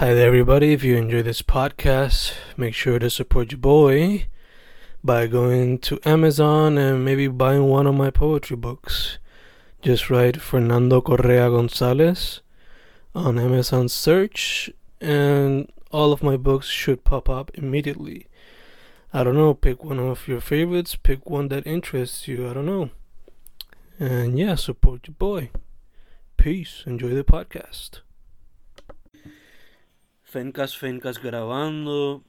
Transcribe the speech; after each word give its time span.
Hi 0.00 0.14
there, 0.14 0.28
everybody. 0.28 0.72
If 0.72 0.82
you 0.82 0.96
enjoy 0.96 1.22
this 1.24 1.42
podcast, 1.42 2.32
make 2.56 2.72
sure 2.72 2.98
to 2.98 3.10
support 3.10 3.52
your 3.52 3.58
boy 3.58 4.28
by 5.04 5.26
going 5.26 5.78
to 5.80 6.00
Amazon 6.06 6.78
and 6.78 7.04
maybe 7.04 7.28
buying 7.28 7.64
one 7.64 7.86
of 7.86 7.94
my 7.94 8.08
poetry 8.08 8.56
books. 8.56 9.18
Just 9.82 10.08
write 10.08 10.40
Fernando 10.40 11.02
Correa 11.02 11.50
Gonzalez 11.50 12.40
on 13.14 13.38
Amazon 13.38 13.90
search, 13.90 14.70
and 15.02 15.70
all 15.90 16.14
of 16.14 16.22
my 16.22 16.38
books 16.38 16.68
should 16.68 17.04
pop 17.04 17.28
up 17.28 17.50
immediately. 17.52 18.26
I 19.12 19.22
don't 19.22 19.36
know, 19.36 19.52
pick 19.52 19.84
one 19.84 19.98
of 19.98 20.26
your 20.26 20.40
favorites, 20.40 20.96
pick 20.96 21.28
one 21.28 21.48
that 21.48 21.66
interests 21.66 22.26
you. 22.26 22.48
I 22.48 22.54
don't 22.54 22.64
know. 22.64 22.88
And 23.98 24.38
yeah, 24.38 24.54
support 24.54 25.08
your 25.08 25.16
boy. 25.18 25.50
Peace. 26.38 26.84
Enjoy 26.86 27.10
the 27.10 27.22
podcast. 27.22 28.00
Fencas, 30.30 30.78
Fencas 30.78 31.20
grabando. 31.20 32.22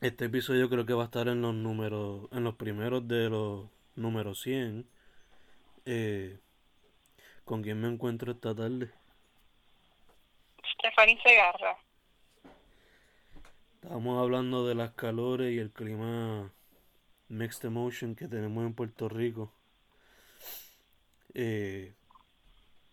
Este 0.00 0.26
episodio 0.26 0.70
creo 0.70 0.86
que 0.86 0.92
va 0.92 1.02
a 1.02 1.06
estar 1.06 1.26
en 1.26 1.42
los 1.42 1.52
números, 1.52 2.28
en 2.30 2.44
los 2.44 2.54
primeros 2.54 3.08
de 3.08 3.28
los 3.28 3.68
números 3.96 4.40
100. 4.42 4.88
Eh, 5.84 6.38
¿Con 7.44 7.64
quién 7.64 7.80
me 7.80 7.88
encuentro 7.88 8.30
esta 8.30 8.54
tarde? 8.54 8.92
Stephanie 10.78 11.20
Segarra. 11.24 11.76
Estábamos 13.74 14.22
hablando 14.22 14.64
de 14.64 14.76
las 14.76 14.92
calores 14.92 15.52
y 15.52 15.58
el 15.58 15.72
clima 15.72 16.52
mixed 17.26 17.66
emotion 17.66 18.14
que 18.14 18.28
tenemos 18.28 18.64
en 18.64 18.74
Puerto 18.74 19.08
Rico. 19.08 19.52
Eh, 21.34 21.94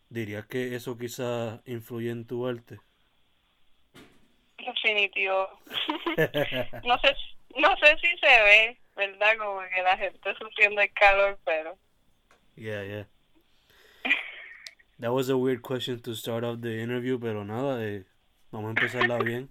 ¿Dirías 0.10 0.48
que 0.48 0.74
eso 0.76 0.98
quizás 0.98 1.62
influye 1.68 2.10
en 2.10 2.26
tu 2.26 2.48
arte? 2.48 2.80
Definitivo. 4.74 5.50
no 6.84 6.98
sé 7.00 7.16
no 7.56 7.76
sé 7.78 7.98
si 8.00 8.18
se 8.18 8.44
ve, 8.44 8.78
¿verdad? 8.96 9.38
Como 9.38 9.60
que 9.74 9.82
la 9.82 9.98
gente 9.98 10.36
sufriendo 10.36 10.82
el 10.82 10.92
calor, 10.94 11.38
pero... 11.44 11.78
Yeah, 12.56 12.84
yeah. 12.84 13.06
That 15.00 15.14
was 15.14 15.30
a 15.30 15.38
weird 15.38 15.62
question 15.62 16.02
to 16.02 16.14
start 16.14 16.44
off 16.44 16.62
the 16.62 16.82
interview, 16.82 17.20
pero 17.20 17.44
nada, 17.46 17.82
eh, 17.84 18.04
vamos 18.52 18.68
a 18.68 18.82
empezarla 18.82 19.18
bien. 19.24 19.50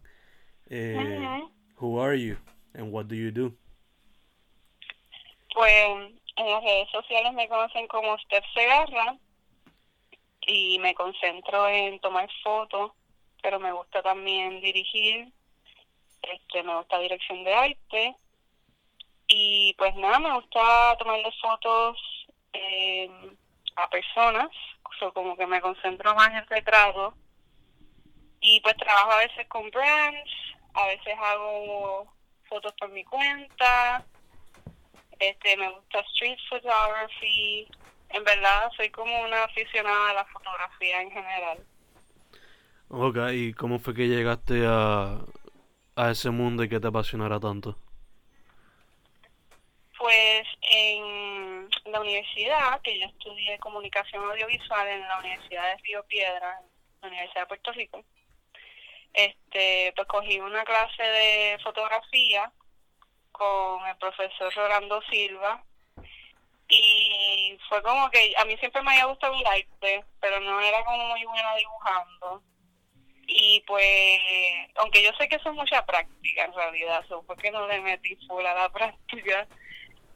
Eh, 0.68 1.42
Who 1.76 1.98
are 1.98 2.14
you 2.14 2.36
and 2.74 2.92
what 2.92 3.08
do 3.08 3.14
you 3.14 3.30
do? 3.30 3.54
Pues 5.54 5.72
en 6.36 6.46
las 6.46 6.62
redes 6.62 6.88
sociales 6.90 7.32
me 7.32 7.48
conocen 7.48 7.86
como 7.88 8.18
Steph 8.18 8.44
Segarra 8.52 9.16
y 10.46 10.78
me 10.80 10.94
concentro 10.94 11.68
en 11.68 11.98
tomar 12.00 12.28
fotos, 12.42 12.92
pero 13.42 13.58
me 13.58 13.72
gusta 13.72 14.02
también 14.02 14.60
dirigir, 14.60 15.32
este, 16.22 16.62
me 16.62 16.76
gusta 16.76 16.98
dirección 16.98 17.44
de 17.44 17.54
arte. 17.54 18.16
Y 19.26 19.74
pues 19.76 19.94
nada, 19.96 20.18
me 20.18 20.32
gusta 20.34 20.96
tomarle 20.98 21.30
fotos 21.40 21.98
eh, 22.52 23.10
a 23.76 23.88
personas, 23.90 24.48
o 25.00 25.12
como 25.12 25.36
que 25.36 25.46
me 25.46 25.60
concentro 25.60 26.14
más 26.14 26.30
en 26.30 26.46
retrato. 26.46 27.14
Y 28.40 28.60
pues 28.60 28.76
trabajo 28.76 29.12
a 29.12 29.18
veces 29.18 29.46
con 29.48 29.70
brands, 29.70 30.30
a 30.74 30.86
veces 30.86 31.14
hago 31.18 32.12
fotos 32.48 32.72
por 32.78 32.88
mi 32.88 33.04
cuenta, 33.04 34.04
este 35.18 35.56
me 35.56 35.68
gusta 35.70 36.00
street 36.00 36.38
photography, 36.48 37.68
en 38.10 38.24
verdad 38.24 38.70
soy 38.76 38.90
como 38.90 39.20
una 39.22 39.44
aficionada 39.44 40.10
a 40.10 40.14
la 40.14 40.24
fotografía 40.26 41.02
en 41.02 41.10
general. 41.10 41.66
Ok, 42.90 43.16
¿y 43.32 43.52
cómo 43.52 43.78
fue 43.78 43.94
que 43.94 44.08
llegaste 44.08 44.64
a, 44.66 45.18
a 45.96 46.10
ese 46.10 46.30
mundo 46.30 46.64
y 46.64 46.68
que 46.68 46.80
te 46.80 46.88
apasionara 46.88 47.38
tanto? 47.38 47.76
Pues 49.98 50.46
en 50.62 51.68
la 51.86 52.00
universidad, 52.00 52.80
que 52.82 52.98
yo 52.98 53.06
estudié 53.06 53.58
comunicación 53.58 54.24
audiovisual 54.24 54.88
en 54.88 55.06
la 55.06 55.18
Universidad 55.18 55.76
de 55.76 55.82
Río 55.82 56.02
Piedra, 56.04 56.60
la 57.02 57.08
Universidad 57.08 57.42
de 57.42 57.46
Puerto 57.46 57.72
Rico, 57.72 58.04
este, 59.12 59.92
pues 59.94 60.08
cogí 60.08 60.40
una 60.40 60.64
clase 60.64 61.02
de 61.02 61.58
fotografía 61.62 62.50
con 63.32 63.86
el 63.86 63.96
profesor 63.96 64.54
Rolando 64.54 65.02
Silva 65.10 65.62
y 66.68 67.58
fue 67.68 67.82
como 67.82 68.10
que 68.10 68.34
a 68.36 68.44
mí 68.44 68.56
siempre 68.58 68.82
me 68.82 68.92
había 68.92 69.06
gustado 69.06 69.34
el 69.34 69.46
arte, 69.46 70.04
pero 70.20 70.40
no 70.40 70.60
era 70.60 70.84
como 70.84 71.08
muy 71.08 71.24
buena 71.24 71.54
dibujando. 71.56 72.42
Y 73.30 73.62
pues, 73.66 74.20
aunque 74.76 75.02
yo 75.02 75.10
sé 75.18 75.28
que 75.28 75.36
eso 75.36 75.50
es 75.50 75.54
mucha 75.54 75.84
práctica 75.84 76.46
en 76.46 76.54
realidad, 76.54 77.04
eso 77.04 77.22
fue 77.24 77.36
que 77.36 77.50
no 77.50 77.68
le 77.68 77.78
metí 77.80 78.16
full 78.26 78.44
a 78.44 78.54
la 78.54 78.68
práctica, 78.72 79.46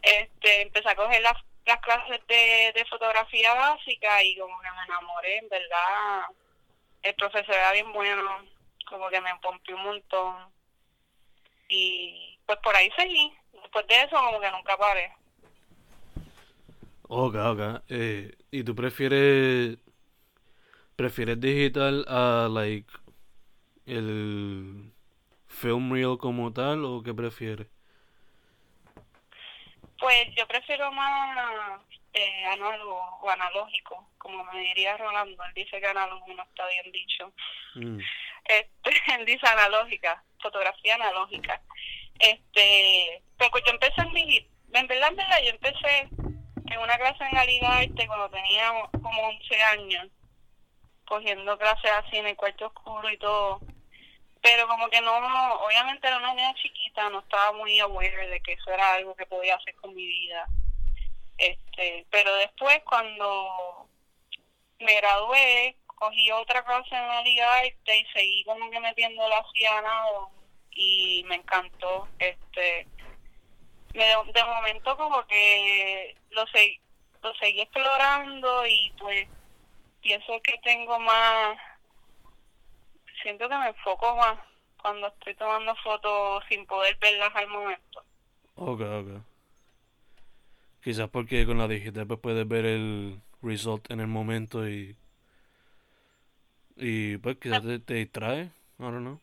este, 0.01 0.63
empecé 0.63 0.89
a 0.89 0.97
coger 0.97 1.21
las, 1.21 1.37
las 1.67 1.79
clases 1.81 2.27
de, 2.27 2.73
de 2.75 2.85
fotografía 2.87 3.53
básica 3.55 4.23
y 4.23 4.37
como 4.39 4.59
que 4.61 4.71
me 4.71 4.85
enamoré, 4.85 5.37
en 5.37 5.49
verdad, 5.51 6.25
el 7.03 7.15
profesor 7.15 7.55
era 7.55 7.73
bien 7.73 7.93
bueno, 7.93 8.47
como 8.89 9.09
que 9.11 9.21
me 9.21 9.35
pompió 9.43 9.77
un 9.77 9.85
montón. 9.85 10.37
Y 11.69 12.39
pues 12.47 12.59
por 12.61 12.75
ahí 12.75 12.91
seguí. 12.97 13.33
Después 13.53 13.87
de 13.89 14.03
eso 14.03 14.17
como 14.17 14.41
que 14.41 14.51
nunca 14.51 14.77
paré. 14.77 15.13
Ok, 17.09 17.35
ok. 17.35 17.83
Eh, 17.89 18.35
¿Y 18.51 18.65
tú 18.65 18.75
prefieres 18.75 19.79
prefieres 20.97 21.41
digital 21.41 22.05
a 22.07 22.49
like 22.51 22.91
el 23.97 24.93
film 25.49 25.93
reel 25.93 26.19
como 26.19 26.53
tal 26.53 26.85
o 26.85 27.03
qué 27.03 27.15
prefieres? 27.15 27.69
Pues 29.99 30.35
yo 30.37 30.47
prefiero 30.49 30.91
más 30.91 31.81
eh, 32.13 32.45
análogo 32.47 33.01
o 33.23 33.31
analógico, 33.31 34.09
como 34.19 34.45
me 34.45 34.61
diría 34.61 34.97
Rolando. 34.97 35.43
Él 35.45 35.55
dice 35.55 35.81
que 35.81 35.87
análogo 35.87 36.27
no 36.35 36.43
está 36.43 36.67
bien 36.69 36.93
dicho. 36.93 37.33
Mm. 37.77 37.99
Este, 38.45 39.15
él 39.15 39.25
dice 39.25 39.47
analógica, 39.47 40.23
fotografía 40.41 40.97
analógica. 40.97 41.63
Este, 42.19 43.23
pero 43.37 43.51
pues 43.51 43.65
yo 43.65 43.73
empecé 43.73 44.01
en 44.01 44.13
mi, 44.13 44.49
en 44.73 44.87
verdad, 44.87 45.09
en 45.11 45.17
verdad, 45.17 45.39
yo 45.43 45.51
empecé 45.51 46.09
en 46.71 46.79
una 46.79 46.97
clase 46.99 47.25
en 47.25 47.37
Aligarte 47.37 48.07
cuando 48.07 48.31
tenía 48.31 48.73
como 48.91 49.29
11 49.29 49.63
años, 49.63 50.09
cogiendo 51.07 51.59
clases 51.59 51.91
así 51.91 52.17
en 52.17 52.27
el 52.27 52.37
cuarto 52.37 52.67
oscuro 52.67 53.11
y 53.11 53.19
todo. 53.19 53.61
Pero 54.43 54.67
como 54.67 54.89
que 54.89 55.01
no, 55.01 55.17
obviamente 55.65 56.09
era 56.09 56.19
una 56.19 56.35
niña 56.35 56.55
chiquita, 56.55 57.09
no 57.09 57.21
estaba 57.21 57.53
muy 57.53 57.79
aware 57.79 58.29
de 58.29 58.41
que 58.41 58.55
eso 58.55 58.73
era 58.73 58.95
algo 58.95 59.15
que 59.15 59.27
podía 59.27 59.55
hacer 59.55 59.75
con 59.77 59.95
mi 59.95 60.05
vida. 60.05 60.47
Este, 61.39 62.07
pero 62.11 62.35
después 62.37 62.83
cuando 62.85 63.89
me 64.81 64.95
gradué, 64.97 65.77
cogí 65.87 66.31
otra 66.33 66.65
clase 66.65 66.95
en 66.95 67.07
la 67.07 67.23
Liga 67.23 67.67
y 67.67 67.73
seguí 68.13 68.45
como 68.45 68.69
que 68.71 68.81
metiendo 68.81 69.29
la 69.29 69.45
nada 69.83 70.29
y 70.73 71.25
me 71.29 71.37
encantó. 71.37 72.09
Este, 72.19 72.87
me, 73.95 74.05
de 74.05 74.45
momento 74.45 74.97
como 74.97 75.25
que 75.27 76.17
lo, 76.31 76.47
seguí, 76.49 76.81
lo 77.23 77.35
seguí 77.35 77.61
explorando 77.61 78.67
y 78.67 78.93
pues 78.99 79.29
pienso 80.01 80.41
que 80.43 80.59
tengo 80.59 80.99
más, 80.99 81.57
siento 83.23 83.49
que 83.49 83.57
me 83.57 83.69
enfoco 83.69 84.17
más 84.17 84.39
cuando 84.81 85.07
estoy 85.09 85.35
tomando 85.35 85.75
fotos 85.77 86.45
sin 86.49 86.67
poder 86.67 86.97
verlas 87.01 87.35
al 87.35 87.49
momento. 87.49 88.05
Ok, 88.57 88.81
ok. 88.81 89.23
Quizás 90.83 91.09
porque 91.11 91.47
con 91.47 91.59
la 91.59 91.69
digital 91.69 92.07
pues 92.07 92.21
puedes 92.21 92.47
ver 92.47 92.67
el 92.67 93.21
result 93.41 93.91
en 93.91 94.01
el 94.01 94.09
momento 94.09 94.69
y 94.69 94.97
y 96.77 97.19
pues 97.19 97.37
quizás 97.39 97.63
te, 97.63 97.79
te 97.79 97.95
distrae, 97.95 98.45
I 98.45 98.51
don't 98.79 99.01
know. 99.01 99.21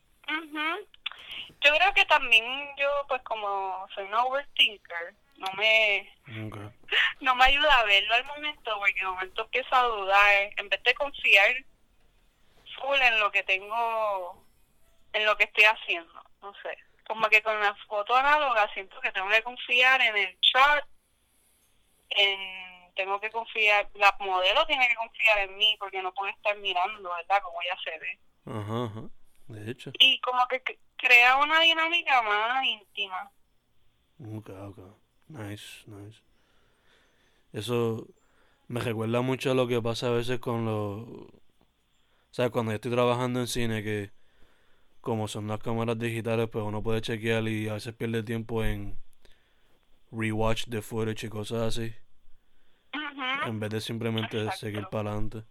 Yo 1.62 1.74
creo 1.74 1.92
que 1.94 2.06
también 2.06 2.44
yo, 2.78 2.88
pues 3.06 3.20
como 3.22 3.86
soy 3.94 4.04
un 4.04 4.14
overthinker, 4.14 5.14
no 5.36 5.46
me, 5.58 6.10
Ok. 6.46 6.56
no 7.20 7.34
me 7.34 7.44
ayuda 7.44 7.80
a 7.80 7.84
verlo 7.84 8.14
al 8.14 8.24
momento, 8.24 8.78
porque 8.78 9.00
de 9.00 9.06
momento 9.06 9.42
empiezo 9.42 9.74
a 9.74 9.82
dudar, 9.82 10.50
en 10.56 10.68
vez 10.70 10.82
de 10.82 10.94
confiar 10.94 11.64
full 12.80 12.98
en 13.00 13.20
lo 13.20 13.30
que 13.30 13.42
tengo, 13.42 14.44
en 15.12 15.26
lo 15.26 15.36
que 15.36 15.44
estoy 15.44 15.64
haciendo, 15.64 16.22
no 16.42 16.52
sé. 16.62 16.76
Como 17.06 17.28
que 17.28 17.42
con 17.42 17.58
la 17.60 17.74
foto 17.86 18.14
análoga 18.16 18.72
siento 18.72 19.00
que 19.00 19.12
tengo 19.12 19.28
que 19.28 19.42
confiar 19.42 20.00
en 20.00 20.16
el 20.16 20.38
shot, 20.40 20.84
en 22.10 22.70
tengo 22.94 23.20
que 23.20 23.30
confiar, 23.30 23.88
la 23.94 24.14
modelo 24.20 24.66
tiene 24.66 24.86
que 24.88 24.94
confiar 24.94 25.38
en 25.38 25.56
mí, 25.56 25.76
porque 25.78 26.02
no 26.02 26.12
puede 26.12 26.32
estar 26.32 26.56
mirando, 26.58 27.10
¿verdad? 27.10 27.42
Como 27.42 27.62
ella 27.62 27.76
se 27.82 27.98
ve. 27.98 28.18
Ajá, 28.46 28.84
ajá. 28.84 29.08
De 29.48 29.70
hecho. 29.70 29.90
Y 29.98 30.20
como 30.20 30.46
que 30.48 30.62
crea 30.96 31.36
una 31.36 31.60
dinámica 31.60 32.22
más 32.22 32.64
íntima. 32.64 33.30
Ok, 34.36 34.50
ok. 34.50 34.78
Nice, 35.28 35.84
nice. 35.86 36.20
Eso 37.52 38.06
me 38.68 38.80
recuerda 38.80 39.20
mucho 39.22 39.50
a 39.50 39.54
lo 39.54 39.66
que 39.66 39.80
pasa 39.80 40.08
a 40.08 40.10
veces 40.10 40.38
con 40.38 40.64
los... 40.64 41.39
O 42.30 42.34
sea, 42.34 42.50
cuando 42.50 42.70
yo 42.72 42.76
estoy 42.76 42.92
trabajando 42.92 43.40
en 43.40 43.46
cine, 43.48 43.82
que 43.82 44.12
como 45.00 45.26
son 45.28 45.48
las 45.48 45.58
cámaras 45.58 45.98
digitales, 45.98 46.48
pues 46.50 46.64
uno 46.64 46.82
puede 46.82 47.00
chequear 47.00 47.42
y 47.48 47.68
a 47.68 47.74
veces 47.74 47.94
pierde 47.94 48.22
tiempo 48.22 48.64
en 48.64 48.96
rewatch 50.12 50.66
de 50.66 50.82
footage 50.82 51.26
y 51.26 51.28
cosas 51.28 51.76
así. 51.76 51.94
En 53.46 53.58
vez 53.58 53.70
de 53.70 53.80
simplemente 53.80 54.36
Exacto. 54.38 54.58
seguir 54.58 54.86
para 54.88 55.10
adelante. 55.10 55.42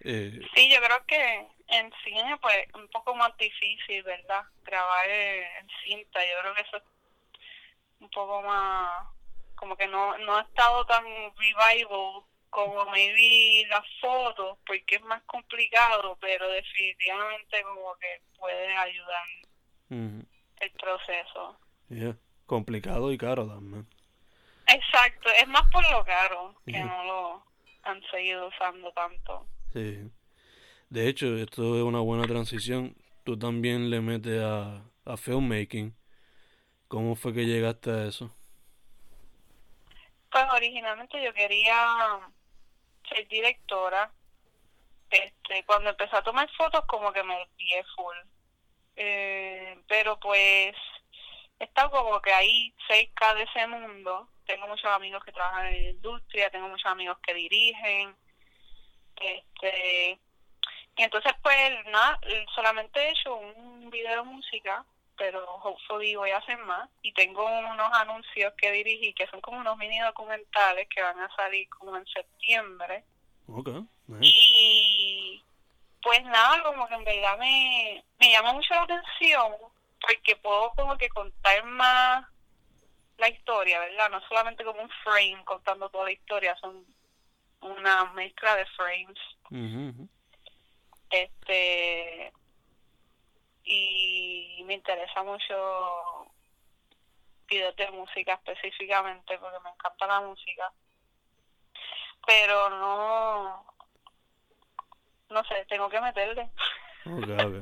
Eh, 0.00 0.40
Sí, 0.54 0.70
yo 0.72 0.80
creo 0.80 1.04
que 1.06 1.46
en 1.68 1.92
cine 2.04 2.36
pues 2.40 2.56
es 2.56 2.74
un 2.74 2.88
poco 2.88 3.14
más 3.14 3.36
difícil, 3.36 4.02
¿verdad? 4.04 4.44
Grabar 4.64 5.08
en 5.10 5.68
cinta, 5.84 6.20
yo 6.24 6.40
creo 6.40 6.54
que 6.54 6.62
eso 6.62 6.76
es 6.76 6.82
un 8.00 8.08
poco 8.10 8.42
más, 8.42 9.06
como 9.56 9.76
que 9.76 9.86
no, 9.88 10.16
no 10.18 10.36
ha 10.36 10.42
estado 10.42 10.86
tan 10.86 11.04
revival 11.04 12.22
como 12.56 12.86
maybe 12.86 13.68
las 13.68 13.84
fotos, 14.00 14.56
porque 14.66 14.94
es 14.96 15.02
más 15.02 15.22
complicado, 15.24 16.16
pero 16.22 16.48
definitivamente 16.48 17.62
como 17.62 17.94
que 17.96 18.22
puede 18.38 18.74
ayudar 18.74 19.26
el 19.90 20.70
proceso. 20.80 21.58
yeah. 21.90 22.16
Complicado 22.46 23.12
y 23.12 23.18
caro 23.18 23.46
también. 23.46 23.86
Exacto, 24.68 25.28
es 25.38 25.46
más 25.48 25.64
por 25.70 25.82
lo 25.90 26.02
caro, 26.06 26.54
que 26.64 26.78
no 26.78 27.04
lo 27.04 27.44
han 27.82 28.02
seguido 28.10 28.48
usando 28.48 28.90
tanto. 28.92 29.46
Sí. 29.74 30.10
De 30.88 31.08
hecho, 31.08 31.36
esto 31.36 31.76
es 31.76 31.82
una 31.82 32.00
buena 32.00 32.24
transición. 32.26 32.96
Tú 33.24 33.38
también 33.38 33.90
le 33.90 34.00
metes 34.00 34.40
a, 34.42 34.82
a 35.04 35.16
filmmaking. 35.18 35.94
¿Cómo 36.88 37.16
fue 37.16 37.34
que 37.34 37.44
llegaste 37.44 37.90
a 37.90 38.06
eso? 38.06 38.34
Pues 40.30 40.44
originalmente 40.54 41.22
yo 41.22 41.34
quería 41.34 42.30
ser 43.08 43.26
directora. 43.28 44.10
Este, 45.10 45.64
cuando 45.64 45.90
empecé 45.90 46.16
a 46.16 46.22
tomar 46.22 46.50
fotos 46.56 46.84
como 46.86 47.12
que 47.12 47.22
me 47.22 47.38
desvié 47.38 47.84
full. 47.94 48.16
Eh, 48.96 49.78
pero 49.86 50.18
pues 50.18 50.74
he 51.58 51.64
estado 51.64 51.90
como 51.90 52.20
que 52.20 52.32
ahí 52.32 52.74
cerca 52.88 53.34
de 53.34 53.44
ese 53.44 53.66
mundo. 53.66 54.28
Tengo 54.46 54.66
muchos 54.68 54.90
amigos 54.90 55.24
que 55.24 55.32
trabajan 55.32 55.66
en 55.66 55.84
la 55.84 55.90
industria, 55.90 56.50
tengo 56.50 56.68
muchos 56.68 56.90
amigos 56.90 57.18
que 57.22 57.34
dirigen. 57.34 58.16
Este, 59.16 60.18
y 60.96 61.02
entonces 61.02 61.32
pues 61.42 61.84
nada, 61.86 62.18
solamente 62.54 63.00
he 63.00 63.10
hecho 63.10 63.34
un 63.34 63.90
video 63.90 64.16
de 64.16 64.30
música, 64.30 64.84
pero 65.16 65.44
hopefully 65.62 66.14
voy 66.14 66.30
a 66.30 66.38
hacer 66.38 66.58
más. 66.58 66.88
Y 67.02 67.12
tengo 67.12 67.44
unos 67.44 67.92
anuncios 67.92 68.52
que 68.56 68.70
dirigí 68.72 69.12
que 69.14 69.26
son 69.28 69.40
como 69.40 69.58
unos 69.58 69.76
mini 69.78 69.98
documentales 70.00 70.88
que 70.88 71.02
van 71.02 71.18
a 71.20 71.34
salir 71.36 71.68
como 71.70 71.96
en 71.96 72.06
septiembre. 72.06 73.04
Ok, 73.48 73.68
nice. 74.06 74.20
Y 74.22 75.42
pues 76.02 76.22
nada, 76.24 76.62
como 76.62 76.86
que 76.86 76.94
en 76.94 77.04
verdad 77.04 77.38
me, 77.38 78.04
me 78.20 78.30
llama 78.30 78.52
mucho 78.52 78.74
la 78.74 78.82
atención 78.82 79.52
porque 80.00 80.36
puedo 80.36 80.70
como 80.72 80.96
que 80.96 81.08
contar 81.08 81.64
más 81.64 82.26
la 83.18 83.28
historia, 83.28 83.80
¿verdad? 83.80 84.10
No 84.10 84.20
solamente 84.28 84.64
como 84.64 84.82
un 84.82 84.90
frame 85.02 85.42
contando 85.44 85.88
toda 85.88 86.04
la 86.04 86.12
historia, 86.12 86.56
son 86.56 86.84
una 87.60 88.04
mezcla 88.12 88.56
de 88.56 88.66
frames. 88.66 89.18
Este 91.10 92.32
y 93.66 94.62
me 94.64 94.74
interesa 94.74 95.22
mucho 95.24 96.30
videos 97.48 97.74
de 97.76 97.90
música 97.90 98.34
específicamente 98.34 99.38
porque 99.38 99.58
me 99.62 99.70
encanta 99.70 100.06
la 100.06 100.20
música. 100.20 100.72
Pero 102.26 102.70
no 102.70 103.66
no 105.28 105.44
sé, 105.44 105.66
tengo 105.68 105.88
que 105.90 106.00
meterle. 106.00 106.48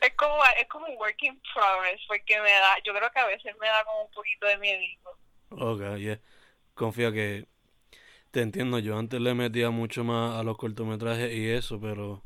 Es 0.00 0.14
como 0.14 0.36
es 0.58 0.68
como 0.68 0.86
un 0.86 0.96
work 0.98 1.22
in 1.22 1.40
progress 1.54 2.00
porque 2.06 2.38
me 2.40 2.50
da 2.50 2.78
yo 2.84 2.92
creo 2.92 3.10
que 3.10 3.18
a 3.18 3.26
veces 3.26 3.56
me 3.58 3.66
da 3.66 3.82
como 3.84 4.02
un 4.02 4.10
poquito 4.10 4.46
de 4.46 4.58
miedo 4.58 4.82
Ok, 5.50 5.96
yeah. 5.96 6.20
Confía 6.74 7.12
que 7.12 7.46
te 8.30 8.42
entiendo. 8.42 8.78
Yo 8.78 8.98
antes 8.98 9.20
le 9.20 9.32
metía 9.32 9.70
mucho 9.70 10.04
más 10.04 10.38
a 10.38 10.42
los 10.42 10.58
cortometrajes 10.58 11.32
y 11.32 11.50
eso, 11.50 11.80
pero 11.80 12.22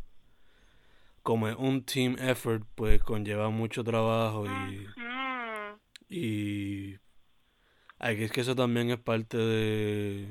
como 1.30 1.46
es 1.48 1.54
un 1.56 1.84
team 1.84 2.16
effort, 2.18 2.66
pues 2.74 3.00
conlleva 3.04 3.50
mucho 3.50 3.84
trabajo 3.84 4.46
y, 4.46 4.88
Mm, 4.96 5.78
y 6.08 6.98
aquí 8.00 8.24
es 8.24 8.32
que 8.32 8.40
eso 8.40 8.56
también 8.56 8.90
es 8.90 8.98
parte 8.98 9.36
de 9.38 10.28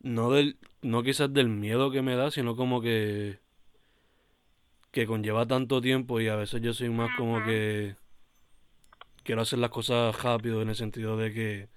no 0.00 0.30
del 0.30 0.58
no 0.82 1.02
quizás 1.02 1.32
del 1.32 1.48
miedo 1.48 1.90
que 1.90 2.02
me 2.02 2.14
da, 2.14 2.30
sino 2.30 2.54
como 2.54 2.80
que 2.80 3.40
que 4.92 5.06
conlleva 5.08 5.44
tanto 5.44 5.80
tiempo 5.80 6.20
y 6.20 6.28
a 6.28 6.36
veces 6.36 6.60
yo 6.62 6.72
soy 6.72 6.90
más 6.90 7.10
como 7.16 7.42
que 7.44 7.96
quiero 9.24 9.42
hacer 9.42 9.58
las 9.58 9.70
cosas 9.70 10.22
rápido 10.22 10.62
en 10.62 10.68
el 10.68 10.76
sentido 10.76 11.16
de 11.16 11.32
que 11.32 11.68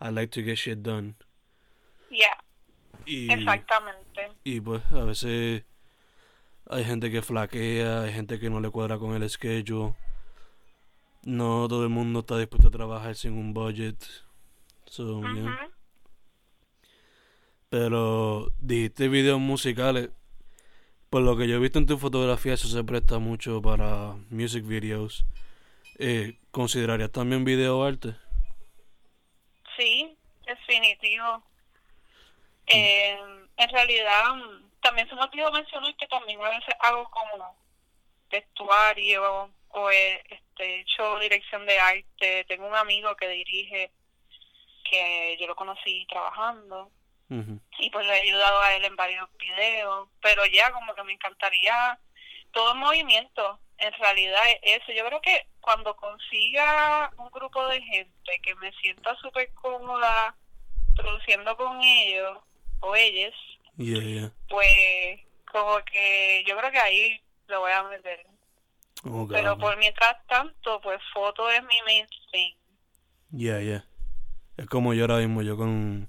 I 0.00 0.10
like 0.12 0.28
to 0.28 0.42
get 0.44 0.56
shit 0.56 0.78
done. 0.80 1.14
yeah, 2.10 2.36
Y, 3.06 3.32
exactamente. 3.32 4.28
y 4.44 4.60
pues 4.60 4.82
a 4.92 5.04
veces 5.04 5.64
hay 6.68 6.84
gente 6.84 7.10
que 7.10 7.22
flaquea, 7.22 8.02
hay 8.02 8.12
gente 8.12 8.38
que 8.38 8.50
no 8.50 8.60
le 8.60 8.70
cuadra 8.70 8.98
con 8.98 9.14
el 9.14 9.28
schedule. 9.28 9.94
No 11.24 11.68
todo 11.68 11.84
el 11.84 11.90
mundo 11.90 12.20
está 12.20 12.38
dispuesto 12.38 12.68
a 12.68 12.72
trabajar 12.72 13.14
sin 13.14 13.34
un 13.34 13.54
budget. 13.54 13.96
So, 14.86 15.22
yeah. 15.34 15.70
Pero 17.68 18.52
dijiste 18.60 19.08
videos 19.08 19.40
musicales. 19.40 20.10
Por 21.10 21.22
lo 21.22 21.36
que 21.36 21.46
yo 21.46 21.56
he 21.56 21.58
visto 21.58 21.78
en 21.78 21.86
tu 21.86 21.98
fotografía, 21.98 22.54
eso 22.54 22.68
se 22.68 22.82
presta 22.84 23.18
mucho 23.18 23.60
para 23.60 24.14
music 24.30 24.66
videos. 24.66 25.26
Eh, 25.98 26.38
¿Considerarías 26.50 27.12
también 27.12 27.44
video 27.44 27.84
arte? 27.84 28.16
Sí, 29.76 30.16
definitivo. 30.46 31.42
Eh, 32.66 33.18
en 33.56 33.68
realidad, 33.70 34.34
mm, 34.36 34.61
también 34.82 35.08
se 35.08 35.14
me 35.14 35.22
olvidó 35.22 35.50
mencionar 35.52 35.94
que 35.96 36.06
también 36.08 36.42
a 36.42 36.50
veces 36.50 36.74
hago 36.80 37.08
como 37.10 37.56
vestuario 38.30 39.50
o 39.68 39.90
he 39.90 40.22
este, 40.28 40.80
hecho 40.80 41.18
dirección 41.18 41.64
de 41.64 41.78
arte. 41.78 42.44
Tengo 42.48 42.66
un 42.66 42.74
amigo 42.74 43.14
que 43.16 43.28
dirige, 43.28 43.90
que 44.90 45.38
yo 45.40 45.46
lo 45.46 45.56
conocí 45.56 46.06
trabajando 46.06 46.90
y 47.78 47.88
pues 47.88 48.06
le 48.06 48.12
he 48.12 48.20
ayudado 48.20 48.60
a 48.60 48.74
él 48.74 48.84
en 48.84 48.94
varios 48.94 49.26
videos, 49.38 50.06
pero 50.20 50.44
ya 50.44 50.70
como 50.70 50.94
que 50.94 51.02
me 51.02 51.14
encantaría 51.14 51.98
todo 52.50 52.74
el 52.74 52.78
movimiento, 52.78 53.58
en 53.78 53.92
realidad 53.94 54.42
es 54.62 54.82
eso. 54.82 54.92
Yo 54.92 55.06
creo 55.06 55.20
que 55.22 55.46
cuando 55.62 55.96
consiga 55.96 57.10
un 57.16 57.30
grupo 57.30 57.66
de 57.68 57.80
gente 57.80 58.40
que 58.42 58.54
me 58.56 58.70
sienta 58.74 59.16
súper 59.16 59.50
cómoda 59.54 60.36
produciendo 60.94 61.56
con 61.56 61.82
ellos 61.82 62.38
o 62.80 62.94
ellos, 62.94 63.34
Yeah, 63.76 64.02
yeah. 64.02 64.32
pues 64.48 64.68
como 65.50 65.78
que 65.84 66.44
yo 66.46 66.56
creo 66.56 66.70
que 66.70 66.78
ahí 66.78 67.20
lo 67.48 67.60
voy 67.60 67.72
a 67.72 67.82
meter. 67.84 68.26
Pero 69.30 69.58
por 69.58 69.76
mientras 69.78 70.16
tanto, 70.26 70.80
pues 70.80 71.00
foto 71.12 71.50
es 71.50 71.62
mi 71.62 71.80
mainstream. 71.84 72.52
Yeah, 73.32 73.60
yeah. 73.60 73.84
Es 74.56 74.66
como 74.66 74.94
yo 74.94 75.02
ahora 75.04 75.18
mismo, 75.18 75.42
yo 75.42 75.56
con... 75.56 76.08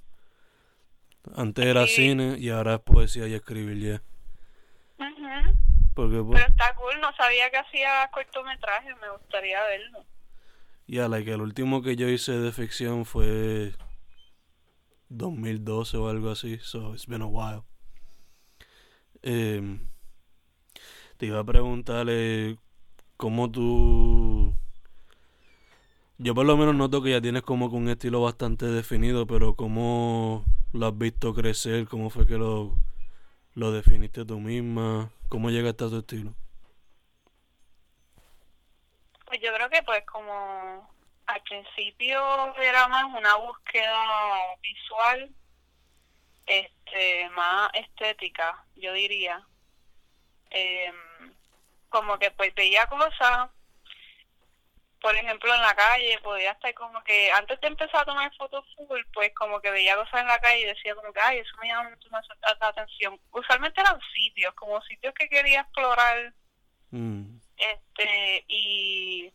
Antes 1.34 1.64
era 1.64 1.86
cine 1.86 2.36
y 2.38 2.50
ahora 2.50 2.74
es 2.74 2.80
poesía 2.80 3.26
y 3.26 3.34
escribir, 3.34 3.78
yeah. 3.78 4.02
Ujú. 4.98 5.58
Porque 5.94 6.18
pues, 6.18 6.40
Pero 6.40 6.52
está 6.52 6.74
cool, 6.74 7.00
no 7.00 7.12
sabía 7.16 7.50
que 7.50 7.56
hacía 7.56 8.08
cortometrajes, 8.12 8.94
me 9.00 9.10
gustaría 9.10 9.62
verlo. 9.64 10.04
yeah, 10.86 11.08
like 11.08 11.30
el 11.32 11.40
último 11.40 11.82
que 11.82 11.96
yo 11.96 12.08
hice 12.08 12.32
de 12.32 12.52
ficción 12.52 13.06
fue 13.06 13.72
2012 15.16 15.96
o 15.96 16.08
algo 16.08 16.30
así, 16.30 16.58
so 16.60 16.94
it's 16.94 17.06
been 17.06 17.22
a 17.22 17.26
while. 17.26 17.62
Em, 19.22 19.88
te 21.16 21.26
iba 21.26 21.40
a 21.40 21.44
preguntar 21.44 22.06
eh, 22.08 22.56
cómo 23.16 23.50
tú... 23.50 24.54
Yo 26.18 26.34
por 26.34 26.46
lo 26.46 26.56
menos 26.56 26.74
noto 26.74 27.02
que 27.02 27.10
ya 27.10 27.20
tienes 27.20 27.42
como 27.42 27.70
que 27.70 27.76
un 27.76 27.88
estilo 27.88 28.22
bastante 28.22 28.66
definido, 28.66 29.26
pero 29.26 29.54
cómo 29.56 30.44
lo 30.72 30.86
has 30.86 30.96
visto 30.96 31.34
crecer, 31.34 31.88
cómo 31.88 32.10
fue 32.10 32.26
que 32.26 32.38
lo, 32.38 32.78
lo 33.54 33.72
definiste 33.72 34.24
tú 34.24 34.40
misma, 34.40 35.10
cómo 35.28 35.50
llegaste 35.50 35.84
a 35.84 35.88
tu 35.88 35.98
estilo. 35.98 36.34
Pues 39.26 39.40
yo 39.40 39.52
creo 39.54 39.68
que 39.70 39.82
pues 39.82 40.04
como 40.06 40.93
al 41.26 41.42
principio 41.42 42.54
era 42.60 42.88
más 42.88 43.04
una 43.04 43.36
búsqueda 43.36 44.56
visual, 44.60 45.30
este, 46.46 47.28
más 47.30 47.70
estética, 47.74 48.64
yo 48.76 48.92
diría. 48.92 49.46
Em, 50.50 51.34
como 51.88 52.18
que 52.18 52.30
pues 52.32 52.54
veía 52.54 52.86
cosas 52.86 53.50
por 55.04 55.14
ejemplo, 55.14 55.54
en 55.54 55.60
la 55.60 55.74
calle, 55.74 56.18
podía 56.22 56.52
estar 56.52 56.72
como 56.72 57.04
que, 57.04 57.30
antes 57.32 57.60
de 57.60 57.66
empezar 57.66 58.00
a 58.00 58.04
tomar 58.06 58.34
fotos 58.36 58.64
full, 58.74 59.02
pues 59.12 59.34
como 59.34 59.60
que 59.60 59.70
veía 59.70 59.96
cosas 59.96 60.22
en 60.22 60.28
la 60.28 60.38
calle 60.38 60.60
y 60.60 60.64
decía 60.64 60.94
como 60.94 61.12
que, 61.12 61.20
ay, 61.20 61.40
eso 61.40 61.54
me 61.60 61.68
llama 61.68 61.90
mucho 61.90 62.08
más 62.08 62.26
la 62.40 62.68
atención. 62.68 63.20
Usualmente 63.30 63.82
eran 63.82 64.00
sitios, 64.14 64.54
como 64.54 64.80
sitios 64.80 65.12
que 65.12 65.28
quería 65.28 65.60
explorar. 65.60 66.32
Mm. 66.90 67.36
Este, 67.58 68.44
y 68.48 69.30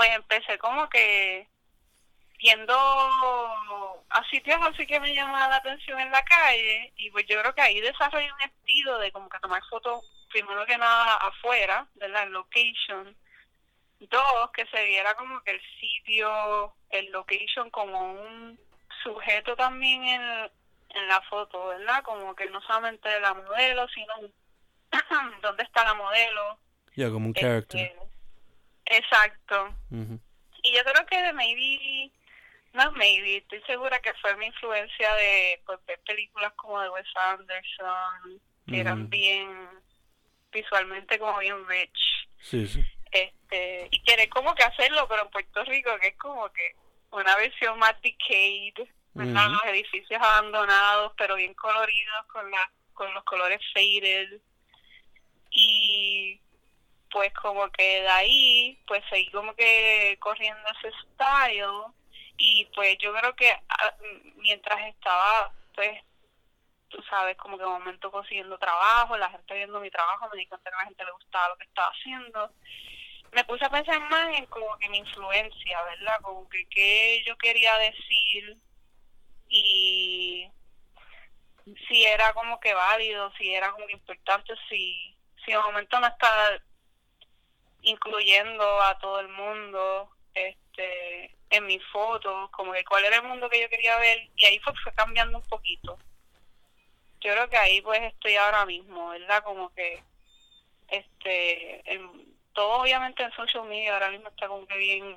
pues 0.00 0.16
empecé 0.16 0.56
como 0.56 0.88
que 0.88 1.46
yendo 2.38 2.74
a 2.74 4.24
sitios 4.30 4.58
así 4.62 4.86
que 4.86 4.98
me 4.98 5.14
llamaban 5.14 5.50
la 5.50 5.56
atención 5.56 6.00
en 6.00 6.10
la 6.10 6.24
calle 6.24 6.90
y 6.96 7.10
pues 7.10 7.26
yo 7.26 7.38
creo 7.38 7.54
que 7.54 7.60
ahí 7.60 7.82
desarrollé 7.82 8.32
un 8.32 8.40
estilo 8.40 8.96
de 8.96 9.12
como 9.12 9.28
que 9.28 9.38
tomar 9.40 9.62
fotos 9.68 10.02
primero 10.30 10.64
que 10.64 10.78
nada 10.78 11.16
afuera, 11.16 11.86
de 11.96 12.08
la 12.08 12.24
location 12.24 13.14
Dos, 13.98 14.50
que 14.54 14.64
se 14.68 14.82
viera 14.86 15.14
como 15.16 15.42
que 15.42 15.50
el 15.50 15.60
sitio, 15.78 16.74
el 16.88 17.12
location 17.12 17.68
como 17.68 18.12
un 18.12 18.58
sujeto 19.04 19.54
también 19.54 20.02
en, 20.02 20.22
en 20.22 21.08
la 21.08 21.20
foto, 21.28 21.66
¿verdad? 21.66 22.02
Como 22.04 22.34
que 22.34 22.48
no 22.48 22.62
solamente 22.62 23.20
la 23.20 23.34
modelo, 23.34 23.86
sino 23.88 24.14
dónde 25.42 25.62
está 25.62 25.84
la 25.84 25.92
modelo. 25.92 26.58
Ya, 26.96 27.10
como 27.10 27.26
un 27.26 27.34
character. 27.34 28.09
Exacto. 28.90 29.74
Y 30.62 30.76
yo 30.76 30.84
creo 30.84 31.06
que 31.06 31.22
de 31.22 31.32
maybe, 31.32 32.10
no 32.74 32.92
maybe, 32.92 33.38
estoy 33.38 33.62
segura 33.62 34.00
que 34.00 34.12
fue 34.14 34.36
mi 34.36 34.46
influencia 34.46 35.14
de 35.14 35.62
pues, 35.64 35.78
ver 35.86 36.00
películas 36.06 36.52
como 36.56 36.80
de 36.80 36.90
Wes 36.90 37.06
Anderson, 37.14 38.40
que 38.66 38.80
eran 38.80 39.08
bien, 39.08 39.68
visualmente 40.52 41.18
como 41.18 41.38
bien 41.38 41.66
rich. 41.66 42.28
Sí, 42.40 42.66
sí. 42.66 42.84
Este 43.12 43.88
y 43.90 44.00
quiere 44.02 44.28
como 44.28 44.54
que 44.54 44.62
hacerlo 44.62 45.08
pero 45.08 45.22
en 45.22 45.30
Puerto 45.30 45.64
Rico 45.64 45.90
que 46.00 46.08
es 46.08 46.16
como 46.16 46.48
que 46.52 46.76
una 47.10 47.34
versión 47.36 47.76
más 47.80 48.00
decayed 48.02 48.86
los 49.14 49.64
edificios 49.64 50.22
abandonados 50.22 51.12
pero 51.18 51.34
bien 51.34 51.52
coloridos 51.54 52.26
con 52.28 52.48
la 52.48 52.70
con 52.92 53.12
los 53.14 53.24
colores 53.24 53.60
faded. 53.72 54.40
Y 55.50 56.40
pues 57.10 57.32
como 57.34 57.70
que 57.70 58.02
de 58.02 58.08
ahí 58.08 58.78
pues 58.86 59.02
seguí 59.10 59.30
como 59.30 59.54
que 59.54 60.16
corriendo 60.20 60.62
ese 60.78 60.92
style 61.02 61.92
y 62.36 62.64
pues 62.74 62.96
yo 62.98 63.12
creo 63.14 63.34
que 63.34 63.50
ah, 63.50 63.94
mientras 64.36 64.80
estaba 64.88 65.52
pues 65.74 66.02
tú 66.88 67.02
sabes 67.08 67.36
como 67.36 67.56
que 67.56 67.64
de 67.64 67.70
momento 67.70 68.10
consiguiendo 68.10 68.58
trabajo 68.58 69.16
la 69.16 69.30
gente 69.30 69.54
viendo 69.54 69.80
mi 69.80 69.90
trabajo 69.90 70.28
me 70.32 70.38
di 70.38 70.46
cuenta 70.46 70.70
que 70.70 70.76
a 70.76 70.78
la 70.78 70.86
gente 70.86 71.04
le 71.04 71.12
gustaba 71.12 71.48
lo 71.48 71.56
que 71.56 71.64
estaba 71.64 71.88
haciendo 71.88 72.52
me 73.32 73.44
puse 73.44 73.64
a 73.64 73.70
pensar 73.70 74.00
más 74.10 74.36
en 74.36 74.46
como 74.46 74.76
que 74.78 74.88
mi 74.88 74.98
influencia, 74.98 75.82
¿verdad? 75.84 76.20
Como 76.22 76.48
que 76.48 76.66
qué 76.68 77.22
yo 77.26 77.36
quería 77.38 77.76
decir 77.78 78.56
y 79.48 80.48
si 81.88 82.04
era 82.04 82.32
como 82.32 82.58
que 82.60 82.74
válido, 82.74 83.32
si 83.36 83.52
era 83.52 83.70
como 83.72 83.86
que 83.86 83.92
importante, 83.92 84.54
si, 84.68 85.16
si 85.44 85.54
un 85.54 85.64
momento 85.64 85.98
no 86.00 86.06
estaba 86.06 86.50
incluyendo 87.82 88.82
a 88.82 88.98
todo 88.98 89.20
el 89.20 89.28
mundo 89.28 90.10
este 90.34 91.36
en 91.50 91.66
mis 91.66 91.84
fotos, 91.86 92.50
como 92.50 92.72
que 92.72 92.84
cuál 92.84 93.04
era 93.04 93.16
el 93.16 93.24
mundo 93.24 93.50
que 93.50 93.60
yo 93.60 93.68
quería 93.68 93.98
ver 93.98 94.28
y 94.36 94.44
ahí 94.44 94.58
fue, 94.60 94.72
fue 94.84 94.92
cambiando 94.94 95.38
un 95.38 95.48
poquito. 95.48 95.98
Yo 97.20 97.32
creo 97.32 97.50
que 97.50 97.56
ahí 97.56 97.82
pues 97.82 98.00
estoy 98.02 98.36
ahora 98.36 98.64
mismo, 98.66 99.08
¿verdad? 99.08 99.42
Como 99.42 99.72
que 99.74 100.02
este 100.88 101.82
todo 102.52 102.80
obviamente 102.82 103.22
en 103.22 103.32
social 103.32 103.64
media 103.64 103.94
ahora 103.94 104.10
mismo 104.10 104.28
está 104.28 104.48
como 104.48 104.66
que 104.66 104.76
bien 104.76 105.16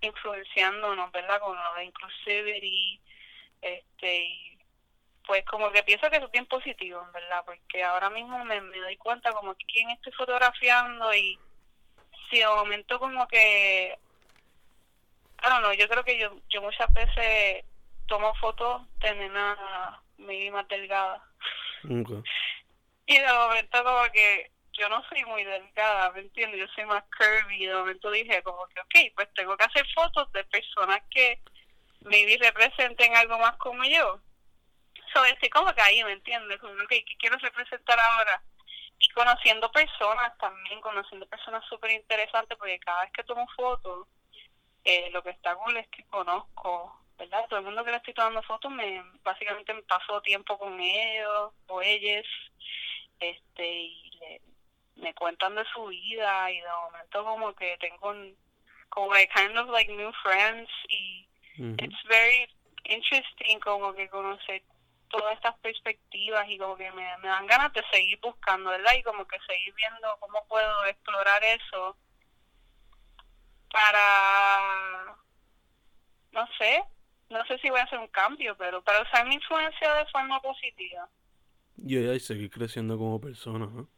influenciándonos, 0.00 1.10
¿verdad? 1.12 1.40
Con 1.40 1.56
lo 1.56 1.74
de 1.74 1.84
inclusivity, 1.84 3.00
este, 3.62 4.24
y 4.24 4.58
pues 5.26 5.44
como 5.46 5.70
que 5.70 5.82
pienso 5.82 6.10
que 6.10 6.16
es 6.16 6.30
bien 6.30 6.46
positivo, 6.46 7.06
¿verdad? 7.12 7.42
Porque 7.46 7.82
ahora 7.82 8.10
mismo 8.10 8.44
me, 8.44 8.60
doy 8.60 8.96
cuenta 8.98 9.32
como 9.32 9.54
que 9.54 9.64
quién 9.66 9.90
estoy 9.90 10.12
fotografiando 10.12 11.14
y 11.14 11.38
si 12.34 12.40
de 12.40 12.46
momento 12.46 12.98
como 12.98 13.28
que, 13.28 13.96
I 15.40 15.48
don't 15.48 15.60
know, 15.60 15.72
yo 15.72 15.88
creo 15.88 16.04
que 16.04 16.18
yo, 16.18 16.36
yo 16.50 16.62
muchas 16.62 16.92
veces 16.92 17.64
tomo 18.06 18.34
fotos 18.34 18.82
de 18.98 19.14
nena 19.14 20.02
maybe 20.18 20.50
más 20.50 20.66
delgada. 20.68 21.22
Y 23.06 23.18
de 23.18 23.32
momento 23.34 23.84
como 23.84 24.10
que 24.12 24.50
yo 24.72 24.88
no 24.88 25.04
soy 25.10 25.22
muy 25.26 25.44
delgada, 25.44 26.10
¿me 26.12 26.20
entiendes? 26.20 26.58
Yo 26.58 26.66
soy 26.74 26.86
más 26.86 27.04
curvy. 27.14 27.66
De 27.66 27.74
momento 27.74 28.10
dije 28.10 28.42
como 28.42 28.66
que, 28.68 28.80
ok, 28.80 29.12
pues 29.14 29.28
tengo 29.34 29.54
que 29.58 29.64
hacer 29.64 29.86
fotos 29.94 30.32
de 30.32 30.42
personas 30.44 31.02
que 31.10 31.38
maybe 32.00 32.38
representen 32.38 33.14
algo 33.14 33.38
más 33.38 33.56
como 33.58 33.84
yo. 33.84 34.18
So, 35.12 35.22
estoy 35.26 35.50
como 35.50 35.74
que 35.74 35.82
ahí, 35.82 36.02
¿me 36.02 36.12
entiendes? 36.12 36.58
Como, 36.60 36.72
ok, 36.72 36.88
¿qué 36.88 37.16
quiero 37.18 37.36
representar 37.36 38.00
ahora? 38.00 38.42
Y 38.98 39.08
conociendo 39.10 39.70
personas 39.70 40.36
también, 40.38 40.80
conociendo 40.80 41.26
personas 41.26 41.64
súper 41.68 41.90
interesantes, 41.90 42.56
porque 42.56 42.78
cada 42.78 43.02
vez 43.02 43.12
que 43.12 43.24
tomo 43.24 43.46
fotos, 43.56 44.08
eh, 44.84 45.10
lo 45.10 45.22
que 45.22 45.30
está 45.30 45.54
cool 45.56 45.76
es 45.76 45.88
que 45.88 46.04
conozco, 46.04 47.00
¿verdad? 47.18 47.46
Todo 47.48 47.58
el 47.58 47.64
mundo 47.64 47.84
que 47.84 47.90
le 47.90 47.96
estoy 47.98 48.14
tomando 48.14 48.42
fotos, 48.42 48.70
me 48.70 49.02
básicamente 49.22 49.74
me 49.74 49.82
paso 49.82 50.20
tiempo 50.22 50.58
con 50.58 50.80
ellos 50.80 51.52
o 51.66 51.82
ellas, 51.82 52.24
este, 53.18 53.66
y 53.66 54.10
le, 54.20 54.40
me 54.96 55.14
cuentan 55.14 55.54
de 55.54 55.64
su 55.72 55.86
vida 55.86 56.50
y 56.50 56.60
de 56.60 56.68
momento 56.68 57.24
como 57.24 57.54
que 57.54 57.76
tengo 57.78 58.10
un, 58.10 58.36
como 58.88 59.12
like 59.12 59.32
kind 59.34 59.56
of 59.58 59.68
like 59.70 59.90
new 59.92 60.12
friends 60.22 60.70
y 60.88 61.26
it's 61.56 62.02
very 62.08 62.48
interesting 62.84 63.58
como 63.60 63.92
que 63.94 64.08
conocer 64.08 64.62
todas 65.14 65.34
estas 65.34 65.56
perspectivas 65.58 66.44
y 66.48 66.58
como 66.58 66.76
que 66.76 66.90
me, 66.90 67.16
me 67.18 67.28
dan 67.28 67.46
ganas 67.46 67.72
de 67.72 67.82
seguir 67.92 68.18
buscando, 68.20 68.70
¿verdad? 68.70 68.92
Y 68.98 69.02
como 69.04 69.24
que 69.26 69.38
seguir 69.46 69.72
viendo 69.74 70.08
cómo 70.18 70.44
puedo 70.48 70.84
explorar 70.86 71.42
eso 71.44 71.96
para, 73.70 75.16
no 76.32 76.48
sé, 76.58 76.82
no 77.30 77.44
sé 77.46 77.58
si 77.58 77.70
voy 77.70 77.80
a 77.80 77.84
hacer 77.84 77.98
un 77.98 78.08
cambio, 78.08 78.56
pero 78.56 78.82
para 78.82 79.02
usar 79.02 79.26
mi 79.26 79.36
influencia 79.36 79.94
de 79.94 80.06
forma 80.06 80.40
positiva. 80.40 81.08
Y, 81.76 81.96
y 81.96 82.20
seguir 82.20 82.50
creciendo 82.50 82.98
como 82.98 83.20
persona, 83.20 83.66
¿no? 83.66 83.88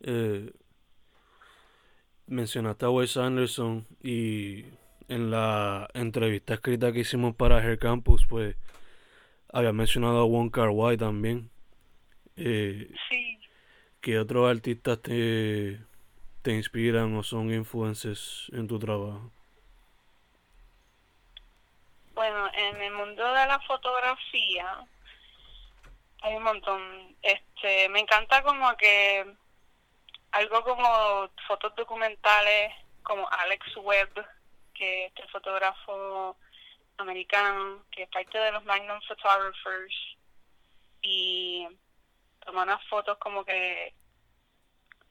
eh, 0.00 0.50
mencionaste 2.26 2.86
a 2.86 2.90
Wes 2.90 3.16
Anderson 3.18 3.86
y 4.02 4.64
en 5.12 5.30
la 5.30 5.88
entrevista 5.94 6.54
escrita 6.54 6.92
que 6.92 7.00
hicimos 7.00 7.34
para 7.36 7.62
Her 7.62 7.78
Campus, 7.78 8.26
pues 8.26 8.56
había 9.52 9.72
mencionado 9.72 10.20
a 10.20 10.24
Wong 10.24 10.50
Kar 10.50 10.70
Wai 10.70 10.96
también. 10.96 11.50
Eh, 12.36 12.88
sí. 13.10 13.38
¿Qué 14.00 14.18
otros 14.18 14.50
artistas 14.50 15.00
te, 15.02 15.78
te 16.42 16.52
inspiran 16.52 17.14
o 17.16 17.22
son 17.22 17.52
influencias 17.52 18.50
en 18.52 18.66
tu 18.66 18.78
trabajo? 18.78 19.30
Bueno, 22.14 22.50
en 22.54 22.82
el 22.82 22.92
mundo 22.94 23.22
de 23.22 23.46
la 23.46 23.60
fotografía, 23.60 24.84
hay 26.22 26.36
un 26.36 26.42
montón. 26.42 27.16
Este, 27.22 27.88
me 27.90 28.00
encanta 28.00 28.42
como 28.42 28.74
que 28.76 29.26
algo 30.32 30.62
como 30.64 31.28
fotos 31.46 31.74
documentales 31.76 32.72
como 33.02 33.28
Alex 33.30 33.76
Webb, 33.76 34.24
que 34.82 35.06
es 35.06 35.12
el 35.16 35.28
fotógrafo 35.28 36.36
americano, 36.98 37.84
que 37.92 38.02
es 38.02 38.08
parte 38.08 38.36
de 38.36 38.50
los 38.50 38.64
Magnum 38.64 39.00
Photographers 39.06 39.94
y 41.02 41.68
toma 42.44 42.64
unas 42.64 42.84
fotos 42.88 43.16
como 43.18 43.44
que 43.44 43.94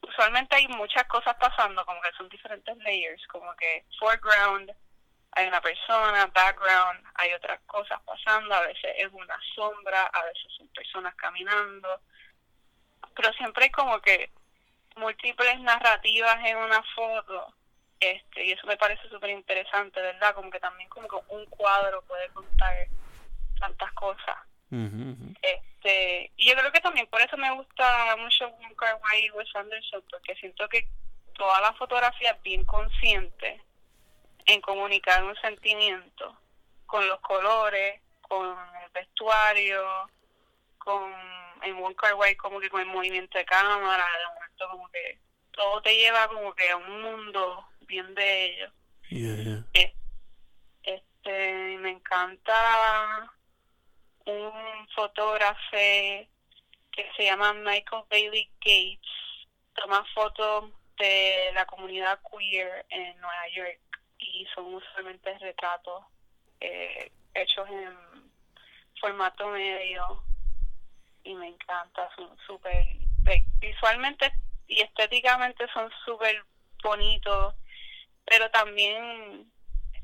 usualmente 0.01 0.57
hay 0.57 0.67
muchas 0.67 1.05
cosas 1.05 1.35
pasando, 1.39 1.85
como 1.85 2.01
que 2.01 2.11
son 2.17 2.27
diferentes 2.27 2.75
layers, 2.79 3.25
como 3.27 3.55
que 3.55 3.85
foreground, 3.97 4.73
hay 5.31 5.47
una 5.47 5.61
persona, 5.61 6.25
background, 6.25 7.01
hay 7.15 7.31
otras 7.31 7.61
cosas 7.61 7.97
pasando, 8.03 8.53
a 8.53 8.67
veces 8.67 8.93
es 8.97 9.07
una 9.13 9.39
sombra, 9.55 10.03
a 10.07 10.25
veces 10.25 10.51
son 10.57 10.67
personas 10.69 11.15
caminando, 11.15 12.01
pero 13.15 13.31
siempre 13.33 13.65
hay 13.65 13.71
como 13.71 14.01
que 14.01 14.31
múltiples 14.97 15.61
narrativas 15.61 16.45
en 16.45 16.57
una 16.57 16.83
foto, 16.93 17.55
este, 18.01 18.45
y 18.45 18.51
eso 18.51 18.65
me 18.65 18.77
parece 18.77 19.07
súper 19.09 19.29
interesante, 19.29 20.01
¿verdad? 20.01 20.33
Como 20.33 20.49
que 20.49 20.59
también 20.59 20.89
como 20.89 21.07
que 21.07 21.15
un 21.29 21.45
cuadro 21.45 22.01
puede 22.01 22.27
contar 22.29 22.87
tantas 23.59 23.91
cosas. 23.93 24.37
Este, 25.41 26.31
y 26.35 26.49
yo 26.49 26.55
creo 26.55 26.71
que 26.71 26.79
también 26.79 27.05
por 27.07 27.21
eso 27.21 27.37
me 27.37 27.51
gusta 27.51 28.15
mucho 28.17 28.49
Wong 28.49 28.75
y 29.21 29.29
Wes 29.31 29.55
Anderson, 29.55 30.03
porque 30.09 30.33
siento 30.35 30.67
que 30.67 30.87
toda 31.33 31.61
la 31.61 31.73
fotografía 31.73 32.31
es 32.31 32.41
bien 32.41 32.65
consciente 32.65 33.61
en 34.47 34.61
comunicar 34.61 35.23
un 35.23 35.35
sentimiento 35.35 36.35
con 36.87 37.07
los 37.07 37.19
colores, 37.19 38.01
con 38.21 38.57
el 38.83 38.89
vestuario, 38.93 40.09
con 40.79 41.13
en 41.61 41.75
One 41.75 41.95
Car 41.95 42.15
Way 42.15 42.35
como 42.37 42.59
que 42.59 42.69
con 42.69 42.81
el 42.81 42.87
movimiento 42.87 43.37
de 43.37 43.45
cámara, 43.45 44.03
de 44.17 44.33
momento 44.33 44.69
como 44.71 44.89
que 44.89 45.19
todo 45.51 45.81
te 45.81 45.95
lleva 45.95 46.27
como 46.27 46.53
que 46.55 46.69
a 46.69 46.77
un 46.77 47.01
mundo 47.01 47.70
bien 47.91 48.15
de 48.15 48.45
ellos. 48.45 48.73
Yeah, 49.09 49.35
yeah. 49.35 49.65
Eh, 49.73 49.93
Este, 50.83 51.77
me 51.77 51.91
encanta 51.91 53.31
un 54.25 54.87
fotógrafo 54.95 55.71
que 55.71 57.11
se 57.15 57.25
llama 57.25 57.53
Michael 57.53 58.05
Bailey 58.09 58.49
Gates. 58.59 59.11
Toma 59.75 60.03
fotos 60.15 60.71
de 60.97 61.51
la 61.53 61.65
comunidad 61.65 62.19
queer 62.29 62.85
en 62.89 63.19
Nueva 63.19 63.47
York 63.49 63.79
y 64.17 64.47
son 64.55 64.73
usualmente 64.73 65.37
retratos 65.39 66.03
eh, 66.59 67.11
hechos 67.33 67.67
en 67.69 68.31
formato 68.99 69.47
medio 69.47 70.23
y 71.23 71.35
me 71.35 71.47
encanta, 71.47 72.09
son 72.15 72.35
súper, 72.45 72.85
visualmente 73.59 74.31
y 74.67 74.81
estéticamente 74.81 75.67
son 75.73 75.89
súper 76.05 76.43
bonitos, 76.83 77.55
pero 78.25 78.49
también 78.51 79.51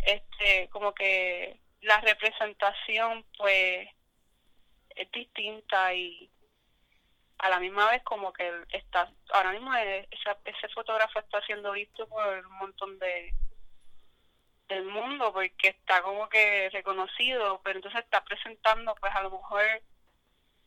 este 0.06 0.70
como 0.70 0.94
que 0.94 1.60
la 1.82 2.00
representación 2.02 3.26
pues 3.38 3.88
es 4.96 5.12
distinta 5.12 5.94
y 5.94 6.30
a 7.40 7.50
la 7.50 7.60
misma 7.60 7.90
vez 7.92 8.02
como 8.04 8.34
que 8.34 8.52
está 8.72 9.12
ahora 9.32 9.52
mismo 9.52 9.74
e- 9.76 10.08
esa- 10.12 10.38
ese 10.46 10.68
fotógrafo 10.70 11.20
está 11.20 11.42
siendo 11.44 11.72
visto 11.74 12.08
por 12.08 12.46
un 12.48 12.58
montón 12.58 12.98
de 13.00 13.34
del 14.68 14.84
mundo 14.86 15.32
porque 15.32 15.70
está 15.70 16.02
como 16.02 16.28
que 16.30 16.70
reconocido 16.72 17.62
pero 17.64 17.78
entonces 17.78 18.02
está 18.04 18.24
presentando 18.24 18.96
pues 18.96 19.14
a 19.16 19.22
lo 19.22 19.32
mejor 19.32 19.64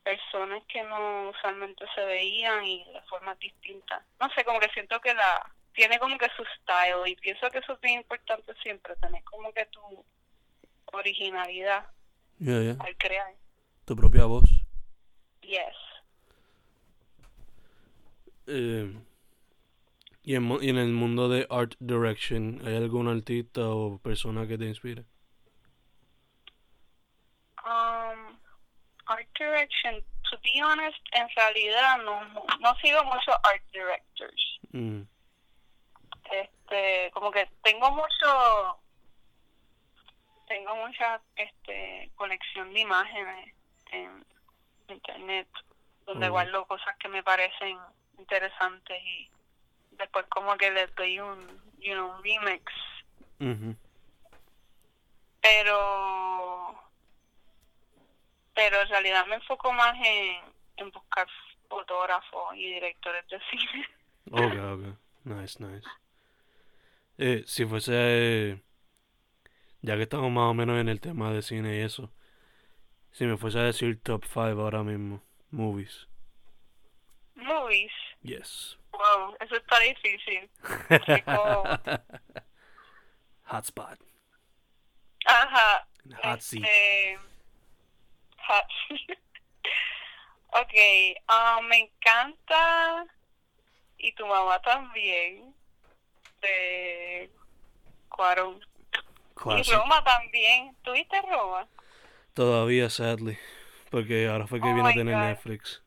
personas 0.02 0.62
que 0.68 0.82
no 0.84 1.30
usualmente 1.30 1.84
se 1.94 2.04
veían 2.04 2.64
y 2.64 2.84
de 2.92 3.02
formas 3.02 3.38
distintas 3.38 4.02
no 4.18 4.30
sé 4.30 4.44
como 4.44 4.60
que 4.60 4.70
siento 4.70 5.00
que 5.00 5.12
la 5.12 5.52
tiene 5.80 5.98
como 5.98 6.18
que 6.18 6.28
su 6.36 6.44
style 6.60 7.08
y 7.10 7.16
pienso 7.16 7.48
que 7.50 7.56
eso 7.56 7.72
es 7.72 7.80
bien 7.80 8.00
importante 8.00 8.52
siempre 8.62 8.94
tener 8.96 9.24
como 9.24 9.50
que 9.54 9.64
tu 9.66 10.04
originalidad 10.92 11.86
Yeah, 12.38 12.60
yeah. 12.60 12.76
al 12.80 12.94
crear 12.98 13.32
Tu 13.86 13.96
propia 13.96 14.26
voz. 14.26 14.44
yes 15.40 15.74
Eh, 18.46 18.94
y, 20.22 20.34
en, 20.34 20.50
y 20.62 20.68
en 20.68 20.76
el 20.76 20.92
mundo 20.92 21.30
de 21.30 21.46
art 21.48 21.72
direction, 21.80 22.60
¿hay 22.66 22.76
algún 22.76 23.08
artista 23.08 23.62
o 23.70 23.98
persona 24.02 24.46
que 24.46 24.58
te 24.58 24.66
inspire? 24.66 25.04
Um, 27.64 28.36
art 29.06 29.26
direction, 29.38 30.02
to 30.30 30.36
be 30.42 30.60
honest, 30.62 30.98
en 31.12 31.26
realidad 31.36 31.98
no, 32.04 32.20
no 32.60 32.74
sigo 32.82 33.02
mucho 33.04 33.32
art 33.44 33.62
directors. 33.72 34.58
Mm. 34.72 35.02
Este, 36.70 37.10
como 37.12 37.32
que 37.32 37.48
tengo 37.62 37.90
mucho, 37.90 38.78
tengo 40.46 40.76
mucha, 40.76 41.20
este, 41.34 42.10
colección 42.14 42.72
de 42.72 42.80
imágenes 42.80 43.54
en 43.90 44.24
internet, 44.88 45.48
donde 46.06 46.28
Oh. 46.28 46.30
guardo 46.30 46.64
cosas 46.66 46.96
que 46.98 47.08
me 47.08 47.24
parecen 47.24 47.76
interesantes 48.18 49.02
y 49.02 49.28
después 49.92 50.26
como 50.28 50.56
que 50.56 50.70
les 50.70 50.94
doy 50.94 51.18
un, 51.18 51.44
you 51.78 51.92
know, 51.94 52.12
un 52.16 52.22
remix. 52.22 52.72
Pero 55.40 56.78
pero 58.54 58.80
en 58.82 58.88
realidad 58.88 59.26
me 59.26 59.36
enfoco 59.36 59.72
más 59.72 59.94
en, 60.04 60.36
en 60.76 60.90
buscar 60.90 61.26
fotógrafos 61.68 62.54
y 62.54 62.74
directores 62.74 63.26
de 63.28 63.40
cine. 63.50 63.88
Ok, 64.30 64.54
ok. 64.54 64.98
Nice, 65.24 65.62
nice. 65.64 65.88
Eh, 67.22 67.44
si 67.46 67.66
fuese, 67.66 67.92
eh, 67.94 68.62
ya 69.82 69.96
que 69.96 70.04
estamos 70.04 70.30
más 70.30 70.50
o 70.50 70.54
menos 70.54 70.80
en 70.80 70.88
el 70.88 71.02
tema 71.02 71.30
de 71.30 71.42
cine 71.42 71.76
y 71.76 71.80
eso, 71.82 72.10
si 73.10 73.26
me 73.26 73.36
fuese 73.36 73.58
a 73.58 73.64
decir 73.64 74.00
top 74.02 74.24
5 74.24 74.38
ahora 74.62 74.82
mismo, 74.82 75.22
movies. 75.50 76.08
Movies, 77.34 77.92
Yes. 78.22 78.78
wow, 78.92 79.36
eso 79.38 79.54
está 79.56 79.80
difícil. 79.80 80.48
Hotspot. 83.44 83.98
ajá. 85.26 85.86
Hot 86.22 86.40
seat. 86.40 86.64
este, 86.64 87.18
hot 88.48 88.66
ok, 90.62 90.74
ah, 91.28 91.60
me 91.68 91.80
encanta 91.80 93.04
y 93.98 94.10
tu 94.14 94.26
mamá 94.26 94.58
también 94.62 95.54
de 96.40 97.30
Cuarón. 98.08 98.60
Y. 99.34 99.72
Roma 99.72 100.02
también. 100.04 100.76
¿Tuviste 100.82 101.20
Roma? 101.22 101.66
Todavía, 102.34 102.90
sadly. 102.90 103.38
Porque 103.90 104.28
ahora 104.28 104.46
fue 104.46 104.60
que 104.60 104.68
Oh 104.68 104.74
viene 104.74 104.90
a 104.90 104.94
tener 104.94 105.14
God. 105.14 105.22
Netflix. 105.22 105.82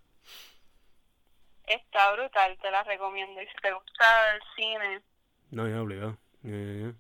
Está 1.66 2.12
brutal, 2.14 2.58
te 2.62 2.72
la 2.72 2.84
recomiendo. 2.84 3.42
Y 3.42 3.48
si 3.48 3.54
te 3.62 3.72
gusta 3.72 4.36
el 4.36 4.42
cine, 4.56 5.02
No, 5.52 5.68
ya 5.68 5.82
obligado. 5.82 6.18
Yeah, 6.42 6.58
yeah, 6.58 6.74
yeah. 6.74 6.96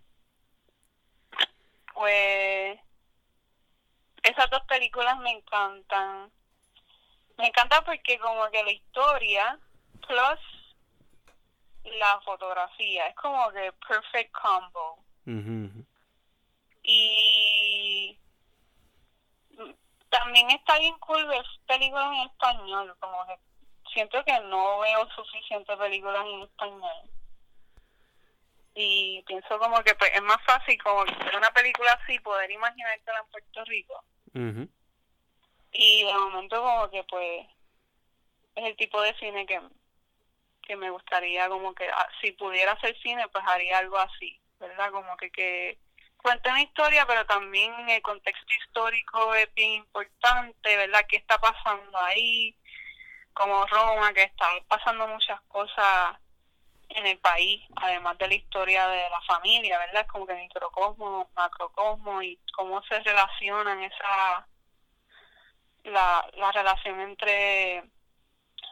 pues 1.94 2.80
esas 4.24 4.50
dos 4.50 4.64
películas 4.68 5.18
me 5.20 5.32
encantan. 5.32 6.32
Me 7.38 7.48
encanta 7.48 7.84
porque 7.84 8.18
como 8.20 8.50
que 8.52 8.64
la 8.64 8.72
historia 8.72 9.60
plus 10.08 10.40
la 11.84 12.22
fotografía 12.22 13.08
es 13.08 13.16
como 13.16 13.52
que 13.52 13.72
perfect 13.88 14.32
combo. 14.32 15.00
Y 16.84 18.20
también 20.10 20.50
está 20.52 20.78
bien 20.80 20.98
cool 21.00 21.26
ver 21.28 21.46
películas 21.66 22.08
en 22.14 22.30
español, 22.30 22.96
como 23.00 23.26
que 23.26 23.38
siento 23.94 24.24
que 24.24 24.40
no 24.42 24.80
veo 24.80 25.10
suficientes 25.12 25.78
películas 25.78 26.26
en 26.26 26.42
español. 26.42 27.10
Y 28.76 29.24
pienso 29.28 29.60
como 29.60 29.82
que 29.84 29.94
pues, 29.96 30.12
es 30.14 30.22
más 30.24 30.42
fácil 30.46 30.82
como 30.82 31.06
que 31.06 31.16
ver 31.16 31.38
una 31.38 31.52
película 31.52 31.94
así, 31.94 32.20
poder 32.20 32.50
imaginártela 32.52 33.20
en 33.20 33.28
Puerto 33.28 33.66
Rico. 33.66 34.04
Y 35.72 36.06
de 36.06 36.14
momento 36.14 36.62
como 36.62 36.90
que 36.90 37.04
pues 37.04 37.48
es 38.56 38.66
el 38.66 38.76
tipo 38.76 39.02
de 39.02 39.14
cine 39.16 39.46
que, 39.46 39.62
que 40.66 40.76
me 40.76 40.90
gustaría 40.90 41.48
como 41.50 41.74
que 41.74 41.88
ah, 41.90 42.08
si 42.22 42.32
pudiera 42.32 42.74
hacer 42.74 42.98
cine 43.02 43.28
pues 43.30 43.44
haría 43.48 43.80
algo 43.80 43.98
así, 43.98 44.40
¿verdad? 44.60 44.92
Como 44.92 45.16
que 45.18 45.30
que 45.32 45.78
cuente 46.18 46.50
una 46.50 46.62
historia 46.62 47.06
pero 47.06 47.26
también 47.26 47.90
el 47.90 48.02
contexto 48.02 48.54
histórico 48.62 49.36
es 49.36 49.54
bien 49.54 49.72
importante, 49.74 50.78
¿verdad? 50.78 51.06
¿Qué 51.08 51.18
está 51.18 51.38
pasando 51.38 51.98
ahí? 52.00 52.56
Como 53.34 53.66
Roma, 53.68 54.14
que 54.14 54.24
está 54.24 54.46
pasando 54.68 55.08
muchas 55.08 55.42
cosas 55.42 56.18
en 56.90 57.08
el 57.08 57.18
país, 57.18 57.64
además 57.78 58.18
de 58.20 58.28
la 58.28 58.36
historia 58.36 58.88
de 58.88 59.10
la 59.10 59.22
familia, 59.22 59.80
¿verdad? 59.80 60.06
Como 60.08 60.28
que 60.28 60.36
microcosmo, 60.36 61.30
macrocosmo 61.36 62.22
y 62.22 62.40
cómo 62.56 62.84
se 62.84 63.00
relacionan 63.00 63.82
esa 63.82 64.48
la, 65.84 66.26
la 66.36 66.52
relación 66.52 67.00
entre 67.02 67.84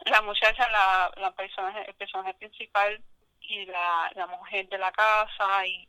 la 0.06 0.22
muchacha, 0.22 0.68
la, 0.70 1.12
la 1.16 1.32
personaje, 1.32 1.88
el 1.88 1.94
personaje 1.94 2.34
principal 2.34 3.02
y 3.40 3.66
la, 3.66 4.10
la 4.14 4.26
mujer 4.26 4.68
de 4.68 4.78
la 4.78 4.92
casa 4.92 5.66
y 5.66 5.88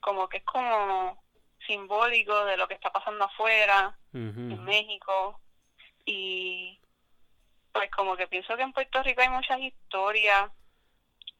como 0.00 0.28
que 0.28 0.38
es 0.38 0.44
como 0.44 1.22
simbólico 1.66 2.44
de 2.44 2.56
lo 2.56 2.66
que 2.66 2.74
está 2.74 2.90
pasando 2.90 3.24
afuera, 3.24 3.96
en. 4.12 4.64
México 4.64 5.40
y 6.04 6.78
pues 7.72 7.90
como 7.90 8.16
que 8.16 8.26
pienso 8.26 8.56
que 8.56 8.62
en 8.62 8.72
Puerto 8.72 9.02
Rico 9.02 9.22
hay 9.22 9.30
muchas 9.30 9.58
historias. 9.60 10.50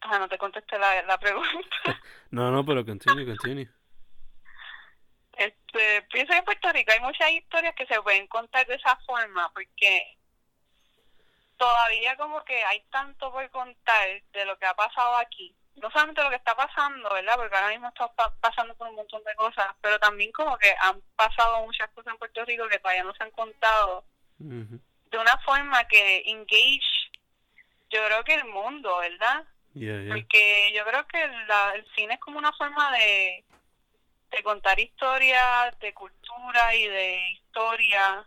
Ajá, 0.01 0.19
no 0.19 0.27
te 0.27 0.37
contesté 0.37 0.77
la, 0.79 1.01
la 1.03 1.17
pregunta. 1.17 1.77
No, 2.31 2.49
no, 2.49 2.65
pero 2.65 2.83
continue, 2.83 3.27
continue. 3.27 3.69
Este, 5.33 6.01
pienso 6.11 6.31
que 6.33 6.39
en 6.39 6.45
Puerto 6.45 6.71
Rico 6.71 6.91
hay 6.91 6.99
muchas 6.99 7.29
historias 7.29 7.75
que 7.75 7.85
se 7.85 8.01
pueden 8.01 8.25
contar 8.25 8.65
de 8.65 8.73
esa 8.73 8.95
forma 9.05 9.51
porque 9.53 10.17
todavía 11.63 12.15
como 12.17 12.43
que 12.43 12.63
hay 12.65 12.81
tanto 12.91 13.31
por 13.31 13.49
contar 13.51 14.07
de 14.33 14.45
lo 14.45 14.57
que 14.57 14.65
ha 14.65 14.73
pasado 14.73 15.15
aquí. 15.17 15.55
No 15.75 15.89
solamente 15.91 16.21
lo 16.23 16.29
que 16.29 16.35
está 16.35 16.55
pasando, 16.55 17.09
¿verdad? 17.11 17.35
Porque 17.37 17.55
ahora 17.55 17.69
mismo 17.69 17.87
estamos 17.87 18.13
pa- 18.15 18.33
pasando 18.39 18.75
por 18.75 18.87
un 18.89 18.95
montón 18.95 19.23
de 19.23 19.33
cosas, 19.35 19.67
pero 19.81 19.97
también 19.99 20.31
como 20.31 20.57
que 20.57 20.75
han 20.81 21.01
pasado 21.15 21.65
muchas 21.65 21.89
cosas 21.91 22.13
en 22.13 22.19
Puerto 22.19 22.45
Rico 22.45 22.67
que 22.67 22.79
todavía 22.79 23.03
no 23.03 23.13
se 23.15 23.23
han 23.23 23.31
contado 23.31 24.03
de 25.09 25.17
una 25.17 25.37
forma 25.45 25.83
que 25.87 26.23
engage, 26.25 26.81
yo 27.89 28.05
creo 28.05 28.23
que 28.23 28.33
el 28.35 28.45
mundo, 28.45 28.97
¿verdad? 28.97 29.45
Yeah, 29.73 30.01
yeah. 30.01 30.13
Porque 30.13 30.71
yo 30.75 30.83
creo 30.85 31.07
que 31.07 31.27
la- 31.47 31.71
el 31.75 31.85
cine 31.95 32.15
es 32.15 32.19
como 32.19 32.37
una 32.39 32.51
forma 32.53 32.91
de, 32.91 33.43
de 34.31 34.43
contar 34.43 34.79
historias, 34.79 35.79
de 35.79 35.93
cultura 35.93 36.75
y 36.75 36.87
de 36.87 37.29
historia 37.31 38.25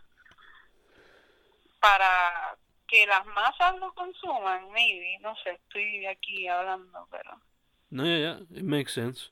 para 1.79 2.55
que 2.87 3.05
las 3.05 3.25
masas 3.27 3.77
lo 3.79 3.93
consuman, 3.93 4.71
maybe, 4.71 5.19
no 5.19 5.35
sé, 5.43 5.51
estoy 5.51 6.05
aquí 6.05 6.47
hablando, 6.47 7.07
pero... 7.11 7.41
No, 7.89 8.05
ya, 8.05 8.17
ya, 8.17 8.39
it 8.57 8.63
makes 8.63 8.91
sense. 8.93 9.31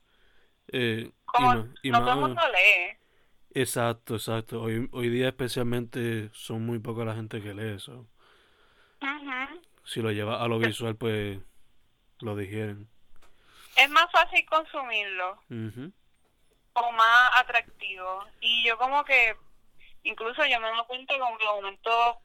Eh, 0.72 1.12
Como 1.26 1.54
y 1.54 1.56
ma- 1.58 1.74
y 1.84 1.89
no 1.91 2.00
todo 2.00 2.13
el 2.13 2.20
mundo 2.20 2.41
lee. 2.50 2.98
Exacto, 3.52 4.15
exacto. 4.15 4.62
Hoy, 4.62 4.89
hoy 4.91 5.10
día 5.10 5.28
especialmente 5.30 6.30
son 6.34 6.65
muy 6.65 6.80
poca 6.80 7.06
la 7.06 7.15
gente 7.15 7.41
que 7.41 7.54
lee 7.54 7.76
eso. 7.76 8.08
Si 9.84 10.02
lo 10.02 10.12
lleva 10.12 10.44
a 10.44 10.48
lo 10.48 10.58
visual, 10.58 10.96
pues 10.96 11.39
lo 12.20 12.36
digieren. 12.36 12.89
Es 13.78 13.89
más 13.89 14.12
fácil 14.12 14.46
consumirlo 14.46 15.39
Ujú. 15.50 15.91
o 16.74 16.91
más 16.94 17.32
atractivo. 17.36 18.26
Y 18.41 18.65
yo 18.68 18.78
como 18.78 19.04
que, 19.06 19.36
incluso 20.04 20.46
yo 20.46 20.60
me 20.60 20.68
doy 20.70 20.86
cuenta 20.88 21.18
como 21.20 21.38
que 21.38 21.46
momento 21.46 22.20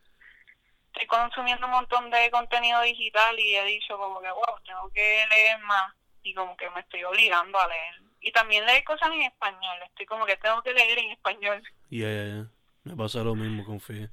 estoy 0.92 1.06
consumiendo 1.06 1.66
un 1.66 1.72
montón 1.72 2.10
de 2.10 2.30
contenido 2.30 2.80
digital 2.82 3.38
y 3.38 3.56
he 3.56 3.64
dicho 3.64 3.96
como 3.96 4.20
que, 4.20 4.30
wow, 4.30 4.60
tengo 4.64 4.90
que 4.92 5.24
leer 5.30 5.58
más 5.60 5.94
y 6.22 6.34
como 6.34 6.56
que 6.56 6.68
me 6.70 6.80
estoy 6.80 7.04
obligando 7.04 7.58
a 7.58 7.68
leer. 7.68 8.02
Y 8.20 8.32
también 8.32 8.66
leer 8.66 8.84
cosas 8.84 9.08
en 9.12 9.22
español, 9.22 9.78
estoy 9.86 10.06
como 10.06 10.26
que 10.26 10.36
tengo 10.36 10.62
que 10.62 10.74
leer 10.74 10.98
en 10.98 11.10
español. 11.12 11.62
Ya, 11.90 12.08
ya, 12.08 12.24
ya. 12.26 12.46
Me 12.84 12.96
pasa 12.96 13.20
lo 13.20 13.34
mismo 13.34 13.64
con 13.64 13.80
Fie. 13.80 14.08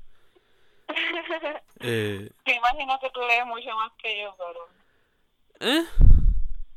Eh, 1.80 2.32
Me 2.44 2.56
imagino 2.56 3.00
que 3.00 3.12
tú 3.12 3.20
lees 3.20 3.46
mucho 3.46 3.70
más 3.76 3.92
que 4.02 4.20
yo, 4.20 4.36
pero... 4.36 4.68
¿eh? 5.60 5.86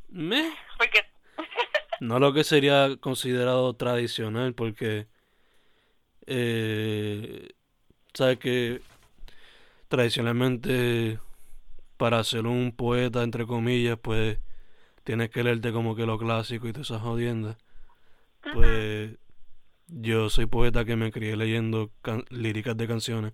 ¿Me? 0.09 0.55
Porque... 0.77 1.07
No 2.01 2.19
lo 2.19 2.35
que 2.35 2.45
sería 2.45 2.97
considerado 3.01 3.75
tradicional, 3.77 4.53
porque, 4.55 5.07
eh, 6.27 7.49
sabes 8.13 8.39
que 8.39 8.83
tradicionalmente 9.91 11.19
para 11.97 12.23
ser 12.23 12.47
un 12.47 12.73
poeta, 12.73 13.25
entre 13.25 13.45
comillas, 13.45 13.99
pues 14.01 14.39
tienes 15.05 15.31
que 15.31 15.43
leerte 15.43 15.73
como 15.73 15.97
que 15.97 16.07
lo 16.07 16.17
clásico 16.17 16.69
y 16.69 16.73
todas 16.73 16.91
esas 16.91 17.03
jodiendas. 17.03 17.57
Pues 18.55 19.19
yo 19.89 20.31
soy 20.31 20.47
poeta 20.47 20.85
que 20.85 20.95
me 20.95 21.11
crié 21.11 21.37
leyendo 21.37 21.91
líricas 22.31 22.77
de 22.77 22.87
canciones 22.87 23.33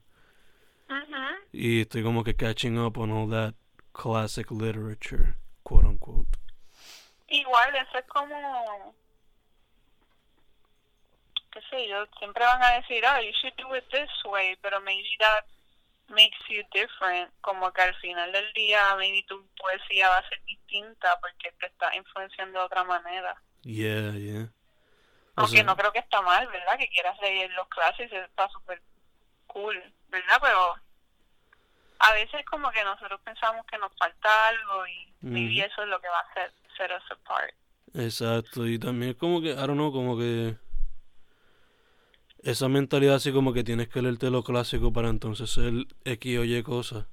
y 1.53 1.83
estoy 1.83 2.03
como 2.03 2.25
que 2.25 2.35
catching 2.35 2.79
up 2.79 2.99
on 2.99 3.11
all 3.13 3.31
that 3.31 3.55
classic 3.93 4.51
literature, 4.51 5.35
quote 5.63 5.87
unquote. 5.87 6.39
Igual, 7.29 7.77
eso 7.77 7.99
es 7.99 8.07
como, 8.07 8.95
qué 11.53 11.61
sé 11.69 11.87
yo, 11.89 12.07
siempre 12.19 12.45
van 12.45 12.63
a 12.63 12.73
decir, 12.79 13.05
oh, 13.05 13.21
you 13.21 13.33
should 13.43 13.55
do 13.59 13.77
it 13.77 13.85
this 13.91 14.11
way, 14.25 14.57
pero 14.63 14.81
maybe 14.81 15.09
that 15.19 15.45
makes 16.09 16.39
you 16.49 16.63
different, 16.73 17.31
como 17.41 17.73
que 17.73 17.83
al 17.83 17.95
final 17.97 18.31
del 18.33 18.53
día 18.53 18.95
maybe 18.97 19.25
tu 19.27 19.47
poesía 19.57 20.09
va 20.09 20.19
a 20.19 20.29
ser 20.29 20.43
distinta 20.45 21.19
porque 21.21 21.53
te 21.59 21.67
está 21.67 21.95
influenciando 21.95 22.61
de 22.61 22.65
otra 22.65 22.85
manera. 22.85 23.37
Yeah, 23.63 24.13
yeah. 24.13 24.49
O 25.35 25.43
Aunque 25.43 25.57
sea, 25.57 25.65
no 25.65 25.77
creo 25.77 25.93
que 25.93 25.99
está 25.99 26.23
mal, 26.23 26.47
¿verdad? 26.49 26.79
Que 26.79 26.89
quieras 26.89 27.19
leer 27.21 27.51
los 27.53 27.69
clásicos, 27.69 28.13
está 28.13 28.49
súper 28.49 28.81
cool, 29.47 29.83
¿verdad? 30.09 30.39
Pero 30.41 30.75
a 31.99 32.13
veces 32.13 32.45
como 32.47 32.71
que 32.71 32.85
nosotros 32.85 33.21
pensamos 33.23 33.67
que 33.67 33.79
nos 33.79 33.93
falta 33.99 34.49
algo 34.49 34.87
y 34.87 35.13
maybe 35.21 35.65
eso 35.65 35.83
es 35.83 35.89
lo 35.89 36.01
que 36.01 36.09
va 36.09 36.21
a 36.21 36.31
hacer 36.31 36.53
set 36.77 36.91
us 36.91 37.11
apart. 37.11 37.55
Exacto, 37.95 38.67
y 38.67 38.79
también 38.79 39.15
como 39.15 39.41
que, 39.41 39.51
I 39.51 39.55
don't 39.55 39.75
know, 39.75 39.93
como 39.93 40.17
que 40.17 40.57
esa 42.47 42.69
mentalidad 42.69 43.17
así 43.17 43.33
como 43.33 43.53
que 43.53 43.65
tienes 43.65 43.89
que 43.89 44.01
leerte 44.01 44.31
lo 44.31 44.45
clásico 44.45 44.93
para 44.93 45.09
entonces 45.09 45.51
ser 45.51 45.73
X 46.05 46.39
o 46.39 46.45
Y 46.45 46.63
cosa. 46.63 47.09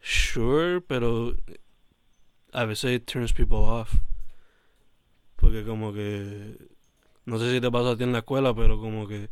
Sure, 0.00 0.80
pero 0.80 1.36
a 2.52 2.64
veces 2.64 2.92
it 2.92 3.04
turns 3.04 3.34
people 3.34 3.58
off. 3.58 3.92
Porque 5.36 5.64
como 5.64 5.92
que, 5.92 6.56
no 7.26 7.38
sé 7.38 7.52
si 7.52 7.60
te 7.60 7.70
pasa 7.70 7.90
a 7.90 7.96
ti 7.96 8.04
en 8.04 8.12
la 8.12 8.20
escuela, 8.20 8.54
pero 8.54 8.80
como 8.80 9.06
que 9.06 9.28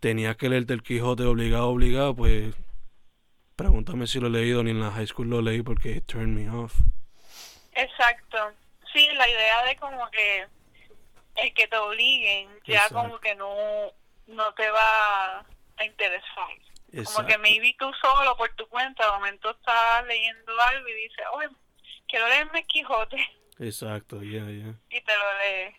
tenías 0.00 0.34
que 0.36 0.48
leerte 0.48 0.72
el 0.72 0.82
Quijote 0.82 1.24
obligado, 1.24 1.68
obligado, 1.68 2.16
pues 2.16 2.54
pregúntame 3.54 4.06
si 4.06 4.18
lo 4.18 4.28
he 4.28 4.30
leído, 4.30 4.62
ni 4.62 4.70
en 4.70 4.80
la 4.80 4.92
high 4.92 5.06
school 5.06 5.28
lo 5.28 5.42
leí 5.42 5.60
porque 5.60 5.96
it 5.96 6.06
turned 6.06 6.34
me 6.34 6.48
off. 6.48 6.74
Exacto. 7.72 8.38
Sí, 8.94 9.06
la 9.14 9.28
idea 9.28 9.62
de 9.66 9.76
como 9.76 10.10
que 10.10 10.46
el 11.40 11.54
que 11.54 11.66
te 11.68 11.76
obliguen 11.76 12.48
ya 12.64 12.74
Exacto. 12.84 12.94
como 12.94 13.20
que 13.20 13.34
no, 13.34 13.54
no 14.26 14.54
te 14.54 14.70
va 14.70 15.38
a 15.76 15.84
interesar. 15.84 16.48
Como 17.04 17.26
que 17.26 17.38
maybe 17.38 17.74
tú 17.78 17.90
solo 18.00 18.36
por 18.36 18.52
tu 18.56 18.66
cuenta 18.68 19.04
de 19.06 19.12
momento 19.12 19.50
estás 19.50 20.04
leyendo 20.06 20.60
algo 20.60 20.88
y 20.88 20.94
dices, 20.94 21.24
oye, 21.32 21.48
quiero 22.08 22.28
leerme 22.28 22.64
Quijote 22.66 23.16
Exacto, 23.60 24.20
yeah, 24.22 24.44
yeah. 24.46 24.74
y 24.90 25.00
te 25.00 25.16
lo 25.16 25.38
lees. 25.38 25.74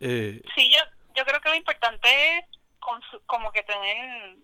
Eh, 0.00 0.42
Sí, 0.54 0.70
yo, 0.70 0.80
yo 1.14 1.24
creo 1.24 1.40
que 1.40 1.48
lo 1.48 1.54
importante 1.54 2.38
es 2.38 2.44
como 3.26 3.50
que 3.52 3.62
tener 3.62 4.36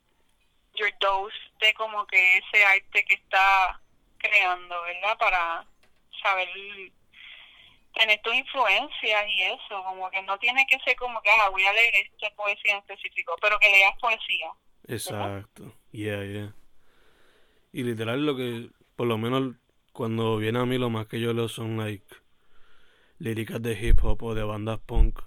your 0.74 0.92
dose 1.00 1.36
de 1.60 1.72
como 1.74 2.06
que 2.06 2.38
ese 2.38 2.64
arte 2.64 3.04
que 3.04 3.14
está 3.14 3.80
creando, 4.18 4.80
¿verdad? 4.82 5.18
Para 5.18 5.66
saber 6.22 6.48
tener 7.94 8.20
tus 8.22 8.34
influencias 8.34 9.24
y 9.28 9.42
eso, 9.42 9.82
como 9.84 10.10
que 10.10 10.22
no 10.22 10.38
tiene 10.38 10.66
que 10.68 10.78
ser 10.80 10.96
como 10.96 11.20
que, 11.22 11.30
ah, 11.30 11.48
voy 11.50 11.64
a 11.64 11.72
leer 11.72 11.94
esta 11.96 12.34
poesía 12.36 12.72
en 12.72 12.78
específico, 12.78 13.34
pero 13.40 13.58
que 13.58 13.68
leas 13.68 13.96
poesía. 14.00 14.50
exacto, 14.86 15.72
yeah, 15.92 16.24
yeah. 16.24 16.54
Y 17.72 17.82
literal 17.82 18.24
lo 18.24 18.36
que, 18.36 18.70
por 18.96 19.06
lo 19.06 19.18
menos 19.18 19.54
cuando 19.92 20.36
viene 20.36 20.58
a 20.58 20.66
mí 20.66 20.78
lo 20.78 20.90
más 20.90 21.06
que 21.06 21.20
yo 21.20 21.32
leo 21.32 21.48
son 21.48 21.76
like 21.76 22.06
líricas 23.18 23.62
de 23.62 23.72
hip 23.72 24.02
hop 24.02 24.22
o 24.22 24.34
de 24.34 24.42
bandas 24.42 24.80
punk 24.80 25.20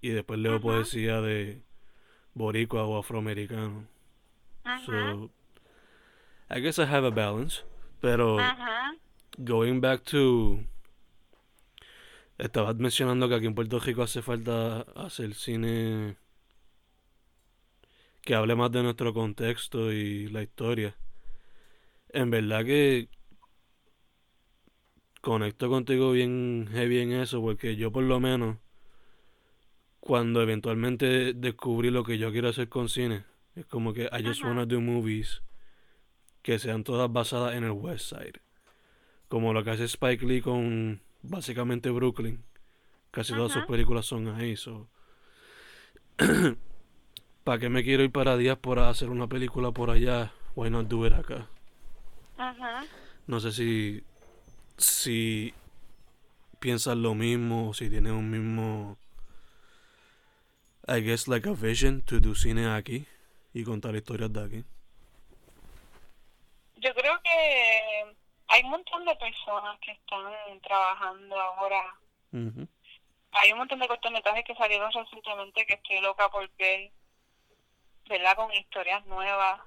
y 0.00 0.10
después 0.10 0.38
leo 0.40 0.60
poesía 0.60 1.20
de 1.20 1.62
boricua 2.34 2.84
o 2.84 2.98
afroamericano. 2.98 3.86
Ujú, 4.64 4.84
So 4.86 5.30
I 6.50 6.60
guess 6.60 6.78
I 6.78 6.86
have 6.86 7.04
a 7.04 7.10
balance, 7.10 7.62
pero 8.00 8.38
going 9.38 9.80
back 9.80 10.04
to 10.04 10.64
estabas 12.42 12.76
mencionando 12.76 13.28
que 13.28 13.36
aquí 13.36 13.46
en 13.46 13.54
Puerto 13.54 13.78
Rico 13.78 14.02
hace 14.02 14.20
falta 14.20 14.80
hacer 14.96 15.34
cine 15.34 16.16
que 18.22 18.34
hable 18.34 18.54
más 18.56 18.72
de 18.72 18.82
nuestro 18.82 19.14
contexto 19.14 19.92
y 19.92 20.28
la 20.28 20.42
historia. 20.42 20.96
En 22.08 22.30
verdad 22.30 22.64
que 22.64 23.08
conecto 25.20 25.68
contigo 25.68 26.10
bien 26.10 26.68
heavy 26.72 26.98
en 26.98 27.12
eso 27.12 27.40
porque 27.40 27.76
yo 27.76 27.92
por 27.92 28.02
lo 28.02 28.18
menos 28.18 28.58
cuando 30.00 30.42
eventualmente 30.42 31.32
descubrí 31.34 31.90
lo 31.90 32.02
que 32.02 32.18
yo 32.18 32.32
quiero 32.32 32.48
hacer 32.48 32.68
con 32.68 32.88
cine, 32.88 33.24
es 33.54 33.66
como 33.66 33.92
que 33.92 34.08
I 34.12 34.24
just 34.24 34.42
wanna 34.42 34.66
do 34.66 34.80
movies 34.80 35.42
que 36.42 36.58
sean 36.58 36.82
todas 36.82 37.12
basadas 37.12 37.54
en 37.54 37.62
el 37.62 37.70
West 37.70 38.08
Side. 38.08 38.40
Como 39.28 39.52
lo 39.52 39.62
que 39.62 39.70
hace 39.70 39.84
Spike 39.84 40.26
Lee 40.26 40.40
con 40.40 41.00
básicamente 41.22 41.90
Brooklyn. 41.90 42.44
Casi 43.10 43.34
todas 43.34 43.52
sus 43.52 43.64
películas 43.66 44.06
son 44.06 44.28
ahí. 44.28 44.56
So. 44.56 44.88
¿Para 47.44 47.58
qué 47.58 47.68
me 47.68 47.82
quiero 47.82 48.04
ir 48.04 48.12
para 48.12 48.36
diáspora 48.36 48.86
a 48.86 48.90
hacer 48.90 49.10
una 49.10 49.26
película 49.26 49.72
por 49.72 49.90
allá? 49.90 50.32
Why 50.54 50.70
not 50.70 50.86
do 50.86 51.06
it 51.06 51.12
acá? 51.12 51.48
No 53.26 53.40
sé 53.40 53.52
si, 53.52 54.04
si 54.76 55.54
piensas 56.60 56.96
lo 56.96 57.14
mismo 57.14 57.70
o 57.70 57.74
si 57.74 57.88
tienes 57.90 58.12
un 58.12 58.30
mismo, 58.30 58.96
I 60.86 61.00
guess 61.00 61.28
like 61.28 61.48
a 61.48 61.52
vision 61.52 62.02
to 62.02 62.20
do 62.20 62.34
cine 62.34 62.66
aquí 62.66 63.06
y 63.52 63.64
contar 63.64 63.94
historias 63.96 64.32
de 64.32 64.44
aquí. 64.44 64.64
Yo 66.76 66.94
creo 66.94 67.20
que 67.22 68.16
hay 68.52 68.62
un 68.64 68.70
montón 68.70 69.04
de 69.06 69.16
personas 69.16 69.78
que 69.80 69.92
están 69.92 70.60
trabajando 70.60 71.40
ahora 71.40 71.96
hay 73.32 73.52
un 73.52 73.58
montón 73.58 73.78
de 73.78 73.88
cortometrajes 73.88 74.44
que 74.44 74.54
salieron 74.54 74.92
recientemente 74.92 75.64
que 75.64 75.74
estoy 75.74 76.00
loca 76.00 76.28
por 76.28 76.48
ver, 76.56 76.90
¿verdad? 78.06 78.36
Con 78.36 78.52
historias 78.52 79.04
nuevas. 79.06 79.60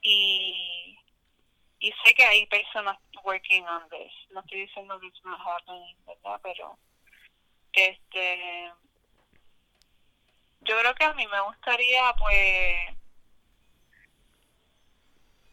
Y, 0.00 0.98
y 1.80 1.92
sé 2.02 2.14
que 2.14 2.24
hay 2.24 2.46
personas 2.46 2.98
working 3.22 3.66
on 3.66 3.88
this. 3.90 4.12
No 4.30 4.40
estoy 4.40 4.62
diciendo 4.62 4.98
que 4.98 5.06
it's 5.08 5.22
not 5.24 5.38
happening, 5.38 5.96
¿verdad? 6.06 6.40
Pero, 6.42 6.78
este, 7.72 8.72
yo 10.62 10.78
creo 10.78 10.94
que 10.94 11.04
a 11.04 11.12
mí 11.12 11.26
me 11.26 11.40
gustaría, 11.40 12.14
pues, 12.18 12.96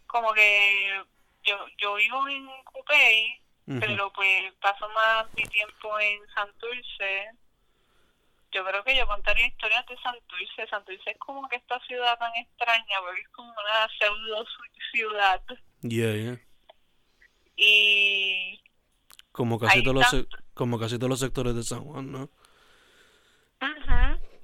como 0.07 0.33
que 0.33 1.03
yo, 1.43 1.58
yo 1.77 1.95
vivo 1.95 2.27
en 2.27 2.47
Coupey, 2.63 3.41
Ujú. 3.67 3.79
pero 3.79 4.12
pues 4.13 4.53
paso 4.62 4.88
más 4.89 5.27
mi 5.36 5.43
tiempo 5.43 5.99
en 5.99 6.19
Santurce 6.34 7.32
yo 8.53 8.63
creo 8.63 8.84
que 8.84 8.95
yo 8.95 9.08
contaría 9.08 9.47
historias 9.47 9.86
de 9.88 9.97
Santurce. 9.97 10.67
Santurce 10.69 11.12
es 11.12 11.17
como 11.17 11.47
que 11.49 11.56
esta 11.56 11.79
ciudad 11.82 12.17
tan 12.19 12.32
extraña, 12.36 12.95
porque 13.01 13.21
es 13.21 13.29
como 13.29 13.49
una 13.49 13.88
pseudo 13.97 14.45
ciudad. 14.91 15.41
Yeah, 15.82 16.15
yeah. 16.15 16.39
Y 17.56 18.62
Como 19.32 19.60
casi, 19.60 19.84
todos 19.84 19.95
los, 19.95 20.27
como 20.53 20.79
casi 20.79 20.97
todos 20.97 21.10
los 21.10 21.19
sectores 21.19 21.56
de 21.56 21.63
San 21.63 21.84
Juan, 21.84 22.12
¿no? 22.12 22.29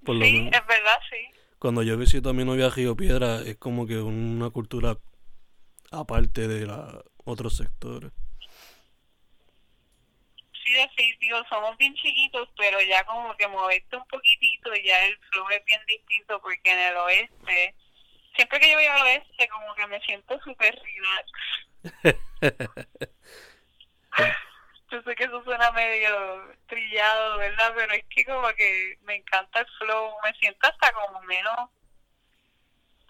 Por 0.04 0.16
lo 0.16 0.26
sí, 0.26 0.50
es 0.52 0.68
verdad, 0.68 1.00
sí. 1.10 1.18
Cuando 1.60 1.84
yo 1.84 1.98
visito 1.98 2.30
a 2.30 2.34
mi 2.34 2.46
novia 2.46 2.70
Río 2.70 2.96
Piedra, 2.96 3.42
es 3.42 3.58
como 3.58 3.86
que 3.86 3.98
una 3.98 4.50
cultura 4.50 4.98
aparte 5.92 6.48
de 6.48 6.66
la 6.66 7.02
otros 7.26 7.58
sectores. 7.58 8.12
Sí, 10.64 10.74
definitivo, 10.74 11.38
somos 11.50 11.78
bien 11.78 11.94
chiquitos, 11.96 12.50
pero 12.58 12.80
ya 12.82 13.04
como 13.06 13.36
que 13.38 13.48
moverte 13.48 13.96
un 13.96 14.06
poquitito 14.08 14.74
ya 14.76 15.06
el 15.06 15.18
flow 15.18 15.50
es 15.50 15.64
bien 15.66 15.82
distinto 15.88 16.40
porque 16.42 16.72
en 16.72 16.80
el 16.80 16.98
oeste, 16.98 17.76
siempre 18.36 18.60
que 18.60 18.70
yo 18.70 18.76
voy 18.76 18.86
al 18.86 19.02
oeste 19.02 19.48
como 19.50 19.74
que 19.76 19.88
me 19.88 20.00
siento 20.02 20.40
súper 20.42 20.76
relax. 20.76 21.32
Yo 24.92 25.04
sé 25.04 25.16
que 25.16 25.26
eso 25.26 25.44
suena 25.44 25.72
medio 25.72 26.52
trillado, 26.68 27.38
¿verdad? 27.38 27.74
Pero 27.76 27.94
es 27.94 28.04
que 28.10 28.26
como 28.26 28.48
que 28.56 28.98
me 29.04 29.18
encanta 29.18 29.60
el 29.60 29.68
flow, 29.78 30.16
me 30.24 30.34
siento 30.40 30.68
hasta 30.68 30.92
como 30.94 31.22
menos 31.22 31.70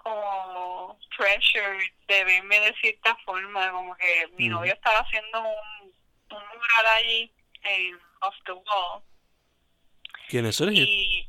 como 0.03 0.97
pressure 1.17 1.77
de 2.07 2.23
verme 2.23 2.59
de 2.59 2.73
cierta 2.81 3.15
forma, 3.25 3.71
como 3.71 3.95
que 3.95 4.27
mi 4.37 4.47
novio 4.47 4.73
estaba 4.73 4.99
haciendo 4.99 5.39
un, 5.41 5.87
un 6.31 6.43
mural 6.47 6.85
allí 6.97 7.31
en 7.63 7.95
Off 8.21 8.35
the 8.45 8.51
Wall 8.53 9.03
¿Quién 10.29 10.45
es 10.45 10.55
Sergio? 10.57 10.83
y 10.83 11.27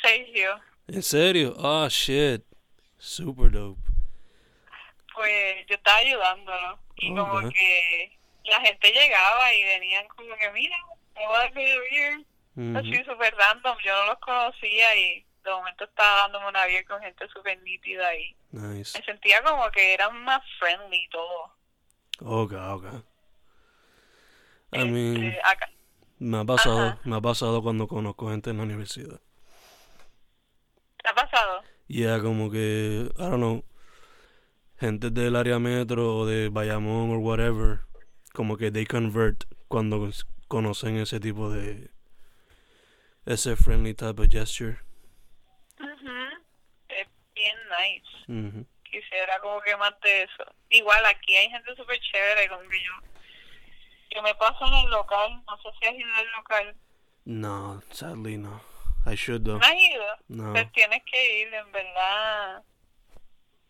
Sergio, 0.00 0.60
¿En 0.88 1.02
serio? 1.02 1.54
Ah, 1.58 1.86
shit. 1.88 2.42
Super 2.98 3.50
dope. 3.50 3.80
pues 5.14 5.66
yo 5.66 5.74
estaba 5.76 5.98
ayudándolo 5.98 6.78
y 6.96 7.08
como 7.14 7.48
que 7.50 8.18
la 8.44 8.60
gente 8.60 8.92
llegaba 8.92 9.54
y 9.54 9.62
venían 9.64 10.06
como 10.08 10.34
que 10.36 10.50
mira, 10.52 10.76
me 11.14 11.26
voy 11.26 11.36
a 11.36 11.50
ver 11.50 12.24
así 12.76 13.04
súper 13.04 13.34
random, 13.34 13.76
yo 13.84 13.92
no 13.96 14.06
los 14.06 14.18
conocía 14.18 14.96
y 14.96 15.24
de 15.44 15.50
momento 15.50 15.84
estaba 15.84 16.22
dándome 16.22 16.48
una 16.48 16.64
beer 16.66 16.84
con 16.84 17.00
gente 17.00 17.26
súper 17.28 17.60
nítida 17.62 18.14
y 18.16 18.36
Nice. 18.52 18.98
me 18.98 19.04
sentía 19.04 19.42
como 19.42 19.70
que 19.70 19.94
eran 19.94 20.22
más 20.24 20.42
friendly 20.58 21.04
y 21.04 21.08
todo. 21.08 21.52
Ok, 22.24 22.52
ok. 22.52 22.84
I 24.74 24.84
mean, 24.84 25.22
Este, 25.24 25.40
acá. 25.44 25.70
me 26.18 26.38
ha 26.38 26.44
pasado, 26.44 26.78
Ajá. 26.88 26.98
me 27.04 27.16
ha 27.16 27.20
pasado 27.20 27.62
cuando 27.62 27.86
conozco 27.88 28.30
gente 28.30 28.50
en 28.50 28.58
la 28.58 28.62
universidad. 28.62 29.20
¿Te 31.02 31.08
ha 31.08 31.14
pasado? 31.14 31.62
Yeah, 31.88 32.20
como 32.22 32.50
que, 32.50 33.10
I 33.16 33.22
don't 33.22 33.36
know, 33.36 33.64
gente 34.78 35.10
del 35.10 35.36
área 35.36 35.58
metro 35.58 36.16
o 36.18 36.26
de 36.26 36.48
Bayamón 36.48 37.10
o 37.10 37.18
whatever, 37.18 37.80
como 38.32 38.56
que 38.56 38.70
they 38.70 38.86
convert 38.86 39.44
cuando 39.68 40.08
conocen 40.48 40.96
ese 40.96 41.18
tipo 41.20 41.50
de, 41.50 41.90
ese 43.26 43.56
friendly 43.56 43.94
type 43.94 44.22
of 44.22 44.28
gesture. 44.30 44.78
Bien 47.42 47.58
nice. 47.68 48.08
Ujú. 48.28 48.66
Quisiera 48.84 49.40
como 49.40 49.60
que 49.62 49.76
más 49.76 49.98
de 50.00 50.22
eso. 50.22 50.44
Igual 50.70 51.04
aquí 51.06 51.36
hay 51.36 51.50
gente 51.50 51.74
súper 51.74 51.98
chévere, 51.98 52.48
como 52.48 52.68
que 52.68 52.78
yo, 52.78 52.92
yo 54.10 54.22
me 54.22 54.34
paso 54.36 54.64
en 54.66 54.74
el 54.74 54.90
local, 54.90 55.42
no 55.44 55.56
sé 55.56 55.68
si 55.80 55.88
has 55.88 55.94
ido 55.94 56.14
al 56.14 56.30
local. 56.32 56.76
No, 57.24 57.82
sadly 57.90 58.36
no. 58.36 58.60
I 59.06 59.16
should 59.16 59.42
though. 59.44 59.58
¿No 59.58 59.66
has 59.66 59.74
ido? 59.74 60.04
No. 60.28 60.52
Pues 60.52 60.70
tienes 60.72 61.02
que 61.04 61.40
ir, 61.40 61.52
en 61.52 61.72
verdad. 61.72 62.62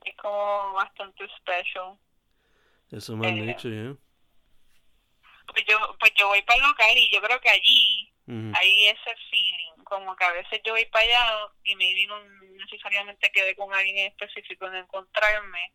Es 0.04 0.16
como 0.16 0.74
bastante 0.74 1.26
special. 1.38 1.96
Eso 2.90 3.16
me 3.16 3.28
han 3.28 3.38
eh, 3.38 3.46
dicho, 3.46 3.68
yeah. 3.68 3.96
Pues 5.46 5.64
yo, 5.66 5.78
pues 5.98 6.12
yo 6.18 6.28
voy 6.28 6.42
para 6.42 6.58
el 6.58 6.68
local 6.68 6.96
y 6.96 7.10
yo 7.10 7.22
creo 7.22 7.40
que 7.40 7.48
allí 7.48 8.12
Ujú. 8.26 8.52
hay 8.54 8.88
ese 8.88 9.16
feeling, 9.30 9.61
como 9.92 10.16
que 10.16 10.24
a 10.24 10.32
veces 10.32 10.60
yo 10.64 10.72
voy 10.72 10.86
para 10.86 11.04
allá 11.04 11.52
y 11.64 11.76
maybe 11.76 12.06
no 12.06 12.18
necesariamente 12.64 13.30
quedé 13.30 13.54
con 13.54 13.72
alguien 13.74 13.98
en 13.98 14.06
específico 14.06 14.66
en 14.66 14.76
encontrarme 14.76 15.72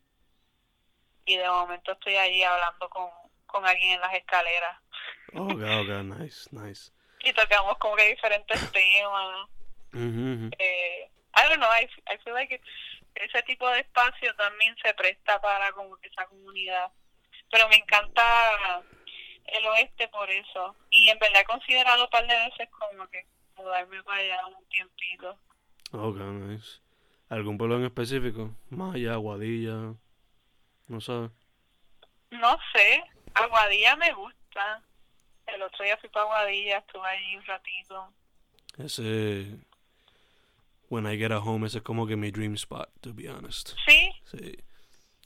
y 1.26 1.38
de 1.38 1.48
momento 1.48 1.92
estoy 1.92 2.16
allí 2.18 2.42
hablando 2.44 2.90
con, 2.90 3.10
con 3.46 3.66
alguien 3.66 3.92
en 3.94 4.02
las 4.02 4.14
escaleras 4.16 4.80
Ok, 5.34 5.52
ok, 5.52 6.04
nice, 6.18 6.50
nice. 6.52 6.92
y 7.20 7.32
tocamos 7.34 7.78
como 7.78 7.96
que 7.96 8.08
diferentes 8.10 8.60
temas. 8.72 9.48
Ujú, 9.94 10.00
ujú. 10.34 10.50
Eh, 10.58 11.12
I 11.36 11.42
don't 11.50 11.58
know, 11.60 11.70
I, 11.72 11.86
I 12.12 12.18
feel 12.24 12.34
like 12.34 12.54
it's- 12.56 13.02
ese 13.16 13.44
tipo 13.44 13.68
de 13.70 13.82
espacio 13.82 14.34
también 14.36 14.76
se 14.82 14.94
presta 14.94 15.40
para 15.42 15.72
como 15.74 15.98
que 15.98 16.08
esa 16.08 16.26
comunidad. 16.28 16.92
Pero 17.52 17.68
me 17.70 17.76
encanta 17.76 18.84
el 19.46 19.66
oeste 19.68 20.08
por 20.10 20.30
eso. 20.30 20.76
Y 20.92 21.10
en 21.10 21.18
verdad 21.20 21.42
he 21.42 21.46
considerado 21.46 22.04
un 22.06 22.10
par 22.10 22.26
de 22.28 22.36
veces 22.36 22.70
como 22.70 23.08
que 23.10 23.26
mudarme 23.58 24.02
para 24.04 24.20
allá 24.22 24.38
un 24.48 24.66
tiempito. 24.70 25.38
Ok, 25.92 26.18
nice. 26.18 26.80
¿Algún 27.30 27.58
pueblo 27.58 27.78
en 27.78 27.86
específico? 27.86 28.56
Maya, 28.70 29.14
Aguadilla, 29.14 29.94
no 30.88 31.02
sabes. 31.02 31.32
No 32.32 32.58
sé, 32.74 33.04
Aguadilla 33.34 33.96
me 33.98 34.14
gusta. 34.14 34.82
El 35.46 35.62
otro 35.62 35.84
día 35.86 35.98
fui 35.98 36.10
para 36.10 36.26
Aguadilla, 36.26 36.78
estuve 36.80 37.08
allí 37.08 37.36
un 37.38 37.46
ratito. 37.46 38.14
Ese, 38.78 39.58
when 40.90 41.06
I 41.06 41.18
get 41.18 41.32
a 41.32 41.40
home, 41.40 41.66
ese 41.68 41.78
es 41.80 41.84
como 41.84 42.06
que 42.06 42.16
mi 42.16 42.32
dream 42.32 42.54
spot, 42.56 42.90
to 43.02 43.14
be 43.14 43.30
honest. 43.30 43.74
Sí, 43.88 44.12
Sí. 44.26 44.58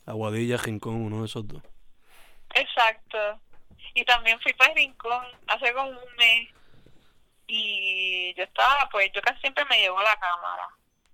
Aguadilla, 0.05 0.57
Rincón, 0.57 0.95
uno 0.95 1.19
de 1.19 1.25
esos 1.25 1.47
dos. 1.47 1.61
exacto. 2.55 3.39
Y 3.93 4.03
también 4.05 4.39
fui 4.39 4.53
para 4.53 4.73
Rincón 4.73 5.25
hace 5.47 5.73
como 5.73 5.89
un 5.89 6.15
mes. 6.17 6.49
Y 7.53 8.33
yo 8.35 8.43
estaba, 8.45 8.87
pues 8.89 9.11
yo 9.13 9.21
casi 9.21 9.41
siempre 9.41 9.65
me 9.65 9.77
llevo 9.77 10.01
la 10.01 10.15
cámara. 10.15 10.69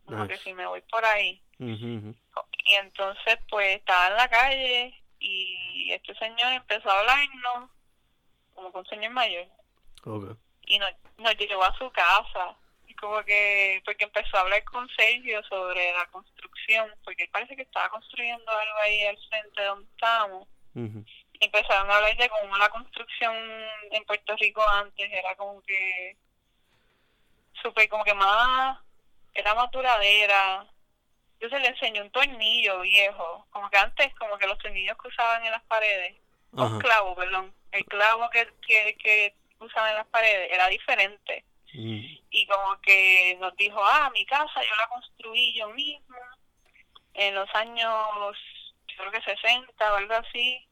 Como 0.06 0.23
Nice. 0.23 0.34
que 0.34 0.39
si 0.43 0.54
me 0.54 0.67
voy 0.67 0.82
por 0.82 1.04
ahí. 1.04 1.41
Y 1.60 2.76
entonces, 2.76 3.39
pues 3.50 3.78
estaba 3.78 4.08
en 4.10 4.13
la 4.17 4.30
calle 4.30 5.04
y 5.19 5.91
este 5.91 6.13
señor 6.15 6.54
empezó 6.54 6.91
a 6.91 7.00
hablarnos, 7.00 7.71
como 8.54 8.71
con 8.71 8.82
un 8.82 8.88
señor 8.88 9.12
mayor. 9.13 9.47
Ok. 10.06 10.38
y 10.67 10.78
nos, 10.78 10.91
nos 11.17 11.36
llevó 11.38 11.63
a 11.63 11.76
su 11.78 11.89
casa 11.91 12.56
y 12.88 12.93
como 12.95 13.23
que 13.23 13.82
porque 13.84 14.04
empezó 14.04 14.38
a 14.38 14.41
hablar 14.41 14.63
con 14.65 14.88
Sergio 14.89 15.41
sobre 15.43 15.91
la 15.93 16.06
construcción 16.08 16.93
porque 17.04 17.23
él 17.23 17.30
parece 17.32 17.56
que 17.56 17.63
estaba 17.63 17.89
construyendo 17.89 18.50
algo 18.52 18.78
ahí 18.84 19.06
al 19.06 19.17
frente 19.30 19.62
de 19.62 19.67
donde 19.67 19.89
estábamos 19.91 20.47
y 20.76 21.43
empezaron 21.45 21.89
a 21.89 21.95
hablar 21.95 22.15
de 22.15 22.30
cómo 22.30 22.56
la 22.58 22.69
construcción 22.69 23.34
en 23.91 24.04
Puerto 24.06 24.36
Rico 24.38 24.62
antes 24.69 25.12
era 25.12 25.36
como 25.36 25.62
que 25.63 26.15
súper 27.62 27.88
como 27.89 28.04
que 28.04 28.13
más 28.13 28.80
era 29.34 29.54
más 29.56 29.70
duradera 29.72 30.65
entonces 31.34 31.62
le 31.62 31.67
enseñó 31.67 32.02
un 32.04 32.12
tornillo 32.12 32.82
viejo 32.82 33.46
como 33.52 33.70
que 33.70 33.78
antes 33.78 34.13
como 34.15 34.38
que 34.38 34.48
los 34.48 34.58
tornillos 34.60 34.98
que 35.02 35.08
usaban 35.10 35.46
en 35.46 35.52
las 35.52 35.63
paredes 35.63 36.15
un 36.52 36.63
Ajá. 36.63 36.80
clavo 36.80 37.15
perdón 37.15 37.54
el 37.72 37.86
clavo 37.86 38.30
que, 38.30 38.48
que, 38.65 38.96
que 38.98 39.36
usaban 39.60 39.91
en 39.91 39.98
las 39.98 40.08
paredes 40.08 40.52
era 40.52 40.67
diferente 40.67 41.46
Mm. 41.74 42.00
y 42.32 42.48
como 42.48 42.80
que 42.82 43.38
nos 43.41 43.54
dijo, 43.58 43.78
ah, 43.84 44.10
mi 44.13 44.26
casa 44.26 44.63
yo 44.63 44.76
la 44.78 44.88
construí 44.88 45.54
yo 45.54 45.67
mismo 45.72 46.15
en 47.13 47.36
los 47.36 47.54
años, 47.56 48.38
yo 48.88 48.96
creo 48.98 49.12
que 49.12 49.22
60 49.22 49.93
o 49.93 49.96
algo 49.98 50.13
así, 50.13 50.65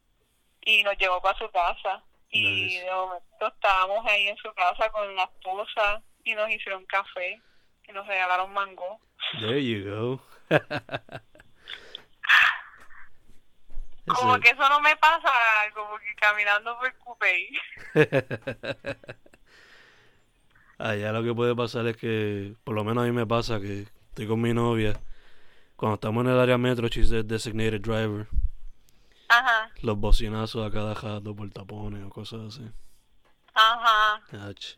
y 0.62 0.84
nos 0.84 0.98
llevó 0.98 1.22
para 1.22 1.38
su 1.38 1.52
casa. 1.52 2.02
Y 2.30 2.42
Nice. 2.50 2.84
de 2.86 2.92
momento 2.92 3.48
estábamos 3.48 4.06
ahí 4.08 4.30
en 4.30 4.38
su 4.38 4.52
casa 4.54 4.90
con 4.90 5.14
la 5.18 5.24
esposa 5.24 6.02
y 6.26 6.36
nos 6.36 6.50
hicieron 6.50 6.86
café 6.86 7.42
y 7.88 7.92
nos 7.94 8.06
regalaron 8.06 8.52
mango. 8.54 9.00
There 9.40 9.64
you 9.64 9.90
go. 9.90 10.22
Como 14.08 14.40
que 14.40 14.50
eso 14.50 14.70
no 14.70 14.80
me 14.82 14.96
pasa, 14.98 15.32
como 15.74 15.98
que 15.98 16.14
caminando 16.16 16.78
por 16.78 16.94
Coupé. 16.98 17.50
Allá 20.78 21.12
lo 21.12 21.24
que 21.24 21.34
puede 21.34 21.56
pasar 21.56 21.88
es 21.88 21.98
que, 21.98 22.54
por 22.64 22.76
lo 22.76 22.84
menos 22.84 23.04
a 23.04 23.08
mí 23.08 23.12
me 23.14 23.26
pasa 23.26 23.60
que 23.60 23.88
estoy 24.10 24.28
con 24.28 24.42
mi 24.42 24.54
novia. 24.54 24.94
Cuando 25.76 25.96
estamos 25.96 26.24
en 26.24 26.32
el 26.32 26.40
área 26.40 26.58
metro, 26.60 26.88
she's 26.88 27.10
the 27.10 27.24
designated 27.24 27.82
driver. 27.82 28.28
Ajá, 29.28 29.72
Los 29.82 29.98
bocinazos 29.98 30.68
a 30.68 30.72
cada 30.72 30.94
rato 30.94 31.36
por 31.36 31.50
tapones 31.50 32.04
o 32.06 32.10
cosas 32.10 32.42
así. 32.56 32.70
ajá, 33.56 34.22
Ach, 34.48 34.76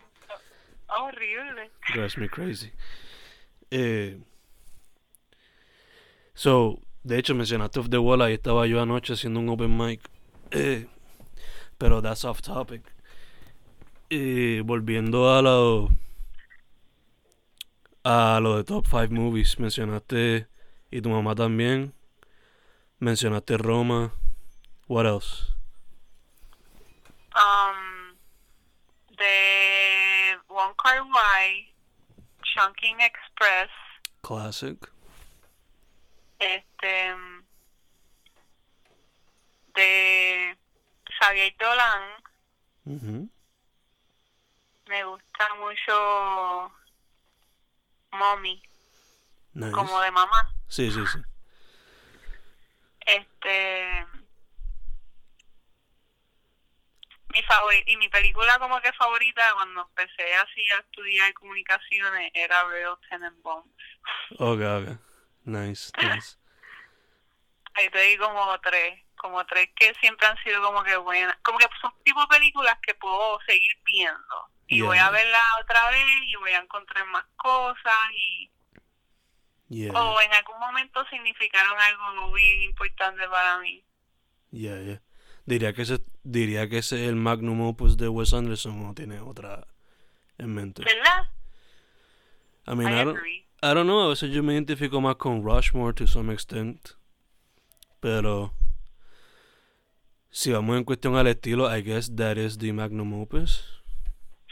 horrible. 0.98 1.70
drives 1.94 2.18
me 2.18 2.28
crazy. 2.28 2.72
Eh, 3.72 4.18
so, 6.34 6.80
de 7.04 7.18
hecho, 7.18 7.36
mencionaste 7.36 7.80
Off 7.80 7.90
the 7.90 7.98
Wall, 7.98 8.22
ahí 8.22 8.34
estaba 8.34 8.66
yo 8.68 8.82
anoche 8.82 9.14
haciendo 9.14 9.40
un 9.40 9.50
open 9.50 9.76
mic. 9.76 10.02
Eh, 10.52 10.88
pero 11.78 12.02
that's 12.02 12.26
off 12.26 12.42
topic. 12.42 12.82
Y 14.10 14.62
volviendo 14.62 15.36
a 15.36 15.42
lo, 15.42 15.90
a 18.04 18.40
lo 18.42 18.58
de 18.58 18.64
top 18.64 18.88
5 18.88 19.10
movies. 19.12 19.60
Mencionaste, 19.60 20.48
y 20.92 21.02
tu 21.02 21.10
mamá 21.10 21.36
también. 21.36 21.94
Mencionaste 23.00 23.58
Roma. 23.58 24.14
What 24.88 25.06
else? 25.06 25.44
Um, 27.36 28.16
de 29.18 29.77
One 30.58 30.74
Car 30.82 31.02
Y, 31.04 31.74
Chunking 32.44 33.00
Express, 33.02 33.70
Classic. 34.22 34.78
este, 36.40 37.16
de 39.76 40.58
Xavier 41.20 41.54
Dolan, 41.60 42.02
Ujú. 42.86 43.30
me 44.88 45.04
gusta 45.04 45.56
mucho 45.60 46.72
Mommy, 48.12 48.62
Nice. 49.54 49.72
como 49.74 50.00
de 50.02 50.12
mamá. 50.12 50.50
Sí, 50.70 50.90
sí, 50.92 51.06
sí. 51.06 51.20
Este, 53.02 54.06
mi 57.38 57.44
favorita, 57.44 57.92
y 57.92 57.98
mi 57.98 58.10
película 58.10 58.58
como 58.60 58.82
que 58.82 58.92
favorita 58.94 59.54
cuando 59.54 59.82
empecé 59.82 60.34
así 60.36 60.62
a 60.76 60.80
estudiar 60.80 61.34
comunicaciones 61.34 62.32
era 62.34 62.64
Real 62.66 62.98
Tenenbaums. 63.10 63.70
Ok, 64.40 64.62
ok. 64.62 64.98
Nice, 65.46 65.94
nice. 66.02 66.38
Ahí 67.76 67.90
te 67.90 68.00
di 68.00 68.18
como 68.18 68.60
tres, 68.62 69.00
como 69.18 69.46
tres 69.46 69.70
que 69.76 69.94
siempre 69.96 70.26
han 70.28 70.38
sido 70.44 70.62
como 70.64 70.84
que 70.84 70.98
buenas, 70.98 71.38
como 71.44 71.60
que 71.60 71.68
son 71.82 71.94
tipo 72.04 72.20
de 72.22 72.28
películas 72.28 72.78
que 72.82 72.96
puedo 72.96 73.40
seguir 73.48 73.72
viendo. 73.86 74.50
Y 74.70 74.78
Yeah. 74.78 74.88
voy 74.88 74.98
a 74.98 75.10
verla 75.12 75.42
otra 75.62 75.90
vez 75.92 76.06
y 76.26 76.36
voy 76.38 76.52
a 76.52 76.60
encontrar 76.60 77.06
más 77.08 77.26
cosas 77.38 78.12
y 78.14 78.52
Yeah, 79.70 79.94
o 79.94 80.22
en 80.22 80.34
algún 80.34 80.60
momento 80.60 81.06
significaron 81.10 81.80
algo 81.80 82.30
muy 82.30 82.64
importante 82.66 83.28
para 83.28 83.58
mí. 83.60 83.84
yeah, 84.52 84.80
yeah. 84.82 84.98
Diría 85.48 85.72
que 85.72 85.84
ese, 85.84 86.04
diría 86.24 86.68
que 86.68 86.80
ese 86.80 87.02
es 87.02 87.10
el 87.10 87.16
magnum 87.16 87.62
opus 87.62 87.96
de 87.96 88.10
Wes 88.10 88.34
Anderson 88.34 88.86
o 88.86 88.94
tiene 88.94 89.22
otra 89.22 89.66
en 90.38 90.54
mente. 90.54 90.84
¿Verdad? 90.84 91.32
I 92.68 92.76
mean, 92.76 92.92
I 92.92 93.02
I 93.02 93.06
don't. 93.06 93.18
I 93.64 93.74
don't 93.74 93.86
know, 93.86 94.02
a 94.02 94.10
veces 94.10 94.30
yo 94.32 94.44
me 94.44 94.54
identifico 94.54 95.00
más 95.00 95.16
con 95.16 95.42
Rushmore 95.42 95.94
to 95.94 96.06
some 96.06 96.34
extent. 96.34 96.90
Pero 98.02 98.54
si 100.30 100.52
vamos 100.52 100.76
en 100.78 100.84
cuestión 100.84 101.16
al 101.16 101.28
estilo, 101.28 101.74
I 101.74 101.82
guess 101.82 102.14
that 102.18 102.36
is 102.36 102.58
the 102.58 102.74
magnum 102.74 103.14
opus. 103.14 103.64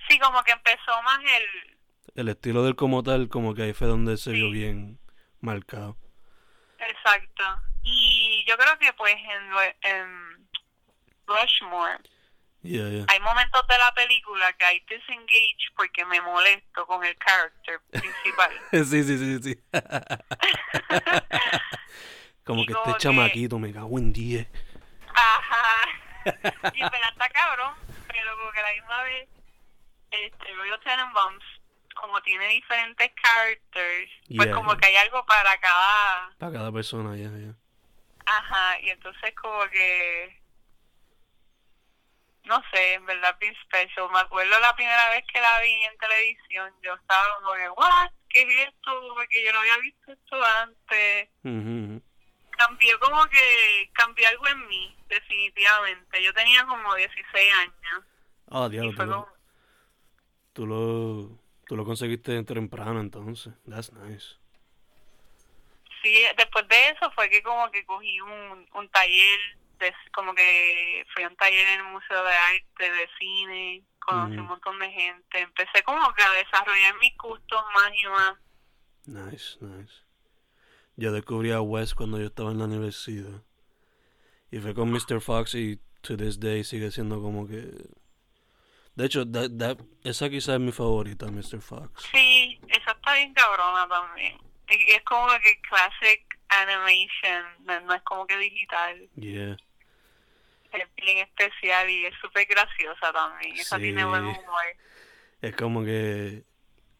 Sí, 0.07 0.17
como 0.17 0.41
que 0.43 0.53
empezó 0.53 1.01
más 1.03 1.19
el... 1.19 1.77
El 2.15 2.29
estilo 2.29 2.63
del 2.63 2.77
como 2.77 3.03
tal, 3.03 3.27
como 3.27 3.53
que 3.53 3.63
ahí 3.63 3.73
fue 3.73 3.87
donde 3.87 4.15
se 4.15 4.31
vio 4.31 4.49
bien 4.49 4.97
marcado. 5.41 5.97
Exacto. 6.79 7.43
Y 7.83 8.45
yo 8.47 8.55
creo 8.55 8.79
que 8.79 8.93
pues 8.93 9.15
en 9.81 10.44
Rushmore 11.27 11.99
Yeah, 12.61 12.89
yeah. 12.89 13.05
hay 13.09 13.19
momentos 13.19 13.67
de 13.67 13.77
la 13.77 13.93
película 13.93 14.51
que 14.53 14.65
hay 14.65 14.79
disengage 14.89 15.69
porque 15.75 16.03
me 16.05 16.19
molesto 16.21 16.87
con 16.87 17.03
el 17.05 17.15
character 17.17 17.79
principal. 17.91 18.51
Sí, 18.71 19.03
sí, 19.03 19.17
sí, 19.19 19.39
sí. 19.43 19.59
como 22.43 22.65
que 22.65 22.73
como 22.73 22.85
este 22.85 22.93
que- 22.93 22.97
chamaquito 22.97 23.59
me 23.59 23.71
cago 23.71 23.99
en 23.99 24.11
10. 24.13 24.47
Ajá. 25.13 25.87
Y 26.73 26.81
en 26.81 26.89
verdad 26.89 27.09
está 27.11 27.29
cabrón, 27.29 27.75
pero 28.07 28.35
como 28.35 28.51
que 28.51 28.61
la 28.63 28.71
misma 28.73 29.03
vez, 29.03 29.29
este, 30.09 30.53
Royal 30.55 30.79
Tenenbaums, 30.79 31.43
como 31.93 32.19
tiene 32.23 32.47
diferentes 32.47 33.11
characters, 33.21 34.09
pues 34.35 34.51
como 34.55 34.75
que 34.75 34.87
hay 34.87 34.95
algo 34.95 35.23
para 35.27 35.55
cada... 35.59 36.31
Para 36.39 36.51
cada 36.51 36.71
persona, 36.71 37.15
ya, 37.15 37.29
ya. 37.29 37.53
Ajá, 38.25 38.79
y 38.79 38.89
entonces 38.89 39.35
como 39.35 39.69
que... 39.69 40.35
No 42.45 42.61
sé, 42.71 42.93
en 42.93 43.05
verdad 43.05 43.35
bien 43.39 43.55
special. 43.63 44.09
Me 44.11 44.19
acuerdo 44.19 44.59
la 44.59 44.75
primera 44.75 45.09
vez 45.09 45.23
que 45.33 45.41
la 45.41 45.59
vi 45.61 45.73
en 45.83 45.97
televisión, 45.97 46.73
yo 46.83 46.93
estaba 46.93 47.23
como 47.39 47.53
que, 47.53 47.69
¿what? 47.69 48.11
¿Qué 48.29 48.41
es 48.43 48.67
esto? 48.67 49.13
Porque 49.15 49.43
yo 49.43 49.51
no 49.53 49.59
había 49.59 49.77
visto 49.79 50.11
esto 50.11 50.43
antes. 50.43 51.29
Ujú. 51.43 52.01
Cambió 52.57 52.99
como 52.99 53.25
que, 53.27 53.89
cambió 53.93 54.27
algo 54.29 54.47
en 54.47 54.67
mí, 54.67 54.95
definitivamente. 55.07 56.23
Yo 56.23 56.33
tenía 56.33 56.65
como 56.65 56.93
16 56.95 57.53
años. 57.53 58.05
Ah, 58.49 58.67
Y 58.67 58.71
diablo, 58.71 58.91
tú 58.91 58.97
como, 58.97 59.27
tú 60.53 60.65
lo, 60.67 61.39
tú 61.67 61.75
lo 61.75 61.83
conseguiste 61.83 62.43
temprano 62.43 62.99
entonces. 63.01 63.53
That's 63.67 63.91
nice. 63.93 64.35
sí, 66.03 66.23
después 66.37 66.67
de 66.67 66.89
eso 66.89 67.11
fue 67.11 67.29
que 67.29 67.41
como 67.41 67.69
que 67.71 67.83
cogí 67.85 68.21
un, 68.21 68.67
un 68.73 68.89
taller, 68.89 69.39
de, 69.79 69.93
como 70.13 70.33
que 70.33 71.05
fui 71.13 71.23
a 71.23 71.27
un 71.27 71.35
taller 71.35 71.67
en 71.67 71.79
el 71.85 71.91
Museo 71.91 72.23
de 72.23 72.33
Arte, 72.35 72.91
de 72.91 73.09
cine, 73.19 73.83
conocí 73.99 74.37
un 74.37 74.47
montón 74.47 74.79
de 74.79 74.91
gente. 74.91 75.39
Empecé 75.39 75.83
como 75.83 76.13
que 76.13 76.23
a 76.23 76.31
desarrollar 76.31 76.95
mis 76.99 77.15
gustos 77.17 77.63
más 77.73 77.91
y 77.93 78.07
más. 78.07 78.35
Nice, 79.07 79.57
nice. 79.61 79.93
Yo 80.95 81.11
descubrí 81.11 81.51
a 81.51 81.61
Wes 81.61 81.93
cuando 81.93 82.19
yo 82.19 82.27
estaba 82.27 82.51
en 82.51 82.59
la 82.59 82.65
universidad. 82.65 83.43
Y 84.51 84.59
fue 84.59 84.73
con 84.73 84.91
Mr. 84.91 85.19
Fox 85.21 85.55
y 85.55 85.79
to 86.01 86.15
this 86.15 86.39
day 86.39 86.63
sigue 86.63 86.91
siendo 86.91 87.21
como 87.21 87.47
que... 87.47 87.71
De 88.95 89.05
hecho, 89.05 89.29
that, 89.29 89.49
that- 89.59 89.83
esa 90.05 90.29
quizás 90.29 90.55
es 90.55 90.61
mi 90.61 90.71
favorita, 90.71 91.25
Mr. 91.25 91.61
Fox. 91.61 92.03
Sí, 92.13 92.61
esa 92.69 92.91
está 92.91 93.13
bien 93.15 93.33
cabrona 93.33 93.87
también. 93.89 94.37
Es 94.67 95.03
como 95.03 95.27
que 95.43 95.59
classic 95.61 96.34
animation, 96.49 97.43
no, 97.65 97.79
no 97.81 97.93
es 97.93 98.01
como 98.03 98.25
que 98.27 98.37
digital. 98.37 99.09
Yeah. 99.15 99.57
Es 100.71 100.87
bien 100.97 101.19
especial 101.19 101.89
y 101.89 102.05
es 102.05 102.13
súper 102.21 102.45
graciosa 102.47 103.11
también. 103.13 103.55
Esa 103.55 103.77
Sí. 103.77 103.83
tiene 103.83 104.03
buen 104.05 104.23
humor. 104.25 104.65
Es 105.41 105.55
como 105.55 105.83
que 105.83 106.43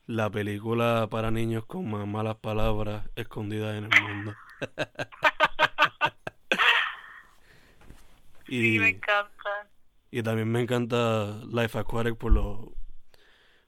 la 0.08 0.30
película 0.30 1.08
para 1.10 1.32
niños 1.32 1.66
con 1.66 1.90
más 1.90 2.06
malas 2.08 2.36
palabras 2.38 3.06
escondidas 3.16 3.76
en 3.78 3.92
el 3.92 4.02
mundo. 4.02 4.36
Sí, 8.48 8.78
me 8.80 8.90
y, 8.90 8.92
encanta. 8.94 9.68
y 10.12 10.22
también 10.22 10.52
me 10.52 10.62
encanta 10.62 11.42
Life 11.52 11.78
Aquatic 11.80 12.16
por 12.16 12.32
lo 12.32 12.74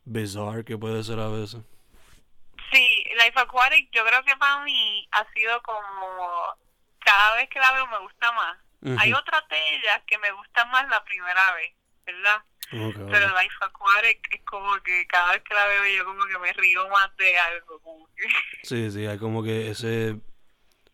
bizarre 0.06 0.63
que 0.63 0.78
puede 0.78 1.04
ser 1.04 1.20
a 1.20 1.30
veces. 1.30 1.62
Sí, 2.71 3.03
Life 3.13 3.39
Aquatic 3.39 3.89
yo 3.91 4.06
creo 4.06 4.23
que 4.23 4.36
para 4.38 4.63
mí 4.63 5.08
ha 5.12 5.25
sido 5.34 5.62
como... 5.63 6.56
Cada 6.99 7.36
vez 7.36 7.49
que 7.49 7.60
la 7.60 7.71
veo 7.71 7.88
me 7.88 7.99
gusta 7.99 8.32
más. 8.34 8.58
Hay 8.99 9.13
otras 9.13 9.47
de 9.49 9.75
ellas 9.75 10.01
que 10.06 10.17
me 10.17 10.32
gustan 10.32 10.69
más 10.69 10.88
la 10.89 11.03
primera 11.03 11.53
vez, 11.53 11.73
¿verdad? 12.06 12.43
Ok, 12.73 12.97
ok. 13.01 13.12
Pero 13.12 13.27
Life 13.30 13.56
Aquatic 13.62 14.34
es 14.34 14.41
como 14.43 14.75
que 14.84 15.08
cada 15.08 15.32
vez 15.34 15.43
que 15.43 15.53
la 15.53 15.65
veo 15.67 15.86
yo 15.86 16.06
como 16.06 16.25
que 16.25 16.38
me 16.38 16.53
río 16.53 16.88
más 16.89 17.15
de 17.17 17.38
algo. 17.38 17.80
Como 17.80 18.08
que... 18.15 18.27
Sí, 18.63 18.91
sí, 18.91 19.06
hay 19.06 19.17
como 19.17 19.41
que 19.41 19.71
ese 19.71 20.19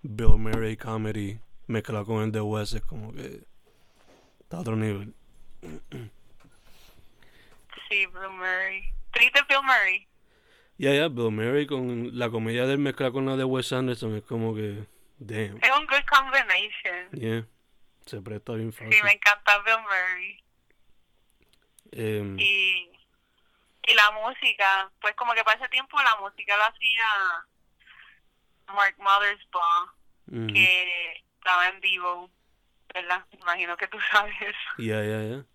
Bill 0.02 0.38
Murray 0.38 0.78
comedy 0.78 1.40
mezclado 1.68 2.06
con 2.06 2.24
el 2.24 2.32
de 2.32 2.42
Wes 2.42 2.74
es 2.74 2.84
como 2.84 3.14
que 3.14 3.44
está 4.42 4.58
a 4.58 4.60
otro 4.62 4.76
nivel. 4.76 5.14
Sí, 7.90 8.06
Bill 8.08 8.30
Murray. 8.30 8.94
¿Triste 9.12 9.42
Bill 9.50 9.64
Murray? 9.64 10.08
Ya, 10.78 10.94
ya, 10.94 11.08
Bill 11.08 11.32
Murray 11.32 11.68
con 11.68 12.18
la 12.18 12.30
comedia 12.30 12.66
del 12.66 12.80
mezclada 12.80 13.12
con 13.12 13.26
la 13.26 13.36
de 13.38 13.44
Wes 13.44 13.72
Anderson 13.72 14.16
es 14.16 14.24
como 14.24 14.56
que, 14.56 14.86
damn, 15.20 15.58
Es 15.64 15.72
un 15.78 15.86
good 15.86 16.04
combination. 16.10 17.12
yeah, 17.14 17.46
se 18.06 18.22
presta 18.22 18.54
bien 18.54 18.74
fácil. 18.74 18.92
Sí, 18.94 19.00
me 19.04 19.12
encanta 19.14 19.60
Bill 19.60 19.80
Murray. 19.82 20.44
Em, 21.92 22.40
Y, 22.40 22.90
y 23.88 23.94
la 23.94 24.12
música, 24.12 24.92
pues 25.00 25.14
como 25.16 25.34
que 25.34 25.44
para 25.44 25.60
ese 25.60 25.70
tiempo 25.70 25.96
la 26.02 26.16
música 26.20 26.58
la 26.58 26.66
hacía 26.68 27.06
Mark 28.74 28.96
Mothersbaugh, 28.98 29.92
ujú. 30.32 30.48
que 30.54 31.24
estaba 31.38 31.68
en 31.70 31.80
vivo, 31.82 32.32
¿verdad? 32.94 33.24
Imagino 33.40 33.78
que 33.78 33.88
tú 33.88 34.00
sabes. 34.12 34.56
Ya, 34.80 35.04
ya, 35.04 35.22
ya. 35.24 35.46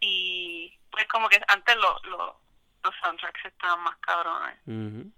Y 0.00 0.78
pues 0.90 1.06
como 1.08 1.28
que 1.28 1.40
antes 1.48 1.74
lo, 1.76 1.98
lo- 2.10 2.40
los 2.86 2.94
soundtracks 3.02 3.44
estaban 3.44 3.82
más 3.82 3.96
cabrones. 3.98 5.12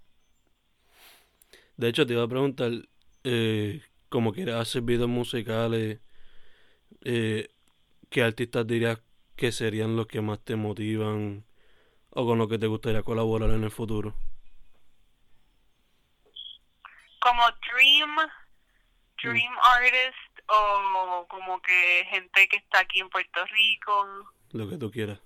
De 1.77 1.87
hecho, 1.87 2.05
te 2.05 2.13
iba 2.13 2.23
a 2.23 2.27
preguntar, 2.27 2.71
eh, 3.23 3.81
como 4.09 4.33
quieres 4.33 4.55
hacer 4.55 4.81
videos 4.81 5.09
musicales, 5.09 5.99
eh, 7.03 7.49
¿qué 8.09 8.23
artistas 8.23 8.65
dirías 8.67 8.99
que 9.35 9.51
serían 9.51 9.95
los 9.95 10.07
que 10.07 10.21
más 10.21 10.43
te 10.43 10.55
motivan 10.55 11.45
o 12.09 12.25
con 12.25 12.39
los 12.39 12.49
que 12.49 12.57
te 12.57 12.67
gustaría 12.67 13.03
colaborar 13.03 13.51
en 13.51 13.63
el 13.63 13.71
futuro? 13.71 14.15
Como 17.21 17.43
Dream, 17.71 18.15
Dream 19.21 19.53
Artist 19.61 20.39
o 20.47 21.27
como 21.29 21.61
que 21.61 22.05
gente 22.09 22.47
que 22.47 22.57
está 22.57 22.79
aquí 22.79 22.99
en 22.99 23.09
Puerto 23.09 23.45
Rico. 23.45 24.25
Lo 24.53 24.67
que 24.67 24.77
tú 24.77 24.89
quieras. 24.89 25.19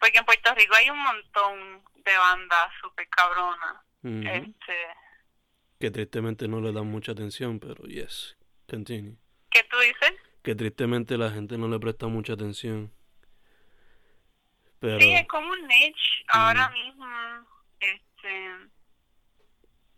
Porque 0.00 0.18
en 0.18 0.24
Puerto 0.24 0.54
Rico 0.54 0.74
hay 0.74 0.90
un 0.90 0.98
montón 1.02 1.84
de 1.96 2.16
bandas 2.16 2.72
super 2.80 3.06
cabronas. 3.08 3.76
Este, 4.02 4.76
Que 5.78 5.90
tristemente 5.90 6.48
no 6.48 6.60
le 6.60 6.72
dan 6.72 6.86
mucha 6.86 7.12
atención, 7.12 7.60
pero 7.60 7.84
yes, 7.84 8.36
continue. 8.68 9.16
¿Qué 9.50 9.62
tú 9.64 9.78
dices? 9.78 10.14
Que 10.42 10.54
tristemente 10.54 11.18
la 11.18 11.30
gente 11.30 11.58
no 11.58 11.68
le 11.68 11.78
presta 11.78 12.06
mucha 12.06 12.32
atención. 12.32 12.92
Pero, 14.78 14.98
Sí, 14.98 15.12
es 15.12 15.28
como 15.28 15.50
un 15.50 15.66
niche 15.66 16.24
ahora 16.28 16.70
mismo. 16.70 17.06
Este, 17.78 18.70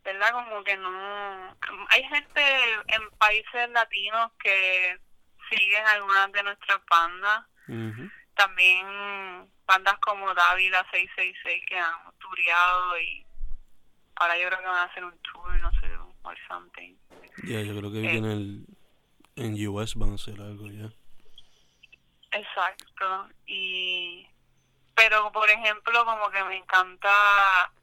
¿verdad? 0.03 0.33
Como 0.33 0.65
que 0.65 0.77
no. 0.77 1.57
Hay 1.91 2.03
gente 2.03 2.43
en 2.89 3.11
países 3.19 3.71
latinos 3.71 4.33
que 4.43 4.99
siguen 5.49 5.87
algunas 5.87 6.33
de 6.33 6.43
nuestras 6.43 6.81
bandas. 6.91 7.47
También 8.35 8.87
bandas 9.73 9.99
como 10.01 10.35
Dávila 10.35 10.85
666 10.93 11.65
que 11.67 11.79
han 11.79 11.95
tureado 12.19 13.01
y 13.01 13.25
ahora 14.17 14.37
yo 14.39 14.49
creo 14.49 14.59
que 14.61 14.67
van 14.67 14.77
a 14.77 14.83
hacer 14.85 15.05
un 15.05 15.19
tour, 15.23 15.51
no 15.61 15.71
sé, 15.81 15.89
or 16.23 16.37
something. 16.49 16.95
Ya, 17.45 17.61
yo 17.63 17.77
creo 17.79 17.91
que 17.91 18.01
Eh. 18.05 18.17
en 18.19 18.25
el 18.27 18.67
en 19.37 19.67
US 19.69 19.95
van 19.95 20.13
a 20.13 20.15
hacer 20.17 20.39
algo 20.41 20.69
ya. 20.69 20.91
Exacto. 22.33 23.29
Y 23.47 24.27
pero 24.95 25.33
por 25.33 25.49
ejemplo 25.49 26.05
como 26.05 26.31
que 26.31 26.45
me 26.45 26.57
encanta 26.57 27.11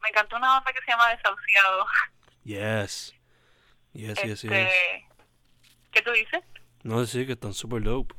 me 0.02 0.10
encanta 0.10 0.38
una 0.38 0.50
banda 0.54 0.72
que 0.74 0.82
se 0.82 0.92
llama 0.92 1.10
Desahuciado. 1.10 1.86
Yes. 2.44 3.16
Yes, 3.94 4.16
yes, 4.24 4.42
yes. 4.44 4.44
este, 4.44 5.08
¿Qué 5.92 6.02
tú 6.04 6.12
dices? 6.12 6.44
No, 6.84 7.04
sí, 7.06 7.26
que 7.26 7.34
están 7.34 7.54
super 7.54 7.82
dope. 7.82 8.14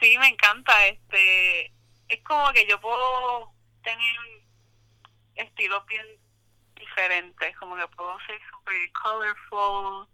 Sí, 0.00 0.16
me 0.18 0.28
encanta. 0.28 0.86
Este, 0.86 1.72
es 2.08 2.22
como 2.24 2.50
que 2.52 2.66
yo 2.66 2.80
puedo 2.80 3.52
tener 3.82 4.16
estilos 5.34 5.84
bien 5.86 6.06
diferentes, 6.74 7.56
como 7.58 7.76
que 7.76 7.86
puedo 7.88 8.18
ser 8.26 8.40
super 8.50 8.92
colorful. 8.92 10.08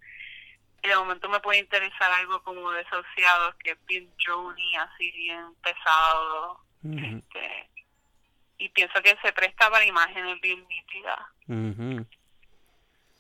Y 0.83 0.89
de 0.89 0.97
momento 0.97 1.29
me 1.29 1.41
puede 1.41 1.61
interesar 1.61 2.13
algo 2.13 2.43
como 2.43 2.71
Desahuciados, 2.71 3.55
que 3.57 3.71
es 3.71 3.87
bien 3.87 4.13
drony, 4.25 4.77
así 4.79 5.11
bien 5.13 5.55
pesado. 5.63 6.61
Este, 6.85 7.71
y 8.59 8.69
pienso 8.69 9.01
que 9.03 9.17
se 9.23 9.33
presta 9.33 9.71
para 9.71 9.87
imágenes 9.87 10.39
bien 10.43 10.67
nítidas. 10.69 11.21
Ujú. 11.49 12.07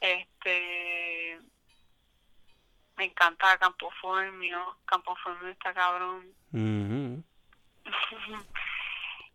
Este, 0.01 1.41
me 2.97 3.05
encanta 3.05 3.57
Campo 3.59 3.91
Formio. 4.03 4.77
Campo 4.85 5.17
Formio 5.17 5.49
está 5.49 5.73
cabrón. 5.73 6.27
Ujú. 6.53 7.25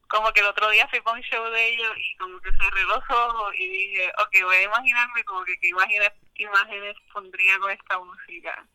como 0.09 0.31
que 0.33 0.39
el 0.41 0.47
otro 0.47 0.69
día 0.71 0.87
fui 0.89 0.99
para 1.01 1.17
un 1.17 1.23
show 1.23 1.45
de 1.51 1.67
ellos 1.69 1.91
y 1.97 2.17
como 2.17 2.39
que 2.41 2.51
cerré 2.51 2.83
los 2.83 3.03
ojos 3.09 3.53
y 3.55 3.67
dije, 3.69 4.11
ok, 4.21 4.43
voy 4.43 4.55
a 4.57 4.63
imaginarme 4.63 5.23
como 5.23 5.43
que 5.45 5.57
qué 5.59 5.69
imágenes, 5.69 6.11
imágenes 6.35 6.95
pondría 7.13 7.57
con 7.59 7.71
esta 7.71 7.99
música. 7.99 8.65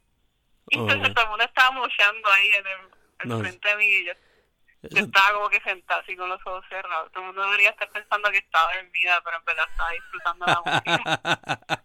Y 0.70 0.78
Oh, 0.78 0.82
entonces 0.82 1.08
ya. 1.08 1.14
todo 1.14 1.24
el 1.24 1.30
mundo 1.30 1.44
estaba 1.44 1.70
mochando 1.72 2.30
ahí 2.32 2.48
en 2.50 2.66
el, 2.66 2.78
al 3.18 3.28
No. 3.28 3.38
frente 3.40 3.68
de 3.68 3.76
mí 3.76 3.86
y 3.86 4.06
yo, 4.06 4.12
estaba 4.82 5.32
como 5.34 5.48
que 5.50 5.60
sentada 5.60 6.00
así 6.00 6.16
con 6.16 6.28
los 6.28 6.40
ojos 6.46 6.64
cerrados. 6.68 7.10
Todo 7.12 7.20
el 7.22 7.26
mundo 7.28 7.42
debería 7.44 7.70
estar 7.70 7.90
pensando 7.90 8.30
que 8.30 8.38
estaba 8.38 8.72
dormida, 8.74 9.20
pero 9.24 9.36
en 9.38 9.44
verdad 9.44 9.66
estaba 9.70 9.90
disfrutando 9.90 10.46
la 10.46 10.62
música. 10.64 11.84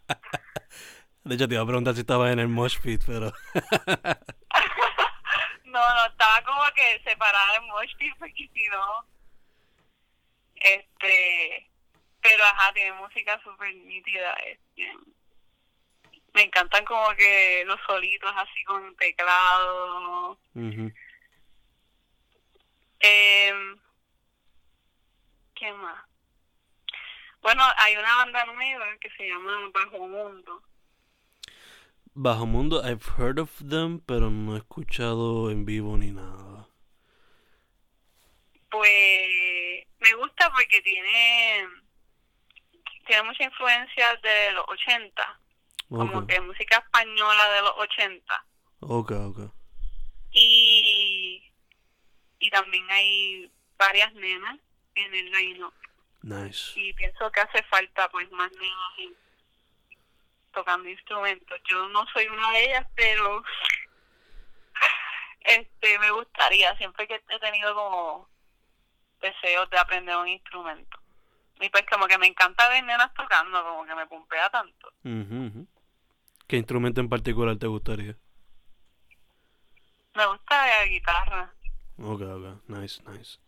De 1.24 1.34
hecho, 1.34 1.46
te 1.48 1.54
iba 1.54 1.62
a 1.62 1.66
preguntar 1.66 1.94
si 1.94 2.00
estaba 2.00 2.30
en 2.32 2.38
el 2.38 2.48
mosh 2.48 2.78
pit, 2.80 3.02
pero... 3.06 3.32
No, 5.64 5.78
no, 5.94 6.06
estaba 6.06 6.42
como 6.42 6.62
que 6.74 7.00
separada 7.04 7.52
de 7.52 7.60
Mosh 7.60 7.94
Pit, 7.96 8.12
porque 8.18 8.48
si 8.52 8.66
no. 8.72 9.06
Este. 10.60 11.66
Pero 12.22 12.44
ajá, 12.44 12.72
tiene 12.72 12.92
música 12.92 13.40
súper 13.42 13.74
nítida. 13.74 14.34
este. 14.34 14.92
Me 16.32 16.42
encantan 16.42 16.84
como 16.84 17.08
que 17.16 17.64
los 17.66 17.80
solitos 17.86 18.32
así 18.36 18.62
con 18.64 18.94
teclado. 18.96 20.38
Eh, 23.00 23.52
¿Qué 25.54 25.72
más? 25.72 26.04
Bueno, 27.42 27.62
hay 27.78 27.96
una 27.96 28.16
banda 28.16 28.44
nueva 28.44 28.86
que 29.00 29.10
se 29.10 29.28
llama 29.28 29.70
Bajo 29.72 30.06
Mundo. 30.06 30.62
Bajo 32.14 32.46
Mundo, 32.46 32.82
I've 32.84 33.04
heard 33.16 33.38
of 33.38 33.50
them, 33.66 34.00
pero 34.00 34.30
no 34.30 34.54
he 34.54 34.58
escuchado 34.58 35.50
en 35.50 35.64
vivo 35.64 35.96
ni 35.96 36.10
nada. 36.10 36.39
Pues 38.70 39.86
me 39.98 40.14
gusta 40.14 40.50
porque 40.52 40.80
tiene 40.82 41.68
tiene 43.06 43.22
mucha 43.24 43.42
influencia 43.44 44.14
de 44.22 44.52
los 44.52 44.64
80, 44.68 45.40
como 45.88 46.24
que 46.26 46.40
música 46.40 46.76
española 46.76 47.48
de 47.50 47.62
los 47.62 47.72
80. 47.78 48.44
ok, 48.80 49.10
ok. 49.10 49.38
Y, 50.32 51.42
y 52.38 52.50
también 52.50 52.88
hay 52.90 53.50
varias 53.76 54.12
nenas 54.14 54.58
en 54.94 55.12
el 55.14 55.30
line 55.32 55.66
Nice. 56.22 56.78
y 56.78 56.92
pienso 56.92 57.32
que 57.32 57.40
hace 57.40 57.62
falta 57.64 58.08
pues 58.10 58.30
más 58.30 58.52
nenas 58.52 58.98
en- 58.98 59.16
tocando 60.52 60.88
instrumentos. 60.88 61.60
Yo 61.68 61.88
no 61.88 62.06
soy 62.12 62.26
una 62.28 62.52
de 62.52 62.64
ellas, 62.66 62.86
pero 62.94 63.42
este 65.40 65.98
me 65.98 66.10
gustaría, 66.12 66.76
siempre 66.76 67.08
que 67.08 67.20
he 67.28 67.38
tenido 67.40 67.74
como 67.74 68.28
deseos 69.20 69.68
de 69.70 69.78
aprender 69.78 70.16
un 70.16 70.28
instrumento. 70.28 70.98
Y 71.60 71.68
pues 71.68 71.84
como 71.90 72.06
que 72.06 72.18
me 72.18 72.26
encanta 72.26 72.68
ver 72.68 72.82
nenas 72.84 73.12
tocando, 73.14 73.62
como 73.62 73.84
que 73.84 73.94
me 73.94 74.06
pumpea 74.06 74.48
tanto. 74.50 74.92
Ujú. 75.04 75.66
¿Qué 76.46 76.56
instrumento 76.56 77.00
en 77.00 77.08
particular 77.08 77.56
te 77.56 77.66
gustaría? 77.66 78.16
Me 80.14 80.26
gusta 80.26 80.66
la 80.66 80.86
guitarra. 80.86 81.52
Ok, 81.98 82.22
ok. 82.22 82.68
Nice, 82.68 83.02
nice. 83.06 83.38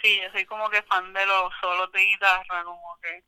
Sí, 0.00 0.18
yo 0.22 0.30
soy 0.32 0.46
como 0.46 0.70
que 0.70 0.82
fan 0.84 1.12
de 1.12 1.26
los 1.26 1.52
solos 1.60 1.92
de 1.92 2.00
guitarra, 2.00 2.64
como 2.64 2.98
que 3.02 3.22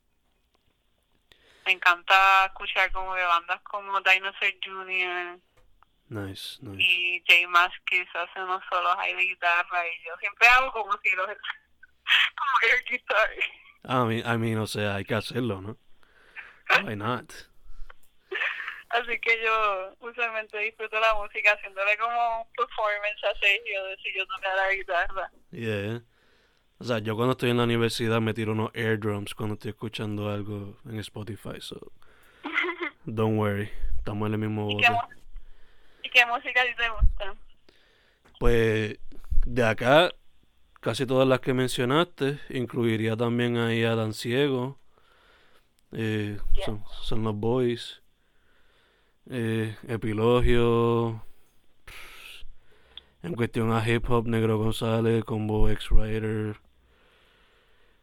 me 1.65 1.73
encanta 1.73 2.45
escuchar 2.45 2.91
como 2.91 3.13
de 3.13 3.23
bandas 3.23 3.61
como 3.61 4.01
Dinosaur 4.01 4.53
Jr. 4.63 5.39
Nice, 6.13 6.59
nice. 6.61 6.79
y 6.79 7.23
J 7.27 7.47
Mascis 7.49 8.07
hacen 8.13 8.43
unos 8.43 8.61
solos 8.69 8.95
ahí 8.99 9.15
de 9.15 9.23
guitarra 9.23 9.87
y 9.87 10.05
yo 10.05 10.15
siempre 10.19 10.47
hago 10.47 10.71
como 10.71 10.91
si 11.01 11.09
los 11.15 11.25
como 11.25 12.51
que 12.61 12.69
el 12.69 12.83
guitar. 12.85 13.29
I 13.85 14.07
mean, 14.07 14.35
I 14.35 14.37
mean, 14.37 14.59
o 14.59 14.67
sea, 14.67 14.95
hay 14.95 15.05
que 15.05 15.15
hacerlo, 15.15 15.59
¿no? 15.59 15.77
Why 16.85 16.95
not? 16.95 17.33
Así 18.89 19.19
que 19.21 19.43
yo 19.43 19.95
usualmente 20.01 20.59
disfruto 20.59 20.99
la 20.99 21.15
música 21.15 21.53
haciéndole 21.53 21.97
como 21.97 22.41
un 22.41 22.47
performance 22.55 23.23
a 23.23 23.39
Sergio 23.39 23.83
de 23.85 23.97
si 23.97 24.13
yo 24.15 24.27
tocara 24.27 24.55
la 24.55 24.73
guitarra. 24.75 25.31
Yeah. 25.49 26.03
O 26.77 26.83
sea, 26.83 26.99
yo 26.99 27.15
cuando 27.15 27.31
estoy 27.31 27.49
en 27.49 27.57
la 27.57 27.63
universidad 27.63 28.21
me 28.21 28.35
tiro 28.35 28.51
unos 28.51 28.69
air 28.75 28.99
drums 28.99 29.33
cuando 29.33 29.55
estoy 29.55 29.71
escuchando 29.71 30.29
algo 30.29 30.77
en 30.85 30.99
Spotify, 30.99 31.59
so 31.59 31.91
don't 33.05 33.39
worry, 33.39 33.71
estamos 33.97 34.27
en 34.27 34.33
el 34.33 34.39
mismo 34.39 34.69
¿Y 34.69 34.77
qué, 34.77 34.91
bote. 34.91 35.22
Mu- 36.13 36.19
¿Y 36.19 36.19
qué 36.19 36.25
música 36.25 36.61
a 36.61 36.65
ti 36.65 36.71
te 36.77 36.89
gusta? 36.89 37.35
Pues 38.39 38.99
de 39.45 39.63
acá, 39.65 40.11
casi 40.79 41.05
todas 41.05 41.27
las 41.27 41.39
que 41.39 41.53
mencionaste, 41.53 42.39
incluiría 42.49 43.15
también 43.17 43.57
ahí 43.57 43.83
a 43.83 43.95
Dan 43.95 44.13
Ciego, 44.13 44.77
eh, 45.91 46.39
Yeah. 46.53 46.65
son, 46.65 46.83
son 47.01 47.23
los 47.23 47.35
Boys, 47.35 48.01
eh, 49.29 49.75
Epilogio, 49.87 51.23
en 53.21 53.33
cuestión 53.35 53.71
a 53.71 53.87
hip 53.87 54.09
hop, 54.09 54.27
Negro 54.27 54.57
González, 54.57 55.23
Combo 55.23 55.69
X-Rider, 55.69 56.57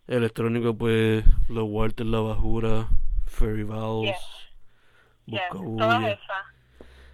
electrónico 0.07 0.77
pues 0.77 1.25
los 1.49 1.65
Walter 1.69 2.07
La 2.07 2.21
Bajura, 2.21 2.89
Fairy 3.27 3.65
Valves, 3.65 4.17
Yeah, 5.27 5.49
todas 5.51 6.03
esas. 6.03 6.45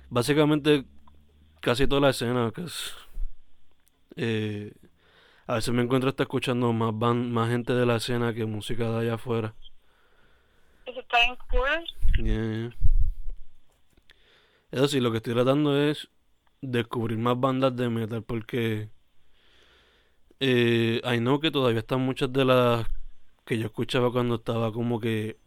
Básicamente 0.09 0.85
casi 1.61 1.87
toda 1.87 2.01
la 2.03 2.11
escena 2.11 2.53
que 2.55 2.63
es 2.63 2.95
eh, 4.17 4.73
a 5.47 5.55
veces 5.57 5.75
me 5.75 5.83
encuentro 5.83 6.09
hasta 6.09 6.23
escuchando 6.25 6.73
más 6.73 6.93
ban- 6.93 7.31
más 7.31 7.51
gente 7.51 7.73
de 7.75 7.87
la 7.87 7.97
escena 7.97 8.33
que 8.35 8.47
música 8.47 8.91
de 8.91 8.99
allá 9.01 9.15
afuera. 9.15 9.55
Eso 10.87 11.01
está 11.01 11.25
en 11.25 11.37
cool. 11.51 12.25
Yeah, 12.25 12.53
yeah. 12.53 12.77
Eso 14.71 14.89
sí, 14.89 15.01
lo 15.01 15.11
que 15.11 15.19
estoy 15.19 15.35
tratando 15.35 15.77
es 15.81 16.09
descubrir 16.61 17.19
más 17.19 17.39
bandas 17.39 17.75
de 17.77 17.89
metal 17.89 18.23
porque 18.23 18.91
eh, 20.41 21.01
I 21.05 21.19
know 21.19 21.41
que 21.41 21.51
todavía 21.51 21.81
están 21.81 22.01
muchas 22.01 22.33
de 22.33 22.45
las 22.45 22.87
que 23.45 23.59
yo 23.59 23.67
escuchaba 23.67 24.11
cuando 24.11 24.37
estaba 24.37 24.73
como 24.73 24.99
que 25.01 25.39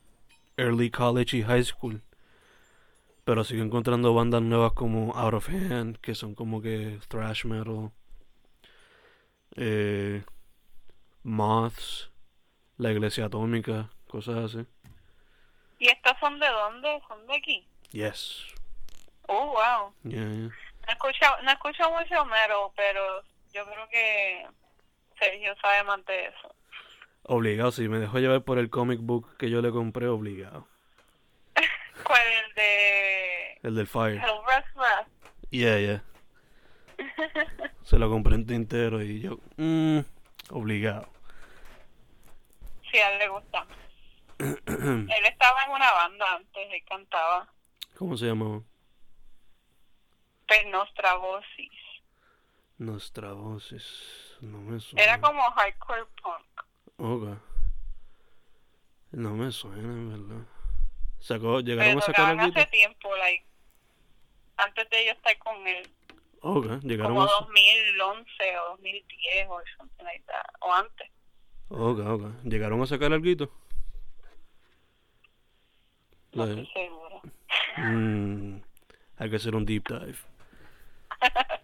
early 0.58 0.90
college 0.90 1.38
y 1.38 1.44
high 1.44 1.64
school. 1.64 2.02
Pero 3.30 3.44
sigo 3.44 3.64
encontrando 3.64 4.12
bandas 4.16 4.42
nuevas 4.42 4.74
como 4.74 5.16
Out 5.16 5.36
of 5.36 5.50
Hand, 5.50 5.98
que 5.98 6.16
son 6.16 6.34
como 6.34 6.64
que 6.64 6.98
thrash 7.10 7.46
metal. 7.46 7.92
eh, 9.56 10.24
Moths, 11.22 12.10
La 12.78 12.92
Iglesia 12.92 13.26
Atómica, 13.26 13.92
cosas 14.08 14.46
así. 14.46 14.66
¿Y 15.78 15.90
estas 15.90 16.20
son 16.20 16.40
de 16.40 16.48
dónde? 16.48 17.00
¿Son 17.08 17.28
de 17.28 17.36
aquí? 17.36 17.68
Yes. 17.92 18.48
Oh, 19.28 19.46
wow. 19.52 19.94
Yeah, 20.12 20.28
yeah. 20.28 20.50
No 20.50 20.88
escucho, 20.88 21.26
no 21.44 21.52
escucho 21.52 21.84
mucho 21.92 22.26
mero, 22.26 22.74
pero 22.76 23.22
yo 23.54 23.64
creo 23.64 23.88
que 23.90 24.48
Sergio 25.20 25.54
sabe 25.62 25.84
más 25.84 26.04
de 26.08 26.26
eso. 26.30 26.56
Obligado, 27.26 27.72
si 27.72 27.88
me 27.90 28.00
dejó 28.00 28.18
llevar 28.18 28.42
por 28.42 28.58
el 28.58 28.72
comic 28.72 29.00
book 29.02 29.38
que 29.38 29.52
yo 29.52 29.62
le 29.62 29.70
compré, 29.70 30.08
obligado. 30.08 30.68
¿Cuál? 32.10 32.22
El 32.26 32.54
de 32.56 33.60
El 33.62 33.76
del 33.76 33.88
Fire. 33.88 34.20
Wrath. 34.20 35.08
Yeah, 35.52 35.78
yeah. 35.78 36.04
Se 37.84 38.00
lo 38.00 38.10
compré 38.10 38.34
en 38.34 38.48
tintero 38.48 39.04
y 39.04 39.22
yo, 39.22 39.38
mm, 39.58 40.00
obligado. 40.50 41.08
Sí, 42.90 42.98
a 42.98 43.12
él 43.12 43.20
le 43.20 43.28
gusta. 43.28 43.68
él 44.40 45.26
estaba 45.26 45.64
en 45.66 45.72
una 45.72 45.92
banda 45.92 46.36
antes, 46.36 46.68
él 46.72 46.84
cantaba. 46.90 47.48
¿Cómo 47.96 48.18
se 48.18 48.26
llamaba? 48.26 48.64
Nostra 50.66 51.14
Vocis. 51.14 51.72
Nuestra 52.80 53.34
voces. 53.34 54.38
No 54.42 54.58
me 54.62 54.80
suena. 54.80 55.04
Era 55.04 55.22
como 55.22 55.44
hardcore 55.52 56.06
punk. 56.24 56.64
Ok. 56.98 57.38
No 59.12 59.36
me 59.36 59.52
suena, 59.52 59.84
en 59.84 60.10
verdad. 60.10 60.59
Sacó, 61.20 61.60
llegaron 61.60 61.92
Pero 61.96 62.00
a 62.00 62.02
sacar 62.06 62.40
algo. 62.40 62.54
hace 62.60 62.66
tiempo, 62.72 63.16
like, 63.18 63.46
antes 64.58 64.90
de 64.90 65.06
yo 65.06 65.12
estar 65.12 65.38
con 65.40 65.68
él. 65.68 65.88
Ok, 66.42 66.66
llegaron 66.84 67.14
Como 67.16 67.24
a. 67.24 67.28
sa- 67.28 67.34
2011 67.42 68.58
o 68.60 68.70
2010 68.72 69.48
o 69.50 69.62
something 69.78 70.04
like 70.06 70.24
that. 70.26 70.46
O 70.62 70.74
antes. 70.74 71.10
Ok, 71.70 72.00
ok. 72.00 72.44
Llegaron 72.46 72.82
a 72.82 72.88
sacar 72.88 73.12
algo. 73.14 73.52
No 76.32 76.44
estoy 76.46 76.68
segura. 76.74 77.22
Mm, 77.78 78.62
hay 79.18 79.30
que 79.30 79.36
hacer 79.36 79.56
un 79.56 79.66
deep 79.66 79.88
dive. 79.88 80.18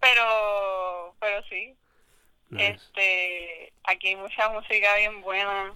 Pero, 0.00 1.16
pero 1.18 1.42
sí. 1.48 1.74
Nice. 2.50 2.66
Este, 2.74 3.72
aquí 3.84 4.08
hay 4.08 4.16
mucha 4.16 4.48
música 4.50 4.94
bien 4.96 5.20
buena. 5.22 5.72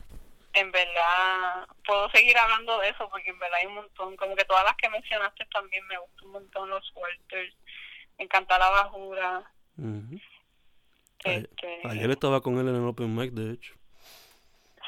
En 0.52 0.72
verdad, 0.72 1.66
puedo 1.86 2.10
seguir 2.10 2.36
hablando 2.36 2.78
de 2.80 2.88
eso 2.88 3.08
porque 3.08 3.30
en 3.30 3.38
verdad 3.38 3.58
hay 3.60 3.66
un 3.66 3.74
montón. 3.74 4.16
Como 4.16 4.34
que 4.34 4.44
todas 4.44 4.64
las 4.64 4.76
que 4.76 4.88
mencionaste 4.88 5.46
también 5.52 5.86
me 5.86 5.98
gustan 5.98 6.26
un 6.26 6.32
montón 6.32 6.70
los 6.70 6.92
Walters. 6.94 7.54
Me 8.18 8.24
encanta 8.24 8.58
la 8.58 8.70
bajura. 8.70 9.52
Este, 11.24 11.80
ayer 11.84 12.10
estaba 12.10 12.40
con 12.40 12.58
él 12.58 12.68
en 12.68 12.76
el 12.76 12.84
Open 12.84 13.14
Mic, 13.14 13.32
de 13.32 13.52
hecho. 13.52 13.74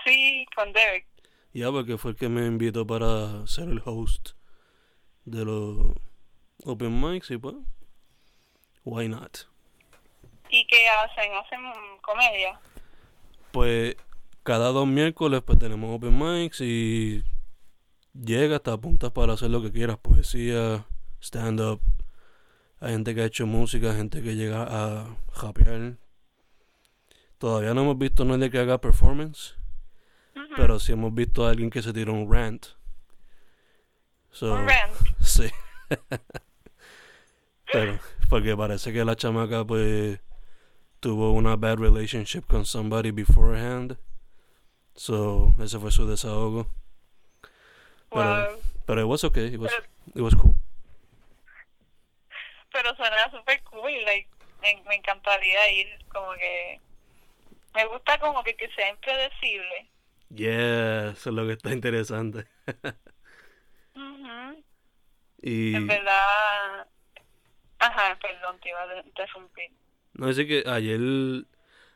Sí, 0.05 0.47
con 0.57 0.73
Derek. 0.73 1.07
Ya, 1.53 1.71
porque 1.71 1.99
fue 1.99 2.13
el 2.13 2.17
que 2.17 2.29
me 2.29 2.47
invitó 2.47 2.87
para 2.87 3.47
ser 3.47 3.69
el 3.69 3.83
host 3.85 4.31
de 5.25 5.45
los 5.45 5.95
Open 6.65 7.01
Mics 7.01 7.31
y 7.31 7.37
pues. 7.37 7.55
Why 8.85 9.09
not? 9.09 9.47
¿Y 10.49 10.67
qué 10.67 10.89
hacen? 10.89 11.33
¿Hacen 11.35 11.61
comedia? 12.01 12.59
Pues 13.53 13.97
cada 14.43 14.69
dos 14.69 14.87
miércoles 14.87 15.43
pues 15.45 15.59
tenemos 15.59 15.95
Open 15.95 16.19
Mics 16.19 16.61
y 16.61 17.23
llega 18.15 18.57
hasta 18.57 18.73
apuntas 18.73 19.11
para 19.13 19.35
hacer 19.35 19.51
lo 19.51 19.63
que 19.63 19.73
quieras, 19.73 19.99
poesía, 19.99 20.87
stand-up. 21.21 21.81
Hay 22.81 22.93
gente 22.93 23.15
que 23.15 23.23
ha 23.23 23.27
hecho 23.27 23.47
música, 23.47 23.95
gente 23.95 24.23
que 24.23 24.35
llega 24.35 24.63
a 24.63 25.17
rapear. 25.41 25.97
Todavía 27.39 27.75
no 27.75 27.83
hemos 27.83 27.99
visto 27.99 28.25
a 28.25 28.27
nadie 28.27 28.51
que 28.51 28.59
haga 28.59 28.81
performance, 28.81 29.55
pero 30.57 30.79
sí 30.79 30.93
hemos 30.93 31.15
visto 31.15 31.47
a 31.47 31.51
alguien 31.51 31.71
que 31.71 31.83
se 31.83 31.93
tira 31.93 32.13
un 32.13 32.33
rant. 32.33 32.67
So, 34.31 34.55
Un 34.55 34.67
rant. 34.67 34.93
Sí. 35.21 35.51
Pero, 37.73 37.99
porque 38.29 38.57
parece 38.57 38.93
que 38.93 39.05
la 39.05 39.17
chamaca, 39.17 39.65
pues, 39.65 40.21
tuvo 41.01 41.33
una 41.33 41.57
bad 41.57 41.79
relationship 41.79 42.43
con 42.43 42.65
somebody 42.65 43.11
beforehand. 43.11 43.99
So, 44.95 45.55
ese 45.61 45.79
fue 45.79 45.91
su 45.91 46.07
desahogo. 46.07 46.67
Pero, 48.11 48.25
Wow. 48.51 48.61
pero 48.87 49.01
it 49.01 49.07
was 49.07 49.25
okay. 49.25 49.47
It 49.55 49.59
was, 49.59 49.73
Pero- 49.73 49.87
it 50.15 50.21
was 50.23 50.35
cool. 50.35 50.55
pero 52.73 52.95
suena 52.97 53.31
súper 53.31 53.63
cool, 53.65 53.93
like, 54.05 54.29
me, 54.63 54.83
me 54.89 54.95
encantaría 54.97 55.71
ir, 55.73 55.87
como 56.13 56.33
que, 56.35 56.81
me 57.75 57.87
gusta 57.87 58.19
como 58.19 58.43
que, 58.43 58.55
que 58.57 58.69
sea 58.75 58.89
impredecible. 58.91 59.91
Yeah, 60.31 61.11
eso 61.11 61.31
es 61.31 61.37
lo 61.37 61.47
que 61.47 61.53
está 61.53 61.71
interesante. 61.73 62.47
Ujú. 63.95 64.65
Y 65.43 65.75
En 65.75 65.87
verdad, 65.87 66.87
ajá, 67.79 68.19
perdón, 68.23 68.59
te 68.61 68.71
iba 68.71 68.83
a 68.83 69.01
interrumpir. 69.01 69.71
no 70.15 70.27
decir 70.29 70.47
que 70.49 70.65
ayer, 70.69 71.01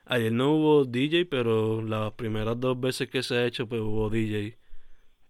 ayer 0.07 0.33
no 0.33 0.53
hubo 0.53 0.85
DJ, 0.87 1.27
pero 1.27 1.83
las 1.83 2.13
primeras 2.15 2.59
dos 2.61 2.79
veces 2.81 3.09
que 3.11 3.23
se 3.23 3.37
ha 3.37 3.47
hecho, 3.47 3.69
pues 3.69 3.81
hubo 3.83 4.11
DJ. 4.11 4.59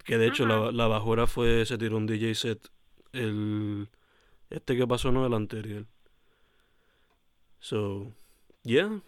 Que 0.04 0.18
de 0.18 0.28
hecho 0.28 0.46
la, 0.46 0.60
Ujú. 0.60 0.72
la 0.72 0.88
bajura 0.88 1.26
fue, 1.26 1.66
se 1.66 1.78
tiró 1.78 1.96
un 1.98 2.06
DJ 2.06 2.34
set. 2.34 2.70
El, 3.12 3.88
este 4.50 4.76
que 4.76 4.86
pasó, 4.86 5.12
no 5.12 5.26
el 5.26 5.34
anterior. 5.34 5.86
So, 7.60 8.12
yeah. 8.64 9.02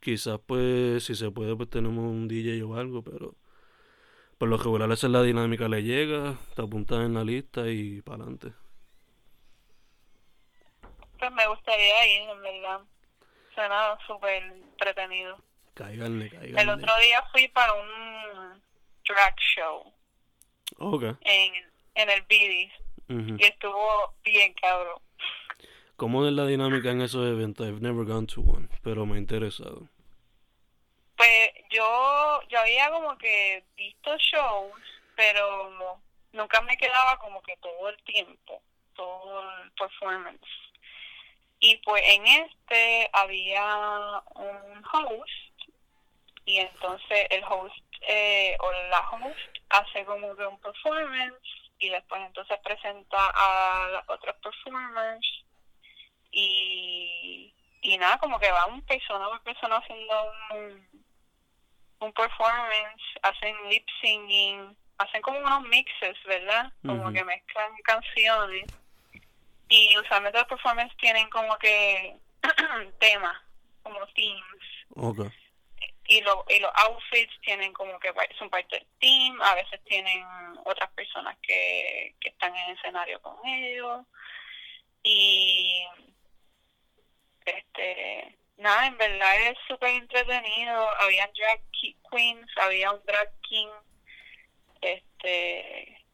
Quizás 0.00 0.40
pues, 0.46 1.04
si 1.04 1.14
se 1.14 1.30
puede, 1.30 1.56
pues 1.56 1.70
tenemos 1.70 2.04
un 2.04 2.28
DJ 2.28 2.62
o 2.64 2.74
algo, 2.76 3.02
pero 3.02 3.36
por 4.38 4.48
lo 4.48 4.56
regular 4.56 4.90
esa 4.92 5.06
es 5.06 5.12
la 5.12 5.22
dinámica, 5.22 5.68
le 5.68 5.82
llega, 5.82 6.38
te 6.56 6.62
apuntas 6.62 7.04
en 7.06 7.14
la 7.14 7.24
lista 7.24 7.68
y 7.70 8.02
para 8.02 8.24
adelante. 8.24 8.52
Pues 11.18 11.30
me 11.32 11.46
gustaría 11.48 12.06
ir, 12.22 12.28
en 12.28 12.42
verdad. 12.42 12.80
Suena 13.54 13.98
súper 14.06 14.42
entretenido. 14.42 15.38
Cáiganle, 15.74 16.26
El 16.26 16.30
cáiganle. 16.30 16.72
otro 16.84 16.92
día 17.02 17.22
fui 17.32 17.48
para 17.48 17.72
un 17.72 18.62
drag 19.06 19.34
show 19.38 19.92
Ok. 20.78 21.02
en, 21.22 21.54
en 21.94 22.10
el 22.10 22.22
Bidis 22.22 22.72
ujú. 23.08 23.36
y 23.38 23.44
estuvo 23.44 24.14
bien 24.24 24.52
cabrón. 24.54 25.00
¿Cómo 25.96 26.26
es 26.26 26.32
la 26.32 26.46
dinámica 26.46 26.90
en 26.90 27.02
esos 27.02 27.26
eventos? 27.26 27.66
I've 27.66 27.80
never 27.80 28.04
gone 28.06 28.26
to 28.28 28.40
one, 28.40 28.68
pero 28.82 29.04
me 29.06 29.16
ha 29.16 29.18
interesado. 29.18 29.88
Pues 31.16 31.50
yo, 31.70 32.40
yo 32.48 32.58
había 32.60 32.90
como 32.90 33.16
que 33.18 33.64
visto 33.76 34.16
shows, 34.16 34.72
pero 35.14 36.00
nunca 36.32 36.60
me 36.62 36.76
quedaba 36.78 37.18
como 37.18 37.42
que 37.42 37.54
todo 37.58 37.90
el 37.90 38.02
tiempo, 38.04 38.62
todo 38.94 39.42
el 39.62 39.70
performance. 39.72 40.40
Y 41.60 41.76
pues 41.84 42.02
en 42.06 42.26
este 42.26 43.10
había 43.12 44.22
un 44.34 44.82
host 44.92 45.70
y 46.46 46.58
entonces 46.58 47.26
el 47.30 47.44
host 47.44 47.76
eh, 48.08 48.56
o 48.60 48.72
la 48.88 49.10
host 49.10 49.58
hace 49.68 50.04
como 50.06 50.34
que 50.34 50.46
un 50.46 50.58
performance 50.60 51.36
y 51.78 51.90
después 51.90 52.22
entonces 52.22 52.58
presenta 52.64 53.18
a 53.34 53.88
los 53.92 54.02
otros 54.08 54.36
performers 54.42 55.44
y, 56.30 57.52
y 57.82 57.98
nada, 57.98 58.16
como 58.18 58.38
que 58.38 58.50
va 58.50 58.66
un 58.66 58.82
persona 58.86 59.26
por 59.26 59.42
persona 59.42 59.76
haciendo 59.76 60.32
un, 60.52 61.04
un 62.00 62.12
performance, 62.14 63.02
hacen 63.22 63.54
lip 63.68 63.86
singing, 64.00 64.76
hacen 64.96 65.20
como 65.20 65.38
unos 65.38 65.62
mixes, 65.62 66.16
¿verdad? 66.24 66.72
Como 66.86 67.12
que 67.12 67.24
mezclan 67.24 67.74
canciones 67.84 68.79
y 69.70 69.96
usualmente 69.98 70.38
los 70.38 70.48
performances 70.48 70.96
tienen 70.98 71.30
como 71.30 71.56
que 71.58 72.16
temas, 72.98 73.36
como 73.82 74.04
themes 74.08 74.42
Ok. 74.96 75.20
y, 76.08 76.20
lo, 76.20 76.44
y 76.48 76.58
los 76.58 76.70
outfits 76.74 77.32
tienen 77.40 77.72
como 77.72 77.98
que 78.00 78.12
son 78.38 78.50
parte 78.50 78.76
del 78.76 78.86
team, 78.98 79.40
a 79.40 79.54
veces 79.54 79.82
tienen 79.84 80.26
otras 80.64 80.90
personas 80.90 81.38
que, 81.40 82.14
que 82.20 82.30
están 82.30 82.54
en 82.54 82.76
escenario 82.76 83.22
con 83.22 83.36
ellos. 83.46 84.04
Y 85.02 85.82
este 87.46 88.36
nada, 88.58 88.86
en 88.88 88.98
verdad 88.98 89.48
es 89.48 89.58
súper 89.66 89.90
entretenido, 89.90 90.88
había 91.00 91.30
drag 91.34 91.62
queens, 92.10 92.50
había 92.58 92.92
un 92.92 93.02
drag 93.06 93.32
king 93.40 93.68
este 94.82 96.04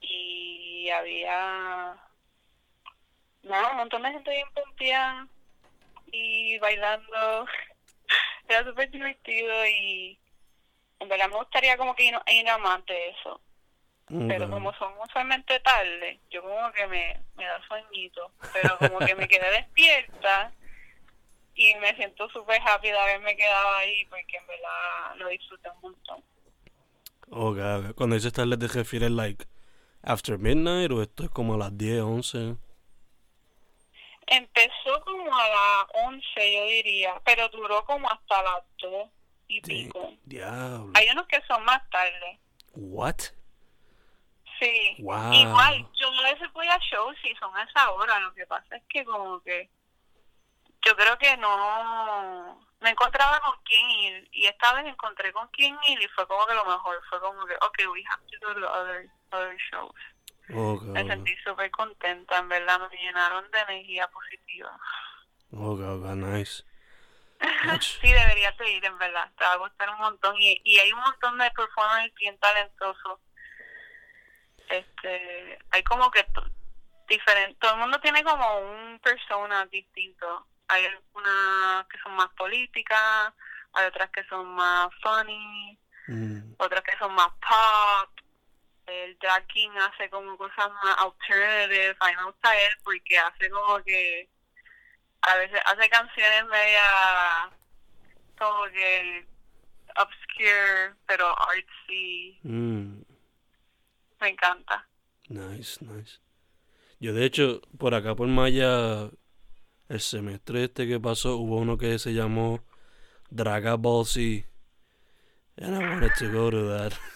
y 0.00 0.90
había 0.90 1.96
nada, 3.44 3.70
un 3.72 3.76
montón 3.78 4.02
de 4.02 4.12
gente 4.12 4.30
bien 4.30 4.48
pompeada 4.54 5.28
y 6.12 6.58
bailando 6.58 7.46
era 8.48 8.64
súper 8.64 8.90
divertido 8.90 9.66
y 9.66 10.18
en 11.00 11.08
verdad 11.08 11.28
me 11.28 11.36
gustaría 11.36 11.76
como 11.76 11.94
que 11.94 12.04
ir, 12.04 12.14
ir 12.28 12.48
a 12.48 12.58
más 12.58 12.84
de 12.86 13.10
eso 13.10 13.40
pero 14.26 14.46
Ok. 14.46 14.52
como 14.52 14.72
son 14.74 14.92
usualmente 15.02 15.60
tarde 15.60 16.20
yo 16.30 16.42
como 16.42 16.72
que 16.72 16.86
me, 16.86 17.20
me 17.36 17.44
da 17.44 17.60
sueñito 17.66 18.32
pero 18.52 18.78
como 18.78 18.98
que 19.00 19.14
me 19.14 19.28
quedé 19.28 19.50
despierta 19.60 20.52
y 21.54 21.74
me 21.76 21.94
siento 21.96 22.28
súper 22.30 22.60
happy 22.62 22.88
de 22.88 22.98
haberme 22.98 23.36
quedado 23.36 23.74
ahí 23.76 24.04
porque 24.06 24.36
en 24.36 24.46
verdad 24.46 25.16
lo 25.16 25.28
disfruté 25.28 25.68
un 25.70 25.80
montón. 25.82 26.24
Ok, 27.30 27.58
ok. 27.58 27.94
Cuando 27.94 28.16
dices 28.16 28.32
tarde 28.32 28.56
te 28.56 28.66
refieres 28.68 29.10
like 29.10 29.44
after 30.02 30.38
midnight 30.38 30.90
o 30.90 31.02
esto 31.02 31.24
es 31.24 31.30
como 31.30 31.54
a 31.54 31.58
las 31.58 31.76
10, 31.76 32.02
11? 32.02 32.56
Empezó 34.26 35.04
como 35.04 35.34
a 35.34 35.48
las 35.48 35.86
11 36.06 36.52
yo 36.52 36.64
diría, 36.66 37.20
pero 37.24 37.48
duró 37.50 37.84
como 37.84 38.08
hasta 38.10 38.42
las 38.42 38.62
2 38.78 39.08
y 39.48 39.60
pico. 39.60 40.12
Diablo. 40.24 40.90
Hay 40.94 41.08
unos 41.10 41.26
que 41.26 41.40
son 41.46 41.64
más 41.64 41.88
tarde. 41.90 42.40
What? 42.74 43.16
Sí. 44.58 44.96
Wow. 44.98 45.32
Igual, 45.32 45.86
yo 45.94 46.10
a 46.10 46.32
veces 46.32 46.52
voy 46.52 46.66
a 46.68 46.78
shows 46.78 47.16
y 47.24 47.34
son 47.36 47.54
a 47.56 47.62
esa 47.64 47.90
hora. 47.90 48.18
Lo 48.20 48.32
que 48.34 48.46
pasa 48.46 48.76
es 48.76 48.82
que 48.88 49.04
como 49.04 49.42
que 49.42 49.68
yo 50.84 50.96
creo 50.96 51.18
que 51.18 51.36
no 51.36 52.60
me 52.80 52.90
encontraba 52.90 53.40
con 53.40 53.54
quién 53.64 53.90
ir 53.90 54.28
y 54.32 54.46
esta 54.46 54.74
vez 54.74 54.86
encontré 54.86 55.32
con 55.32 55.48
quién 55.48 55.76
ir 55.88 56.00
y 56.00 56.08
fue 56.08 56.26
como 56.26 56.46
que 56.46 56.54
lo 56.54 56.64
mejor. 56.64 57.00
Fue 57.08 57.20
como 57.20 57.44
que, 57.46 57.54
ok, 57.54 57.78
we 57.92 58.04
have 58.10 58.22
to 58.26 58.46
go 58.46 58.54
to 58.54 58.66
other, 58.66 59.08
other 59.32 59.56
shows. 59.70 59.94
Me 60.48 61.06
sentí 61.06 61.34
súper 61.44 61.70
contenta, 61.70 62.38
en 62.38 62.48
verdad, 62.48 62.80
me 62.90 62.96
llenaron 62.96 63.50
de 63.50 63.60
energía 63.60 64.08
positiva. 64.08 64.78
Ok, 65.52 65.80
ok, 65.80 66.04
nice. 66.16 66.64
sí, 67.80 68.12
deberías 68.12 68.56
de 68.58 68.70
ir, 68.72 68.84
en 68.84 68.98
verdad, 68.98 69.30
te 69.36 69.44
va 69.44 69.52
a 69.52 69.56
gustar 69.56 69.90
un 69.90 69.98
montón. 69.98 70.36
Y, 70.38 70.60
y 70.64 70.78
hay 70.78 70.92
un 70.92 71.00
montón 71.00 71.38
de 71.38 71.50
performers 71.50 72.14
bien 72.14 72.38
talentosos. 72.38 73.20
Este, 74.68 75.58
hay 75.70 75.82
como 75.84 76.10
que 76.10 76.26
diferente, 77.08 77.56
todo 77.60 77.74
el 77.74 77.80
mundo 77.80 78.00
tiene 78.00 78.22
como 78.22 78.58
un 78.58 78.98
persona 79.00 79.66
distinto. 79.66 80.46
Hay 80.68 80.86
algunas 80.86 81.86
que 81.88 81.98
son 81.98 82.14
más 82.14 82.28
políticas, 82.30 83.32
hay 83.74 83.86
otras 83.86 84.10
que 84.10 84.24
son 84.24 84.46
más 84.54 84.88
funny, 85.02 85.78
Mm, 86.06 86.54
otras 86.58 86.82
que 86.82 86.96
son 86.98 87.14
más 87.14 87.28
pop. 87.28 88.10
El 88.86 89.16
drag 89.18 89.46
king 89.46 89.70
hace 89.78 90.10
como 90.10 90.36
cosas 90.36 90.70
más 90.84 90.98
alternative. 90.98 91.96
A 92.00 92.08
mí 92.08 92.16
me 92.16 92.24
gusta 92.24 92.54
él 92.62 92.72
porque 92.84 93.18
hace 93.18 93.50
como 93.50 93.82
que 93.82 94.28
a 95.22 95.36
veces 95.36 95.58
hace 95.64 95.88
canciones 95.88 96.44
media 96.50 97.50
como 98.38 98.64
que 98.66 99.26
obscure 99.96 100.94
pero 101.06 101.26
artsy. 101.48 102.38
mm, 102.42 103.02
Me 104.20 104.28
encanta. 104.28 104.86
nice, 105.28 105.82
nice. 105.84 106.18
Yo 107.00 107.12
de 107.14 107.24
hecho, 107.24 107.60
por 107.78 107.94
acá 107.94 108.14
por 108.14 108.28
Maya, 108.28 109.10
el 109.88 110.00
semestre 110.00 110.64
este 110.64 110.86
que 110.86 111.00
pasó, 111.00 111.36
hubo 111.36 111.56
uno 111.58 111.76
que 111.78 111.98
se 111.98 112.12
llamó 112.12 112.62
Draga 113.30 113.76
Ball 113.76 114.04
Z. 114.06 114.46
And 115.56 115.74
I 115.76 115.78
wanted 115.88 116.12
to 116.18 116.30
go 116.32 116.50
to 116.50 116.68
that. 116.68 116.92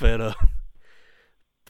pero 0.00 0.34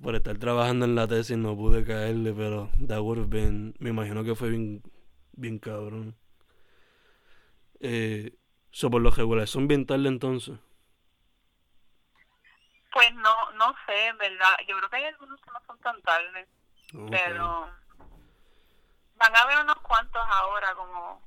por 0.02 0.14
estar 0.14 0.36
trabajando 0.38 0.84
en 0.84 0.94
la 0.94 1.06
tesis 1.08 1.36
no 1.36 1.56
pude 1.56 1.84
caerle, 1.84 2.32
pero 2.32 2.70
that 2.86 3.00
would 3.00 3.18
have 3.18 3.28
been, 3.28 3.74
me 3.78 3.90
imagino 3.90 4.24
que 4.24 4.34
fue 4.34 4.50
bien, 4.50 4.82
bien 5.32 5.58
cabrón. 5.58 6.16
Eh, 7.80 8.36
so 8.70 8.90
por 8.90 9.00
lo 9.00 9.10
regular, 9.10 9.46
son 9.46 9.68
bien 9.68 9.86
tarde 9.86 10.08
entonces. 10.08 10.58
Pues 12.92 13.14
no 13.14 13.52
no 13.52 13.74
sé, 13.86 14.12
verdad. 14.18 14.56
Yo 14.66 14.76
creo 14.78 14.90
que 14.90 14.96
hay 14.96 15.04
algunos 15.04 15.40
que 15.40 15.50
no 15.50 15.60
son 15.66 15.78
tan 15.80 16.00
tarde, 16.02 16.46
pero 17.10 17.70
van 19.16 19.36
a 19.36 19.40
haber 19.40 19.58
unos 19.58 19.78
cuantos 19.80 20.22
ahora 20.26 20.74
como 20.74 21.22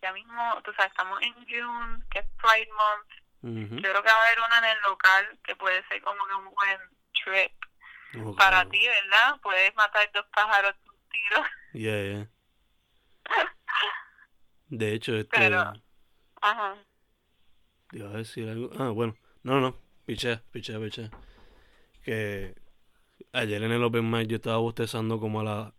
ya 0.00 0.12
mismo, 0.12 0.60
tú 0.64 0.72
sabes, 0.74 0.90
estamos 0.90 1.20
en 1.22 1.34
June, 1.46 2.02
que 2.10 2.18
es 2.18 2.26
Pride 2.36 2.70
Month. 2.72 3.21
Yo 3.42 3.50
creo 3.80 4.02
que 4.02 4.08
va 4.08 4.14
a 4.14 4.26
haber 4.26 4.38
una 4.46 4.58
en 4.58 4.64
el 4.76 4.82
local 4.88 5.38
que 5.44 5.56
puede 5.56 5.84
ser 5.88 6.00
como 6.02 6.24
que 6.26 6.34
un 6.34 6.44
buen 6.44 6.80
trip 7.24 8.36
para 8.36 8.68
ti, 8.68 8.86
¿verdad? 8.86 9.40
Puedes 9.42 9.74
matar 9.74 10.08
dos 10.14 10.26
pájaros 10.34 10.74
de 10.84 10.90
un 10.90 10.96
tiro. 11.10 11.44
Yeah, 11.72 12.02
yeah. 12.04 12.30
De 14.68 14.92
hecho, 14.92 15.16
este. 15.16 15.36
Pero- 15.36 15.72
Ajá. 16.40 16.74
iba 17.92 18.08
a 18.10 18.12
decir 18.14 18.48
algo. 18.48 18.70
Ah, 18.78 18.90
bueno. 18.90 19.16
No, 19.42 19.60
no. 19.60 19.76
Piché, 20.06 20.38
piché, 20.50 20.78
piché. 20.78 21.10
Que 22.04 22.54
ayer 23.32 23.62
en 23.62 23.72
el 23.72 23.82
Open 23.84 24.08
Mic 24.10 24.28
yo 24.28 24.36
estaba 24.36 24.56
bostezando 24.58 25.18
como 25.20 25.40
a 25.40 25.44
las. 25.44 25.72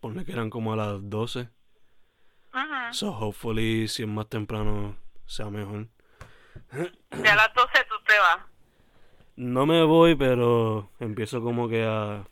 Ponle 0.00 0.24
que 0.24 0.32
eran 0.32 0.50
como 0.50 0.72
a 0.72 0.76
las 0.76 0.98
12. 1.08 1.48
Ujú. 2.52 2.92
So, 2.92 3.10
hopefully, 3.12 3.88
si 3.88 4.02
es 4.02 4.08
más 4.08 4.28
temprano, 4.28 4.96
sea 5.26 5.48
mejor. 5.50 5.88
Ya 7.22 7.32
a 7.32 7.36
las 7.36 7.54
12 7.54 7.84
tú 7.88 7.94
te 8.06 8.18
vas. 8.18 8.38
No 9.36 9.66
me 9.66 9.82
voy, 9.82 10.14
pero 10.14 10.90
empiezo 11.00 11.42
como 11.42 11.68
que 11.68 11.84
a. 11.84 12.24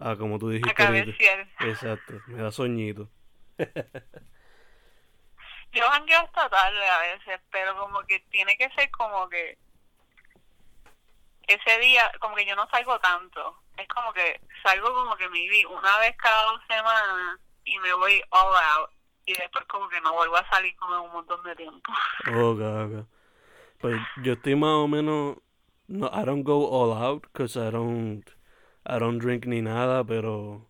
A 0.00 0.16
como 0.16 0.38
tú 0.38 0.48
A 0.48 0.52
dijiste 0.52 0.82
ahorita. 0.82 1.06
cabecear. 1.18 1.48
Exacto, 1.60 2.12
me 2.28 2.40
da 2.42 2.52
soñito. 2.52 3.08
Yo 5.72 5.84
jangueo 5.90 6.20
hasta 6.20 6.48
tarde 6.48 6.88
a 6.88 6.98
veces, 7.00 7.40
pero 7.50 7.76
como 7.76 8.00
que 8.06 8.20
tiene 8.30 8.56
que 8.56 8.70
ser 8.70 8.90
como 8.90 9.28
que 9.28 9.58
ese 11.46 11.78
día, 11.80 12.10
como 12.20 12.36
que 12.36 12.46
yo 12.46 12.54
no 12.56 12.68
salgo 12.70 12.98
tanto. 13.00 13.58
Es 13.76 13.86
como 13.88 14.12
que 14.12 14.40
salgo 14.62 14.92
como 14.94 15.16
que 15.16 15.28
maybe 15.28 15.66
una 15.66 15.98
vez 15.98 16.16
cada 16.16 16.42
dos 16.52 16.60
semanas 16.68 17.38
y 17.64 17.78
me 17.80 17.92
voy 17.94 18.22
all 18.30 18.56
out. 18.78 18.90
Y 19.26 19.34
después 19.34 19.64
como 19.66 19.88
que 19.88 20.00
no 20.00 20.14
vuelvo 20.14 20.36
a 20.36 20.48
salir 20.48 20.74
como 20.76 21.02
un 21.02 21.12
montón 21.12 21.42
de 21.42 21.54
tiempo. 21.56 21.92
Ok, 22.28 22.60
ok. 22.60 23.06
Pues 23.78 23.96
yo 24.24 24.32
estoy 24.34 24.56
más 24.56 24.74
o 24.74 24.88
menos. 24.88 25.36
No, 25.86 26.10
I 26.12 26.24
don't 26.24 26.42
go 26.42 26.68
all 26.68 26.92
out 26.92 27.22
because 27.22 27.56
I 27.56 27.70
don't. 27.70 28.24
I 28.84 28.98
don't 28.98 29.18
drink 29.18 29.46
ni 29.46 29.62
nada, 29.62 30.04
pero. 30.04 30.68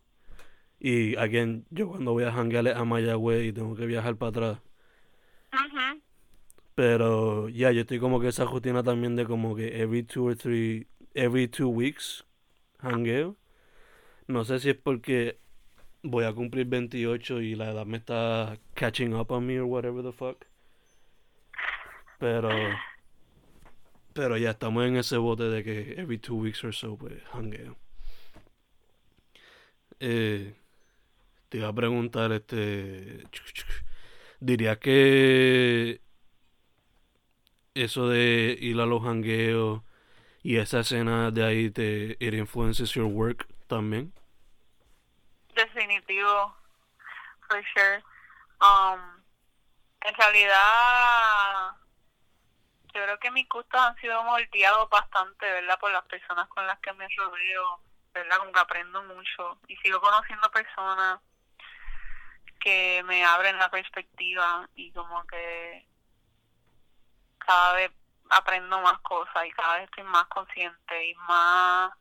Y, 0.80 1.16
again, 1.16 1.66
yo 1.70 1.88
cuando 1.88 2.12
voy 2.12 2.24
a 2.24 2.32
janguear 2.32 2.68
a 2.68 2.84
Mayagüez 2.84 3.46
y 3.46 3.52
tengo 3.52 3.74
que 3.74 3.86
viajar 3.86 4.16
para 4.16 4.30
atrás. 4.30 4.58
Pero, 6.74 7.48
ya, 7.48 7.72
yo 7.72 7.80
estoy 7.80 7.98
como 7.98 8.20
que 8.20 8.28
esa 8.28 8.44
rutina 8.44 8.82
también 8.84 9.16
de 9.16 9.26
como 9.26 9.56
que 9.56 9.80
every 9.82 10.04
two 10.04 10.28
or 10.28 10.36
three. 10.36 10.86
Every 11.14 11.48
two 11.48 11.68
weeks 11.68 12.24
jangueo. 12.80 13.36
No 14.28 14.44
sé 14.44 14.60
si 14.60 14.70
es 14.70 14.76
porque 14.76 15.40
voy 16.02 16.24
a 16.24 16.32
cumplir 16.32 16.66
28 16.66 17.40
y 17.40 17.54
la 17.56 17.70
edad 17.70 17.86
me 17.86 17.96
está 17.96 18.58
catching 18.74 19.14
up 19.14 19.32
on 19.32 19.46
me 19.46 19.58
or 19.58 19.64
whatever 19.64 20.02
the 20.02 20.12
fuck. 20.12 20.44
Pero. 22.18 22.50
Pero 24.18 24.36
ya 24.36 24.50
estamos 24.50 24.84
en 24.84 24.96
ese 24.96 25.16
bote 25.16 25.44
de 25.44 25.62
que 25.62 25.94
every 25.96 26.18
two 26.18 26.34
weeks 26.34 26.64
or 26.64 26.74
so, 26.74 26.96
pues, 26.96 27.22
jangueo. 27.32 27.76
Eh, 30.00 30.56
te 31.48 31.58
iba 31.58 31.68
a 31.68 31.72
preguntar, 31.72 32.32
este. 32.32 33.22
¿Dirías 34.40 34.78
que 34.78 36.00
eso 37.74 38.08
de 38.08 38.58
ir 38.60 38.80
a 38.80 38.86
los 38.86 39.04
jangueos 39.04 39.82
y 40.42 40.56
esa 40.56 40.80
escena 40.80 41.30
de 41.30 41.44
ahí 41.44 41.70
te 41.70 42.16
it 42.18 42.34
influences 42.34 42.94
your 42.94 43.06
work 43.06 43.46
también? 43.68 44.12
Definitivo, 45.54 46.56
for 47.48 47.62
sure. 47.72 48.02
Um, 48.60 49.22
en 50.04 50.14
realidad, 50.16 51.76
yo 52.94 53.02
creo 53.02 53.18
que 53.18 53.30
mis 53.30 53.48
gustos 53.48 53.80
han 53.80 53.96
sido 53.96 54.22
moldeados 54.24 54.88
bastante, 54.90 55.50
¿verdad? 55.50 55.78
Por 55.78 55.92
las 55.92 56.04
personas 56.04 56.48
con 56.48 56.66
las 56.66 56.78
que 56.80 56.92
me 56.94 57.08
rodeo, 57.16 57.80
¿verdad? 58.12 58.38
Como 58.38 58.52
que 58.52 58.60
aprendo 58.60 59.02
mucho 59.04 59.58
y 59.68 59.76
sigo 59.76 60.00
conociendo 60.00 60.50
personas 60.50 61.20
que 62.60 63.02
me 63.04 63.24
abren 63.24 63.58
la 63.58 63.70
perspectiva 63.70 64.68
y 64.74 64.90
como 64.92 65.26
que 65.26 65.86
cada 67.38 67.74
vez 67.74 67.90
aprendo 68.30 68.80
más 68.80 68.98
cosas 69.00 69.46
y 69.46 69.50
cada 69.52 69.76
vez 69.76 69.84
estoy 69.84 70.04
más 70.04 70.26
consciente 70.26 71.06
y 71.06 71.14
más 71.14 71.92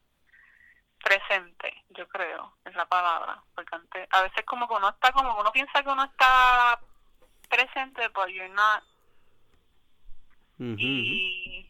presente, 1.04 1.86
yo 1.90 2.08
creo, 2.10 2.54
es 2.66 2.76
la 2.76 2.86
palabra, 2.86 3.42
porque 3.56 3.76
antes, 3.76 4.08
a 4.12 4.24
veces 4.24 4.44
como 4.46 4.68
que 4.68 4.74
uno 4.74 4.90
está 4.90 5.12
como 5.14 5.36
que 5.36 5.42
uno 5.42 5.52
piensa 5.52 5.84
que 5.84 5.90
uno 5.90 6.04
está 6.04 6.80
presente, 7.50 8.10
but 8.10 8.28
you're 8.28 8.50
not, 8.50 8.84
Y 10.60 11.70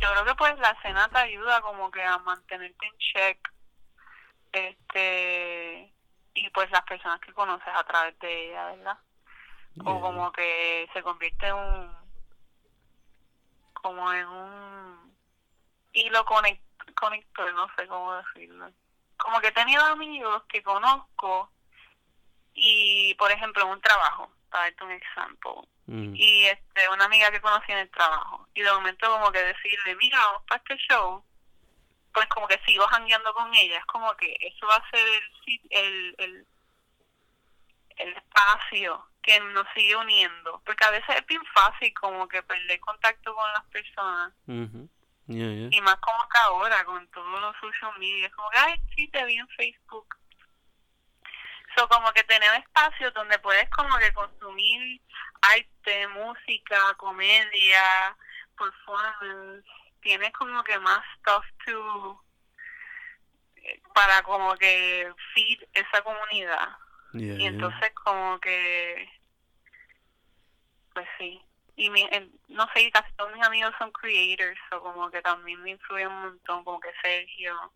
yo 0.00 0.10
creo 0.10 0.24
que 0.24 0.34
pues 0.34 0.58
la 0.58 0.70
escena 0.70 1.08
te 1.08 1.18
ayuda 1.18 1.60
como 1.60 1.90
que 1.90 2.02
a 2.02 2.18
mantenerte 2.18 2.86
en 2.86 2.98
check, 2.98 3.52
este, 4.52 5.92
y 6.34 6.50
pues 6.50 6.70
las 6.70 6.82
personas 6.82 7.20
que 7.20 7.32
conoces 7.32 7.72
a 7.74 7.84
través 7.84 8.18
de 8.18 8.50
ella, 8.50 8.66
¿verdad? 8.66 8.98
Yeah. 9.74 9.90
o 9.90 10.00
como 10.02 10.30
que 10.32 10.86
se 10.92 11.02
convierte 11.02 11.46
en 11.46 11.54
un 11.54 11.96
como 13.72 14.12
en 14.12 14.26
un 14.26 15.16
hilo 15.94 16.24
conect, 16.26 16.62
conector 16.94 17.54
no 17.54 17.66
sé 17.74 17.86
cómo 17.88 18.14
decirlo 18.14 18.70
como 19.16 19.40
que 19.40 19.48
he 19.48 19.52
tenido 19.52 19.82
amigos 19.86 20.42
que 20.44 20.62
conozco 20.62 21.50
y 22.52 23.14
por 23.14 23.30
ejemplo 23.30 23.66
un 23.66 23.80
trabajo 23.80 24.30
para 24.50 24.64
darte 24.64 24.84
un 24.84 24.90
ejemplo 24.90 25.66
Mm. 25.86 26.14
y 26.14 26.44
este 26.44 26.88
una 26.90 27.06
amiga 27.06 27.30
que 27.32 27.40
conocí 27.40 27.72
en 27.72 27.78
el 27.78 27.90
trabajo 27.90 28.46
y 28.54 28.62
de 28.62 28.72
momento 28.72 29.10
como 29.10 29.32
que 29.32 29.42
decirle 29.42 29.96
mira 29.96 30.16
vamos 30.18 30.42
para 30.48 30.58
este 30.62 30.76
show 30.76 31.24
pues 32.14 32.26
como 32.28 32.46
que 32.46 32.60
sigo 32.64 32.86
jangueando 32.86 33.34
con 33.34 33.52
ella 33.54 33.78
es 33.78 33.84
como 33.86 34.16
que 34.16 34.32
eso 34.40 34.66
va 34.68 34.76
a 34.76 34.90
ser 34.90 35.06
el 35.08 35.60
el, 35.70 36.14
el, 36.18 36.46
el 37.96 38.16
espacio 38.16 39.04
que 39.22 39.40
nos 39.40 39.66
sigue 39.74 39.96
uniendo 39.96 40.62
porque 40.64 40.84
a 40.84 40.90
veces 40.90 41.16
es 41.16 41.26
bien 41.26 41.42
fácil 41.52 41.92
como 41.94 42.28
que 42.28 42.42
perder 42.44 42.78
contacto 42.80 43.34
con 43.34 43.52
las 43.52 43.64
personas 43.64 44.32
Ujú. 44.46 44.88
Yeah, 45.26 45.48
yeah. 45.52 45.68
y 45.72 45.80
más 45.80 45.96
como 45.96 46.28
que 46.28 46.38
ahora 46.38 46.84
con 46.84 47.08
todos 47.08 47.40
los 47.40 47.56
social 47.56 47.98
media 47.98 48.26
es 48.26 48.34
como 48.34 48.48
que 48.50 48.58
ay 48.58 48.80
sí 48.94 49.08
te 49.08 49.24
vi 49.24 49.36
en 49.36 49.48
Facebook 49.48 50.16
So, 51.76 51.88
como 51.88 52.12
que 52.12 52.22
tener 52.24 52.52
espacios 52.60 53.14
donde 53.14 53.38
puedes 53.38 53.68
como 53.70 53.96
que 53.98 54.12
consumir 54.12 55.00
arte, 55.40 56.06
música, 56.08 56.94
comedia, 56.98 58.16
performance, 58.58 59.64
tienes 60.00 60.32
como 60.32 60.62
que 60.64 60.78
más 60.80 61.02
stuff 61.18 61.44
to 61.64 62.22
para 63.94 64.22
como 64.22 64.54
que 64.56 65.10
feed 65.34 65.62
esa 65.72 66.02
comunidad. 66.02 66.68
Yeah, 67.12 67.34
Y 67.34 67.38
yeah. 67.38 67.48
entonces 67.48 67.90
como 67.94 68.38
que 68.40 69.08
pues 70.94 71.08
sí. 71.18 71.40
Y 71.76 71.88
mi, 71.88 72.06
en- 72.10 72.30
no 72.48 72.68
sé, 72.74 72.90
casi 72.90 73.10
todos 73.14 73.32
mis 73.32 73.42
amigos 73.44 73.72
son 73.78 73.90
creators, 73.92 74.60
o 74.72 74.80
como 74.80 75.10
que 75.10 75.22
también 75.22 75.62
me 75.62 75.70
influye 75.70 76.06
un 76.06 76.20
montón, 76.20 76.64
como 76.64 76.78
que 76.80 76.92
Sergio 77.02 77.72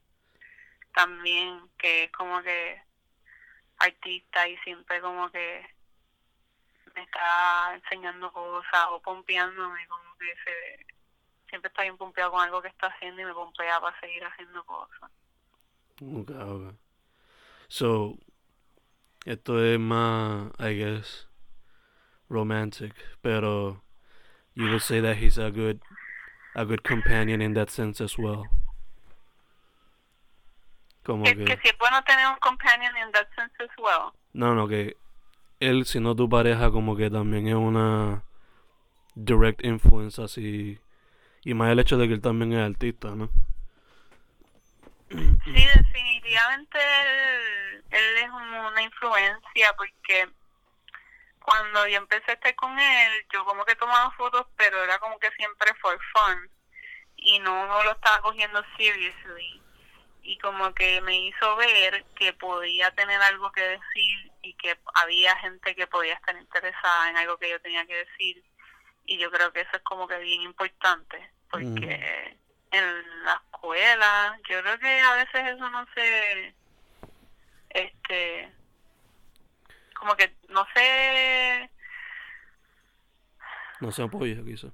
también, 0.95 1.63
que 1.79 2.05
es 2.05 2.13
como 2.13 2.43
que 2.43 2.83
artista 3.79 4.49
y 4.49 4.57
siempre 4.59 5.01
como 5.01 5.31
que 5.31 5.67
me 6.95 7.03
está 7.03 7.75
enseñando 7.75 8.33
cosas 8.33 8.87
o 8.91 9.01
pompeándome, 9.01 9.87
como 9.87 10.17
que 10.19 10.33
se, 10.45 10.87
siempre 11.49 11.69
está 11.69 11.83
bien 11.83 11.97
pompeado 11.97 12.33
con 12.33 12.43
algo 12.43 12.63
que 12.63 12.69
está 12.69 12.89
haciendo 12.89 13.21
y 13.21 13.25
me 13.25 13.35
pompea 13.35 13.81
para 13.81 13.99
seguir 14.01 14.25
haciendo 14.25 14.65
cosas. 14.65 15.11
Okay, 16.01 16.37
okay. 16.37 16.79
So, 17.69 18.19
esto 19.25 19.65
es 19.65 19.79
más, 19.79 20.53
I 20.59 20.75
guess, 20.75 21.27
romantic, 22.29 22.95
pero 23.23 23.83
you 24.55 24.69
would 24.69 24.83
say 24.83 25.01
that 25.01 25.17
he's 25.17 25.39
a 25.39 25.51
good, 25.51 25.81
a 26.55 26.65
good 26.65 26.83
companion 26.83 27.43
in 27.43 27.55
that 27.55 27.71
sense 27.71 28.01
as 28.01 28.17
well. 28.17 28.47
Como 31.07 31.25
Que, 31.25 31.37
que, 31.37 31.45
que 31.45 31.57
si 31.63 31.69
es 31.69 31.79
bueno 31.79 32.03
tener 32.05 32.27
un 32.27 32.37
companion 32.37 32.97
in 32.97 33.13
that 33.13 33.29
sense 33.37 33.55
as 33.63 33.71
well. 33.79 34.13
no, 34.35 34.55
no, 34.55 34.69
que 34.69 34.97
él, 35.61 35.87
siendo 35.87 36.15
tu 36.15 36.29
pareja, 36.29 36.71
como 36.71 36.97
que 36.97 37.09
también 37.11 37.49
es 37.49 37.55
una 37.55 38.23
direct 39.15 39.65
influence 39.65 40.21
así, 40.23 40.79
y 41.45 41.55
más 41.55 41.71
el 41.71 41.79
hecho 41.79 41.97
de 41.97 42.09
que 42.09 42.15
él 42.15 42.21
también 42.21 42.53
es 42.53 42.61
artista, 42.71 43.15
¿no? 43.15 43.31
Sí, 45.09 45.65
definitivamente 45.75 46.79
él, 46.79 47.85
él 47.91 48.17
es 48.19 48.29
un- 48.31 48.55
una 48.67 48.83
influencia 48.83 49.73
porque 49.79 50.29
cuando 51.41 51.87
yo 51.87 51.99
empecé 51.99 52.33
a 52.33 52.35
estar 52.35 52.55
con 52.57 52.79
él, 52.79 53.13
yo 53.33 53.45
como 53.45 53.65
que 53.65 53.77
tomaba 53.77 54.11
fotos, 54.13 54.47
pero 54.57 54.83
era 54.83 54.99
como 54.99 55.19
que 55.21 55.31
siempre 55.33 55.73
for 55.81 55.97
fun 56.13 56.51
y 57.17 57.39
no 57.39 57.67
lo 57.85 57.93
estaba 57.93 58.21
cogiendo 58.21 58.63
seriously. 58.77 59.63
Y 60.29 60.39
como 60.39 60.75
que 60.75 61.01
me 61.03 61.17
hizo 61.27 61.57
ver 61.57 62.05
que 62.17 62.33
podía 62.33 62.91
tener 62.91 63.21
algo 63.23 63.53
que 63.53 63.63
decir 63.63 64.33
y 64.43 64.55
que 64.55 64.77
había 64.95 65.37
gente 65.37 65.75
que 65.77 65.87
podía 65.87 66.15
estar 66.15 66.37
interesada 66.37 67.11
en 67.11 67.17
algo 67.17 67.39
que 67.39 67.51
yo 67.51 67.61
tenía 67.61 67.87
que 67.87 68.05
decir. 68.05 68.43
Y 69.07 69.19
yo 69.19 69.31
creo 69.31 69.53
que 69.53 69.61
eso 69.61 69.71
es 69.77 69.83
como 69.83 70.09
que 70.09 70.19
bien 70.19 70.43
importante, 70.43 71.31
porque 71.49 72.37
en 72.73 73.25
la 73.25 73.35
escuela, 73.35 74.37
yo 74.49 74.61
creo 74.63 74.79
que 74.81 75.01
a 75.01 75.15
veces 75.15 75.55
eso 75.55 75.71
no 75.71 75.87
se, 75.95 76.55
este, 77.71 78.53
como 79.95 80.17
que 80.17 80.35
no 80.49 80.67
se, 80.75 81.71
No 83.81 83.93
se 83.93 84.03
apoya, 84.03 84.43
quizás. 84.43 84.73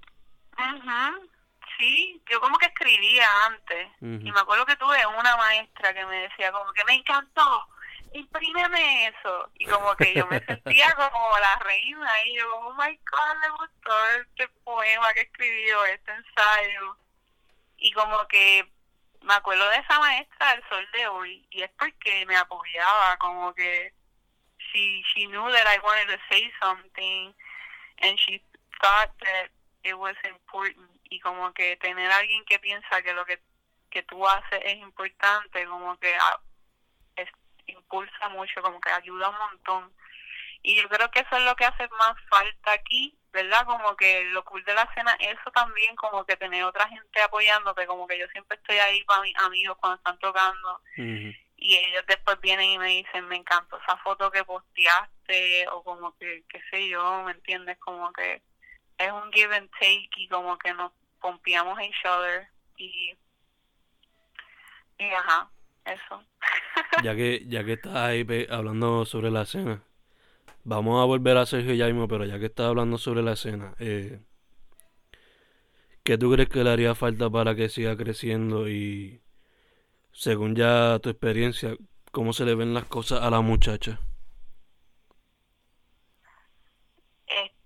Ujú, 0.57 1.31
sí, 1.79 2.23
yo 2.31 2.41
como 2.41 2.59
que 2.59 2.67
escribía 2.67 3.27
antes. 3.47 3.89
Y 4.01 4.31
me 4.33 4.41
acuerdo 4.41 4.67
que 4.67 4.77
tuve 4.77 5.05
una 5.07 5.37
maestra 5.37 5.93
que 5.95 6.05
me 6.07 6.29
decía 6.29 6.53
como 6.53 6.73
que 6.73 6.85
me 6.85 6.95
encantó, 6.95 7.69
imprímeme 8.13 9.09
eso 9.09 9.51
y 9.55 9.67
como 9.67 9.95
que 9.97 10.15
yo 10.15 10.27
me 10.27 10.41
sentía 10.41 10.93
como 10.97 11.39
la 11.39 11.57
reina 11.61 12.11
y 12.27 12.37
yo, 12.37 12.57
oh 12.57 12.75
my 12.75 12.99
god, 13.11 13.43
le 13.43 13.49
gustó 13.51 14.07
este 14.21 14.49
poema 14.65 15.13
que 15.15 15.23
escribió, 15.23 15.85
este 15.87 16.13
ensayo 16.13 16.97
y 17.79 17.93
como 17.93 18.27
que 18.29 18.69
me 19.23 19.35
acuerdo 19.35 19.69
de 19.71 19.77
esa 19.77 19.99
maestra 19.99 20.55
del 20.55 20.69
sol 20.69 20.89
de 20.93 21.07
hoy 21.09 21.47
y 21.51 21.63
es 21.63 21.71
porque 21.79 22.27
me 22.27 22.37
apoyaba 22.37 23.17
como 23.19 23.55
que 23.55 23.93
she 24.59 25.03
she 25.15 25.27
knew 25.27 25.51
that 25.51 25.67
I 25.67 25.79
wanted 25.83 26.09
to 26.09 26.19
say 26.29 26.51
something 26.61 27.35
and 28.03 28.19
she 28.19 28.43
thought 28.81 29.11
that 29.21 29.49
it 29.85 29.95
was 29.95 30.17
important 30.25 30.89
y 31.13 31.21
como 31.21 31.53
que 31.53 31.77
tener 31.77 32.11
a 32.11 32.17
alguien 32.19 32.45
que 32.47 32.59
piensa 32.59 33.03
que 33.03 33.13
lo 33.13 33.25
que 33.27 33.41
que 33.91 34.03
tú 34.05 34.27
haces 34.27 34.61
es 34.65 34.77
importante 34.79 35.67
como 35.67 35.99
que 35.99 36.15
ah, 36.15 36.41
es- 37.17 37.29
impulsa 37.67 38.29
mucho 38.31 38.63
como 38.63 38.81
que 38.81 38.91
ayuda 38.91 39.29
un 39.29 39.37
montón. 39.37 39.93
Y 40.63 40.81
yo 40.81 40.89
creo 40.89 41.11
que 41.11 41.21
eso 41.21 41.37
es 41.37 41.43
lo 41.45 41.55
que 41.57 41.67
hace 41.67 41.87
más 41.99 42.15
falta 42.31 42.73
aquí 42.73 43.19
verdad 43.33 43.65
como 43.67 43.95
que 43.97 44.25
lo 44.25 44.45
cool 44.45 44.63
de 44.65 44.75
la 44.75 44.87
cena 44.95 45.15
eso 45.19 45.51
también 45.55 45.95
como 45.97 46.25
que 46.27 46.37
tener 46.37 46.65
otra 46.65 46.87
gente 46.89 47.21
apoyándote 47.23 47.87
como 47.87 48.07
que 48.07 48.19
yo 48.19 48.27
siempre 48.29 48.57
estoy 48.59 48.79
ahí 48.79 49.03
para 49.05 49.23
mis 49.23 49.37
amigos 49.39 49.77
cuando 49.79 49.97
están 49.97 50.19
tocando. 50.19 50.81
Y 51.57 51.77
ellos 51.77 52.05
después 52.07 52.41
vienen 52.41 52.71
y 52.71 52.79
me 52.79 52.89
dicen 52.89 53.29
me 53.29 53.37
encantó 53.37 53.79
esa 53.79 53.97
foto 53.99 54.31
que 54.31 54.45
posteaste 54.45 55.69
o 55.69 55.83
como 55.85 56.17
que 56.19 56.45
qué 56.49 56.61
sé 56.71 56.89
yo 56.89 57.23
me 57.25 57.33
entiendes 57.33 57.79
como 57.79 58.11
que 58.13 58.43
es 58.99 59.11
un 59.13 59.31
give 59.33 59.55
and 59.55 59.71
take 59.73 60.09
y 60.17 60.29
como 60.29 60.57
que 60.59 60.73
nos 60.75 60.93
pompeamos 61.23 61.79
a 61.79 61.85
each 61.85 62.05
other 62.05 62.49
y 62.77 63.17
y 64.99 65.05
ajá 65.05 65.51
eso 65.85 66.25
Ya 67.03 67.15
que, 67.17 67.45
ya 67.47 67.65
que 67.65 67.75
estás 67.75 67.97
ahí 67.97 68.27
hablando 68.51 69.05
sobre 69.05 69.31
la 69.31 69.43
escena, 69.43 69.83
vamos 70.65 71.03
a 71.03 71.07
volver 71.07 71.37
a 71.37 71.47
Sergio 71.47 71.75
ya 71.75 71.87
mismo, 71.87 72.07
pero 72.09 72.25
ya 72.25 72.39
que 72.39 72.47
estás 72.47 72.67
hablando 72.67 72.99
sobre 72.99 73.23
la 73.23 73.33
escena, 73.33 73.75
eh, 73.79 74.21
¿qué 76.05 76.19
tú 76.19 76.31
crees 76.33 76.49
que 76.49 76.63
le 76.65 76.71
haría 76.71 76.95
falta 76.95 77.31
para 77.31 77.55
que 77.55 77.69
siga 77.69 77.97
creciendo? 77.97 78.69
Y 78.69 79.23
según 80.13 80.55
ya 80.55 80.99
tu 81.01 81.11
experiencia, 81.11 81.77
¿cómo 82.11 82.33
se 82.33 82.45
le 82.45 82.55
ven 82.55 82.75
las 82.75 82.85
cosas 82.85 83.23
a 83.23 83.31
la 83.31 83.41
muchacha? 83.41 83.99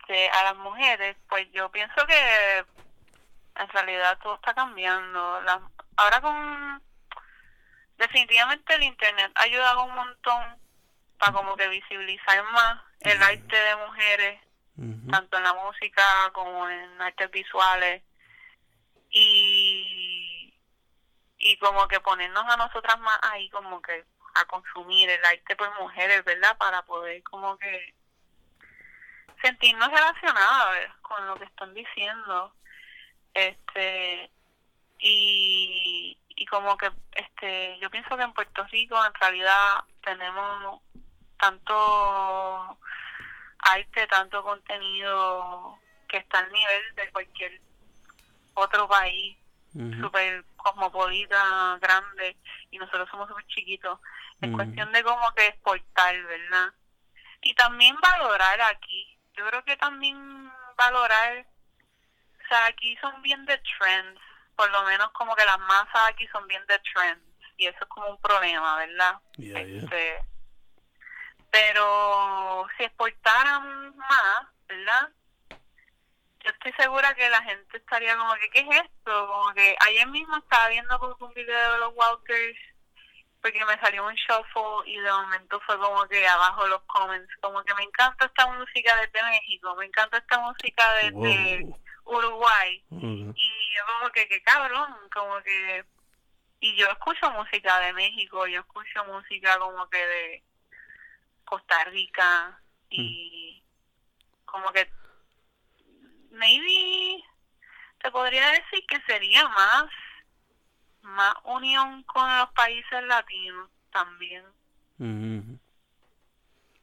este 0.07 0.29
a 0.29 0.45
las 0.45 0.57
mujeres 0.57 1.17
pues 1.29 1.51
yo 1.53 1.71
pienso 1.71 1.95
que 2.07 2.65
en 3.59 3.69
realidad 3.69 4.19
todo 4.23 4.35
está 4.37 4.55
cambiando. 4.55 5.41
Las- 5.43 5.61
ahora 5.97 6.21
con 6.21 6.83
definitivamente 7.99 8.75
el 8.75 8.83
internet 8.83 9.33
ha 9.35 9.43
ayudado 9.43 9.85
un 9.85 9.95
montón 9.95 10.59
para 11.19 11.33
como 11.33 11.57
que 11.57 11.69
visibilizar 11.69 12.43
más 12.53 12.81
el 13.01 13.23
arte 13.23 13.57
de 13.57 13.77
mujeres 13.77 14.41
tanto 15.11 15.39
en 15.39 15.45
la 15.45 15.55
música 15.55 16.03
como 16.35 16.69
en 16.69 17.01
artes 17.01 17.31
visuales. 17.31 18.03
Y 19.11 20.55
y 21.39 21.57
como 21.59 21.87
que 21.89 22.01
ponernos 22.01 22.45
a 22.47 22.57
nosotras 22.57 22.99
más 22.99 23.19
ahí 23.23 23.49
como 23.51 23.81
que 23.81 24.05
a 24.35 24.45
consumir 24.47 25.09
el 25.09 25.25
arte 25.25 25.55
por 25.57 25.73
mujeres 25.81 26.25
verdad 26.25 26.57
para 26.59 26.83
poder 26.83 27.23
como 27.23 27.57
que 27.59 27.95
sentirnos 29.43 29.89
relacionadas 29.91 30.95
con 31.03 31.27
lo 31.27 31.37
que 31.37 31.45
están 31.45 31.73
diciendo 31.75 32.55
este 33.37 34.31
y 34.99 36.19
y 36.29 36.47
como 36.47 36.77
que 36.77 36.91
este 37.13 37.79
yo 37.81 37.91
pienso 37.91 38.17
que 38.17 38.23
en 38.23 38.33
Puerto 38.33 38.65
Rico 38.65 38.97
en 39.05 39.15
realidad 39.15 39.85
tenemos 40.03 40.83
tanto 41.39 42.79
arte, 43.59 44.07
tanto 44.07 44.43
contenido 44.43 45.79
que 46.09 46.19
está 46.19 46.39
al 46.39 46.53
nivel 46.53 46.95
de 46.95 47.11
cualquier 47.11 47.61
otro 48.55 48.89
país 48.89 49.37
Ujú. 49.75 50.01
súper 50.01 50.43
cosmopolita, 50.57 51.79
grande, 51.81 52.37
y 52.71 52.79
nosotros 52.79 53.09
somos 53.11 53.29
súper 53.29 53.47
chiquitos. 53.47 54.01
Es 54.41 54.51
cuestión 54.51 54.91
de 54.93 55.03
como 55.03 55.33
que 55.35 55.47
exportar, 55.47 56.17
¿verdad? 56.23 56.73
Y 57.43 57.55
también 57.55 57.95
valorar 58.01 58.61
aquí. 58.63 59.19
Yo 59.35 59.47
creo 59.47 59.65
que 59.65 59.77
también 59.77 60.51
valorar, 60.77 61.47
o 62.47 62.49
sea, 62.49 62.67
aquí 62.67 62.97
son 63.01 63.21
bien 63.23 63.45
de 63.45 63.61
trends, 63.79 64.21
por 64.55 64.71
lo 64.71 64.85
menos 64.85 65.11
como 65.13 65.35
que 65.35 65.45
las 65.45 65.59
masas 65.59 66.03
aquí 66.09 66.27
son 66.29 66.47
bien 66.47 66.65
de 66.67 66.79
trends, 66.95 67.23
y 67.57 67.67
eso 67.67 67.79
es 67.81 67.89
como 67.89 68.09
un 68.09 68.21
problema, 68.21 68.77
¿verdad? 68.77 69.19
Yeah, 69.37 69.63
yeah. 69.63 69.83
Este, 69.83 70.25
Pero 71.51 72.67
si 72.77 72.85
exportaran 72.85 73.97
más, 73.97 74.47
¿verdad? 74.69 75.09
Yo 76.41 76.51
estoy 76.53 76.73
segura 76.75 77.15
que 77.15 77.29
la 77.29 77.43
gente 77.43 77.77
estaría 77.77 78.17
como 78.17 78.33
que, 78.35 78.51
¿qué 78.51 78.61
es 78.61 78.77
esto? 78.77 79.27
Como 79.27 79.53
que 79.55 79.77
ayer 79.87 80.07
mismo 80.07 80.37
estaba 80.37 80.69
viendo 80.69 80.97
como 81.01 81.17
un 81.19 81.35
video 81.35 81.73
de 81.73 81.79
los 81.79 81.95
Walkers 81.95 82.59
porque 83.43 83.65
me 83.65 83.79
salió 83.81 84.05
un 84.07 84.15
shuffle 84.15 84.91
y 84.91 84.99
de 84.99 85.11
momento 85.11 85.61
fue 85.67 85.79
como 85.79 86.05
que 86.09 86.27
abajo 86.27 86.67
los 86.67 86.83
comments, 86.83 87.33
como 87.41 87.63
que 87.65 87.75
me 87.75 87.83
encanta 87.85 88.27
esta 88.27 88.47
música 88.49 88.97
desde 88.97 89.23
México, 89.25 89.75
me 89.77 89.87
encanta 89.87 90.19
esta 90.19 90.39
música 90.39 90.95
desde 90.95 91.63
Wow. 91.63 91.81
Uruguay. 92.07 92.83
Y 92.91 93.35
yo 93.75 93.83
como 93.99 94.11
que, 94.11 94.27
qué 94.29 94.43
cabrón, 94.43 94.95
como 95.13 95.43
que... 95.43 95.85
Y 96.61 96.75
yo 96.77 96.87
escucho 96.89 97.31
música 97.33 97.79
de 97.81 97.93
México, 97.93 98.47
yo 98.47 98.61
escucho 98.61 99.05
música 99.05 99.59
como 99.59 99.89
que 99.91 99.99
de 99.99 100.43
Costa 101.45 101.85
Rica 101.85 102.59
y 102.89 103.63
como 104.47 104.73
que 104.73 104.91
maybe 106.31 107.23
te 107.99 108.11
podría 108.11 108.51
decir 108.53 108.85
que 108.89 109.01
sería 109.07 109.47
más 109.49 109.85
más 111.03 111.35
unión 111.45 112.03
con 112.05 112.37
los 112.39 112.51
países 112.51 113.03
latinos 113.05 113.71
también. 113.93 114.45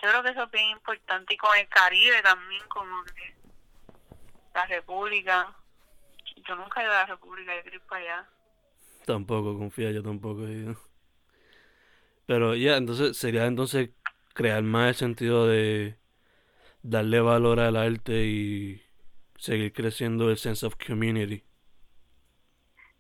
Yo 0.02 0.10
creo 0.10 0.24
que 0.24 0.30
eso 0.30 0.44
es 0.44 0.52
bien 0.52 0.70
importante 0.70 1.34
y 1.34 1.38
con 1.38 1.58
el 1.58 1.68
Caribe 1.70 2.22
también 2.22 2.66
como 2.68 3.04
que 3.06 3.36
la 4.54 4.66
República. 4.66 5.56
Yo 6.48 6.56
nunca 6.56 6.82
he 6.82 6.84
ido 6.84 6.94
a 6.94 6.96
la 6.98 7.06
República, 7.06 7.56
yo 7.56 7.62
quiero 7.62 7.78
ir 7.78 7.84
para 7.84 8.02
allá. 8.02 8.30
Tampoco, 9.06 9.58
confía, 9.58 9.92
yo 9.92 10.04
tampoco 10.04 10.46
he 10.48 10.52
ido. 10.52 10.76
Pero 12.26 12.56
ya, 12.56 12.78
entonces 12.78 13.18
sería 13.18 13.46
entonces 13.46 13.90
crear 14.34 14.64
más 14.64 14.88
el 14.90 14.96
sentido 14.96 15.48
de 15.48 15.98
darle 16.82 17.20
valor 17.20 17.60
al 17.60 17.76
arte 17.76 18.26
y 18.26 18.82
seguir 19.38 19.74
creciendo 19.74 20.30
el 20.30 20.38
sense 20.38 20.66
of 20.66 20.76
community. 20.76 21.44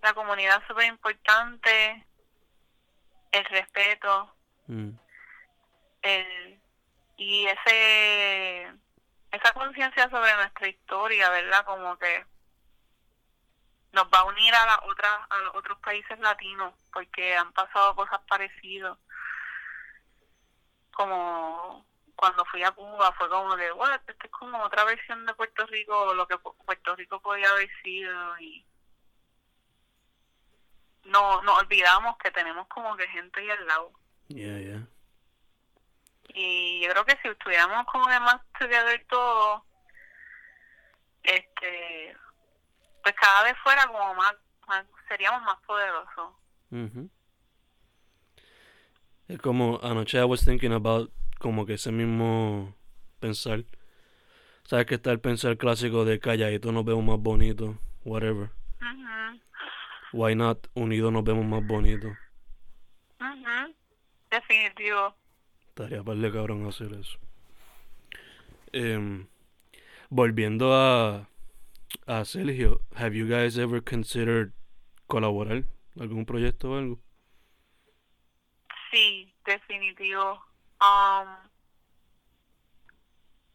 La 0.02 0.14
comunidad 0.14 0.62
es 0.62 0.68
súper 0.68 0.86
importante, 0.88 2.06
el 3.32 3.46
respeto, 3.46 4.34
Mm. 4.68 4.92
el 6.04 6.60
y 7.18 7.46
ese 7.46 8.72
esa 9.34 9.52
conciencia 9.54 10.10
sobre 10.10 10.34
nuestra 10.36 10.68
historia, 10.68 11.30
¿verdad? 11.30 11.66
Como 11.66 11.98
que 11.98 12.26
nos 13.92 14.06
va 14.06 14.20
a 14.20 14.24
unir 14.26 14.54
a 14.56 14.66
las 14.66 14.80
otras 14.84 15.20
a 15.30 15.38
los 15.40 15.56
otros 15.56 15.78
países 15.80 16.18
latinos 16.20 16.74
porque 16.92 17.36
han 17.36 17.52
pasado 17.54 17.96
cosas 17.96 18.20
parecidas. 18.28 18.98
Como 20.92 21.86
cuando 22.16 22.46
fui 22.46 22.64
a 22.64 22.72
Cuba 22.72 23.12
fue 23.14 23.28
como 23.30 23.56
que, 23.56 23.72
bueno, 23.72 23.96
esto 23.96 24.14
es 24.24 24.32
como 24.32 24.60
otra 24.64 24.84
versión 24.84 25.26
de 25.26 25.34
Puerto 25.34 25.66
Rico, 25.66 26.14
lo 26.14 26.28
que 26.28 26.36
Pu- 26.36 26.56
Puerto 26.66 26.96
Rico 26.96 27.20
podía 27.22 27.50
haber 27.50 27.70
sido 27.82 28.40
y 28.40 28.66
no 31.06 31.42
nos 31.42 31.60
olvidamos 31.60 32.18
que 32.18 32.32
tenemos 32.32 32.68
como 32.68 32.96
que 32.96 33.08
gente 33.08 33.40
ahí 33.42 33.50
al 33.50 33.68
lado. 33.68 33.92
Yeah, 34.28 34.60
yeah. 34.60 34.88
Y 36.30 36.82
yo 36.82 36.90
creo 36.92 37.06
que 37.06 37.18
si 37.22 37.28
estuviéramos 37.28 37.86
como 37.86 38.08
que 38.08 38.20
más 38.20 38.42
together 38.60 39.06
todos, 39.10 39.62
este, 41.24 42.16
pues 43.04 43.16
cada 43.16 43.44
vez 43.44 43.54
fuera 43.64 43.86
como 43.88 44.14
más, 44.16 44.34
más 44.68 44.86
seríamos 45.08 45.42
más 45.44 45.58
poderosos. 45.66 46.32
Ujú. 46.72 47.10
Es 49.28 49.40
como 49.40 49.80
anoche 49.84 50.18
I 50.20 50.24
was 50.24 50.44
thinking 50.44 50.74
about 50.74 51.12
como 51.40 51.66
que 51.66 51.74
ese 51.74 51.92
mismo 51.92 52.76
pensar. 53.20 53.64
Sabes 54.66 54.86
que 54.86 54.96
está 54.96 55.12
el 55.12 55.20
pensar 55.20 55.58
clásico 55.58 56.06
de 56.06 56.20
calladito 56.20 56.72
nos 56.72 56.86
vemos 56.86 57.04
más 57.04 57.20
bonitos, 57.20 57.76
whatever. 58.06 58.50
Ujú, 58.82 59.40
Why 60.14 60.36
not? 60.36 60.68
Unidos 60.74 61.12
nos 61.12 61.24
vemos 61.24 61.46
más 61.46 61.66
bonitos. 61.66 62.14
ujú. 63.20 63.76
Definitivo. 64.30 65.16
Estaría 65.76 66.04
par 66.04 66.18
de 66.18 66.32
cabrón 66.32 66.68
hacer 66.68 66.94
eso. 66.94 67.18
Em, 68.74 69.28
volviendo 70.10 70.72
a, 70.72 71.28
a 72.06 72.26
Sergio, 72.26 72.82
have 72.96 73.16
you 73.16 73.26
guys 73.26 73.58
ever 73.58 73.84
considered 73.84 74.54
colaborar? 75.08 75.64
¿Algún 76.00 76.28
proyecto 76.28 76.70
o 76.70 76.78
algo? 76.78 77.00
Sí, 78.92 79.34
definitivo. 79.46 80.46
Um, 80.80 81.50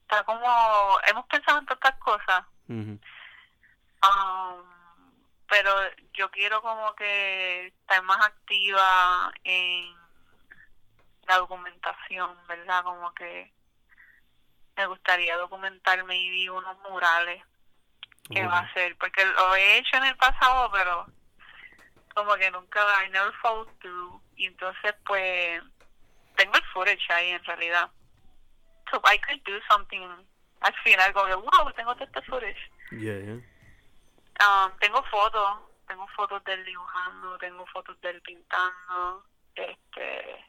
está 0.02 0.24
como, 0.24 0.98
hemos 1.08 1.24
pensado 1.26 1.60
en 1.60 1.66
tantas 1.66 1.94
cosas. 2.00 2.44
Um, 2.68 2.98
pero 5.48 5.70
yo 6.14 6.28
quiero 6.32 6.60
como 6.62 6.96
que 6.96 7.68
estar 7.68 8.02
más 8.02 8.26
activa 8.26 9.32
en 9.44 10.07
la 11.28 11.36
documentación, 11.36 12.36
¿verdad? 12.48 12.82
Como 12.82 13.12
que 13.14 13.52
me 14.76 14.86
gustaría 14.86 15.36
documentar 15.36 16.02
maybe 16.04 16.50
unos 16.50 16.78
murales 16.88 17.44
que 18.32 18.46
va 18.46 18.58
a 18.58 18.62
hacer, 18.62 18.96
porque 18.98 19.24
lo 19.24 19.54
he 19.54 19.78
hecho 19.78 19.96
en 19.96 20.04
el 20.04 20.16
pasado, 20.16 20.70
pero 20.72 21.06
como 22.14 22.34
que 22.36 22.50
nunca, 22.50 22.80
I 23.04 23.10
never 23.10 23.32
followed 23.40 23.68
through. 23.80 24.20
Y 24.36 24.46
entonces 24.46 24.94
pues 25.06 25.62
tengo 26.36 26.54
el 26.54 26.64
footage 26.72 27.10
ahí 27.10 27.30
en 27.30 27.44
realidad. 27.44 27.90
So 28.90 29.02
I 29.04 29.18
could 29.18 29.42
do 29.44 29.60
something 29.68 30.00
al 30.60 30.74
final, 30.82 31.12
como 31.12 31.26
que 31.26 31.34
wow, 31.34 31.72
tengo 31.74 31.94
todo 31.94 32.04
este 32.04 32.22
footage. 32.22 32.70
Yeah, 32.90 33.18
yeah. 33.18 33.40
Um, 34.40 34.72
tengo 34.78 35.02
fotos, 35.04 35.58
tengo 35.86 36.06
fotos 36.08 36.42
del 36.44 36.64
dibujando, 36.64 37.36
tengo 37.38 37.66
fotos 37.66 38.00
del 38.00 38.20
pintando, 38.22 39.24
este, 39.54 40.44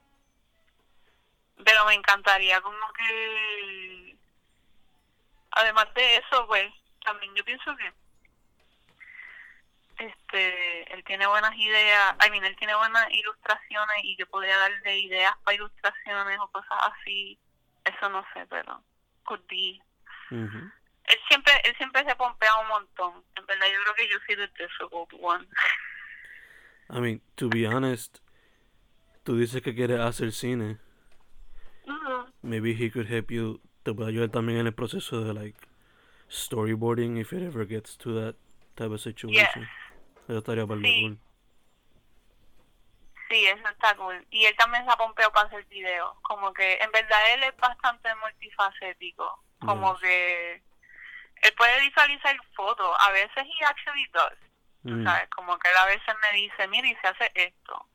pero 1.63 1.85
me 1.85 1.93
encantaría 1.93 2.61
como 2.61 2.93
que, 2.93 4.15
además 5.51 5.93
de 5.93 6.17
eso, 6.17 6.47
pues, 6.47 6.71
también 7.03 7.33
yo 7.35 7.43
pienso 7.43 7.75
que, 7.75 7.93
este, 10.05 10.93
él 10.93 11.03
tiene 11.03 11.27
buenas 11.27 11.55
ideas, 11.55 12.15
I 12.25 12.29
mean, 12.29 12.45
él 12.45 12.55
tiene 12.55 12.75
buenas 12.75 13.09
ilustraciones 13.11 13.97
y 14.03 14.15
que 14.15 14.25
podría 14.25 14.57
darle 14.57 14.99
ideas 14.99 15.35
para 15.43 15.55
ilustraciones 15.55 16.39
o 16.39 16.47
cosas 16.51 16.79
así, 16.93 17.37
eso 17.83 18.09
no 18.09 18.25
sé, 18.33 18.45
pero 18.47 18.81
could 19.23 19.41
be. 19.49 19.81
Él 20.31 21.19
siempre 21.27 21.53
él 21.63 21.75
siempre 21.77 22.03
se 22.05 22.15
pompea 22.15 22.55
un 22.57 22.67
montón 22.67 23.23
en 23.35 23.45
verdad 23.47 23.65
yo 23.65 23.81
creo 23.81 23.95
que 23.95 24.07
yo 24.07 24.17
soy 24.27 24.35
the 24.35 24.47
difficult 24.63 25.11
one 25.19 25.47
I 26.91 26.99
mean, 26.99 27.21
to 27.35 27.49
be 27.49 27.67
honest, 27.67 28.19
tú 29.23 29.37
dices 29.37 29.61
que 29.61 29.75
quieres 29.75 29.99
hacer 29.99 30.31
cine. 30.31 30.79
Maybe 32.41 32.73
he 32.73 32.89
could 32.89 33.07
help 33.11 33.31
you. 33.31 33.61
Te 33.83 33.93
puede 33.93 34.09
ayudar 34.09 34.29
también 34.29 34.59
en 34.59 34.67
el 34.67 34.73
proceso 34.73 35.21
de 35.23 35.33
like 35.33 35.57
storyboarding 36.29 37.17
if 37.17 37.33
it 37.33 37.41
ever 37.41 37.65
gets 37.67 37.97
to 37.97 38.13
that 38.13 38.35
type 38.75 38.93
of 38.93 39.01
situation. 39.01 39.67
Eso 40.27 40.37
estaría 40.37 40.65
para 40.67 40.79
Sí. 40.81 41.01
cool. 41.01 41.17
sí 43.29 43.45
eso 43.45 43.67
está 43.69 43.95
cool 43.95 44.25
y 44.31 44.45
él 44.45 44.55
también 44.57 44.83
se 44.85 44.91
ha 44.91 44.95
pompeado 44.95 45.31
para 45.31 45.47
hacer 45.47 45.63
videos 45.65 46.17
como 46.23 46.51
que 46.51 46.79
en 46.81 46.91
verdad 46.91 47.33
él 47.33 47.43
es 47.43 47.55
bastante 47.57 48.09
multifacético 48.15 49.43
como 49.59 49.93
Yes. 49.93 50.01
que 50.01 50.53
él 51.43 51.53
puede 51.55 51.79
visualizar 51.81 52.35
fotos 52.55 52.89
a 52.99 53.11
veces 53.11 53.37
he 53.45 53.65
actually 53.65 54.05
does 54.13 54.37
Mm. 54.81 55.03
sabes 55.03 55.29
como 55.29 55.59
que 55.59 55.67
él 55.69 55.77
a 55.77 55.85
veces 55.85 56.15
me 56.31 56.37
dice 56.39 56.67
mira 56.69 56.87
y 56.87 56.95
se 56.95 57.07
hace 57.07 57.31
esto 57.35 57.85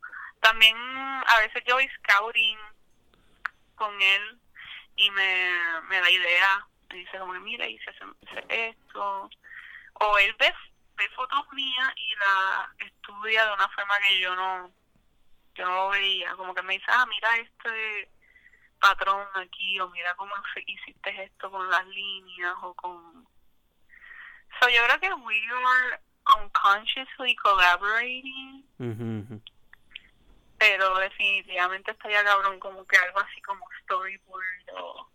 también 0.40 0.76
a 0.76 1.38
veces 1.40 1.64
yo 1.66 1.74
voy 1.74 1.88
scouting 1.99 2.59
con 3.75 4.01
él 4.01 4.39
y 4.97 5.11
me, 5.11 5.51
me 5.89 6.01
da 6.01 6.11
idea. 6.11 6.66
Me 6.91 6.97
dice 6.97 7.18
como 7.18 7.33
mira 7.35 7.66
y 7.66 7.79
se 7.79 7.91
hace, 7.91 8.70
esto 8.70 9.31
o 9.95 10.18
él 10.18 10.35
ve, 10.39 10.53
ve 10.97 11.09
fotos 11.11 11.53
mías 11.53 11.93
y 11.97 12.14
la 12.16 12.87
estudia 12.87 13.47
de 13.47 13.55
una 13.55 13.68
forma 13.70 13.95
que 14.07 14.20
yo 14.20 14.35
no 14.35 14.70
yo 15.55 15.66
no 15.66 15.75
lo 15.75 15.89
veía. 15.91 16.35
Como 16.37 16.55
que 16.55 16.62
me 16.62 16.75
dice 16.75 16.87
ah 16.89 17.07
mira 17.07 17.37
este 17.39 18.11
patrón 18.81 19.27
aquí 19.35 19.81
o 19.81 19.89
mira 19.91 20.14
cómo 20.16 20.35
hiciste 20.66 21.25
esto 21.25 21.51
con 21.51 21.68
las 21.70 21.87
líneas 21.87 22.55
o 22.62 22.75
con 22.75 23.27
so 24.61 24.68
yo 24.68 24.85
creo 24.85 25.01
que 25.01 25.14
we 25.14 25.41
are 25.51 26.01
unconsciously 26.41 27.35
collaborating. 27.37 28.64
Pero 30.59 30.97
definitivamente 30.99 31.91
estaría 31.91 32.25
cabrón 32.25 32.59
como 32.61 32.87
que 32.87 32.97
algo 32.97 33.19
así 33.21 33.41
como 33.43 33.65
storyboard 33.83 34.71
o 34.77 35.09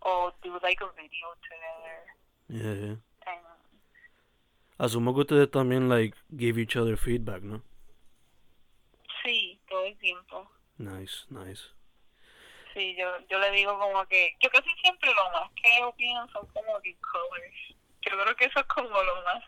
o 0.00 0.32
do 0.42 0.58
like 0.62 0.82
a 0.82 0.88
video 0.88 1.34
together 1.42 2.04
Yeah, 2.48 2.74
yeah. 2.74 2.96
and 3.26 3.46
Asumo 4.78 5.12
que 5.14 5.20
ustedes 5.20 5.50
también 5.50 5.88
like 5.88 6.16
give 6.36 6.58
each 6.60 6.76
other 6.76 6.96
feedback, 6.96 7.42
¿no? 7.42 7.62
sí 9.24 9.60
todo 9.68 9.84
el 9.84 9.98
tiempo 9.98 10.50
Nice, 10.78 11.26
nice. 11.28 11.64
sí, 12.72 12.94
yo, 12.96 13.18
yo 13.28 13.38
le 13.40 13.50
digo 13.50 13.76
como 13.78 14.06
que, 14.06 14.36
yo 14.40 14.48
casi 14.50 14.70
siempre 14.80 15.10
lo 15.12 15.30
más 15.32 15.50
que 15.60 15.82
opino 15.82 16.28
son 16.30 16.46
como 16.46 16.80
que 16.80 16.96
colors. 17.00 17.74
Yo 18.02 18.12
creo 18.22 18.36
que 18.36 18.44
eso 18.44 18.60
es 18.60 18.66
como 18.66 18.88
lo 19.02 19.22
más 19.24 19.42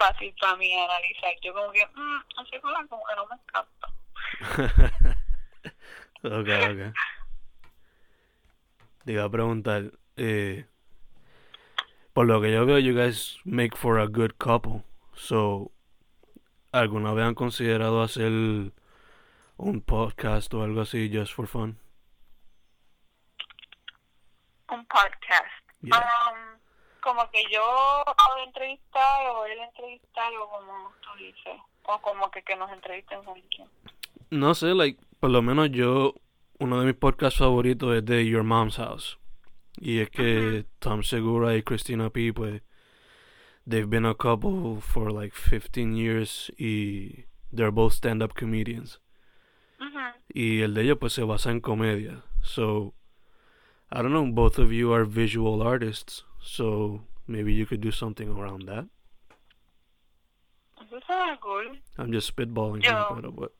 fácil 0.00 0.34
para 0.40 0.56
mí 0.56 0.72
analizar. 0.72 1.32
Yo 1.42 1.52
como 1.52 1.70
que, 1.70 1.86
mmm, 1.94 2.20
ese 2.42 2.60
color 2.60 2.88
como 2.88 3.02
que 3.06 3.14
no 3.16 3.26
me 3.26 3.36
encanta. 3.36 3.86
ok, 6.24 6.48
ok. 6.72 6.94
Te 9.04 9.12
iba 9.12 9.24
a 9.24 9.30
preguntar, 9.30 9.92
eh, 10.16 10.64
por 12.14 12.26
lo 12.26 12.40
que 12.40 12.52
yo 12.52 12.64
veo, 12.64 12.78
you 12.78 12.94
guys 12.94 13.38
make 13.44 13.76
for 13.76 14.00
a 14.00 14.06
good 14.06 14.32
couple. 14.38 14.82
So, 15.14 15.70
¿alguna 16.72 17.12
vez 17.12 17.26
han 17.26 17.34
considerado 17.34 18.02
hacer 18.02 18.32
un 19.56 19.82
podcast 19.84 20.52
o 20.54 20.62
algo 20.62 20.80
así 20.80 21.10
just 21.12 21.34
for 21.34 21.46
fun? 21.46 21.78
Un 24.70 24.86
podcast. 24.86 25.60
Yeah. 25.82 25.98
Um, 25.98 26.59
como 27.00 27.28
que 27.30 27.44
yo 27.50 27.62
hago 27.62 28.44
entrevistar 28.44 29.30
o 29.30 29.44
él 29.46 29.58
entrevistar 29.58 30.32
o 30.36 30.48
como 30.48 30.92
tú 31.00 31.08
dices. 31.18 31.60
O 31.84 32.00
como 32.00 32.30
que, 32.30 32.42
que 32.42 32.56
nos 32.56 32.70
entrevisten 32.72 33.20
quién. 33.54 33.68
No 34.30 34.54
sé, 34.54 34.74
like, 34.74 35.00
por 35.18 35.30
lo 35.30 35.42
menos 35.42 35.70
yo, 35.70 36.14
uno 36.58 36.80
de 36.80 36.86
mis 36.86 36.94
podcasts 36.94 37.38
favoritos 37.38 37.96
es 37.96 38.04
de 38.04 38.26
Your 38.26 38.44
Mom's 38.44 38.76
House. 38.76 39.18
Y 39.80 40.00
es 40.00 40.10
que 40.10 40.66
Tom 40.78 41.02
Segura 41.02 41.56
y 41.56 41.62
Christina 41.62 42.10
P, 42.10 42.32
pues, 42.32 42.62
they've 43.66 43.88
been 43.88 44.04
a 44.04 44.14
couple 44.14 44.80
for 44.80 45.10
like 45.10 45.34
15 45.34 45.96
years 45.96 46.52
y 46.58 47.24
they're 47.52 47.72
both 47.72 47.94
stand-up 47.94 48.34
comedians. 48.34 49.00
Y 50.32 50.60
el 50.60 50.74
de 50.74 50.82
ellos, 50.82 50.98
pues, 51.00 51.12
se 51.14 51.22
basa 51.22 51.50
en 51.50 51.60
comedia. 51.60 52.22
So, 52.42 52.94
I 53.90 54.02
don't 54.02 54.12
know, 54.12 54.24
both 54.26 54.58
of 54.58 54.70
you 54.70 54.92
are 54.92 55.04
visual 55.04 55.60
artists, 55.62 56.24
so 56.42 57.02
maybe 57.26 57.52
you 57.52 57.66
could 57.66 57.80
do 57.80 57.90
something 57.90 58.28
around 58.28 58.66
that. 58.66 58.86
Cool. 61.40 61.76
I'm 61.98 62.12
just 62.12 62.34
spitballing 62.34 62.82
Yo- 62.82 62.90
here, 62.90 62.98
uh, 62.98 63.14
pero 63.14 63.30
what? 63.30 63.52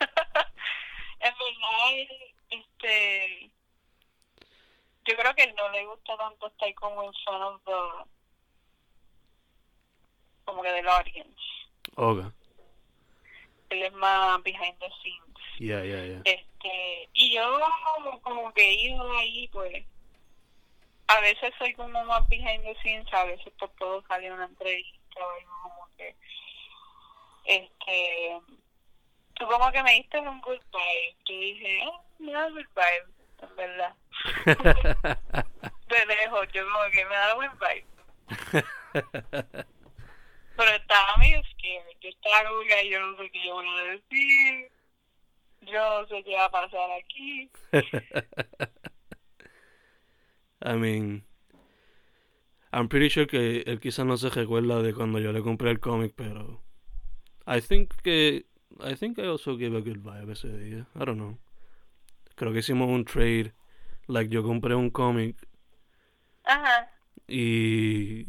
en 1.20 1.32
verdad, 1.32 2.06
este, 2.50 3.50
yo 5.06 5.14
creo 5.16 5.34
que 5.34 5.52
no 5.52 5.70
le 5.72 5.86
gusta 5.86 6.16
tanto 6.16 6.46
estar 6.48 6.74
como 6.74 7.04
en 7.04 7.12
front 7.24 7.42
of 7.42 7.60
the, 7.64 8.04
como 10.44 10.62
que 10.62 10.70
del 10.72 10.88
audience. 10.88 11.40
Okay. 11.96 12.30
Él 13.70 13.82
es 13.82 13.92
más 13.94 14.42
behind 14.42 14.78
the 14.78 14.88
scenes. 15.02 15.36
Yeah, 15.58 15.82
yeah, 15.82 16.04
yeah. 16.04 16.22
Este, 16.24 17.08
y 17.14 17.34
yo 17.34 17.58
como 18.22 18.52
que 18.52 18.62
he 18.62 18.74
ido 18.88 19.10
ahí, 19.18 19.48
pues, 19.48 19.84
a 21.08 21.20
veces 21.20 21.52
soy 21.58 21.74
como 21.74 22.04
más 22.04 22.28
behind 22.28 22.64
the 22.64 22.74
scenes, 22.82 23.12
a 23.12 23.24
veces 23.24 23.52
puedo 23.78 24.02
salir 24.06 24.30
a 24.30 24.34
una 24.34 24.46
entrevista 24.46 25.20
o 25.20 25.30
algo 25.30 25.52
como 25.62 25.88
que, 25.96 26.16
este, 27.44 28.40
tú 29.34 29.46
como 29.46 29.70
que 29.70 29.82
me 29.82 29.92
diste 29.92 30.18
un 30.18 30.40
good 30.40 30.60
vibe, 30.72 31.16
yo 31.26 31.34
dije, 31.34 31.80
oh, 31.86 32.04
me 32.18 32.32
da 32.32 32.48
good 32.48 32.66
vibe, 32.74 33.06
en 33.42 33.56
verdad. 33.56 33.94
De 35.86 36.06
lejos, 36.06 36.48
yo 36.52 36.64
como 36.64 36.90
que 36.90 37.04
me 37.04 37.14
da 37.14 37.34
buen 37.34 37.52
vibe. 37.58 37.86
Pero 40.56 40.70
estaba 40.70 41.16
medio 41.18 41.42
scared, 41.44 41.96
yo 42.00 42.08
estaba 42.08 42.48
como 42.48 42.60
que 42.62 42.88
yo 42.88 43.00
no 43.00 43.16
sé 43.16 43.30
qué 43.30 43.46
yo 43.46 43.54
voy 43.54 43.68
a 43.68 43.82
decir, 43.84 44.72
yo 45.60 46.00
no 46.00 46.08
sé 46.08 46.24
qué 46.24 46.34
va 46.34 46.46
a 46.46 46.50
pasar 46.50 46.90
aquí. 46.92 47.50
I 50.62 50.74
mean, 50.76 51.22
I'm 52.72 52.88
pretty 52.88 53.08
sure 53.08 53.26
que 53.26 53.62
él 53.66 53.80
quizás 53.80 54.06
no 54.06 54.16
se 54.16 54.30
recuerda 54.30 54.82
de 54.82 54.92
cuando 54.94 55.18
yo 55.18 55.32
le 55.32 55.42
compré 55.42 55.70
el 55.70 55.80
cómic, 55.80 56.14
pero 56.16 56.62
I 57.46 57.60
think 57.60 57.94
que 58.02 58.46
I 58.80 58.94
think 58.94 59.18
I 59.18 59.26
also 59.26 59.56
gave 59.56 59.76
a 59.76 59.80
good 59.80 59.98
vibe 60.02 60.32
ese 60.32 60.48
día. 60.48 60.86
I 60.94 61.04
don't 61.04 61.18
know. 61.18 61.38
Creo 62.34 62.52
que 62.52 62.58
hicimos 62.58 62.88
un 62.90 63.04
trade, 63.04 63.52
like 64.08 64.30
yo 64.30 64.42
compré 64.42 64.74
un 64.74 64.90
cómic 64.90 65.36
Ajá. 66.44 66.90
y 67.26 68.26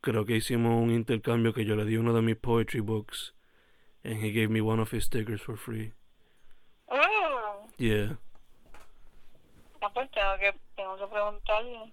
creo 0.00 0.24
que 0.24 0.36
hicimos 0.36 0.82
un 0.82 0.90
intercambio 0.90 1.52
que 1.52 1.64
yo 1.64 1.76
le 1.76 1.84
di 1.84 1.96
uno 1.98 2.14
de 2.14 2.22
mis 2.22 2.36
poetry 2.36 2.80
books 2.80 3.34
and 4.02 4.22
he 4.24 4.30
gave 4.32 4.48
me 4.48 4.60
one 4.62 4.80
of 4.80 4.92
his 4.92 5.04
stickers 5.04 5.42
for 5.42 5.56
free. 5.56 5.92
Oh, 6.90 7.66
Yeah. 7.76 8.16
Ah, 9.80 9.90
pues 9.92 10.10
tengo 10.10 10.36
que, 10.38 10.54
tengo 10.76 10.96
que 10.96 11.06
preguntarle. 11.06 11.92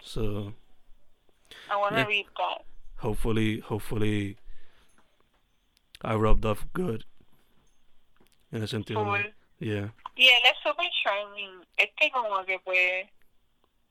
So 0.00 0.52
I 1.70 1.76
wanna 1.76 1.98
Yeah. 1.98 2.06
read 2.06 2.26
that. 2.36 2.64
hopefully 2.98 3.60
hopefully 3.60 4.36
I 6.02 6.14
rubbed 6.14 6.44
off 6.44 6.64
good. 6.72 7.04
En 8.52 8.62
el 8.62 8.68
sentido 8.68 9.00
de- 9.04 9.10
Cool. 9.22 9.34
Yeah. 9.60 9.92
Y 10.16 10.26
él 10.28 10.42
es 10.44 10.58
super 10.62 10.86
charming. 11.02 11.64
Es 11.76 11.90
que 11.96 12.10
como 12.10 12.44
que 12.44 12.58
pues... 12.60 13.06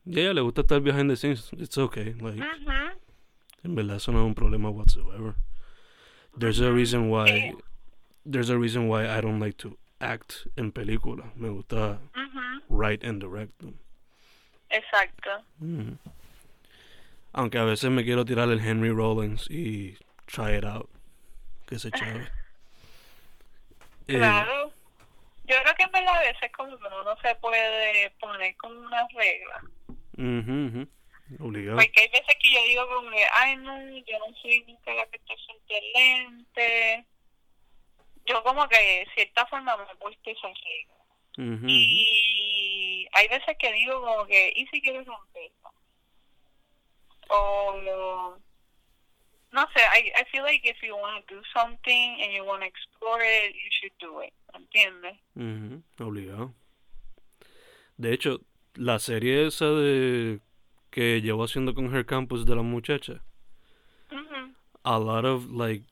Yeah, 0.05 0.33
le 0.33 0.41
gusta 0.41 0.61
estar 0.61 0.81
behind 0.81 1.09
the 1.09 1.15
scenes. 1.15 1.49
It's 1.57 1.77
okay. 1.77 2.13
Like, 2.13 2.39
Ujú. 2.39 2.91
en 3.63 3.75
verdad 3.75 3.97
eso 3.97 4.11
no 4.11 4.19
es 4.19 4.25
un 4.25 4.35
problema 4.35 4.69
whatsoever. 4.69 5.35
There's 6.37 6.59
a 6.59 6.71
reason 6.71 7.09
why 7.09 7.53
there's 8.25 8.49
a 8.49 8.57
reason 8.57 8.87
why 8.87 9.05
I 9.07 9.21
don't 9.21 9.39
like 9.39 9.57
to 9.59 9.77
act 10.01 10.47
en 10.55 10.71
película. 10.71 11.31
Me 11.35 11.49
gusta 11.49 11.99
write 12.69 13.05
and 13.07 13.21
direct 13.21 13.57
them. 13.59 13.77
Exacto. 14.69 15.29
Mm. 15.59 15.93
Aunque 17.33 17.57
a 17.57 17.63
veces 17.63 17.89
me 17.91 18.03
quiero 18.03 18.25
tirar 18.25 18.49
el 18.49 18.59
Henry 18.59 18.89
Rollins 18.91 19.49
y 19.49 19.97
try 20.25 20.57
it 20.57 20.65
out. 20.65 20.89
Que 21.67 21.79
se. 21.79 21.89
Eh, 24.07 24.17
Claro. 24.17 24.73
Yo 25.45 25.55
creo 25.61 25.75
que 25.75 25.83
en 25.83 25.91
verdad 25.91 26.15
a 26.17 26.19
veces 26.21 26.51
como 26.55 26.77
que 26.77 26.85
uno 26.87 27.03
no 27.03 27.15
se 27.21 27.35
puede 27.35 28.09
poner 28.19 28.55
como 28.57 28.79
una 28.81 29.07
regla. 29.13 29.61
ujú. 30.17 30.87
Obligado. 31.39 31.77
Porque 31.77 32.01
hay 32.01 32.09
veces 32.09 32.35
que 32.41 32.51
yo 32.53 32.61
digo 32.67 32.87
como 32.93 33.09
que, 33.09 33.23
ay 33.33 33.55
no, 33.57 33.77
yo 33.99 34.19
no 34.19 34.35
soy 34.41 34.65
nunca 34.67 34.93
la 34.93 35.05
que 35.07 35.17
está 35.17 35.33
frente. 35.67 37.05
Yo 38.25 38.43
como 38.43 38.67
que 38.69 38.77
de 38.77 39.07
cierta 39.15 39.45
forma 39.47 39.75
me 39.77 39.83
he 39.83 39.95
puesto 39.95 40.31
regla. 40.31 40.95
Ujú, 41.37 41.55
ujú. 41.55 41.65
Y 41.67 43.07
hay 43.13 43.27
veces 43.27 43.55
que 43.57 43.71
digo 43.73 44.01
como 44.01 44.25
que, 44.25 44.51
¿y 44.55 44.65
si 44.67 44.81
quieres 44.81 45.05
romperla? 45.05 45.71
O, 47.29 48.37
no 49.51 49.67
sé, 49.73 49.81
I, 49.93 50.11
I 50.21 50.25
feel 50.31 50.43
like 50.43 50.67
if 50.69 50.77
you 50.83 50.95
want 50.95 51.25
to 51.27 51.35
do 51.35 51.41
something 51.53 52.21
and 52.21 52.33
you 52.33 52.43
want 52.45 52.61
to 52.61 52.67
explore 52.67 53.21
it, 53.21 53.53
you 53.53 53.69
should 53.71 53.93
do 53.99 54.21
it. 54.21 54.33
¿Entiendes? 54.53 55.17
Ujú, 55.35 55.81
Obligado. 56.05 56.53
De 57.97 58.13
hecho, 58.13 58.41
la 58.75 58.99
serie 58.99 59.47
esa 59.47 59.65
de 59.65 60.39
que 60.89 61.21
llevo 61.21 61.43
haciendo 61.45 61.73
con 61.73 61.93
Her 61.95 62.05
Campus 62.05 62.45
de 62.45 62.55
la 62.55 62.61
muchacha, 62.63 63.23
Ujú. 64.11 64.53
a 64.83 64.99
lot 64.99 65.23
of 65.25 65.49
like 65.51 65.85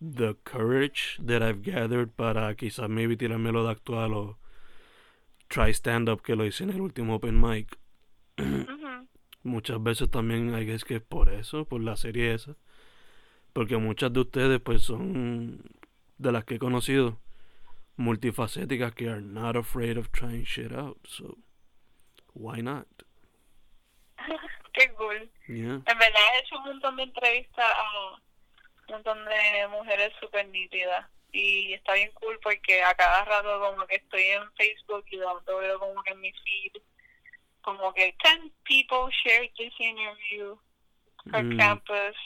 the 0.00 0.34
courage 0.44 1.18
that 1.22 1.42
I've 1.42 1.62
gathered 1.62 2.16
para 2.16 2.54
quizás 2.54 2.88
maybe 2.88 3.16
tirármelo 3.16 3.64
de 3.64 3.70
actual 3.70 4.14
o 4.14 4.38
try 5.48 5.70
stand 5.72 6.08
up 6.08 6.22
que 6.22 6.34
lo 6.34 6.44
hice 6.44 6.64
en 6.64 6.70
el 6.70 6.80
último 6.80 7.16
open 7.16 7.40
mic. 7.40 7.78
Muchas 9.42 9.82
veces 9.82 10.10
también 10.10 10.54
hay 10.54 10.66
que 10.66 10.74
es 10.74 10.84
que 10.84 10.96
es 10.96 11.02
por 11.02 11.28
eso, 11.28 11.64
por 11.64 11.82
la 11.82 11.96
serie 11.96 12.34
esa. 12.34 12.56
Porque 13.52 13.76
muchas 13.76 14.12
de 14.12 14.20
ustedes 14.20 14.60
pues 14.60 14.82
son 14.82 15.62
de 16.18 16.32
las 16.32 16.44
que 16.44 16.54
he 16.54 16.58
conocido 16.58 17.18
multifacéticas 17.96 18.94
que 18.94 19.08
are 19.08 19.20
not 19.20 19.56
afraid 19.56 19.98
of 19.98 20.10
trying 20.12 20.44
shit 20.44 20.72
out. 20.72 20.98
So 21.06 21.38
why 22.32 22.62
not? 22.62 22.86
Qué 24.72 24.92
cool. 24.96 25.28
Yeah. 25.48 25.82
En 25.84 25.98
verdad 25.98 26.22
he 26.34 26.38
hecho 26.40 26.56
un 26.58 26.64
montón 26.64 26.96
de 26.96 27.02
entrevistas 27.02 27.64
a 27.64 28.20
un 28.90 28.96
montón 28.96 29.24
de 29.24 29.68
mujeres 29.68 30.12
súper 30.20 30.46
nítidas. 30.48 31.06
Y 31.32 31.74
está 31.74 31.94
bien 31.94 32.10
cool 32.12 32.38
porque 32.42 32.82
a 32.82 32.92
cada 32.94 33.24
rato 33.24 33.60
como 33.60 33.86
que 33.86 33.96
estoy 33.96 34.22
en 34.24 34.52
Facebook 34.54 35.04
y 35.10 35.16
de 35.16 35.24
momento 35.24 35.58
veo 35.58 35.78
como 35.78 36.02
que 36.02 36.10
en 36.10 36.20
mi 36.20 36.32
feed 36.32 36.82
como 37.62 37.92
que 37.94 38.14
10 38.24 38.52
people 38.64 39.14
shared 39.22 39.50
this 39.56 39.72
interview 39.78 40.58
for 41.30 41.44
Mm. 41.44 41.56
campus 41.58 42.16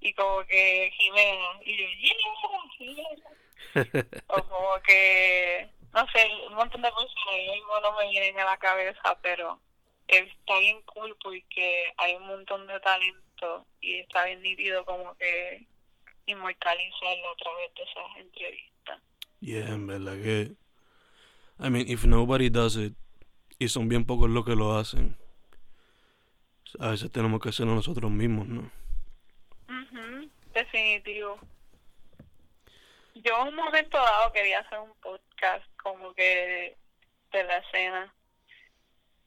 y 0.00 0.12
como 0.12 0.44
que 0.46 0.92
Jimena 0.96 1.60
y 1.64 1.76
yo 1.78 1.86
yeah, 1.98 3.04
yeah. 3.74 4.12
o 4.28 4.42
como 4.44 4.82
que 4.86 5.68
no 5.92 6.06
sé 6.12 6.30
un 6.46 6.54
montón 6.54 6.82
de 6.82 6.90
cosas 6.90 7.10
mismo 7.32 7.80
no 7.80 7.92
me 7.96 8.10
vienen 8.10 8.38
a 8.38 8.44
la 8.44 8.56
cabeza 8.58 9.18
pero 9.22 9.58
está 10.06 10.58
bien 10.58 10.80
cool 10.82 11.16
porque 11.22 11.92
hay 11.96 12.14
un 12.16 12.26
montón 12.26 12.66
de 12.66 12.78
talento 12.80 13.66
y 13.80 14.00
está 14.00 14.26
bien 14.26 14.42
nítido 14.42 14.84
como 14.84 15.16
que 15.16 15.66
inmortalizarlo 16.26 17.30
a 17.30 17.36
través 17.36 17.74
de 17.74 17.82
esas 17.82 18.16
entrevistas 18.16 19.00
Yeah, 19.40 19.68
en 19.68 19.86
verdad 19.86 20.14
que 20.14 20.52
I 21.58 21.70
mean, 21.70 21.86
if 21.88 22.04
nobody 22.04 22.50
does 22.50 22.76
it, 22.76 22.94
y 23.58 23.68
son 23.68 23.88
bien 23.88 24.04
pocos 24.04 24.28
los 24.28 24.44
que 24.44 24.56
lo 24.56 24.76
hacen, 24.76 25.16
a 26.80 26.90
veces 26.90 27.12
tenemos 27.12 27.40
que 27.40 27.50
hacerlo 27.50 27.74
nosotros 27.74 28.10
mismos, 28.10 28.48
¿no? 28.48 28.70
Ujú, 29.68 30.28
Definitivo. 30.52 31.38
Yo 33.14 33.40
en 33.42 33.48
un 33.48 33.54
momento 33.54 33.96
dado 33.96 34.32
quería 34.32 34.60
hacer 34.60 34.80
un 34.80 34.92
podcast 35.00 35.64
como 35.80 36.12
que 36.14 36.76
de 37.32 37.44
la 37.44 37.58
escena. 37.58 38.12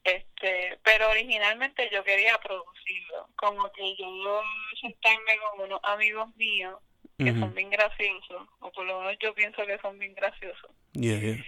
Este, 0.03 0.79
pero 0.83 1.09
originalmente 1.09 1.89
yo 1.91 2.03
quería 2.03 2.37
producirlo, 2.37 3.29
como 3.35 3.69
que 3.71 3.95
yo 3.97 4.41
sentarme 4.79 5.37
con 5.39 5.65
unos 5.65 5.79
amigos 5.83 6.33
míos 6.35 6.79
que 7.17 7.31
son 7.39 7.53
bien 7.55 7.69
graciosos, 7.71 8.47
o 8.59 8.71
por 8.71 8.85
lo 8.85 8.99
menos 8.99 9.17
yo 9.19 9.33
pienso 9.33 9.65
que 9.65 9.77
son 9.79 9.97
bien 9.97 10.13
graciosos. 10.13 10.69
Yeah, 10.93 11.19
yeah. 11.19 11.43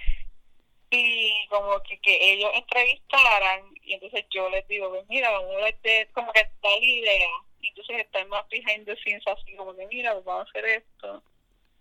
y 0.92 1.48
como 1.50 1.80
que, 1.84 2.00
que 2.00 2.34
ellos 2.34 2.50
entrevistaran 2.56 3.62
y 3.84 3.94
entonces 3.94 4.26
yo 4.32 4.50
les 4.50 4.68
digo 4.68 4.90
pues 4.90 5.08
mira 5.08 5.30
vamos 5.30 5.56
a 5.58 5.62
darte 5.62 6.10
como 6.14 6.32
que 6.32 6.42
dar 6.42 6.52
la 6.64 6.86
idea 6.86 7.30
y 7.62 7.68
entonces 7.68 8.00
estar 8.00 8.28
más 8.28 8.48
behind 8.50 8.86
the 8.86 8.96
scenes 8.98 9.24
así 9.28 9.56
como 9.56 9.76
que 9.76 9.86
mira 9.88 10.14
pues 10.14 10.26
vamos 10.26 10.48
a 10.48 10.50
hacer 10.50 10.66
esto 10.66 11.24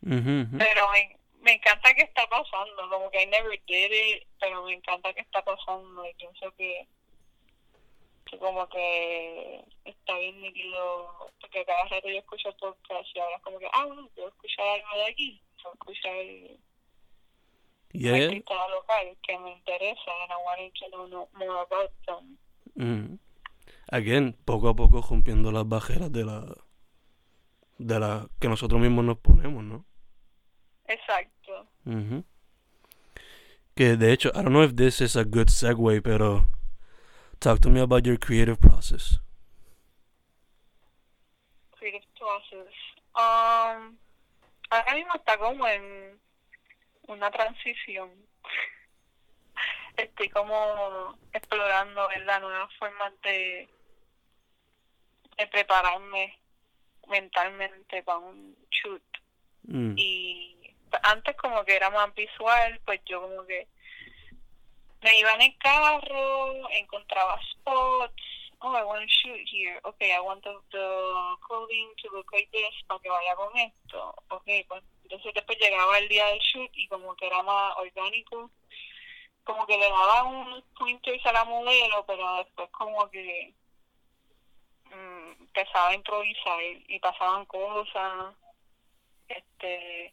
pero 0.01 0.91
me, 0.93 1.16
me 1.41 1.53
encanta 1.55 1.95
que 1.95 2.03
está 2.03 2.26
pasando 2.28 2.89
como 2.91 3.11
que 3.11 3.22
I 3.22 3.26
never 3.26 3.59
did 3.66 3.93
it 3.93 4.26
pero 4.39 4.62
me 4.64 4.74
encanta 4.74 5.12
que 5.14 5.22
está 5.22 5.43
pasando 5.43 6.07
y 6.07 6.14
pienso 6.14 6.53
que 6.57 6.86
que 8.31 8.39
como 8.39 8.68
que 8.68 9.64
está 9.85 10.18
bien 10.18 10.41
nítido 10.41 11.31
porque 11.41 11.64
cada 11.64 11.85
rato 11.85 12.09
yo 12.09 12.18
escucho 12.18 12.55
podcast 12.59 13.09
y 13.14 13.18
ahora 13.20 13.37
es 13.37 13.43
como 13.43 13.59
que 13.59 13.66
ah 13.72 13.87
bueno 13.87 14.09
puedo 14.14 14.29
escuchar 14.29 14.66
algo 14.66 14.97
de 15.05 15.07
aquí 15.11 15.43
puedo 15.62 15.74
escuchar 15.74 16.59
Yeah, 17.93 18.16
yeah. 18.18 18.26
artista 18.29 18.55
local 18.68 19.16
que 19.22 19.39
me 19.39 19.53
interesa 19.53 20.11
and 20.22 20.31
I 20.33 20.37
wanted 20.45 20.72
to 20.79 20.89
know 20.91 21.07
no- 21.09 21.29
more 21.33 21.61
about 21.61 21.91
them. 22.07 22.37
Ujú. 22.76 23.18
Again, 23.91 24.37
poco 24.45 24.68
a 24.68 24.76
poco 24.76 25.01
rompiendo 25.01 25.51
las 25.51 25.66
barreras 25.66 26.12
de 26.12 26.24
la 26.24 26.45
de 27.79 27.99
la 27.99 28.29
que 28.41 28.49
nosotros 28.49 28.79
mismos 28.81 29.05
nos 29.07 29.18
ponemos, 29.18 29.64
¿no? 29.64 29.87
Exacto. 30.87 31.66
Ujú. 31.87 32.24
Que 33.74 33.97
de 33.97 34.12
hecho, 34.12 34.29
I 34.35 34.43
don't 34.43 34.49
know 34.51 34.64
if 34.64 34.74
this 34.74 35.01
is 35.01 35.16
a 35.16 35.22
good 35.24 35.49
segue, 35.49 36.03
pero 36.03 36.47
talk 37.41 37.61
to 37.61 37.70
me 37.70 37.80
about 37.80 38.07
your 38.07 38.16
creative 38.16 38.61
process. 38.61 39.18
Creative 41.78 42.07
process. 42.18 42.74
Um, 43.14 43.97
ahora 44.70 44.95
mismo 44.95 45.14
está 45.14 45.39
como 45.39 45.66
en 45.66 46.18
una 47.09 47.30
transición. 47.30 48.11
Estoy 49.97 50.28
como 50.28 51.18
explorando 51.32 52.07
¿verdad? 52.09 52.41
nuevas 52.41 52.72
formas 52.78 53.12
de, 53.22 53.68
de 55.36 55.47
prepararme 55.49 56.39
mentalmente 57.09 58.03
para 58.03 58.18
un 58.18 58.57
shoot. 58.70 59.03
Mm. 59.64 59.95
y 59.99 60.74
antes 61.03 61.36
como 61.36 61.64
que 61.64 61.76
era 61.76 61.91
más 61.91 62.14
visual, 62.14 62.80
pues 62.84 63.01
yo 63.05 63.20
como 63.20 63.47
que 63.47 63.68
me 65.03 65.18
iba 65.18 65.32
en 65.34 65.53
carro, 65.59 66.68
encontraba 66.70 67.40
spots, 67.53 68.22
oh, 68.61 68.74
I 68.74 68.84
want 68.84 69.03
to 69.03 69.09
shoot 69.09 69.40
here, 69.51 69.80
okay, 69.84 70.12
I 70.12 70.20
want 70.20 70.42
the, 70.42 70.55
the 70.72 71.36
clothing 71.46 71.90
to 72.03 72.16
look 72.16 72.30
like 72.32 72.49
this 72.53 72.74
para 72.86 73.01
que 73.01 73.11
vaya 73.11 73.36
con 73.36 73.57
esto, 73.57 74.14
okay, 74.30 74.64
pues 74.64 74.82
entonces 75.05 75.34
después 75.34 75.59
llegaba 75.59 75.99
el 75.99 76.09
día 76.09 76.26
del 76.26 76.40
shoot 76.40 76.70
y 76.74 76.88
como 76.88 77.14
que 77.16 77.26
era 77.26 77.42
más 77.42 77.76
orgánico, 77.76 78.51
como 79.44 79.66
que 79.66 79.78
le 79.78 79.88
daba 79.88 80.24
unos 80.24 80.64
pointers 80.78 81.24
a 81.26 81.32
la 81.32 81.44
modelo, 81.44 82.05
pero 82.07 82.36
después 82.36 82.68
como 82.70 83.09
que 83.11 83.55
mm, 84.84 85.42
empezaba 85.42 85.88
a 85.88 85.94
improvisar 85.94 86.61
y 86.88 86.99
pasaban 86.99 87.46
cosas 87.46 88.34
este 89.28 90.12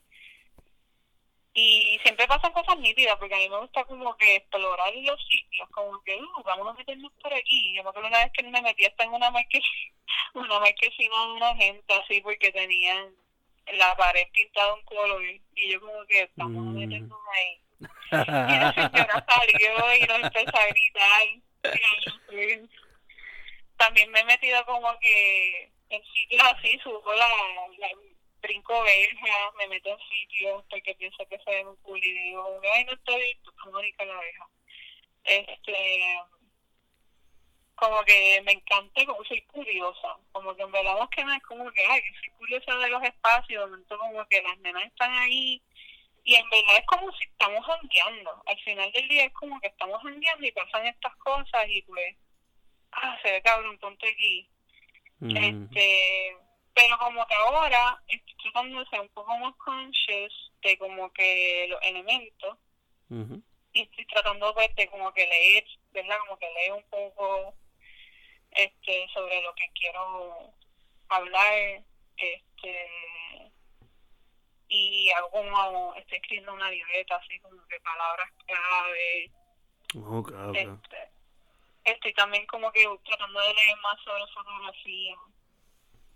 y 1.57 1.97
siempre 2.03 2.27
pasan 2.27 2.51
cosas 2.51 2.77
nítidas 2.79 3.15
porque 3.17 3.33
a 3.33 3.37
mí 3.37 3.47
me 3.49 3.59
gusta 3.59 3.85
como 3.85 4.15
que 4.17 4.35
explorar 4.35 4.93
los 4.93 5.19
sitios 5.27 5.69
como 5.69 6.01
que 6.03 6.15
uh, 6.21 6.43
vamos 6.43 6.67
a 6.67 6.73
meternos 6.73 7.11
por 7.21 7.33
aquí 7.33 7.73
yo 7.75 7.83
me 7.83 7.89
acuerdo 7.89 8.09
una 8.09 8.19
vez 8.23 8.31
que 8.33 8.43
me 8.43 8.61
metí 8.61 8.85
hasta 8.85 9.05
en 9.05 9.13
una 9.13 9.31
marquesina 9.31 9.93
una 10.33 10.59
marquesina 10.59 11.15
de 11.25 11.31
una 11.31 11.55
gente 11.55 11.93
así 11.93 12.19
porque 12.21 12.51
tenían 12.51 13.15
la 13.73 13.95
pared 13.95 14.27
pintada 14.33 14.73
un 14.75 14.83
color 14.83 15.23
y 15.23 15.41
yo 15.71 15.79
como 15.79 16.05
que 16.05 16.29
vamos 16.35 16.57
a 16.67 16.69
Mm. 16.71 16.79
meternos 16.79 17.19
ahí 17.33 17.61
y 18.11 18.59
la 18.59 18.73
señora 18.75 19.25
salió 19.27 19.95
y 19.95 20.01
nos 20.01 20.19
empezó 20.23 20.57
a 20.57 20.65
gritar 20.67 21.27
Y 22.31 22.69
también 23.77 24.11
me 24.11 24.19
he 24.19 24.23
metido 24.25 24.63
como 24.65 24.97
que 24.99 25.71
en 25.89 26.03
sitios 26.13 26.43
así 26.43 26.77
subo 26.83 27.13
la, 27.13 27.27
la 27.77 27.89
brinco 28.47 28.83
verja, 28.83 29.51
me 29.57 29.67
meto 29.67 29.89
en 29.89 29.99
sitios 30.09 30.63
porque 30.69 30.95
pienso 30.95 31.25
que 31.27 31.39
se 31.39 31.51
ven 31.51 31.67
muy 31.67 31.77
cool 31.83 32.03
y 32.03 32.11
digo, 32.11 32.61
ay 32.73 32.85
no 32.85 32.93
estoy 32.93 33.37
Mónica 33.71 34.05
la 34.05 34.17
abeja. 34.17 34.47
Este 35.23 36.19
como 37.75 38.01
que 38.03 38.41
me 38.45 38.53
encanta 38.53 39.05
como 39.05 39.23
soy 39.25 39.41
curiosa, 39.47 40.17
como 40.31 40.55
que 40.55 40.63
en 40.63 40.71
verdad 40.71 40.97
más 40.97 41.09
que 41.09 41.23
nada 41.23 41.37
es 41.37 41.43
como 41.43 41.69
que 41.71 41.85
ay 41.85 42.01
que 42.01 42.19
soy 42.19 42.29
curiosa 42.37 42.75
de 42.77 42.89
los 42.89 43.03
espacios, 43.03 43.69
como 43.89 44.25
que 44.27 44.41
las 44.41 44.57
nenas 44.59 44.85
están 44.85 45.11
ahí 45.13 45.61
y 46.23 46.35
en 46.35 46.49
verdad 46.49 46.77
es 46.77 46.85
como 46.85 47.11
si 47.13 47.23
estamos 47.25 47.65
jangueando, 47.65 48.43
al 48.45 48.59
final 48.59 48.91
del 48.91 49.07
día 49.07 49.25
es 49.25 49.33
como 49.33 49.59
que 49.59 49.67
estamos 49.67 50.01
jangueando 50.01 50.45
y 50.45 50.51
pasan 50.51 50.85
estas 50.87 51.15
cosas 51.17 51.65
y 51.67 51.81
pues 51.83 52.15
ah 52.91 53.17
se 53.21 53.31
ve 53.31 53.41
cabrón, 53.41 53.77
ponte 53.79 54.07
aquí 54.07 54.47
Mm. 55.19 55.37
este 55.37 56.37
pero 56.75 56.97
como 56.99 57.25
que 57.25 57.33
ahora 57.35 57.99
estoy 58.07 58.35
tratando 58.43 58.79
de 58.79 58.89
ser 58.89 58.99
un 58.99 59.09
poco 59.09 59.37
más 59.37 59.55
conscious 59.55 60.51
de 60.61 60.77
como 60.77 61.11
que 61.13 61.67
los 61.69 61.81
elementos 61.83 62.57
y 63.73 63.81
estoy 63.81 64.05
tratando 64.07 64.53
pues, 64.53 64.75
de 64.75 64.87
como 64.89 65.13
que 65.13 65.25
leer 65.25 65.65
verdad 65.91 66.17
como 66.27 66.37
que 66.37 66.49
leer 66.51 66.73
un 66.73 66.83
poco 66.89 67.55
este 68.51 69.07
sobre 69.13 69.41
lo 69.41 69.55
que 69.55 69.69
quiero 69.73 70.53
hablar 71.09 71.83
este 72.17 73.51
y 74.67 75.09
hago 75.11 75.31
como 75.31 75.95
estoy 75.95 76.17
escribiendo 76.17 76.53
una 76.53 76.69
libreta 76.69 77.15
así 77.15 77.39
como 77.39 77.65
que 77.67 77.79
palabras 77.79 78.29
clave 78.45 79.31
este, 80.53 81.09
estoy 81.85 82.13
también 82.13 82.45
como 82.47 82.71
que 82.71 82.85
tratando 83.05 83.39
de 83.39 83.53
leer 83.53 83.77
más 83.77 83.97
sobre 84.03 84.27
fotografía, 84.33 85.15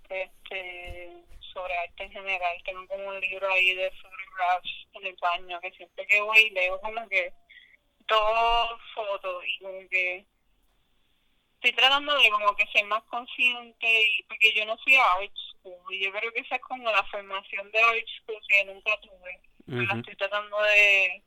este, 0.09 1.23
sobre 1.53 1.77
arte 1.77 2.03
en 2.03 2.11
general. 2.11 2.57
Tengo 2.65 2.87
como 2.87 3.07
un 3.09 3.19
libro 3.19 3.51
ahí 3.51 3.75
de 3.75 3.91
photographs 3.91 4.87
en 4.93 5.05
el 5.05 5.15
baño 5.21 5.59
que 5.61 5.71
siempre 5.71 6.07
que 6.07 6.21
voy 6.21 6.49
leo 6.51 6.79
como 6.81 7.07
que 7.07 7.33
todo 8.07 8.79
fotos 8.95 9.43
y 9.45 9.63
como 9.63 9.89
que 9.89 10.25
estoy 11.55 11.73
tratando 11.73 12.17
de 12.17 12.29
como 12.31 12.55
que 12.55 12.65
ser 12.67 12.85
más 12.85 13.03
consciente 13.03 13.87
y 13.87 14.23
porque 14.23 14.53
yo 14.53 14.65
no 14.65 14.77
fui 14.77 14.95
a 14.95 15.03
art 15.13 15.31
school 15.51 15.93
y 15.93 16.05
yo 16.05 16.11
creo 16.11 16.31
que 16.31 16.39
esa 16.39 16.55
es 16.55 16.61
como 16.61 16.89
la 16.89 17.03
formación 17.05 17.69
de 17.71 17.79
art 17.79 18.07
school 18.21 18.41
que 18.47 18.65
nunca 18.65 18.99
tuve. 19.01 19.41
Pero 19.65 19.83
la 19.83 19.95
estoy 19.99 20.15
tratando 20.15 20.59
de, 20.61 21.23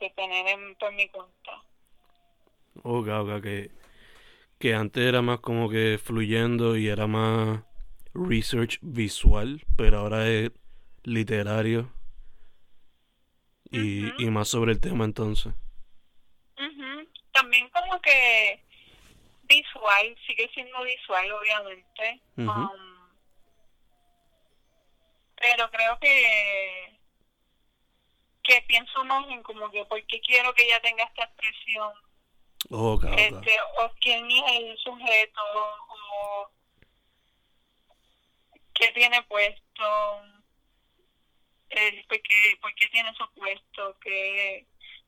de 0.00 0.10
tener 0.10 0.46
en, 0.48 0.74
por 0.76 0.92
mi 0.92 1.06
cuenta. 1.08 1.62
Ok, 2.82 3.08
ok, 3.08 3.42
que, 3.42 3.70
que 4.58 4.74
antes 4.74 5.04
era 5.04 5.22
más 5.22 5.40
como 5.40 5.68
que 5.68 5.98
fluyendo 6.02 6.76
y 6.76 6.88
era 6.88 7.06
más 7.06 7.62
research 8.14 8.78
visual, 8.82 9.64
pero 9.76 9.98
ahora 9.98 10.28
es 10.28 10.50
literario 11.04 11.92
y, 13.70 14.30
más 14.30 14.48
sobre 14.48 14.72
el 14.72 14.80
tema 14.80 15.04
entonces. 15.04 15.52
También 17.32 17.68
como 17.70 18.00
que 18.00 18.64
visual, 19.44 20.16
sigue 20.26 20.50
siendo 20.52 20.82
visual 20.82 21.30
obviamente, 21.32 22.20
um, 22.36 22.68
pero 25.36 25.70
creo 25.70 25.98
que 26.00 26.98
que 28.42 28.62
pienso 28.66 29.04
más 29.04 29.28
en 29.28 29.42
como 29.42 29.70
que 29.70 29.84
por 29.84 30.02
qué 30.06 30.20
quiero 30.20 30.52
que 30.54 30.64
ella 30.64 30.80
tenga 30.80 31.04
esta 31.04 31.24
expresión, 31.24 31.92
Ok. 32.70 33.04
este, 33.04 33.56
o 33.78 33.90
quién 34.00 34.30
es 34.30 34.42
el 34.52 34.78
sujeto, 34.78 35.40
o 35.54 36.50
qué 38.74 38.92
tiene 38.92 39.22
puesto, 39.24 40.22
el, 41.70 42.04
por, 42.06 42.20
qué, 42.22 42.58
por 42.60 42.74
qué 42.74 42.88
tiene 42.88 43.12
su 43.14 43.24
puesto, 43.34 43.98
que 44.00 44.66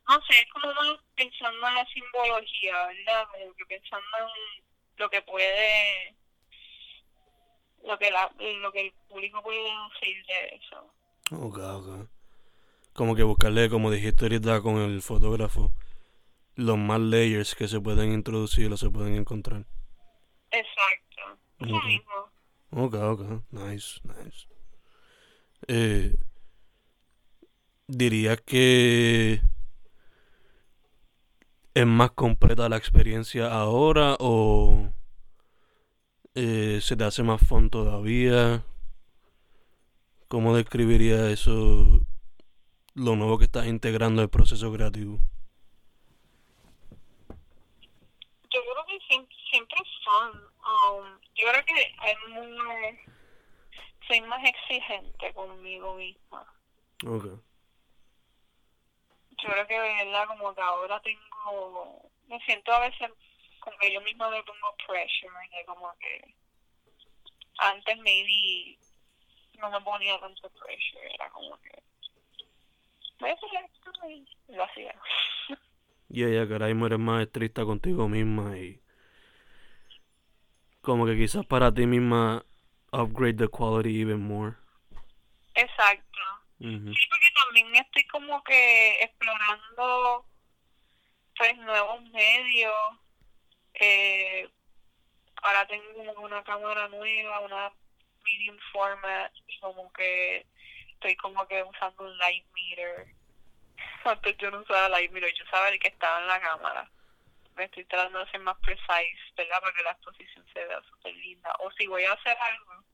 no 0.09 0.21
sé, 0.27 0.41
es 0.41 0.53
como 0.53 0.67
más 0.75 0.99
pensando 1.15 1.69
en 1.69 1.75
la 1.75 1.87
simbología, 1.87 2.87
¿verdad? 2.87 3.29
Que 3.57 3.67
pensando 3.67 4.07
en 4.19 4.65
lo 4.97 5.09
que 5.09 5.23
puede, 5.23 6.15
lo 7.85 7.99
que 7.99 8.11
la, 8.11 8.33
lo 8.39 8.73
que 8.73 8.81
el 8.87 8.93
público 9.09 9.43
puede 9.43 9.63
decir 9.63 10.27
de 10.27 10.57
eso. 10.57 10.93
Ok, 11.33 11.59
ok. 11.59 12.09
como 12.93 13.15
que 13.15 13.23
buscarle, 13.23 13.71
como 13.71 13.91
dijiste 13.91 14.25
ahorita 14.25 14.61
con 14.63 14.79
el 14.79 15.01
fotógrafo, 15.01 15.73
los 16.61 16.79
más 16.79 17.01
layers 17.01 17.55
que 17.55 17.69
se 17.69 17.81
pueden 17.81 18.13
introducir 18.13 18.73
o 18.73 18.77
se 18.77 18.91
pueden 18.91 19.15
encontrar. 19.15 19.67
Exacto. 20.51 21.39
Eso 21.59 21.75
Ok. 21.75 21.85
mismo. 21.85 22.31
Ok, 22.73 22.95
ok, 22.95 23.21
nice, 23.51 24.01
nice. 24.05 24.47
Eh, 25.67 26.15
¿Dirías 27.89 28.41
que 28.43 29.43
es 31.75 31.87
más 31.87 32.13
completa 32.13 32.69
la 32.69 32.77
experiencia 32.77 33.53
ahora 33.53 34.17
o 34.21 34.93
eh, 36.35 36.79
se 36.83 36.97
te 36.97 37.05
hace 37.05 37.23
más 37.23 37.41
fun 37.41 37.71
todavía? 37.71 38.65
¿Cómo 40.29 40.55
describiría 40.55 41.29
eso, 41.31 42.07
lo 42.95 43.17
nuevo 43.17 43.39
que 43.39 43.45
estás 43.47 43.67
integrando 43.67 44.23
al 44.23 44.31
proceso 44.31 44.73
creativo? 44.73 45.19
Yo 48.53 48.61
creo 48.63 48.85
que 48.87 48.99
siempre, 49.51 49.77
fun. 50.05 50.31
Um, 50.65 51.19
yo 51.35 51.51
creo 51.51 51.65
que 51.65 51.95
hay 51.99 52.15
muy, 52.29 53.01
soy 54.07 54.21
más 54.23 54.43
exigente 54.45 55.35
conmigo 55.35 55.95
misma. 55.95 56.47
Ok, 57.07 57.25
Yo 57.25 57.43
creo 59.49 59.67
que, 59.67 59.79
¿verdad? 59.79 60.27
Como 60.27 60.55
que 60.55 60.61
ahora 60.61 61.01
tengo, 61.01 62.11
me 62.29 62.39
siento 62.41 62.73
a 62.73 62.81
veces 62.81 63.11
como 63.61 63.79
que 63.79 63.91
yo 63.93 64.01
misma 64.03 64.29
me 64.31 64.43
pongo 64.43 64.75
pressure, 64.87 65.31
como 65.67 65.95
que 65.99 66.35
antes 67.59 67.99
maybe 67.99 68.79
no 69.59 69.71
me 69.71 69.81
ponía 69.83 70.19
tanto 70.19 70.51
pressure, 70.51 71.15
era 71.15 71.31
como 71.31 71.59
que 71.61 71.83
voy 73.21 73.31
a 73.31 73.35
hacer 73.35 73.51
esto 73.65 73.93
y 74.09 74.27
lo 74.55 74.65
hacía. 74.65 74.95
Ya, 76.13 76.29
ya, 76.29 76.45
que 76.45 76.55
ahora 76.55 76.67
mismo 76.67 76.87
eres 76.87 76.99
más 76.99 77.23
estricta 77.23 77.65
contigo 77.65 78.09
misma 78.09 78.59
y 78.59 78.83
como 80.81 81.07
que 81.07 81.17
quizás 81.17 81.47
para 81.47 81.73
ti 81.73 81.87
misma 81.87 82.45
upgrade 82.93 83.39
the 83.39 83.49
quality 83.49 84.01
even 84.01 84.21
more. 84.21 84.55
Exacto. 85.55 86.19
Sí, 86.59 86.67
porque 86.67 87.31
también 87.43 87.75
estoy 87.75 88.05
como 88.09 88.45
que 88.45 89.03
explorando 89.03 90.27
pues 91.37 91.57
nuevos 91.57 92.03
medios. 92.11 92.75
Eh, 93.75 94.49
ahora 95.43 95.67
tengo 95.67 96.21
una 96.21 96.45
cámara 96.45 96.89
nueva, 96.89 97.41
una 97.41 97.73
medium 98.25 98.59
format, 98.73 99.33
y 99.47 99.59
como 99.61 99.91
que 99.93 100.47
estoy 100.93 101.17
como 101.17 101.47
que 101.49 101.63
usando 101.63 102.05
un 102.05 102.19
light 102.19 102.45
meter. 102.53 103.07
Antes 104.05 104.37
yo 104.37 104.51
no 104.51 104.61
usaba 104.61 104.91
light 104.91 105.11
meter, 105.13 105.33
yo 105.35 105.45
usaba 105.45 105.71
el 105.71 105.79
que 105.79 105.89
estaba 105.89 106.21
en 106.21 106.27
la 106.27 106.41
cámara. 106.41 106.91
Me 107.57 107.65
estoy 107.65 107.85
tratando 107.85 108.21
de 108.21 108.31
ser 108.31 108.41
más 108.41 108.57
precise, 108.59 109.19
¿verdad? 109.37 109.61
Para 109.61 109.73
que 109.75 109.83
la 109.83 109.91
exposición 109.93 110.47
se 110.53 110.65
vea 110.65 110.81
súper 110.83 111.15
linda. 111.15 111.53
O 111.61 111.71
si 111.73 111.87
voy 111.87 112.05
a 112.05 112.13
hacer 112.13 112.37
algo 112.39 112.85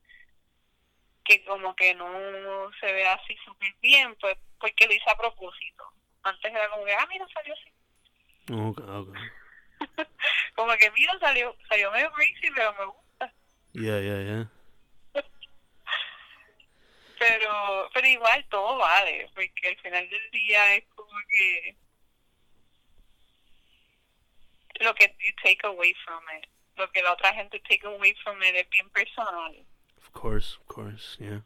que 1.25 1.45
como 1.45 1.75
que 1.75 1.95
no 1.95 2.71
se 2.81 2.93
ve 2.93 3.07
así 3.07 3.37
súper 3.45 3.75
bien, 3.81 4.17
pues 4.21 4.37
porque 4.59 4.87
lo 4.87 4.95
hice 4.95 5.11
a 5.11 5.17
propósito. 5.17 5.85
Antes 6.23 6.53
era 6.53 6.69
como 6.71 6.85
que, 6.85 6.95
ah, 6.95 7.07
mira, 7.09 7.27
salió 7.33 7.55
así. 7.55 7.73
Ok, 8.53 8.79
ok. 8.79 9.17
como 10.55 10.73
que, 10.77 10.91
mira, 10.93 11.19
salió, 11.19 11.57
salió 11.69 11.91
medio 11.93 12.13
crazy, 12.13 12.49
pero 12.55 12.73
me 12.75 12.85
gusta. 12.87 13.33
Ya, 13.75 14.01
ya, 14.01 14.23
ya. 14.23 14.51
Pero, 17.19 17.89
pero 17.95 18.07
igual 18.07 18.47
todo 18.51 18.77
vale, 18.77 19.31
porque 19.35 19.69
al 19.69 19.77
final 19.79 20.07
del 20.11 20.31
día 20.31 20.75
es 20.77 20.85
como 20.95 21.19
que 21.31 21.75
lo 24.81 24.95
que 24.95 25.15
you 25.21 25.33
take 25.43 25.65
away 25.65 25.95
from 26.05 26.23
it, 26.39 26.47
lo 26.77 26.91
que 26.93 27.03
la 27.03 27.13
otra 27.13 27.33
gente 27.35 27.61
take 27.69 27.85
away 27.85 28.15
from 28.23 28.43
it 28.43 28.55
es 28.55 28.69
bien 28.71 28.89
personal. 28.91 29.55
Of 29.99 30.13
course, 30.13 30.57
of 30.61 30.67
course, 30.67 31.17
yeah. 31.19 31.43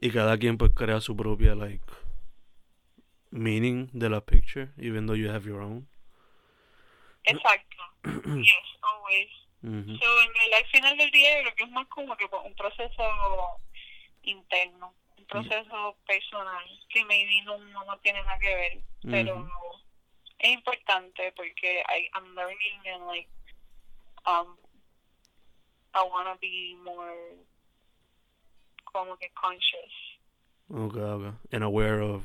Y 0.00 0.10
cada 0.10 0.38
quien 0.38 0.58
pues 0.58 0.72
crea 0.74 1.00
su 1.00 1.16
propia 1.16 1.54
like 1.54 1.82
meaning 3.30 3.90
de 3.92 4.08
la 4.08 4.20
picture, 4.20 4.72
even 4.78 5.06
though 5.06 5.16
you 5.16 5.28
have 5.28 5.44
your 5.44 5.60
own. 5.60 5.86
Exacto. 7.24 7.76
yes, 8.04 8.68
always. 8.82 9.28
Ujú. 9.62 9.98
So, 9.98 10.22
en 10.22 10.30
el, 10.46 10.54
al 10.54 10.66
final 10.66 10.96
del 10.96 11.10
día 11.10 11.36
yo 11.36 11.42
creo 11.42 11.54
que 11.56 11.64
es 11.64 11.70
más 11.70 11.86
como 11.88 12.16
que 12.16 12.24
un 12.26 12.54
proceso 12.54 13.60
interno, 14.22 14.94
un 15.16 15.24
proceso 15.26 15.96
personal 16.06 16.64
que 16.88 17.04
maybe 17.04 17.42
no, 17.44 17.58
no, 17.58 17.84
no 17.84 17.98
tiene 17.98 18.22
nada 18.22 18.38
que 18.38 18.54
ver, 18.54 18.78
pero 19.02 19.48
es 20.38 20.52
importante 20.52 21.32
porque 21.36 21.82
I, 21.88 22.08
I'm 22.14 22.34
learning 22.34 22.80
and 22.94 23.06
like 23.06 23.28
um 24.26 24.56
I 25.94 26.02
want 26.02 26.28
to 26.28 26.38
be 26.40 26.76
more 26.84 27.36
como 28.92 29.16
que 29.16 29.30
conscious. 29.34 29.92
Ok, 30.70 30.96
ok. 30.96 31.34
And 31.52 31.64
aware 31.64 32.00
of 32.00 32.24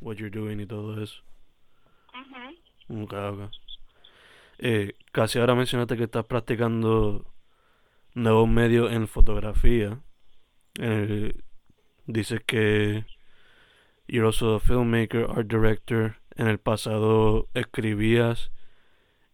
what 0.00 0.18
you're 0.18 0.30
doing 0.30 0.60
y 0.60 0.66
todo 0.66 1.00
eso. 1.02 1.22
Ujú. 2.12 3.04
Ok, 3.04 3.12
ok. 3.12 3.50
Eh, 4.58 4.94
casi 5.12 5.38
ahora 5.38 5.54
mencionaste 5.54 5.96
que 5.96 6.04
estás 6.04 6.24
practicando 6.26 7.24
nuevos 8.14 8.48
medios 8.48 8.92
en 8.92 9.08
fotografía. 9.08 10.00
Eh, 10.80 11.34
dices 12.06 12.40
que 12.46 13.04
you're 14.06 14.26
also 14.26 14.54
a 14.54 14.60
filmmaker, 14.60 15.26
art 15.30 15.48
director. 15.48 16.16
En 16.36 16.48
el 16.48 16.58
pasado 16.58 17.48
escribías 17.54 18.50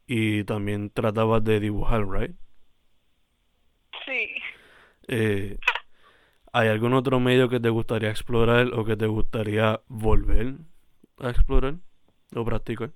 y 0.06 0.44
también 0.44 0.90
tratabas 0.90 1.42
de 1.44 1.60
dibujar, 1.60 2.08
right? 2.08 2.36
Sí. 4.04 4.34
Eh, 5.08 5.58
¿Hay 6.52 6.68
algún 6.68 6.94
otro 6.94 7.20
medio 7.20 7.48
que 7.48 7.60
te 7.60 7.68
gustaría 7.68 8.10
explorar 8.10 8.74
o 8.74 8.84
que 8.84 8.96
te 8.96 9.06
gustaría 9.06 9.80
volver 9.86 10.54
a 11.18 11.30
explorar 11.30 11.74
o 12.34 12.44
practicar? 12.44 12.90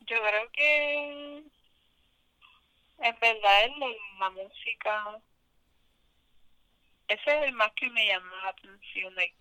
Yo 0.00 0.16
creo 0.20 0.50
que 0.52 1.44
en 2.98 3.16
verdad 3.20 3.66
de 3.78 3.96
la 4.18 4.30
música 4.30 5.20
ese 7.08 7.38
es 7.38 7.44
el 7.44 7.52
más 7.52 7.72
que 7.74 7.88
me 7.90 8.06
llama 8.06 8.30
la 8.42 8.50
atención 8.50 9.14
like 9.14 9.34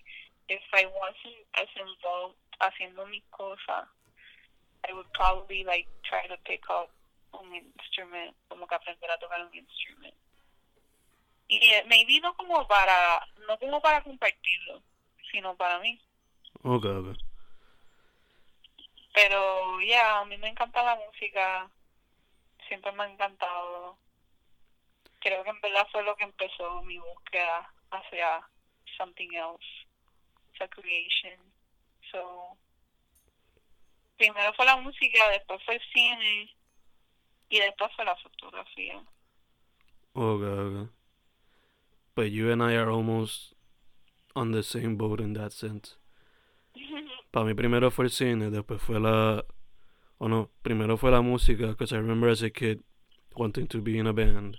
if 0.49 0.61
I 0.73 0.85
wasn't 0.85 1.45
as 1.53 1.69
involved 1.75 2.37
haciendo 2.59 3.05
mis 3.07 3.23
cosas 3.29 3.87
I 4.87 4.93
would 4.93 5.11
probably 5.13 5.63
like 5.63 5.87
try 6.03 6.27
to 6.27 6.37
pick 6.43 6.63
up 6.69 6.89
un 7.33 7.53
instrument 7.53 8.35
como 8.49 8.67
que 8.67 8.75
aprender 8.75 9.11
a 9.11 9.17
tocar 9.17 9.41
un 9.45 9.53
instrument 9.53 10.15
y 11.47 11.57
eh, 11.57 11.83
maybe 11.87 12.19
no 12.19 12.33
como 12.35 12.67
para 12.67 13.25
no 13.47 13.57
como 13.57 13.81
para 13.81 14.03
compartirlo 14.03 14.81
sino 15.31 15.55
para 15.55 15.79
mí 15.79 15.99
Ok, 16.63 16.85
ok. 16.85 17.17
Pero 19.13 19.81
ya, 19.81 20.19
a 20.19 20.25
mí 20.25 20.37
me 20.37 20.49
encanta 20.49 20.83
la 20.83 20.95
música, 20.95 21.69
siempre 22.67 22.91
me 22.91 23.03
ha 23.03 23.09
encantado. 23.09 23.97
Creo 25.19 25.43
que 25.43 25.49
en 25.49 25.61
verdad 25.61 25.87
fue 25.91 26.03
lo 26.03 26.15
que 26.15 26.23
empezó 26.23 26.81
mi 26.83 26.97
búsqueda 26.97 27.71
hacia 27.91 28.41
something 28.97 29.29
else, 29.33 29.65
hacia 30.59 30.67
creation. 30.67 31.39
So, 32.11 32.57
primero 34.17 34.53
fue 34.53 34.65
la 34.65 34.77
música, 34.77 35.29
después 35.31 35.61
fue 35.65 35.75
el 35.75 35.81
cine 35.93 36.49
y 37.49 37.59
después 37.59 37.91
fue 37.95 38.05
la 38.05 38.15
fotografía. 38.17 39.01
Ok, 40.13 40.41
ok. 40.41 40.89
But 42.15 42.31
you 42.31 42.51
and 42.51 42.61
I 42.61 42.75
are 42.75 42.89
almost 42.89 43.53
on 44.35 44.51
the 44.51 44.63
same 44.63 44.97
boat 44.97 45.21
in 45.21 45.33
that 45.33 45.51
sense. 45.51 45.97
Para 47.31 47.45
mí 47.45 47.53
primero 47.53 47.91
fue 47.91 48.05
el 48.05 48.11
cine, 48.11 48.49
después 48.49 48.81
fue 48.81 48.99
la... 48.99 49.45
O 50.17 50.27
no, 50.27 50.49
primero 50.61 50.97
fue 50.97 51.11
la 51.11 51.21
música, 51.21 51.67
because 51.67 51.93
I 51.93 51.99
remember 51.99 52.29
as 52.29 52.43
a 52.43 52.49
kid 52.49 52.81
wanting 53.35 53.67
to 53.67 53.81
be 53.81 53.97
in 53.97 54.07
a 54.07 54.11
band. 54.11 54.57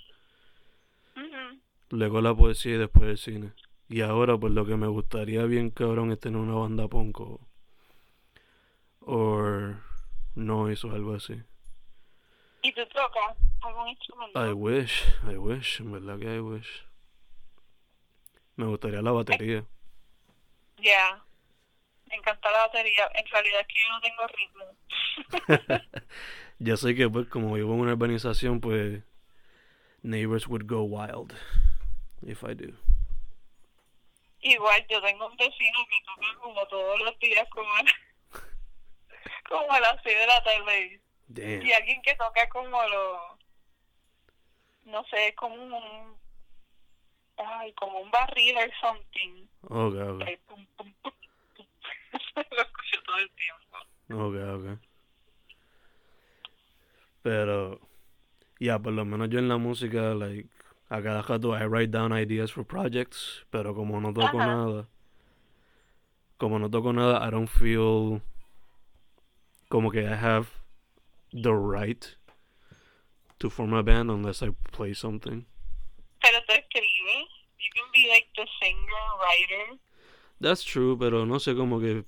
Ujú. 1.17 1.61
Luego 1.91 2.23
la 2.23 2.35
poesía 2.35 2.77
y 2.77 2.79
después 2.79 3.11
el 3.11 3.19
cine. 3.19 3.53
Y 3.91 4.03
ahora 4.03 4.39
pues 4.39 4.53
lo 4.53 4.65
que 4.65 4.77
me 4.77 4.87
gustaría 4.87 5.43
bien 5.47 5.71
cabrón 5.71 6.13
es 6.13 6.21
tener 6.21 6.41
una 6.41 6.55
banda 6.55 6.87
punk 6.87 7.21
o... 7.21 7.41
Noise 10.37 10.87
o 10.87 10.93
algo 10.93 11.15
así. 11.15 11.43
¿Y 12.63 12.73
tú 12.73 12.87
tocas 12.87 13.37
algún 13.63 13.89
instrumento? 13.89 14.47
I 14.47 14.53
wish, 14.53 15.03
I 15.29 15.37
wish, 15.37 15.81
en 15.81 15.91
verdad 15.91 16.21
que 16.21 16.37
I 16.37 16.39
wish. 16.39 16.87
Me 18.55 18.67
gustaría 18.67 19.03
la 19.03 19.11
batería. 19.11 19.65
Ya, 20.79 21.25
me 22.09 22.15
encanta 22.15 22.49
la 22.53 22.59
batería. 22.69 23.11
En 23.13 23.27
realidad 23.27 23.61
es 23.61 23.67
que 23.67 23.75
yo 23.75 23.89
no 23.91 24.01
tengo 24.01 24.27
ritmo. 25.49 25.85
Ya 26.63 26.77
sé 26.77 26.95
que 26.95 27.09
pues 27.09 27.27
como 27.29 27.55
vivo 27.55 27.73
en 27.73 27.81
una 27.81 27.93
urbanización 27.95 28.61
pues, 28.61 29.03
neighbors 30.03 30.47
would 30.47 30.67
go 30.67 30.83
wild 30.83 31.33
if 32.23 32.45
I 32.45 32.55
do. 32.55 32.75
Igual 34.43 34.87
yo 34.89 35.03
tengo 35.03 35.27
un 35.27 35.37
vecino 35.37 35.79
que 35.89 36.05
toca 36.07 36.41
como 36.41 36.67
todos 36.67 37.01
los 37.01 37.19
días 37.19 37.47
como 37.51 37.69
a, 37.75 37.83
como 39.49 39.73
a 39.73 39.81
las 39.81 40.03
6 40.03 40.19
de 40.19 40.27
la 40.27 40.43
tarde. 40.43 41.01
Damn. 41.29 41.63
Y 41.67 41.73
alguien 41.73 42.03
que 42.03 42.15
toca 42.17 42.49
como 42.49 42.83
lo... 42.89 43.39
No 44.87 45.05
sé, 45.05 45.35
como 45.35 45.55
un... 45.55 46.19
Ay, 47.37 47.73
como 47.75 48.01
un 48.01 48.11
barril 48.11 48.57
or 48.57 48.71
something. 48.81 49.47
Okay, 49.63 50.01
okay. 50.01 50.29
Ay, 50.29 50.37
pum, 50.47 50.67
pum, 50.77 50.93
pum, 51.03 51.13
pum. 51.55 51.67
lo 52.35 52.63
escucho 52.63 53.03
todo 53.05 53.17
el 53.19 53.31
tiempo. 53.31 54.27
Okay, 54.27 54.43
okay. 54.43 54.91
Pero, 57.23 57.81
ya, 58.59 58.79
por 58.79 58.93
lo 58.93 59.05
menos 59.05 59.29
yo 59.29 59.39
en 59.39 59.49
la 59.49 59.59
música, 59.59 60.15
like, 60.15 60.49
a 60.91 61.01
cada 61.01 61.23
rato 61.23 61.53
I 61.53 61.67
write 61.67 61.91
down 61.91 62.13
ideas 62.13 62.51
for 62.51 62.65
projects, 62.65 63.45
pero 63.51 63.75
como 63.75 64.01
no 64.01 64.13
toco 64.13 64.39
Ajá. 64.39 64.47
nada, 64.47 64.89
como 66.39 66.59
no 66.59 66.69
toco 66.69 66.93
nada, 66.93 67.21
I 67.27 67.31
don't 67.31 67.49
feel 67.49 68.23
como 69.69 69.91
que 69.91 70.01
I 70.01 70.17
have 70.17 70.49
the 71.33 71.55
right 71.55 72.17
to 73.39 73.49
form 73.49 73.73
a 73.73 73.83
band 73.83 74.11
unless 74.11 74.43
I 74.43 74.51
play 74.73 74.93
something. 74.95 75.47
Pero 76.21 76.39
tú 76.47 76.53
escribes. 76.55 77.29
You 77.59 77.71
can 77.75 77.91
be 77.93 78.09
like 78.09 78.27
the 78.37 78.47
singer, 78.61 79.07
writer. 79.21 79.79
That's 80.41 80.65
true, 80.65 80.97
pero 80.99 81.25
no 81.27 81.37
sé, 81.39 81.55
como 81.55 81.79
que 81.79 82.05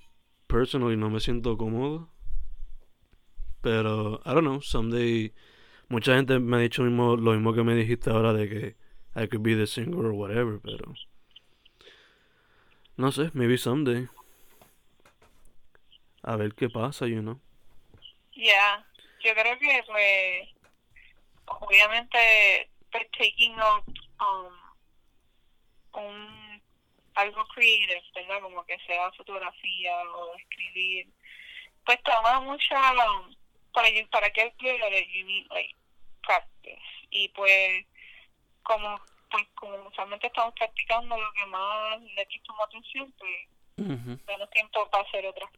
personally 0.48 0.96
no 0.96 1.10
me 1.10 1.20
siento 1.20 1.56
cómodo. 1.56 2.08
Pero, 3.62 4.20
I 4.24 4.34
don't 4.34 4.44
know, 4.44 4.60
someday. 4.60 5.32
Mucha 5.92 6.14
gente 6.14 6.38
me 6.38 6.56
ha 6.56 6.60
dicho 6.60 6.82
mismo, 6.82 7.16
lo 7.16 7.32
mismo 7.32 7.52
que 7.52 7.62
me 7.62 7.74
dijiste 7.74 8.08
ahora 8.08 8.32
de 8.32 8.48
que 8.48 8.76
I 9.14 9.28
could 9.28 9.42
be 9.42 9.54
the 9.54 9.66
singer 9.66 10.06
or 10.06 10.12
whatever, 10.12 10.58
pero. 10.58 10.94
No 12.96 13.12
sé, 13.12 13.30
maybe 13.34 13.58
someday. 13.58 14.08
A 16.22 16.36
ver 16.36 16.54
qué 16.54 16.70
pasa, 16.70 17.06
you 17.06 17.20
know. 17.20 17.38
Yeah, 18.32 18.86
yo 19.22 19.34
creo 19.34 19.58
que 19.58 19.82
pues 19.86 20.48
obviamente 21.44 22.70
pues 22.90 23.10
taking 23.10 23.54
up 23.56 23.84
um, 24.18 24.54
un 26.02 26.62
algo 27.16 27.44
creative, 27.48 28.02
¿verdad? 28.14 28.40
Como 28.40 28.64
que 28.64 28.78
sea 28.86 29.12
fotografía 29.12 30.10
o 30.16 30.34
escribir, 30.36 31.06
pues 31.84 32.02
toma 32.02 32.40
mucha 32.40 32.92
um, 32.92 33.36
para 33.74 33.88
para 34.10 34.30
que 34.30 34.40
él 34.40 34.52
you 35.12 35.26
need 35.26 35.46
like 35.50 35.81
practice 36.22 36.82
y 37.10 37.28
pues 37.30 37.84
como 38.62 39.00
pues 39.30 39.46
como 39.54 39.74
usualmente 39.88 40.26
estamos 40.26 40.54
practicando 40.54 41.16
lo 41.16 41.32
que 41.32 41.46
más 41.46 42.00
le 42.00 42.26
prestamos 42.26 42.66
atención 42.66 43.12
pues 43.18 43.48
Ujú, 43.78 44.18
menos 44.26 44.50
tiempo 44.50 44.88
para 44.90 45.04
hacer 45.04 45.26
otras 45.26 45.50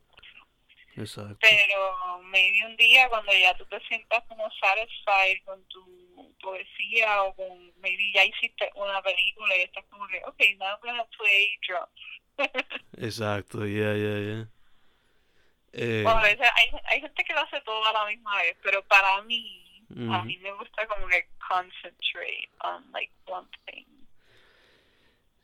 Exacto. 0.96 1.36
pero 1.40 2.22
maybe 2.22 2.64
un 2.66 2.76
día 2.76 3.08
cuando 3.08 3.32
ya 3.32 3.56
tú 3.56 3.66
te 3.66 3.80
sientas 3.88 4.22
como 4.28 4.48
satisfied 4.52 5.42
con 5.44 5.64
tu 5.66 6.34
poesía 6.40 7.24
o 7.24 7.34
con 7.34 7.72
maybe 7.80 8.12
ya 8.14 8.24
hiciste 8.24 8.70
una 8.76 9.02
película 9.02 9.56
y 9.56 9.62
estás 9.62 9.84
como 9.90 10.06
que 10.06 10.22
okay 10.26 10.54
now 10.56 10.66
I'm 10.68 10.78
gonna 10.82 11.04
play 11.18 11.58
drums 11.66 11.90
Exacto, 12.96 13.66
yeah, 13.66 13.94
yeah, 13.94 14.18
yeah. 14.18 14.44
Eh, 15.72 16.04
a 16.06 16.22
veces 16.22 16.46
hay, 16.54 16.70
hay 16.84 17.00
gente 17.00 17.24
que 17.24 17.32
lo 17.32 17.40
hace 17.40 17.60
todo 17.62 17.84
a 17.84 17.92
la 17.92 18.06
misma 18.06 18.36
vez 18.36 18.56
pero 18.62 18.84
para 18.84 19.20
mí 19.22 19.63
a 19.96 20.24
mí 20.24 20.38
me 20.38 20.52
gusta 20.54 20.86
como 20.88 21.06
que 21.08 21.28
concentrate 21.48 22.48
on 22.64 22.90
like 22.92 23.12
one 23.26 23.46
thing. 23.66 23.84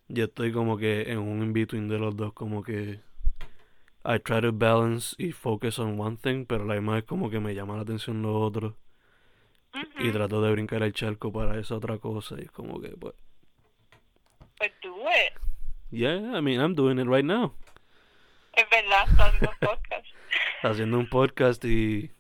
Yo 0.08 0.24
estoy 0.24 0.52
como 0.52 0.76
que 0.76 1.02
en 1.02 1.18
un 1.18 1.42
in-between 1.42 1.88
de 1.88 1.98
los 1.98 2.16
dos, 2.16 2.32
como 2.32 2.62
que 2.64 3.00
I 4.04 4.18
try 4.18 4.40
to 4.40 4.52
balance 4.52 5.14
y 5.18 5.30
focus 5.32 5.78
on 5.78 6.00
one 6.00 6.16
thing, 6.16 6.46
pero 6.46 6.64
la 6.64 6.74
misma 6.74 6.94
vez 6.94 7.04
como 7.04 7.30
que 7.30 7.38
me 7.38 7.54
llama 7.54 7.76
la 7.76 7.82
atención 7.82 8.22
lo 8.22 8.34
otro. 8.40 8.76
Y 10.00 10.08
Ujú. 10.08 10.12
trato 10.12 10.42
de 10.42 10.50
brincar 10.50 10.82
el 10.82 10.92
charco 10.92 11.32
para 11.32 11.58
esa 11.60 11.76
otra 11.76 11.98
cosa 11.98 12.34
y 12.38 12.42
es 12.44 12.50
como 12.50 12.80
que 12.80 12.88
pues. 12.88 13.14
Pues 14.58 14.72
do 14.82 14.96
it. 15.02 15.32
Yeah, 15.92 16.36
I 16.36 16.40
mean 16.42 16.60
I'm 16.60 16.74
doing 16.74 16.98
it 16.98 17.06
right 17.06 17.24
now. 17.24 17.54
es 18.54 18.68
verdad 18.68 19.06
haciendo 19.06 19.50
un 19.50 19.58
podcast. 19.68 20.06
Haciendo 20.62 20.98
un 20.98 21.08
podcast 21.08 21.64
y 21.64 22.10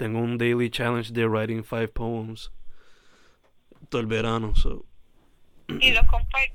tengo 0.00 0.18
un 0.18 0.38
daily 0.38 0.70
challenge 0.70 1.12
de 1.12 1.26
writing 1.26 1.62
five 1.62 1.88
poems 1.88 2.50
todo 3.90 4.00
el 4.00 4.06
verano, 4.06 4.54
so 4.56 4.86
y 5.68 5.92
los 5.92 6.06
compartes 6.06 6.50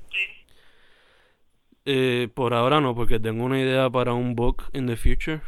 eh, 1.84 2.28
por 2.34 2.54
ahora 2.54 2.80
no 2.80 2.96
porque 2.96 3.20
tengo 3.20 3.44
una 3.44 3.60
idea 3.60 3.88
para 3.88 4.12
un 4.12 4.34
book 4.34 4.64
in 4.72 4.86
the 4.88 4.96
future. 4.96 5.40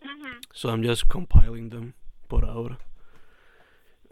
Ujú. 0.00 0.40
So 0.52 0.70
I'm 0.70 0.84
just 0.84 1.08
compiling 1.08 1.70
them 1.70 1.94
por 2.28 2.44
ahora. 2.44 2.78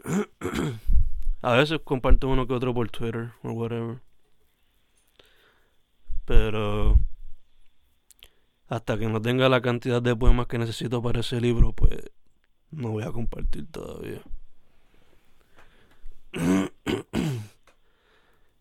A 1.41 1.53
veces 1.53 1.79
comparto 1.85 2.27
uno 2.27 2.47
que 2.47 2.53
otro 2.53 2.73
por 2.73 2.89
Twitter 2.89 3.31
o 3.43 3.51
whatever. 3.51 4.01
Pero 6.25 6.99
hasta 8.67 8.97
que 8.97 9.07
no 9.07 9.21
tenga 9.21 9.47
la 9.47 9.61
cantidad 9.61 10.01
de 10.01 10.13
poemas 10.17 10.47
que 10.47 10.57
necesito 10.57 11.01
para 11.01 11.21
ese 11.21 11.39
libro, 11.39 11.71
pues 11.71 12.11
no 12.71 12.89
voy 12.91 13.03
a 13.03 13.11
compartir 13.11 13.69
todavía. 13.71 14.21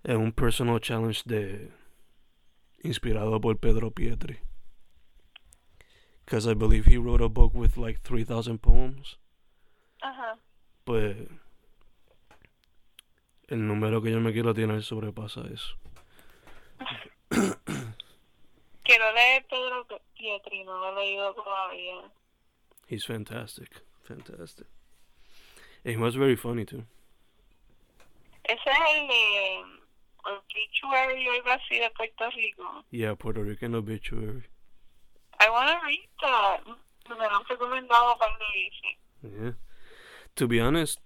Es 0.05 0.15
un 0.17 0.33
personal 0.33 0.81
challenge 0.81 1.23
de 1.25 1.71
inspirado 2.83 3.41
por 3.41 3.59
Pedro 3.59 3.91
Pietri. 3.91 4.39
Because 6.25 6.47
I 6.51 6.55
believe 6.55 6.87
he 6.87 6.97
wrote 6.99 7.21
a 7.23 7.29
book 7.29 7.55
with 7.55 7.77
like 7.77 8.01
3,000 8.03 8.59
poems. 8.59 9.19
ajá 10.01 10.39
Pues 10.85 11.17
el 13.49 13.67
número 13.67 14.03
que 14.03 14.11
yo 14.11 14.21
me 14.21 14.33
quiero 14.33 14.53
tirar 14.55 14.83
sobrepasa 14.83 15.43
eso. 15.53 15.77
quiero 18.83 19.13
leer 19.13 19.47
Pedro 19.49 19.87
Pietri 20.17 20.65
no 20.65 20.79
lo 20.79 20.93
he 20.93 20.95
leído 21.05 21.35
todavía 21.35 22.11
He's 22.89 23.05
fantastic. 23.05 23.83
Fantastic. 24.07 24.67
And 25.85 25.97
he 25.97 26.01
was 26.01 26.15
very 26.15 26.37
funny 26.37 26.65
too. 26.65 26.85
Ese 28.49 28.59
es 28.65 28.77
el 28.77 29.77
Obituary 30.27 31.29
o 31.29 31.33
algo 31.33 31.51
así 31.51 31.79
de 31.79 31.91
Puerto 31.91 32.31
Rico. 32.35 32.85
Yeah, 32.91 33.15
Puerto 33.15 33.43
Rican 33.43 33.75
obituary. 33.75 34.45
I 35.39 35.51
wanna 35.51 35.79
read 35.85 36.09
that. 36.23 36.67
Me 37.09 37.15
lo 37.17 37.29
han 37.29 37.45
recomendado 37.49 38.19
para 38.19 38.33
veces. 38.53 38.97
Yeah. 39.23 39.53
To 40.37 40.47
be 40.49 40.61
honest, 40.61 41.01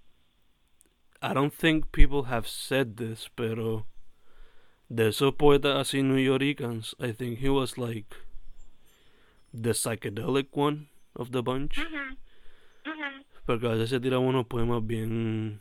I 1.22 1.34
don't 1.34 1.52
think 1.52 1.92
people 1.92 2.24
have 2.24 2.46
said 2.46 2.96
this, 2.96 3.28
pero 3.36 3.86
de 4.88 5.08
esos 5.08 5.36
poetas 5.36 5.76
así 5.76 6.02
New 6.02 6.16
Yorkers, 6.16 6.94
I 6.98 7.12
think 7.12 7.38
he 7.38 7.48
was 7.48 7.76
like 7.76 8.16
the 9.52 9.70
psychedelic 9.70 10.48
one 10.52 10.88
of 11.14 11.32
the 11.32 11.42
bunch. 11.42 11.76
Mm-hmm. 11.76 12.14
Porque 13.46 13.66
a 13.66 13.70
veces 13.70 13.90
se 13.90 14.00
tiraba 14.00 14.22
unos 14.22 14.46
poemas 14.46 14.86
bien 14.86 15.60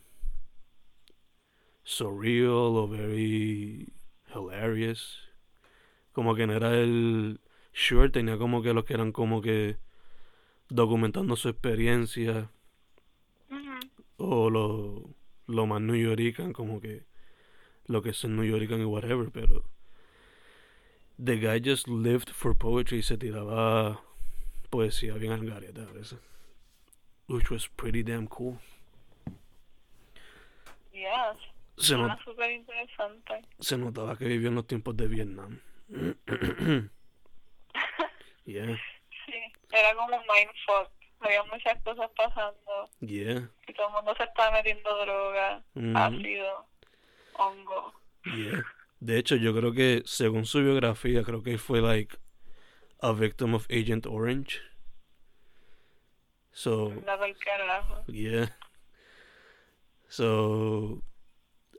surreal 1.84 2.78
o 2.78 2.88
very 2.88 3.92
hilarious. 4.34 5.20
Como 6.12 6.36
que 6.36 6.46
no 6.48 6.54
era 6.54 6.78
el 6.78 7.40
short, 7.74 8.14
tenía 8.14 8.38
como 8.38 8.62
que 8.62 8.74
los 8.74 8.86
que 8.86 8.94
eran 8.94 9.12
como 9.12 9.42
que 9.42 9.78
documentando 10.70 11.36
su 11.36 11.50
experiencia 11.50 12.52
o 14.18 14.50
lo, 14.50 15.16
lo 15.48 15.66
más 15.66 15.82
New 15.82 15.96
Yorkican, 15.96 16.54
como 16.54 16.80
que 16.80 17.06
lo 17.86 18.02
que 18.02 18.10
es 18.10 18.24
el 18.24 18.36
New 18.36 18.46
Yorkican 18.46 18.82
y 18.82 18.86
whatever, 18.86 19.32
pero 19.32 19.64
the 21.18 21.38
guy 21.38 21.60
just 21.60 21.88
lived 21.88 22.30
for 22.30 22.56
poetry 22.56 23.00
y 23.00 23.02
se 23.02 23.18
tiraba 23.18 24.02
poesía 24.70 25.16
bien 25.16 25.32
al 25.32 25.46
garete 25.46 25.82
a 25.82 25.92
veces. 25.92 26.20
Which 27.30 27.50
was 27.52 27.68
pretty 27.68 28.04
damn 28.04 28.28
cool. 28.28 28.58
Yes. 30.92 31.38
Se, 31.78 31.96
not- 31.96 32.20
se 33.60 33.78
notaba 33.78 34.18
que 34.18 34.26
vivió 34.26 34.50
en 34.50 34.56
los 34.56 34.68
tiempos 34.68 34.98
de 34.98 35.08
Vietnam. 35.08 35.60
yeah, 38.46 38.66
Sí. 39.26 39.34
Era 39.72 39.94
como 39.96 40.08
un 40.18 40.22
mindfuck. 40.28 40.90
Había 41.22 41.44
muchas 41.44 41.82
cosas 41.84 42.10
pasando. 42.16 42.90
yeah, 43.02 43.50
Y 43.68 43.74
todo 43.74 43.88
el 43.90 43.94
mundo 43.94 44.16
se 44.18 44.24
estaba 44.24 44.52
metiendo 44.52 44.90
droga, 45.06 45.64
mhm, 45.76 45.96
ácido, 45.98 46.66
hongo. 47.34 47.94
yeah. 48.26 48.64
De 49.02 49.18
hecho, 49.18 49.36
yo 49.36 49.54
creo 49.56 49.72
que 49.74 50.02
según 50.06 50.46
su 50.46 50.60
biografía, 50.62 51.24
creo 51.24 51.44
que 51.44 51.58
fue 51.58 51.82
like 51.82 52.18
a 53.02 53.12
victim 53.14 53.54
of 53.54 53.66
Agent 53.70 54.06
Orange. 54.06 54.60
So. 56.60 56.92
Yeah. 58.08 58.48
So 60.10 61.04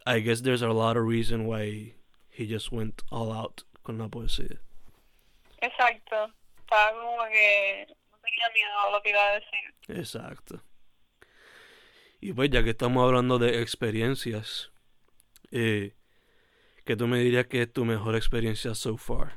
I 0.06 0.20
guess 0.20 0.40
there's 0.40 0.62
a 0.62 0.72
lot 0.72 0.96
of 0.96 1.04
reason 1.04 1.44
why 1.44 1.96
he 2.30 2.46
just 2.46 2.72
went 2.72 3.02
all 3.12 3.30
out 3.30 3.64
con 3.84 3.98
la 3.98 4.08
poesía. 4.08 4.56
Exacto. 5.60 6.32
Estaba 6.64 6.92
como 6.92 7.28
que 7.30 7.88
no 8.10 8.16
tenía 8.24 8.48
miedo 8.54 8.78
a 8.86 8.92
lo 8.92 9.02
que 9.02 9.10
iba 9.10 9.20
a 9.20 9.32
decir. 9.34 9.98
Exacto. 10.00 10.62
Y 12.22 12.32
pues 12.32 12.48
ya 12.48 12.62
que 12.62 12.70
estamos 12.70 13.04
hablando 13.04 13.38
de 13.38 13.60
experiencias, 13.60 14.70
eh, 15.50 15.94
¿qué 16.86 16.96
tú 16.96 17.06
me 17.06 17.18
dirías 17.18 17.48
que 17.48 17.60
es 17.60 17.70
tu 17.70 17.84
mejor 17.84 18.16
experiencia 18.16 18.74
so 18.74 18.96
far? 18.96 19.34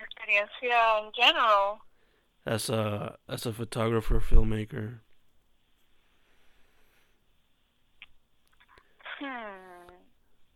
Experiencia 0.00 0.98
en 0.98 1.12
general. 1.12 1.78
As 2.46 2.70
a, 2.70 3.16
as 3.28 3.46
a 3.46 3.52
photographer, 3.52 4.20
filmmaker. 4.20 5.00
Hmm. 9.20 9.60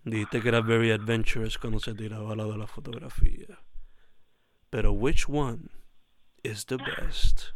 Dijiste 0.07 0.43
que 0.43 0.49
era 0.49 0.63
very 0.63 0.91
adventurous 0.91 1.57
cuando 1.59 1.79
se 1.79 1.95
tiraba 1.95 2.37
la 2.37 2.45
de 2.45 2.57
la 2.57 2.67
fotografía. 2.67 3.59
Pero 4.71 4.93
which 4.93 5.29
one 5.29 5.71
is 6.43 6.65
the 6.65 6.79
best? 6.79 7.53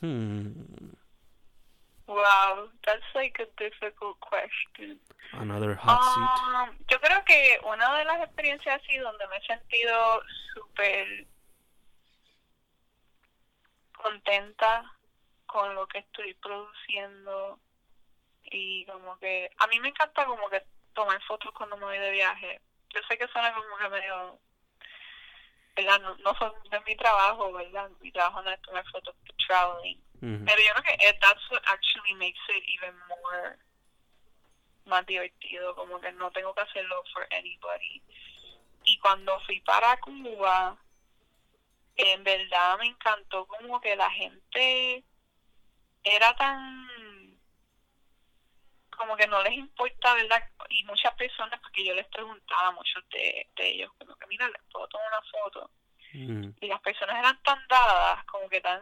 Hmm. 0.00 0.94
Wow, 2.08 2.68
that's 2.84 3.02
like 3.14 3.38
a 3.40 3.46
difficult 3.58 4.20
question. 4.20 4.98
Another 5.32 5.74
hot 5.74 6.02
seat. 6.14 6.68
Um, 6.70 6.76
yo 6.88 6.98
creo 6.98 7.24
que 7.24 7.58
una 7.66 7.98
de 7.98 8.04
las 8.04 8.22
experiencias 8.22 8.80
así 8.80 8.96
donde 8.98 9.26
me 9.28 9.36
he 9.36 9.46
sentido 9.46 10.22
súper 10.54 11.26
contenta 14.06 14.92
con 15.46 15.74
lo 15.74 15.86
que 15.88 15.98
estoy 15.98 16.34
produciendo 16.34 17.58
y 18.44 18.84
como 18.86 19.18
que 19.18 19.50
a 19.58 19.66
mí 19.66 19.80
me 19.80 19.88
encanta 19.88 20.24
como 20.24 20.48
que 20.48 20.62
tomar 20.94 21.20
fotos 21.22 21.52
cuando 21.52 21.76
me 21.76 21.86
voy 21.86 21.98
de 21.98 22.12
viaje. 22.12 22.60
Yo 22.90 23.00
sé 23.08 23.18
que 23.18 23.26
suena 23.28 23.52
como 23.52 23.76
que 23.76 23.88
medio, 23.88 24.38
¿verdad? 25.74 26.00
No, 26.00 26.16
no 26.18 26.34
son 26.38 26.52
de 26.70 26.80
mi 26.80 26.96
trabajo, 26.96 27.52
¿verdad? 27.52 27.90
Mi 28.00 28.12
trabajo 28.12 28.42
no 28.42 28.50
es 28.50 28.62
tomar 28.62 28.84
fotos 28.90 29.14
de 29.24 29.34
traveling. 29.46 30.00
Pero 30.20 30.62
yo 30.62 30.72
creo 30.74 30.96
que 30.96 31.12
that's 31.20 31.50
what 31.50 31.62
actually 31.66 32.14
makes 32.14 32.40
it 32.48 32.64
even 32.66 32.96
more 33.08 33.58
más 34.86 35.04
divertido, 35.04 35.74
como 35.74 36.00
que 36.00 36.10
no 36.12 36.30
tengo 36.30 36.54
que 36.54 36.62
hacerlo 36.62 37.02
for 37.12 37.26
anybody. 37.32 38.02
Y 38.84 38.98
cuando 39.00 39.38
fui 39.40 39.60
para 39.60 39.96
Cuba, 39.98 40.78
en 41.96 42.24
verdad 42.24 42.78
me 42.78 42.86
encantó 42.86 43.46
como 43.46 43.80
que 43.80 43.96
la 43.96 44.10
gente 44.10 45.04
era 46.04 46.36
tan 46.36 46.86
como 48.96 49.16
que 49.16 49.26
no 49.26 49.42
les 49.42 49.52
importa, 49.52 50.14
¿verdad? 50.14 50.42
Y 50.70 50.84
muchas 50.84 51.14
personas, 51.14 51.60
porque 51.60 51.84
yo 51.84 51.94
les 51.94 52.06
preguntaba 52.06 52.68
a 52.68 52.72
muchos 52.72 53.06
de, 53.10 53.48
de 53.56 53.68
ellos, 53.68 53.92
como 53.98 54.16
que 54.16 54.26
mira, 54.26 54.48
les 54.48 54.62
puedo 54.72 54.88
tomar 54.88 55.06
una 55.08 55.22
foto 55.30 55.70
Ujú. 56.14 56.54
y 56.60 56.66
las 56.66 56.80
personas 56.80 57.16
eran 57.18 57.40
tan 57.42 57.62
dadas, 57.68 58.24
como 58.24 58.48
que 58.48 58.60
tan, 58.60 58.80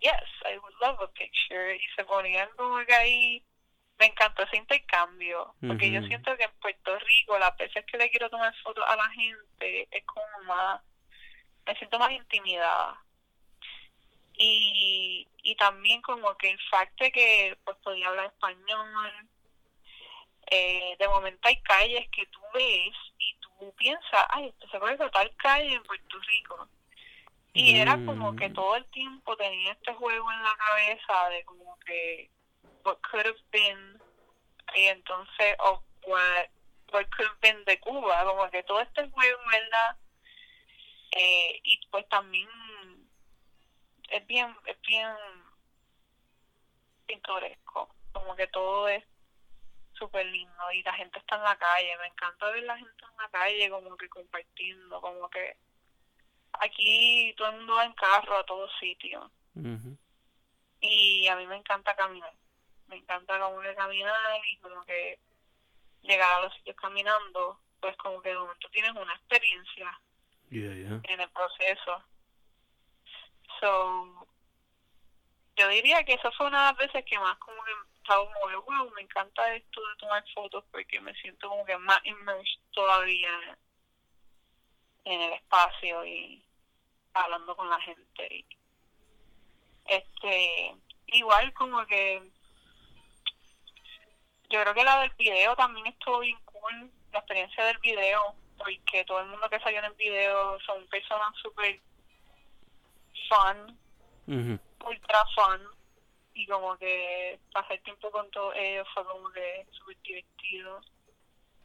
yes, 0.00 0.12
I 0.44 0.58
would 0.58 0.74
love 0.80 1.00
a 1.00 1.12
picture, 1.12 1.76
y 1.76 1.80
se 1.94 2.04
ponían 2.04 2.48
como 2.56 2.84
que 2.84 2.94
ahí, 2.94 3.44
me 3.98 4.06
encantó 4.06 4.42
ese 4.42 4.56
intercambio, 4.56 5.54
porque 5.66 5.88
yo 5.88 6.02
siento 6.02 6.36
que 6.36 6.42
en 6.42 6.58
Puerto 6.60 6.98
Rico, 6.98 7.38
las 7.38 7.56
veces 7.56 7.84
que 7.86 7.96
le 7.96 8.10
quiero 8.10 8.28
tomar 8.28 8.52
fotos 8.62 8.84
a 8.88 8.96
la 8.96 9.08
gente, 9.10 9.86
es 9.88 10.04
como 10.04 10.42
más, 10.46 10.82
me 11.66 11.76
siento 11.76 11.98
más 11.98 12.12
intimidada. 12.12 13.00
Y, 14.36 15.28
y 15.42 15.54
también 15.56 16.02
como 16.02 16.36
que 16.36 16.50
el 16.50 16.60
facto 16.68 17.04
de 17.04 17.12
que 17.12 17.58
pues 17.64 17.76
podía 17.78 18.08
hablar 18.08 18.26
español, 18.26 19.28
eh, 20.50 20.96
de 20.98 21.08
momento 21.08 21.48
hay 21.48 21.60
calles 21.62 22.08
que 22.10 22.26
tú 22.26 22.40
ves 22.52 22.94
y 23.18 23.36
tú 23.40 23.72
piensas, 23.76 24.26
ay, 24.30 24.48
esto 24.48 24.68
se 24.68 24.78
puede 24.78 24.96
tal 24.96 25.34
calle 25.36 25.74
en 25.74 25.82
Puerto 25.84 26.18
Rico. 26.18 26.68
Y 27.54 27.76
era 27.76 28.04
como 28.04 28.34
que 28.34 28.48
Mm. 28.48 28.52
todo 28.54 28.76
el 28.76 28.84
tiempo 28.86 29.36
tenía 29.36 29.72
este 29.72 29.94
juego 29.94 30.30
en 30.32 30.42
la 30.42 30.56
cabeza 30.56 31.28
de 31.30 31.44
como 31.44 31.78
que 31.86 32.30
what 32.84 32.98
could 33.10 33.26
have 33.26 33.40
been 33.52 34.02
y 34.74 34.82
entonces 34.84 35.56
o 35.60 35.82
what, 36.06 36.48
what 36.92 37.06
could 37.16 37.28
have 37.28 37.38
been 37.40 37.64
de 37.64 37.78
Cuba, 37.80 38.24
como 38.24 38.50
que 38.50 38.62
todo 38.64 38.80
este 38.80 39.08
juego, 39.08 39.38
¿verdad? 39.50 39.96
Eh, 41.16 41.60
y 41.62 41.80
pues 41.90 42.08
también 42.08 42.48
es 44.10 44.26
bien, 44.26 44.54
es 44.66 44.80
bien 44.80 45.14
pintoresco, 47.06 47.94
como 48.12 48.34
que 48.34 48.48
todo 48.48 48.88
es 48.88 49.04
súper 49.92 50.26
lindo 50.26 50.72
y 50.72 50.82
la 50.82 50.92
gente 50.94 51.20
está 51.20 51.36
en 51.36 51.44
la 51.44 51.56
calle, 51.56 51.96
me 51.98 52.08
encanta 52.08 52.50
ver 52.50 52.64
la 52.64 52.76
gente 52.76 53.04
en 53.08 53.16
la 53.16 53.28
calle 53.30 53.70
como 53.70 53.96
que 53.96 54.08
compartiendo, 54.08 55.00
como 55.00 55.30
que 55.30 55.56
aquí 56.52 57.32
todo 57.36 57.50
el 57.50 57.56
mundo 57.58 57.76
va 57.76 57.84
en 57.84 57.92
carro 57.92 58.36
a 58.38 58.46
todos 58.46 58.70
sitios. 58.80 59.30
Ujú. 59.54 59.96
y 60.80 61.28
a 61.28 61.36
mí 61.36 61.46
me 61.46 61.56
encanta 61.56 61.94
caminar, 61.94 62.34
me 62.88 62.96
encanta 62.96 63.38
como 63.38 63.60
que 63.60 63.72
caminar 63.76 64.40
y 64.50 64.58
como 64.58 64.84
que 64.84 65.20
llegar 66.02 66.32
a 66.38 66.40
los 66.42 66.54
sitios 66.54 66.74
caminando, 66.76 67.60
pues 67.80 67.96
como 67.98 68.20
que 68.20 68.30
de 68.30 68.38
momento 68.38 68.68
tienes 68.70 68.90
una 68.92 69.14
experiencia 69.14 70.00
En 71.04 71.20
el 71.20 71.30
proceso. 71.30 72.04
So, 73.60 74.26
yo 75.56 75.68
diría 75.68 76.04
que 76.04 76.14
eso 76.14 76.30
fue 76.32 76.46
una 76.46 76.58
de 76.58 76.64
las 76.64 76.76
veces 76.76 77.04
que 77.04 77.18
más 77.18 77.36
como 77.38 77.62
que 77.64 77.72
estaba 77.96 78.24
como 78.32 78.48
que, 78.48 78.56
wow, 78.56 78.90
me 78.94 79.02
encanta 79.02 79.54
esto 79.54 79.80
de 79.80 79.96
tomar 79.96 80.24
fotos 80.34 80.64
porque 80.70 81.00
me 81.00 81.14
siento 81.14 81.48
como 81.48 81.64
que 81.64 81.76
más 81.78 82.04
immersed 82.04 82.60
todavía 82.72 83.58
en 85.04 85.20
el 85.20 85.32
espacio 85.32 86.04
y 86.04 86.44
hablando 87.14 87.56
con 87.56 87.68
la 87.70 87.80
gente. 87.80 88.28
Y, 88.30 88.46
este, 89.86 90.76
igual 91.06 91.52
como 91.54 91.84
que 91.86 92.22
yo 94.50 94.60
creo 94.60 94.74
que 94.74 94.84
la 94.84 95.00
del 95.00 95.10
video 95.18 95.56
también 95.56 95.86
estuvo 95.86 96.20
bien 96.20 96.38
cool, 96.44 96.90
la 97.12 97.18
experiencia 97.18 97.64
del 97.64 97.78
video, 97.78 98.34
porque 98.64 99.04
todo 99.04 99.20
el 99.20 99.26
mundo 99.26 99.48
que 99.48 99.60
salió 99.60 99.78
en 99.78 99.84
el 99.86 99.94
video 99.94 100.58
son 100.60 100.86
personas 100.88 101.34
súper 101.42 101.80
fun, 103.28 103.78
ultra 104.26 105.24
fun, 105.34 105.68
y 106.34 106.46
como 106.46 106.76
que 106.78 107.38
pasar 107.52 107.78
tiempo 107.80 108.10
con 108.10 108.30
todos 108.30 108.54
ellos 108.56 108.86
fue 108.94 109.04
como 109.04 109.30
que 109.30 109.66
súper 109.70 109.96
divertido. 110.02 110.80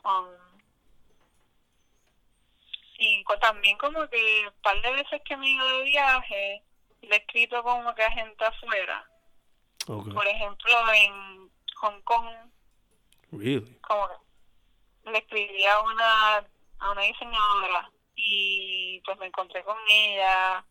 Um, 0.03 0.59
y 2.97 3.23
también 3.41 3.77
como 3.77 4.07
que 4.09 4.47
un 4.47 4.61
par 4.61 4.81
de 4.81 4.91
veces 4.91 5.21
que 5.23 5.37
me 5.37 5.47
he 5.47 5.49
ido 5.49 5.67
de 5.67 5.83
viaje, 5.83 6.63
le 7.01 7.15
he 7.15 7.19
escrito 7.19 7.63
como 7.63 7.95
que 7.95 8.03
a 8.03 8.11
gente 8.11 8.43
afuera. 8.43 9.09
Okay. 9.87 10.13
Por 10.13 10.27
ejemplo, 10.27 10.93
en 10.93 11.49
Hong 11.77 12.01
Kong, 12.03 12.27
Really? 13.31 13.79
como 13.81 14.07
que 15.03 15.11
le 15.11 15.17
escribí 15.19 15.65
a 15.65 15.79
una, 15.81 16.45
a 16.79 16.91
una 16.91 17.01
diseñadora 17.01 17.91
y 18.15 19.01
pues 19.05 19.17
me 19.19 19.27
encontré 19.27 19.63
con 19.63 19.77
ella 19.89 20.63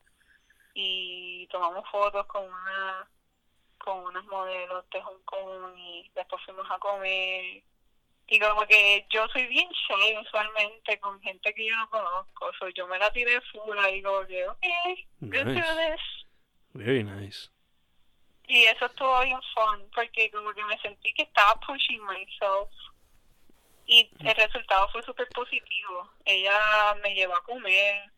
y 0.74 1.46
tomamos 1.48 1.88
fotos 1.90 2.26
con 2.26 2.44
una 2.44 3.08
con 3.78 3.98
unas 4.04 4.24
modelos 4.24 4.84
de 4.90 5.00
Hong 5.02 5.22
Kong 5.24 5.76
y 5.76 6.10
después 6.14 6.42
fuimos 6.44 6.66
a 6.70 6.78
comer 6.78 7.62
y 8.30 8.38
como 8.38 8.66
que 8.66 9.06
yo 9.10 9.26
soy 9.28 9.46
bien 9.46 9.68
shy 9.70 10.16
usualmente 10.20 10.98
con 11.00 11.20
gente 11.22 11.54
que 11.54 11.66
yo 11.66 11.74
no 11.76 11.88
conozco 11.88 12.52
so 12.58 12.68
yo 12.70 12.86
me 12.86 12.98
la 12.98 13.10
tiré 13.12 13.40
full 13.52 13.78
ahí 13.78 14.02
como 14.02 14.26
que 14.26 14.46
ok 14.48 14.66
do 15.20 15.44
Nice. 15.44 15.62
this 15.62 16.00
Very 16.74 17.02
nice. 17.02 17.50
y 18.46 18.64
eso 18.64 18.86
estuvo 18.86 19.20
bien 19.22 19.40
fun 19.54 19.90
porque 19.94 20.30
como 20.30 20.52
que 20.52 20.64
me 20.64 20.78
sentí 20.80 21.12
que 21.14 21.22
estaba 21.22 21.58
pushing 21.60 22.04
myself 22.04 22.70
y 23.88 24.10
el 24.20 24.34
resultado 24.36 24.86
fue 24.90 25.02
súper 25.02 25.26
positivo. 25.30 26.10
Ella 26.26 26.94
me 27.02 27.14
llevó 27.14 27.34
a 27.34 27.42
comer, 27.42 28.12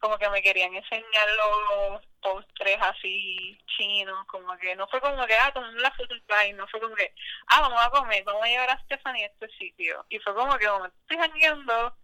como 0.00 0.16
que 0.16 0.30
me 0.30 0.40
querían 0.40 0.74
enseñar 0.74 1.28
los 1.36 2.02
postres 2.22 2.78
así 2.80 3.58
chinos, 3.76 4.26
como 4.26 4.56
que 4.56 4.74
no 4.76 4.88
fue 4.88 5.02
como 5.02 5.26
que, 5.26 5.34
ah, 5.34 5.52
tomamos 5.52 5.80
la 5.82 5.90
foto 5.92 6.14
y 6.46 6.52
no 6.54 6.66
fue 6.68 6.80
como 6.80 6.94
que, 6.94 7.12
ah, 7.48 7.60
vamos 7.60 7.80
a 7.82 7.90
comer, 7.90 8.24
vamos 8.24 8.42
a 8.42 8.46
llevar 8.48 8.70
a 8.70 8.82
Stephanie 8.84 9.24
a 9.24 9.26
este 9.26 9.48
sitio. 9.58 10.06
Y 10.08 10.18
fue 10.20 10.34
como 10.34 10.56
que, 10.56 10.66
como 10.66 10.86
estoy 10.86 11.18
jangueando 11.18 11.94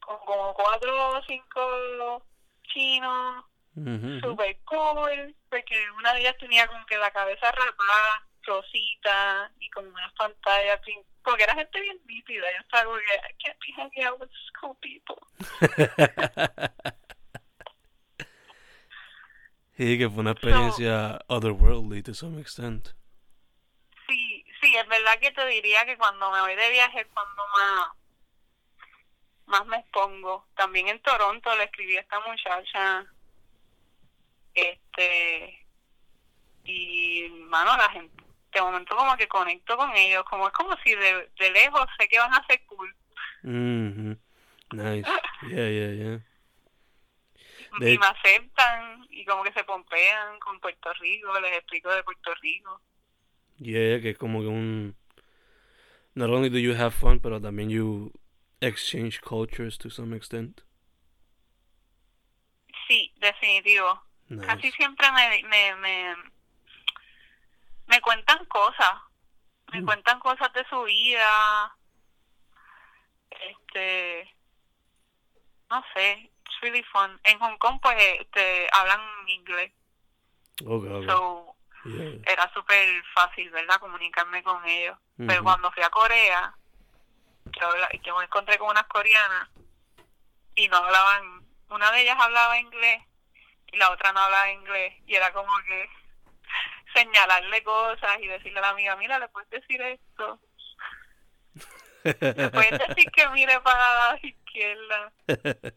con 0.00 0.18
como 0.18 0.52
cuatro 0.52 1.12
o 1.12 1.22
cinco 1.26 2.26
chinos, 2.74 3.44
ujú. 3.74 4.20
super 4.20 4.54
cool, 4.66 5.34
porque 5.48 5.90
una 5.92 6.12
de 6.12 6.20
ellas 6.20 6.36
tenía 6.38 6.66
como 6.66 6.84
que 6.84 6.98
la 6.98 7.10
cabeza 7.10 7.50
rapada, 7.50 8.28
rosita, 8.46 9.50
y 9.58 9.68
como 9.70 9.88
unas 9.88 10.12
pantallas, 10.14 10.80
pin- 10.82 11.04
porque 11.22 11.44
era 11.44 11.54
gente 11.54 11.80
bien 11.80 12.00
nítida, 12.06 12.46
yo 12.52 12.58
estaba 12.60 12.84
como 12.84 12.96
que, 12.98 13.04
I 13.04 13.34
can't 13.44 13.58
be 13.60 13.72
hanging 13.76 14.04
out 14.04 14.20
with 14.20 14.30
school 14.48 14.76
people. 14.80 15.16
Sí, 19.76 19.98
que 19.98 20.08
fue 20.08 20.20
una 20.20 20.30
experiencia 20.30 21.18
otherworldly 21.26 22.02
to 22.02 22.14
some 22.14 22.40
extent. 22.40 22.88
Sí, 24.08 24.42
sí, 24.62 24.74
es 24.74 24.88
verdad 24.88 25.18
que 25.20 25.30
te 25.32 25.44
diría 25.48 25.84
que 25.84 25.98
cuando 25.98 26.30
me 26.30 26.40
voy 26.40 26.54
de 26.54 26.70
viaje 26.70 27.00
es 27.02 27.06
cuando 27.08 27.42
más 27.54 27.90
más 29.46 29.66
me 29.66 29.76
expongo. 29.76 30.46
También 30.56 30.88
en 30.88 31.00
Toronto 31.02 31.54
le 31.56 31.64
escribí 31.64 31.96
a 31.96 32.00
esta 32.00 32.18
muchacha. 32.20 33.04
Este. 34.54 35.66
Y, 36.64 37.28
mano, 37.48 37.76
la 37.76 37.90
gente. 37.90 38.24
De 38.56 38.62
momento, 38.62 38.96
como 38.96 39.14
que 39.18 39.28
conecto 39.28 39.76
con 39.76 39.94
ellos. 39.94 40.24
Como 40.24 40.46
es 40.46 40.52
como 40.54 40.74
si 40.82 40.94
de, 40.94 41.30
de 41.38 41.50
lejos 41.50 41.84
sé 41.98 42.08
que 42.08 42.18
van 42.18 42.32
a 42.32 42.42
ser 42.46 42.64
cool. 42.64 42.96
Mhm. 43.42 44.18
Nice. 44.72 45.06
Yeah, 45.42 45.68
yeah, 45.68 45.92
yeah. 45.92 46.20
y 47.78 47.98
me 47.98 48.06
aceptan 48.06 49.06
y 49.10 49.26
como 49.26 49.44
que 49.44 49.52
se 49.52 49.62
pompean 49.64 50.38
con 50.40 50.58
Puerto 50.60 50.90
Rico, 50.94 51.38
les 51.40 51.52
explico 51.58 51.92
de 51.92 52.02
Puerto 52.02 52.34
Rico. 52.36 52.80
Yeah, 53.58 54.00
que 54.00 54.10
es 54.10 54.18
como 54.18 54.40
que 54.40 54.46
un... 54.46 54.96
Not 56.14 56.30
only 56.30 56.48
do 56.48 56.58
you 56.58 56.72
have 56.72 56.92
fun, 56.92 57.20
pero 57.20 57.38
también 57.38 57.68
you 57.68 58.10
exchange 58.62 59.20
cultures 59.20 59.76
to 59.76 59.90
some 59.90 60.16
extent. 60.16 60.62
Sí, 62.88 63.12
definitivo. 63.20 64.02
Casi 64.46 64.68
Nice. 64.68 64.76
siempre 64.78 65.06
me, 65.12 65.42
me, 65.42 65.74
me, 65.76 66.14
me 67.86 68.00
cuentan 68.00 68.44
cosas, 68.46 68.94
me 69.72 69.80
Mm. 69.80 69.84
cuentan 69.86 70.18
cosas 70.20 70.52
de 70.52 70.64
su 70.68 70.82
vida, 70.84 71.76
este, 73.30 74.34
no 75.70 75.84
sé, 75.94 76.30
it's 76.44 76.60
really 76.62 76.82
fun. 76.84 77.20
En 77.24 77.38
Hong 77.38 77.56
Kong 77.58 77.78
pues 77.82 77.96
este, 78.20 78.68
hablan 78.72 79.00
inglés, 79.28 79.72
Okay, 80.64 80.90
okay. 80.90 81.06
so 81.08 81.52
Yeah. 81.84 82.20
era 82.32 82.52
súper 82.52 83.04
fácil, 83.14 83.48
¿verdad? 83.50 83.78
Comunicarme 83.78 84.42
con 84.42 84.64
ellos. 84.66 84.98
Pero 85.18 85.44
cuando 85.44 85.70
fui 85.70 85.84
a 85.84 85.90
Corea, 85.90 86.52
yo, 87.60 87.68
yo 88.02 88.18
me 88.18 88.24
encontré 88.24 88.58
con 88.58 88.70
unas 88.70 88.86
coreanas 88.88 89.48
y 90.56 90.66
no 90.66 90.78
hablaban, 90.78 91.46
una 91.70 91.92
de 91.92 92.00
ellas 92.02 92.16
hablaba 92.18 92.58
inglés 92.58 93.02
y 93.70 93.76
la 93.76 93.90
otra 93.92 94.12
no 94.12 94.18
hablaba 94.18 94.50
inglés 94.50 94.94
y 95.06 95.14
era 95.14 95.32
como 95.32 95.52
que 95.68 95.88
señalarle 96.96 97.62
cosas 97.62 98.18
y 98.20 98.26
decirle 98.26 98.58
a 98.58 98.62
la 98.62 98.68
amiga, 98.70 98.96
mira, 98.96 99.18
le 99.18 99.28
puedes 99.28 99.50
decir 99.50 99.80
esto, 99.82 100.40
le 102.04 102.50
puedes 102.50 102.78
decir 102.88 103.10
que 103.12 103.28
mire 103.30 103.60
para 103.60 104.12
la 104.12 104.18
izquierda. 104.22 105.12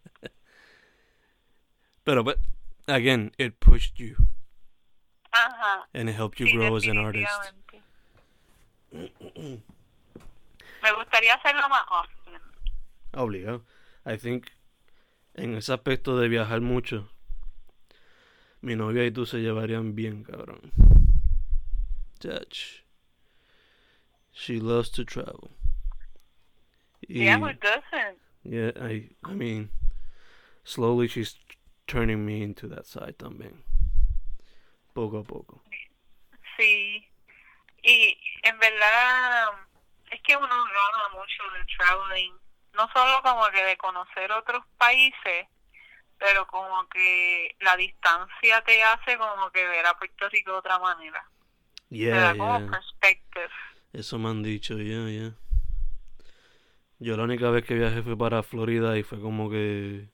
Pero, 2.04 2.24
but, 2.24 2.38
again, 2.88 3.32
it 3.38 3.60
pushed 3.60 4.00
you 4.00 4.16
Ajá. 5.32 5.88
and 5.94 6.10
it 6.10 6.16
helped 6.16 6.40
you 6.40 6.48
Sí, 6.48 6.54
grow 6.54 6.76
as 6.76 6.88
an 6.88 6.98
artist. 6.98 7.54
Me 10.82 10.92
gustaría 10.96 11.34
hacerlo 11.36 11.68
más 11.70 11.84
often. 11.92 12.42
Obligado. 13.14 13.64
I 14.06 14.18
think 14.18 14.48
en 15.36 15.56
ese 15.56 15.74
aspecto 15.74 16.18
de 16.18 16.30
viajar 16.30 16.62
mucho, 16.62 17.10
mi 18.62 18.76
novia 18.76 19.06
y 19.06 19.12
tú 19.12 19.26
se 19.26 19.40
llevarían 19.40 19.94
bien, 19.96 20.24
cabrón. 20.24 20.72
Touch. 22.20 22.84
She 24.32 24.60
loves 24.60 24.90
to 24.92 25.06
travel. 25.06 25.52
Yeah, 27.08 27.40
who 27.40 27.54
doesn't? 27.54 28.18
yeah, 28.44 28.72
I, 28.80 29.10
I 29.24 29.34
mean, 29.34 29.70
slowly 30.64 31.08
she's 31.08 31.36
turning 31.88 32.26
me 32.26 32.44
into 32.44 32.68
that 32.68 32.86
side 32.86 33.18
también. 33.18 33.64
Poco 34.94 35.20
a 35.20 35.24
poco. 35.24 35.62
Sí, 36.58 37.08
y 37.84 38.18
en 38.44 38.60
verdad 38.60 39.50
es 40.12 40.22
que 40.24 40.36
uno 40.36 40.48
gana 40.48 41.10
mucho 41.14 41.44
del 41.54 41.66
traveling, 41.78 42.34
no 42.74 42.90
solo 42.94 43.22
como 43.22 43.50
que 43.52 43.64
de 43.64 43.78
conocer 43.78 44.32
otros 44.32 44.64
países, 44.78 45.48
pero 46.18 46.46
como 46.48 46.88
que 46.90 47.56
la 47.62 47.78
distancia 47.78 48.62
te 48.66 48.84
hace 48.84 49.18
como 49.18 49.50
que 49.52 49.66
ver 49.68 49.86
a 49.86 49.98
Puerto 49.98 50.28
Rico 50.30 50.52
de 50.52 50.58
otra 50.58 50.80
manera, 50.80 51.26
Yeah, 51.90 52.34
yeah. 52.34 52.68
perspective. 52.70 53.52
Eso 53.94 54.20
me 54.20 54.30
han 54.30 54.44
dicho, 54.44 54.78
yeah, 54.78 55.10
yeah. 55.10 55.32
Yo 57.00 57.16
la 57.16 57.24
única 57.24 57.50
vez 57.50 57.66
que 57.66 57.76
viajé 57.76 58.04
fue 58.04 58.18
para 58.18 58.44
Florida 58.44 58.98
y 58.98 59.04
fue 59.04 59.20
como 59.22 59.50
que 59.50 60.10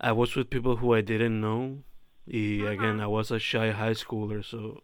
I 0.00 0.10
was 0.10 0.34
with 0.34 0.48
people 0.48 0.76
who 0.76 0.96
I 0.96 1.02
didn't 1.02 1.40
know 1.40 1.84
y 2.26 2.64
again 2.66 3.00
I 3.00 3.06
was 3.06 3.30
a 3.30 3.38
shy 3.38 3.70
high 3.72 3.94
schooler 3.94 4.42
so 4.42 4.82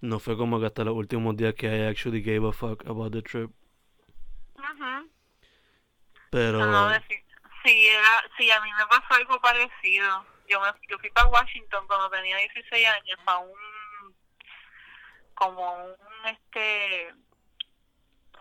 no 0.00 0.20
fue 0.20 0.36
como 0.36 0.60
que 0.60 0.66
hasta 0.66 0.84
los 0.84 0.94
últimos 0.94 1.36
días 1.36 1.54
que 1.54 1.66
I 1.66 1.88
actually 1.88 2.22
gave 2.22 2.46
a 2.46 2.52
fuck 2.52 2.86
about 2.86 3.12
the 3.12 3.22
trip 3.22 3.50
pero 6.30 6.58
No, 6.58 6.90
era, 6.90 8.18
a 8.18 8.60
mí 8.60 8.70
me 8.72 8.86
pasó 8.86 9.14
algo 9.14 9.40
parecido. 9.40 10.26
Yo 10.48 10.60
me 10.60 10.68
yo 10.88 10.98
fui 10.98 11.10
para 11.10 11.28
Washington 11.28 11.86
cuando 11.86 12.10
tenía 12.10 12.36
16 12.38 12.86
años 12.86 13.18
para 13.24 13.38
un 13.38 13.77
como 15.38 15.84
un 15.84 16.26
este 16.26 17.14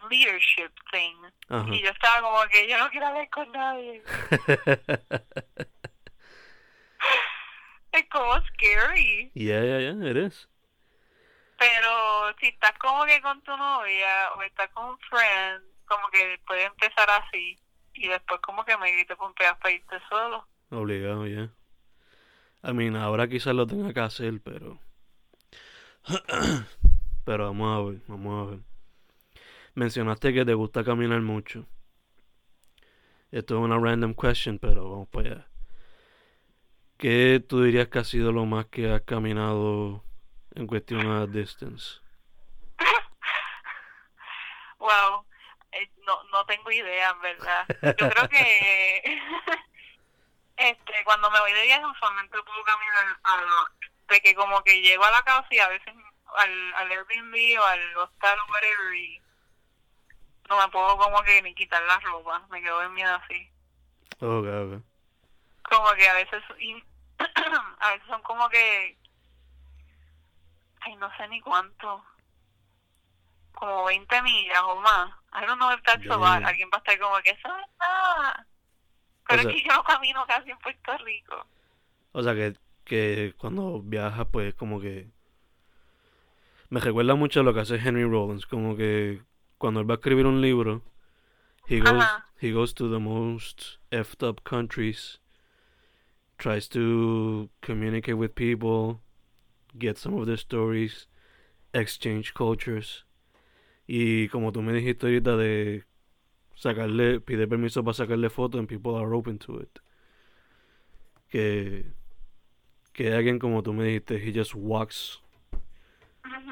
leadership 0.10 0.72
thing 0.92 1.16
ajá 1.50 1.74
y 1.74 1.82
yo 1.84 1.90
estaba 1.92 2.22
como 2.22 2.42
que 2.50 2.68
yo 2.68 2.78
no 2.78 2.90
quiero 2.90 3.08
hablar 3.08 3.30
con 3.30 3.52
nadie. 3.52 4.04
Es 7.92 8.06
como 8.10 8.34
scary. 8.48 9.32
yeah 9.34 9.62
yeah 9.64 9.80
yeah 9.80 10.10
it 10.12 10.18
is 10.18 10.48
Pero 11.58 12.36
si 12.40 12.48
estás 12.48 12.74
como 12.78 13.06
que 13.06 13.20
con 13.22 13.42
tu 13.42 13.56
novia 13.58 14.32
o 14.36 14.44
estás 14.44 14.70
con 14.72 14.90
un 14.90 15.00
friend, 15.10 15.64
como 15.86 16.08
que 16.10 16.40
puede 16.46 16.66
empezar 16.66 17.10
así. 17.10 17.58
Y 17.96 18.08
después 18.08 18.40
como 18.42 18.64
que 18.64 18.78
me 18.78 19.04
te 19.06 19.16
pompeas 19.16 19.58
para 19.58 19.72
irte 19.74 19.98
solo. 20.10 20.46
obligado 20.70 21.26
ya 21.26 21.50
I 22.64 22.74
mean 22.74 22.96
ahora 22.96 23.28
quizás 23.28 23.56
lo 23.56 23.66
tenga 23.66 23.94
que 23.94 24.00
hacer 24.02 24.34
pero 24.44 24.80
pero 27.28 27.48
vamos 27.48 27.78
a 27.78 27.92
ver 27.92 28.02
vamos 28.08 28.48
a 28.48 28.52
ver 28.52 28.60
mencionaste 29.76 30.34
que 30.34 30.46
te 30.46 30.54
gusta 30.54 30.86
caminar 30.86 31.20
mucho 31.20 31.66
esto 33.32 33.56
es 33.56 33.62
una 33.62 33.78
random 33.78 34.14
question 34.14 34.58
pero 34.58 34.90
vamos 34.90 35.10
para 35.10 35.30
allá 35.30 35.48
¿qué 36.98 37.44
tú 37.46 37.64
dirías 37.64 37.90
que 37.90 38.00
ha 38.00 38.06
sido 38.06 38.32
lo 38.32 38.46
más 38.46 38.68
que 38.68 38.90
has 38.90 39.02
caminado 39.02 40.06
en 40.56 40.68
cuestión 40.68 41.06
a 41.12 41.28
distance? 41.28 42.00
Wow, 44.80 45.26
eh, 45.72 45.90
no, 46.06 46.24
no 46.32 46.46
tengo 46.46 46.72
idea, 46.72 47.10
en 47.10 47.20
verdad. 47.20 47.66
Yo 47.82 48.10
creo 48.10 48.30
que 48.30 49.02
este 50.58 51.04
cuando 51.04 51.30
me 51.32 51.40
voy 51.42 51.52
de 51.52 51.64
viaje 51.64 51.86
usualmente 51.86 52.38
puedo 52.44 52.64
caminar 52.64 53.20
a 53.24 53.66
de 54.08 54.22
que 54.22 54.36
como 54.36 54.64
que 54.64 54.82
llego 54.82 55.04
a 55.04 55.12
la 55.12 55.24
casa 55.24 55.48
y 55.50 55.60
a 55.60 55.68
veces 55.68 55.94
al, 56.38 56.74
al 56.76 56.92
Airbnb 56.92 57.60
o 57.60 57.66
al 57.66 57.98
hostal 57.98 58.38
o 58.40 58.52
whatever 58.52 58.94
y 58.96 59.22
no 60.50 60.58
me 60.60 60.68
puedo 60.70 60.98
como 60.98 61.22
que 61.24 61.42
ni 61.42 61.54
quitar 61.56 61.82
la 61.84 62.00
ropa, 62.00 62.46
me 62.50 62.62
quedo 62.62 62.80
dormida 62.82 63.16
así. 63.16 63.50
Ok, 64.20 64.48
ok. 64.48 64.84
Como 65.70 65.94
que 65.96 66.08
a 66.08 66.14
veces 66.14 66.44
y- 66.60 66.84
a 67.80 67.92
veces 67.92 68.08
son 68.08 68.22
como 68.24 68.48
que 68.50 68.98
ay 70.82 70.96
no 70.98 71.10
sé 71.18 71.28
ni 71.28 71.42
cuánto 71.42 72.04
como 73.54 73.86
20 73.86 74.22
millas 74.22 74.62
o 74.64 74.76
más. 74.82 75.12
I 75.34 75.46
don't 75.46 75.58
know 75.60 75.72
if 75.74 75.82
that's 75.84 76.06
a 76.06 76.16
lot. 76.16 76.20
Damn. 76.40 76.46
Alguien 76.46 76.70
va 76.72 76.78
a 76.78 76.80
estar 76.80 77.00
como 77.00 77.18
que 77.24 77.32
eso 77.32 77.48
no 77.48 77.60
es 77.60 77.68
nada. 77.80 78.48
Pero 79.28 79.42
sea- 79.42 79.52
es 79.52 79.58
que 79.58 79.68
yo 79.68 79.74
no 79.76 79.84
camino 79.84 80.26
casi 80.28 80.52
en 80.52 80.60
Puerto 80.60 80.98
Rico. 81.00 81.46
O 82.12 82.22
sea 82.24 82.34
que, 82.36 82.54
que 82.86 83.34
cuando 83.38 83.82
viajas, 83.82 84.28
pues 84.32 84.54
como 84.56 84.80
que... 84.80 85.08
Me 86.70 86.80
recuerda 86.82 87.16
mucho 87.16 87.40
a 87.40 87.44
lo 87.44 87.54
que 87.54 87.62
hace 87.62 87.76
Henry 87.76 88.04
Rollins, 88.04 88.46
como 88.46 88.76
que 88.76 89.22
cuando 89.58 89.80
él 89.80 89.90
va 89.90 89.96
a 89.96 89.98
escribir 89.98 90.26
un 90.26 90.42
libro, 90.42 90.82
he 91.68 91.80
goes, 91.80 92.04
Ajá. 92.04 92.26
he 92.42 92.52
goes 92.52 92.74
to 92.74 92.90
the 92.90 93.00
most 93.00 93.80
effed 93.92 94.22
up 94.22 94.44
countries, 94.44 95.20
tries 96.38 96.68
to 96.70 97.50
communicate 97.62 98.18
with 98.18 98.36
people, 98.36 99.00
get 99.78 99.98
some 99.98 100.14
of 100.14 100.26
their 100.26 100.38
stories, 100.38 101.08
exchange 101.74 102.34
cultures. 102.34 103.06
Y 103.88 104.28
como 104.28 104.52
tú 104.52 104.62
me 104.62 104.74
dijiste 104.74 105.08
ahorita 105.08 105.38
de 105.38 105.86
sacarle, 106.56 107.22
pide 107.22 107.48
permiso 107.48 107.84
para 107.84 107.94
sacarle 107.94 108.30
fotos 108.30 108.60
and 108.60 108.68
people 108.68 108.96
are 108.96 109.14
open 109.14 109.38
to 109.40 109.60
it. 109.60 109.80
Que, 111.30 111.86
que 112.94 113.14
alguien 113.14 113.40
como 113.40 113.64
tú 113.64 113.74
me 113.74 113.86
dijiste, 113.86 114.20
he 114.22 114.34
just 114.34 114.54
walks 114.54 115.22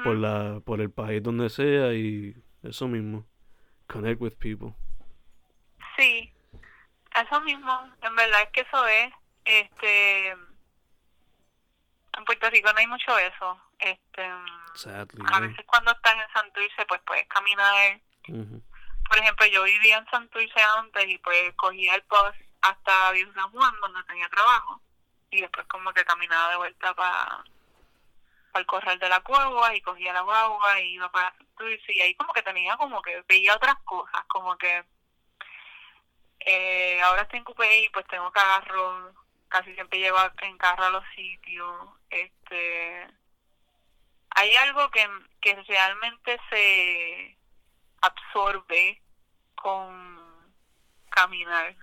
Por 0.04 0.16
la, 0.16 0.60
por 0.64 0.80
el 0.80 0.90
país 0.90 1.22
donde 1.22 1.48
sea 1.48 1.92
y 1.92 2.36
eso 2.62 2.86
mismo. 2.88 3.26
Connect 3.86 4.20
with 4.20 4.36
people. 4.38 4.74
Sí, 5.96 6.32
eso 7.14 7.40
mismo, 7.40 7.90
en 8.02 8.14
verdad 8.14 8.42
es 8.42 8.50
que 8.50 8.60
eso 8.60 8.86
es, 8.86 9.12
este, 9.44 10.28
en 10.28 12.24
Puerto 12.26 12.50
Rico 12.50 12.72
no 12.72 12.78
hay 12.78 12.86
mucho 12.86 13.18
eso, 13.18 13.58
este, 13.78 14.28
Sadly. 14.74 15.22
a 15.24 15.38
yeah. 15.38 15.40
veces 15.40 15.64
cuando 15.66 15.92
estás 15.92 16.14
en 16.14 16.32
Santurce 16.32 16.84
pues 16.86 17.00
puedes 17.06 17.26
caminar, 17.28 18.00
Ujú. 18.28 18.62
por 19.08 19.18
ejemplo, 19.18 19.46
yo 19.46 19.62
vivía 19.64 19.98
en 19.98 20.06
Santurce 20.10 20.60
antes 20.78 21.08
y 21.08 21.16
pues 21.18 21.54
cogía 21.54 21.94
el 21.94 22.04
bus 22.10 22.34
hasta 22.60 23.12
Viejo 23.12 23.32
San 23.32 23.50
Juan, 23.50 23.74
donde 23.80 24.02
tenía 24.04 24.28
trabajo, 24.28 24.82
y 25.30 25.40
después 25.40 25.66
como 25.68 25.92
que 25.94 26.04
caminaba 26.04 26.50
de 26.50 26.56
vuelta 26.56 26.92
para 26.94 27.44
el 28.58 28.66
corral 28.66 28.98
de 28.98 29.08
la 29.08 29.20
cueva 29.20 29.74
y 29.74 29.80
cogía 29.80 30.12
la 30.12 30.22
guagua 30.22 30.80
y 30.80 30.94
iba 30.94 31.10
para 31.10 31.32
Santurce 31.36 31.92
y 31.92 32.00
ahí 32.00 32.14
como 32.14 32.32
que 32.32 32.42
tenía 32.42 32.76
como 32.76 33.02
que 33.02 33.22
veía 33.28 33.54
otras 33.54 33.76
cosas, 33.84 34.22
como 34.28 34.56
que 34.56 34.84
eh, 36.40 37.00
ahora 37.02 37.22
estoy 37.22 37.38
en 37.38 37.44
Coupé 37.44 37.80
y 37.80 37.88
pues 37.90 38.06
tengo 38.06 38.30
carro, 38.30 39.12
casi 39.48 39.74
siempre 39.74 39.98
llevo 39.98 40.18
en 40.42 40.58
carro 40.58 40.84
a 40.84 40.90
los 40.90 41.04
sitios, 41.14 41.88
este 42.10 43.06
hay 44.36 44.54
algo 44.56 44.90
que, 44.90 45.08
que 45.40 45.54
realmente 45.62 46.38
se 46.50 47.38
absorbe 48.02 49.00
con 49.54 50.54
caminar. 51.08 51.74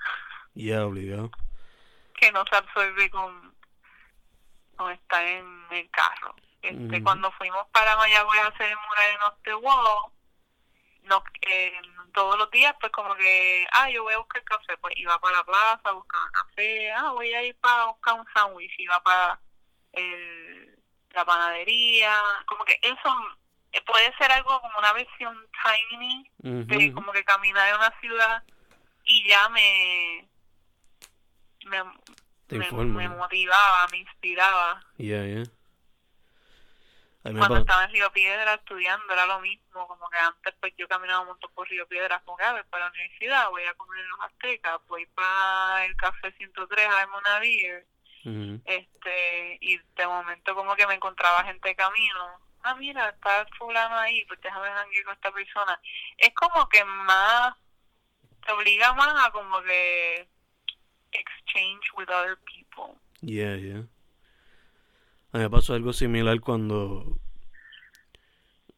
Ya, 0.54 0.86
obligado. 0.86 1.32
Que 2.14 2.32
no 2.32 2.46
se 2.48 2.56
absorbe 2.56 3.10
con, 3.10 3.56
con 4.76 4.92
estar 4.92 5.26
en 5.26 5.66
el 5.72 5.90
carro. 5.90 6.36
Este, 6.64 7.04
Cuando 7.04 7.30
fuimos 7.34 7.68
para 7.74 7.98
Mayagüez 7.98 8.42
a 8.42 8.48
hacer 8.48 8.70
el 8.70 8.78
mural 8.78 9.10
en 9.12 9.20
eh, 11.42 11.74
todos 12.14 12.38
los 12.38 12.50
días 12.52 12.74
pues 12.80 12.92
como 12.94 13.14
que, 13.16 13.68
ah, 13.74 13.90
yo 13.90 14.04
voy 14.04 14.14
a 14.14 14.20
buscar 14.20 14.44
café, 14.44 14.78
pues 14.78 14.94
iba 14.98 15.20
para 15.20 15.38
la 15.38 15.44
plaza, 15.44 15.92
buscaba 15.92 16.30
café, 16.32 16.92
ah, 16.94 17.12
voy 17.12 17.34
a 17.34 17.44
ir 17.44 17.56
para 17.58 17.88
buscar 17.88 18.14
un 18.14 18.26
sándwich, 18.34 18.74
iba 18.80 19.02
para 19.04 19.40
el, 19.92 20.80
la 21.12 21.26
panadería, 21.26 22.18
como 22.46 22.64
que 22.64 22.80
eso 22.82 23.10
puede 23.86 24.16
ser 24.18 24.32
algo 24.32 24.62
como 24.62 24.80
una 24.80 24.94
versión 24.94 25.36
tiny 25.90 26.32
de 26.40 26.94
como 26.94 27.12
que 27.12 27.26
caminar 27.26 27.70
en 27.70 27.76
una 27.76 28.00
ciudad 28.00 28.44
y 29.04 29.28
ya 29.28 29.50
me 29.50 30.30
me, 31.66 31.84
me, 32.50 33.10
motivaba, 33.10 33.88
me 33.92 33.98
inspiraba. 34.00 34.82
Yeah, 34.98 35.26
yeah. 35.26 35.44
Cuando 37.24 37.58
estaba 37.58 37.86
en 37.86 37.92
Río 37.92 38.12
Piedra 38.12 38.56
estudiando 38.56 39.14
era 39.14 39.26
lo 39.26 39.40
mismo, 39.40 39.88
como 39.88 40.10
que 40.10 40.18
antes 40.18 40.54
pues 40.60 40.74
yo 40.78 40.88
caminaba 40.90 41.22
un 41.22 41.28
montón 41.28 41.52
por 41.54 41.70
Río 41.70 41.88
Piedra 41.88 42.22
con 42.26 42.36
que 42.36 42.44
para 42.70 42.86
la 42.86 42.92
universidad, 42.92 43.50
voy 43.50 43.64
a 43.64 43.74
comer 43.76 44.02
en 44.02 44.10
los 44.10 44.20
aztecas, 44.22 44.82
voy 44.88 45.06
para 45.06 45.86
el 45.86 45.96
café 45.96 46.34
103 46.34 46.86
a 46.86 46.92
darme 46.92 47.18
una 47.18 47.40
beer, 47.40 47.88
este, 48.66 49.58
y 49.62 49.78
de 49.78 50.08
momento 50.08 50.54
como 50.54 50.76
que 50.76 50.86
me 50.86 50.96
encontraba 50.96 51.46
gente 51.46 51.70
de 51.70 51.76
camino, 51.76 52.42
ah 52.64 52.76
mira, 52.76 53.10
está 53.10 53.46
fulano 53.58 53.96
ahí, 53.98 54.26
pues 54.26 54.42
déjame 54.42 54.68
ir 54.92 55.06
con 55.06 55.14
esta 55.14 55.32
persona. 55.32 55.80
Es 56.18 56.34
como 56.34 56.68
que 56.68 56.84
más, 56.84 57.56
te 58.46 58.52
obliga 58.52 58.94
más 58.94 59.28
a 59.28 59.32
como 59.32 59.62
que 59.62 60.28
exchange 61.12 61.92
with 61.96 62.10
other 62.10 62.38
people. 62.46 63.00
Yeah, 63.22 63.56
yeah. 63.56 63.86
A 65.32 65.38
mí 65.38 65.44
me 65.44 65.50
pasó 65.50 65.74
algo 65.74 65.94
similar 65.94 66.40
cuando 66.42 67.13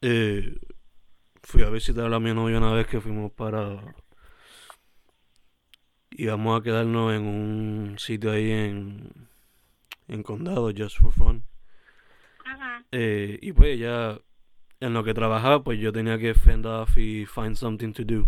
eh, 0.06 0.60
fui 1.42 1.64
a 1.64 1.70
visitar 1.70 2.14
a 2.14 2.20
mi 2.20 2.34
novia 2.34 2.60
una 2.60 2.74
vez 2.74 2.88
que 2.88 3.02
fuimos 3.02 3.32
para... 3.32 3.96
Íbamos 6.12 6.60
a 6.60 6.64
quedarnos 6.64 7.14
en 7.14 7.24
un 7.24 7.96
sitio 8.00 8.32
ahí 8.32 8.52
en, 8.52 9.28
en 10.08 10.24
Condado, 10.24 10.72
just 10.72 11.00
for 11.00 11.12
fun. 11.12 11.44
Eh, 12.92 13.40
y 13.42 13.52
pues 13.52 13.80
ya 13.80 14.20
en 14.80 14.94
lo 14.94 15.04
que 15.04 15.14
trabajaba, 15.14 15.64
pues 15.64 15.80
yo 15.80 15.92
tenía 15.92 16.18
que 16.18 16.36
fend 16.36 16.66
off 16.66 16.98
y 16.98 17.26
find 17.26 17.56
something 17.56 17.92
to 17.92 18.04
do. 18.06 18.28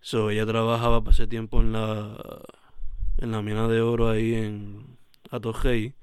So 0.00 0.30
ella 0.30 0.44
trabajaba, 0.46 1.02
pasé 1.02 1.26
tiempo 1.26 1.60
en 1.60 1.72
la 1.72 2.42
en 3.18 3.30
la 3.30 3.42
mina 3.42 3.68
de 3.68 3.80
oro 3.80 4.10
ahí 4.10 4.34
en 4.34 4.98
Atojei. 5.30 5.94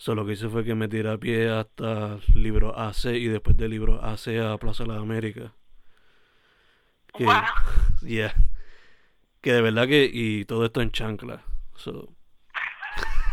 Solo 0.00 0.22
lo 0.22 0.26
que 0.26 0.32
hice 0.32 0.48
fue 0.48 0.64
que 0.64 0.74
me 0.74 0.88
tiré 0.88 1.10
a 1.10 1.18
pie 1.18 1.50
hasta 1.50 2.16
libro 2.34 2.74
AC 2.74 3.04
y 3.16 3.28
después 3.28 3.54
del 3.58 3.72
libro 3.72 4.02
AC 4.02 4.28
a 4.38 4.56
Plaza 4.56 4.84
de 4.84 4.88
las 4.88 4.98
Américas. 5.02 5.52
Que, 7.12 7.26
yeah. 8.00 8.34
Que 9.42 9.52
de 9.52 9.60
verdad 9.60 9.86
que. 9.86 10.08
Y 10.10 10.46
todo 10.46 10.64
esto 10.64 10.80
en 10.80 10.90
chancla. 10.90 11.42
So. 11.76 12.14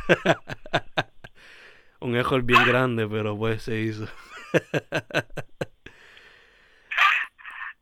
Un 2.01 2.17
ejo 2.17 2.41
bien 2.41 2.65
grande, 2.65 3.07
pero 3.07 3.37
pues 3.37 3.63
se 3.63 3.79
hizo. 3.79 4.05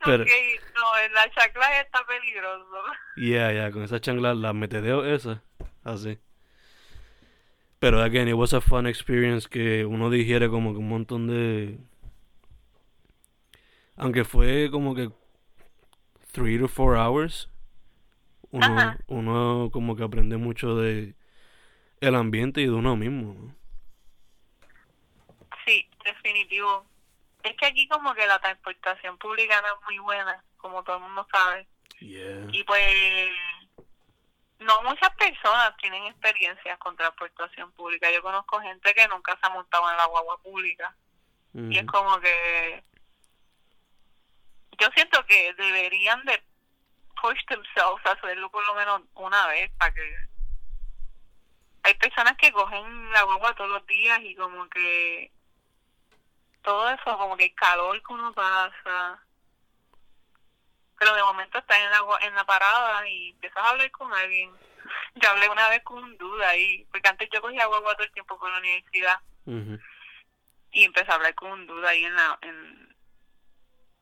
pero, 0.05 0.25
no, 0.25 1.09
la 1.11 1.31
chancla 1.31 1.81
está 1.81 2.05
peligroso. 2.05 2.83
Yeah, 3.15 3.51
yeah, 3.51 3.71
con 3.71 3.81
esa 3.81 3.99
chancla, 3.99 4.35
la 4.35 4.53
metedeo 4.53 5.03
esa, 5.03 5.41
así. 5.83 6.19
Pero 7.79 8.01
again, 8.01 8.27
it 8.27 8.35
was 8.35 8.53
a 8.53 8.61
fun 8.61 8.87
experience 8.87 9.47
que 9.47 9.85
uno 9.85 10.09
digiere 10.09 10.49
como 10.49 10.73
que 10.73 10.79
un 10.79 10.89
montón 10.89 11.27
de. 11.27 11.77
Aunque 13.97 14.23
fue 14.23 14.69
como 14.71 14.95
que 14.95 15.09
three 16.31 16.57
to 16.57 16.67
four 16.67 16.97
hours. 16.97 17.49
Uno, 18.51 18.97
uno 19.07 19.69
como 19.71 19.95
que 19.95 20.03
aprende 20.03 20.37
mucho 20.37 20.77
de 20.77 21.15
el 21.99 22.15
ambiente 22.15 22.61
y 22.61 22.65
de 22.65 22.71
uno 22.71 22.95
mismo. 22.95 23.53
Sí, 25.65 25.87
definitivo. 26.03 26.85
Es 27.43 27.55
que 27.57 27.65
aquí 27.65 27.87
como 27.87 28.13
que 28.13 28.25
la 28.25 28.39
transportación 28.39 29.17
pública 29.17 29.61
no 29.61 29.67
es 29.67 29.85
muy 29.85 29.99
buena, 29.99 30.43
como 30.57 30.83
todo 30.83 30.97
el 30.97 31.03
mundo 31.03 31.27
sabe. 31.31 31.67
Y 31.99 32.63
pues 32.63 32.81
no 34.59 34.81
muchas 34.83 35.09
personas 35.15 35.75
tienen 35.77 36.03
experiencias 36.05 36.77
con 36.79 36.95
transportación 36.95 37.71
pública. 37.73 38.11
Yo 38.11 38.21
conozco 38.21 38.59
gente 38.61 38.93
que 38.93 39.07
nunca 39.07 39.37
se 39.39 39.45
ha 39.45 39.49
montado 39.49 39.89
en 39.91 39.97
la 39.97 40.05
guagua 40.05 40.37
pública. 40.41 40.95
Y 41.53 41.77
es 41.77 41.85
como 41.85 42.19
que 42.19 42.83
yo 44.77 44.89
siento 44.93 45.25
que 45.25 45.53
deberían 45.53 46.23
de 46.25 46.43
push 47.21 47.39
themselves 47.47 48.05
a 48.05 48.11
hacerlo 48.11 48.49
por 48.51 48.65
lo 48.67 48.75
menos 48.75 49.01
una 49.13 49.47
vez 49.47 49.71
para 49.77 49.93
que 49.93 50.17
hay 51.83 51.93
personas 51.93 52.35
que 52.37 52.51
cogen 52.51 53.11
la 53.11 53.23
guagua 53.23 53.55
todos 53.55 53.69
los 53.69 53.87
días 53.87 54.19
y 54.23 54.35
como 54.35 54.67
que 54.69 55.31
todo 56.61 56.89
eso 56.89 57.17
como 57.17 57.37
que 57.37 57.45
el 57.45 57.55
calor 57.55 58.01
que 58.01 58.13
uno 58.13 58.33
pasa 58.33 59.24
pero 60.97 61.15
de 61.15 61.23
momento 61.23 61.57
estás 61.57 61.77
en 61.77 61.89
la, 61.89 61.99
en 62.21 62.35
la 62.35 62.45
parada 62.45 63.07
y 63.07 63.31
empiezas 63.31 63.63
a 63.63 63.69
hablar 63.69 63.91
con 63.91 64.13
alguien. 64.13 64.51
Yo 65.15 65.29
hablé 65.29 65.49
una 65.49 65.69
vez 65.69 65.83
con 65.83 66.03
un 66.03 66.17
duda 66.17 66.49
ahí, 66.49 66.85
porque 66.91 67.09
antes 67.09 67.29
yo 67.31 67.41
cogía 67.41 67.63
agua 67.63 67.81
todo 67.81 68.03
el 68.03 68.11
tiempo 68.11 68.37
con 68.37 68.51
la 68.51 68.59
universidad. 68.59 69.19
Y 70.71 70.83
empecé 70.83 71.11
a 71.11 71.15
hablar 71.15 71.33
con 71.35 71.51
un 71.51 71.67
duda 71.67 71.89
ahí 71.89 72.05
en 72.05 72.15
la, 72.15 72.37
en, 72.41 72.95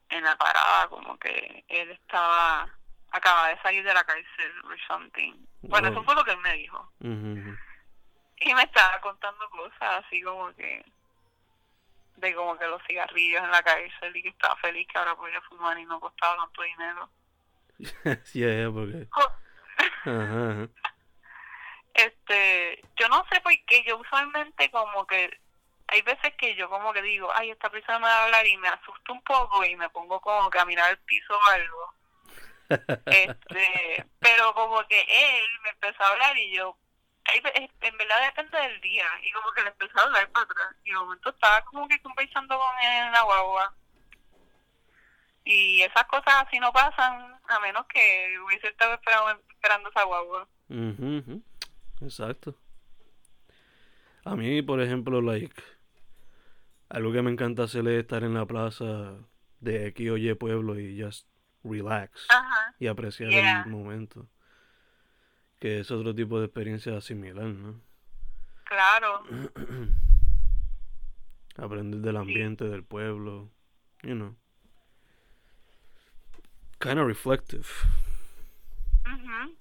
en 0.10 0.24
la 0.24 0.36
parada, 0.38 0.88
como 0.90 1.18
que 1.20 1.64
él 1.68 1.92
estaba, 1.92 2.68
acaba 3.12 3.50
de 3.50 3.62
salir 3.62 3.84
de 3.84 3.94
la 3.94 4.04
cárcel 4.04 4.52
or 4.66 4.78
something. 4.88 5.34
Bueno, 5.62 5.90
eso 5.90 6.04
fue 6.04 6.16
lo 6.16 6.24
que 6.24 6.32
él 6.32 6.40
me 6.40 6.54
dijo. 6.54 6.92
Y 7.02 8.54
me 8.54 8.64
estaba 8.64 9.00
contando 9.02 9.50
cosas 9.50 10.06
así 10.06 10.22
como 10.22 10.54
que 10.56 10.84
de 12.16 12.36
como 12.36 12.58
que 12.58 12.68
los 12.68 12.82
cigarrillos 12.88 13.44
en 13.44 13.52
la 13.52 13.64
cárcel 13.64 14.16
y 14.16 14.24
que 14.24 14.30
estaba 14.30 14.56
feliz 14.58 14.88
que 14.88 14.98
ahora 14.98 15.16
podía 15.16 15.42
fumar 15.42 15.78
y 15.78 15.86
no 15.86 16.00
costaba 16.00 16.38
tanto 16.38 16.62
dinero. 16.62 17.10
sí, 18.24 18.40
yeah, 18.40 18.72
porque... 18.72 19.08
ajá, 20.06 20.68
Este, 21.94 22.82
yo 22.96 23.10
no 23.10 23.26
sé 23.32 23.42
por 23.42 23.54
qué, 23.66 23.84
yo 23.86 23.98
usualmente 23.98 24.70
como 24.72 25.06
que 25.08 25.40
hay 25.88 26.02
veces 26.02 26.34
que 26.38 26.56
yo 26.56 26.70
como 26.70 26.94
que 26.94 27.02
digo, 27.02 27.30
ay, 27.36 27.52
esta 27.52 27.70
persona 27.70 28.00
me 28.00 28.08
va 28.08 28.22
a 28.22 28.24
hablar 28.26 28.48
y 28.48 28.58
me 28.58 28.68
asusto 28.68 29.14
un 29.14 29.22
poco 29.22 29.64
y 29.64 29.76
me 29.76 29.90
pongo 29.90 30.20
como 30.22 30.50
que 30.50 30.60
a 30.60 30.66
mirar 30.66 30.92
el 30.92 30.98
piso 31.00 31.34
o 31.36 31.52
algo. 31.52 31.94
este, 33.06 34.06
pero 34.20 34.54
como 34.54 34.86
que 34.88 35.02
él 35.02 35.46
me 35.64 35.70
empezó 35.70 36.04
a 36.04 36.10
hablar 36.10 36.38
y 36.38 36.56
yo, 36.56 36.76
en 37.26 37.98
verdad 37.98 38.26
depende 38.26 38.58
del 38.58 38.82
día 38.82 39.06
y 39.24 39.32
como 39.32 39.52
que 39.52 39.62
le 39.62 39.70
empezó 39.70 40.00
a 40.00 40.04
hablar 40.04 40.30
para 40.32 40.46
atrás 40.46 40.76
y 40.84 40.92
de 40.92 40.96
momento 40.98 41.30
estaba 41.30 41.62
como 41.66 41.88
que 41.88 42.02
conversando 42.02 42.58
con 42.58 42.78
él 42.84 43.06
en 43.06 43.12
la 43.12 43.22
guagua. 43.22 43.74
Y 45.46 45.82
esas 45.82 46.06
cosas 46.06 46.46
así 46.46 46.60
no 46.60 46.72
pasan 46.72 47.40
a 47.48 47.60
menos 47.60 47.86
que 47.88 48.40
hubiese 48.46 48.68
estado 48.68 48.94
esperando, 48.94 49.42
esperando 49.50 49.90
esa 49.90 50.04
guagua. 50.04 50.48
Exacto. 52.02 52.56
A 54.26 54.36
mí 54.36 54.62
por 54.62 54.82
ejemplo 54.82 55.22
like 55.22 55.62
algo 56.90 57.12
que 57.12 57.22
me 57.22 57.32
encanta 57.32 57.64
hacer 57.64 57.88
es 57.88 58.02
estar 58.02 58.24
en 58.24 58.36
la 58.36 58.46
plaza 58.46 59.18
de 59.60 59.88
X 59.88 60.12
o 60.12 60.18
Y 60.18 60.34
pueblo 60.36 60.80
y 60.80 61.02
just 61.02 61.28
relax 61.64 62.28
y 62.80 62.88
apreciar 62.88 63.32
el 63.32 63.66
momento 63.66 64.28
que 65.64 65.80
es 65.80 65.90
otro 65.92 66.14
tipo 66.14 66.42
de 66.42 66.48
experiencia 66.48 67.00
similar, 67.00 67.46
¿no? 67.46 67.80
Claro. 68.66 69.24
Aprender 71.56 72.02
del 72.02 72.18
ambiente, 72.18 72.66
del 72.66 72.84
pueblo, 72.84 73.50
you 74.02 74.14
know. 74.14 74.36
kind 76.80 77.00
of 77.00 77.08
reflective. 77.08 77.66
Ujú. 79.06 79.56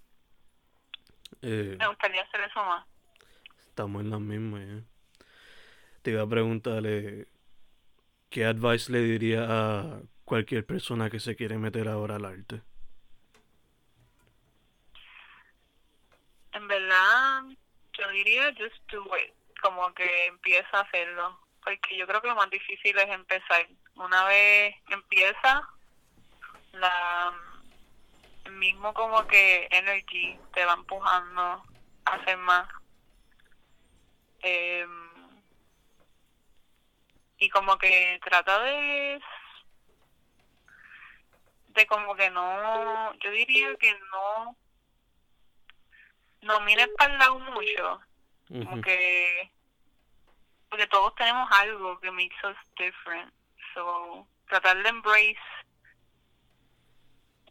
Eh, 1.43 1.77
Me 1.79 1.87
gustaría 1.87 2.23
hacer 2.23 2.41
eso 2.51 2.65
más. 2.65 2.85
estamos 3.69 4.03
en 4.03 4.11
la 4.11 4.19
misma, 4.19 4.59
ya. 4.65 4.83
Te 6.03 6.11
iba 6.11 6.23
a 6.23 6.29
preguntarle, 6.29 7.29
¿qué 8.29 8.45
advice 8.45 8.91
le 8.91 9.03
diría 9.03 9.47
a 9.49 10.01
cualquier 10.25 10.67
persona 10.67 11.11
que 11.11 11.21
se 11.21 11.37
quiere 11.37 11.59
meter 11.59 11.87
ahora 11.87 12.17
al 12.17 12.25
arte? 12.25 12.61
En 16.55 16.69
verdad, 16.69 17.45
yo 17.95 18.02
diría 18.13 18.55
just 18.57 18.77
do 18.91 19.05
it. 19.17 19.35
Como 19.61 19.93
que 19.95 20.27
empieza 20.27 20.79
a 20.79 20.83
hacerlo. 20.83 21.39
Porque 21.65 21.97
yo 21.97 22.07
creo 22.07 22.21
que 22.21 22.29
lo 22.29 22.35
más 22.35 22.51
difícil 22.51 22.99
es 22.99 23.09
empezar. 23.09 23.67
Una 23.95 24.25
vez 24.25 24.75
empieza, 24.89 25.69
la 26.73 27.33
mismo 28.51 28.93
como 28.95 29.27
que 29.27 29.69
energy 29.71 30.39
te 30.53 30.65
va 30.65 30.75
empujando 30.75 31.63
a 32.05 32.15
hacer 32.15 32.37
más. 32.39 32.69
Em, 34.41 35.11
y 37.39 37.49
como 37.51 37.79
que 37.79 38.21
trata 38.25 38.61
de 38.61 39.21
de 41.69 41.87
como 41.87 42.15
que 42.15 42.31
no 42.31 43.15
yo 43.15 43.31
diría 43.31 43.75
que 43.77 43.93
no 44.11 44.57
no 46.43 46.61
mires 46.61 46.89
para 46.99 47.13
el 47.13 47.19
lado 47.19 47.39
mucho 47.39 48.01
como 48.49 48.73
Ujú. 48.73 48.83
que 48.83 49.51
porque 50.69 50.87
todos 50.87 51.15
tenemos 51.17 51.49
algo 51.53 51.99
que 52.01 52.11
makes 52.11 52.37
us 52.45 52.57
different 52.77 53.33
so 53.75 54.27
tratar 54.49 54.83
de 54.83 54.89
embrace 54.89 55.37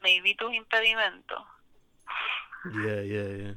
maybe 0.01 0.35
tus 0.35 0.53
impedimentos 0.53 1.43
Yeah, 2.63 3.01
yeah, 3.01 3.27
yeah. 3.37 3.55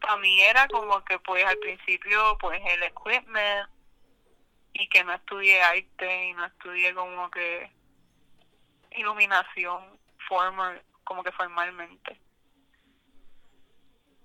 para 0.00 0.16
mí 0.18 0.42
era 0.42 0.68
como 0.68 1.02
que 1.04 1.18
pues 1.20 1.44
al 1.46 1.56
principio 1.58 2.36
pues 2.40 2.60
el 2.66 2.82
equipment 2.82 3.70
y 4.74 4.86
que 4.88 5.02
no 5.04 5.14
estudié 5.14 5.62
arte 5.62 6.24
y 6.28 6.32
no 6.34 6.44
estudié 6.44 6.92
como 6.94 7.30
que 7.30 7.70
iluminación 8.96 9.98
formal 10.28 10.82
como 11.04 11.22
que 11.24 11.32
formalmente 11.32 12.20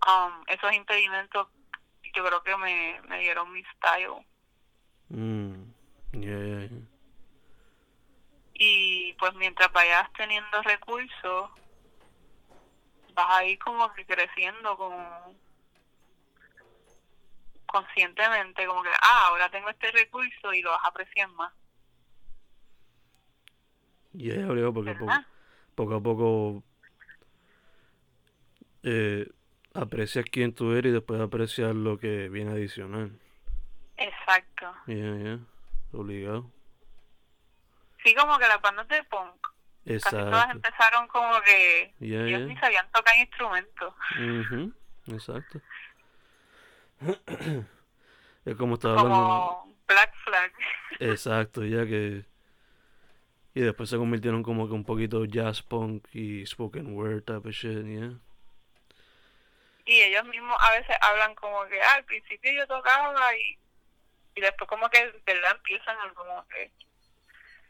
um, 0.07 0.43
esos 0.47 0.73
impedimentos 0.73 1.47
yo 2.15 2.23
creo 2.25 2.41
que 2.43 2.57
me, 2.57 3.01
me 3.09 3.19
dieron 3.19 3.51
mi 3.51 3.63
style. 3.75 4.25
Mm, 5.09 5.63
yeah, 6.13 6.39
yeah, 6.39 6.67
yeah. 6.69 6.81
y 8.59 9.13
pues 9.13 9.33
mientras 9.35 9.71
vayas 9.71 10.11
teniendo 10.13 10.61
recursos 10.63 11.51
vas 13.13 13.29
a 13.29 13.45
ir 13.45 13.59
como 13.59 13.93
que 13.93 14.05
creciendo 14.05 14.75
como 14.77 15.35
conscientemente 17.67 18.65
como 18.65 18.81
que 18.81 18.89
ah 18.89 19.27
ahora 19.29 19.49
tengo 19.49 19.69
este 19.69 19.91
recurso 19.91 20.53
y 20.53 20.61
lo 20.61 20.71
vas 20.71 20.83
a 20.83 20.87
apreciar 20.87 21.29
más 21.29 21.53
Yeah, 24.13 24.49
obligado, 24.49 24.73
porque 24.73 24.95
poco, 24.95 25.11
poco 25.75 25.95
a 25.95 26.01
poco 26.01 26.63
eh, 28.81 29.29
aprecias 29.77 30.25
quién 30.31 30.53
tú 30.53 30.73
eres 30.73 30.89
y 30.91 30.93
después 30.93 31.21
aprecias 31.21 31.73
lo 31.75 31.97
que 31.97 32.29
viene 32.29 32.51
adicional. 32.51 33.11
exacto 33.97 34.71
Yeah, 34.87 35.15
yeah. 35.17 35.39
Obligado. 35.93 36.51
sí 38.03 38.13
como 38.15 38.37
que 38.37 38.47
las 38.47 38.61
bandas 38.61 38.87
de 38.87 39.03
punk 39.05 39.35
casi 39.85 39.99
todas 40.15 40.25
Exacto. 40.25 40.51
empezaron 40.51 41.07
como 41.07 41.41
que 41.41 41.93
Yeah, 41.99 42.25
ellos 42.27 42.41
ni 42.47 42.57
sabían 42.57 42.89
tocar 42.91 43.15
instrumentos 43.17 43.93
Ujú, 44.19 44.73
Exacto. 45.13 45.61
Es 48.45 48.55
como 48.55 48.73
estaba 48.75 48.99
hablando. 49.01 49.17
como 49.23 49.75
Black 49.87 50.13
Flag 50.25 50.51
Exacto, 50.99 51.63
ya 51.63 51.85
que. 51.85 52.25
Y 53.53 53.61
después 53.61 53.89
se 53.89 53.97
convirtieron 53.97 54.41
como 54.43 54.67
que 54.67 54.73
un 54.73 54.83
poquito 54.83 55.25
jazz 55.25 55.61
punk 55.61 56.07
y 56.13 56.45
spoken 56.45 56.93
word 56.95 57.23
type 57.23 57.47
of 57.47 57.53
shit, 57.53 57.85
yeah. 57.85 58.13
Y 59.87 60.01
ellos 60.01 60.25
mismos 60.25 60.55
a 60.59 60.71
veces 60.71 60.95
hablan 61.01 61.33
como 61.35 61.65
que 61.65 61.81
ah, 61.81 61.95
al 61.95 62.03
principio 62.03 62.51
yo 62.51 62.67
tocaba 62.67 63.35
y, 63.35 63.57
y 64.35 64.41
después 64.41 64.69
como 64.69 64.89
que 64.89 65.05
de 65.05 65.21
verdad 65.25 65.55
empiezan 65.55 65.97
a 65.97 66.13
como 66.13 66.45
que 66.49 66.69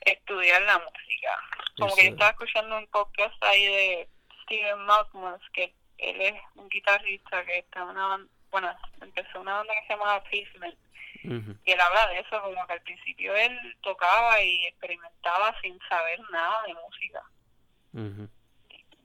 estudiar 0.02 0.62
la 0.64 0.80
música 0.80 1.40
como 1.78 1.96
que 1.96 2.06
yo 2.06 2.12
estaba 2.12 2.32
escuchando 2.32 2.78
un 2.78 2.88
podcast 2.88 3.42
ahí 3.44 3.66
de 3.66 4.10
Steven 4.44 4.80
Malcolm 4.80 5.40
que 5.54 5.74
él 6.00 6.22
es 6.22 6.42
un 6.56 6.68
guitarrista 6.70 7.46
que 7.46 7.60
está 7.60 7.82
en 7.82 7.90
una 7.90 8.08
banda 8.08 8.32
bueno 8.50 8.76
empezó 9.02 9.40
una 9.40 9.58
banda 9.58 9.74
que 9.76 9.88
se 9.88 9.94
llama 9.94 10.24
Pavement 10.24 10.78
y 11.24 11.72
él 11.72 11.82
habla 11.82 12.08
de 12.08 12.20
eso 12.20 12.42
como 12.42 12.66
que 12.68 12.74
al 12.74 12.82
principio 12.82 13.36
él 13.36 13.76
tocaba 13.82 14.42
y 14.42 14.66
experimentaba 14.66 15.54
sin 15.62 15.78
saber 15.90 16.20
nada 16.32 16.64
de 16.66 16.74
música. 16.76 17.24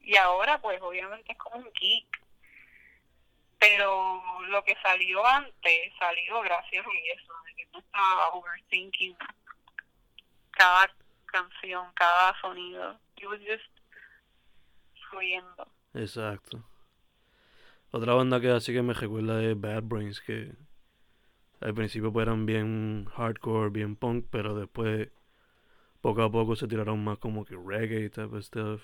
Y 0.05 0.17
ahora 0.17 0.61
pues 0.61 0.81
obviamente 0.83 1.33
es 1.33 1.39
como 1.39 1.57
un 1.57 1.73
geek 1.73 2.22
pero 3.63 4.21
lo 4.49 4.65
que 4.65 4.75
salió 4.83 5.25
antes 5.25 5.93
salió 5.97 6.43
gracias 6.43 6.85
a 6.85 7.15
eso 7.15 7.33
de 7.47 7.55
que 7.55 7.69
no 7.73 7.79
estaba 7.79 8.29
overthinking 8.31 9.17
cada 10.51 10.91
canción 11.27 11.87
cada 11.95 12.41
sonido 12.41 12.99
it 13.17 13.27
was 13.27 13.41
just 13.41 13.71
fluyendo 15.09 15.73
Exacto. 15.95 16.65
Otra 17.91 18.15
banda 18.15 18.41
que 18.41 18.49
así 18.51 18.73
que 18.73 18.83
me 18.83 18.95
recuerda 18.95 19.43
es 19.43 19.61
Bad 19.61 19.83
Brains, 19.83 20.21
que 20.21 20.55
al 21.61 21.75
principio 21.75 22.13
pues 22.13 22.27
eran 22.27 22.47
bien 22.47 23.07
hardcore, 23.15 23.69
bien 23.69 23.97
punk, 23.97 24.27
pero 24.31 24.55
después 24.55 25.11
poco 26.01 26.23
a 26.23 26.33
poco 26.33 26.57
se 26.57 26.67
tiraron 26.67 27.05
más 27.05 27.19
como 27.19 27.45
que 27.45 27.55
reggae 27.55 28.09
type 28.09 28.35
of 28.35 28.43
stuff. 28.43 28.83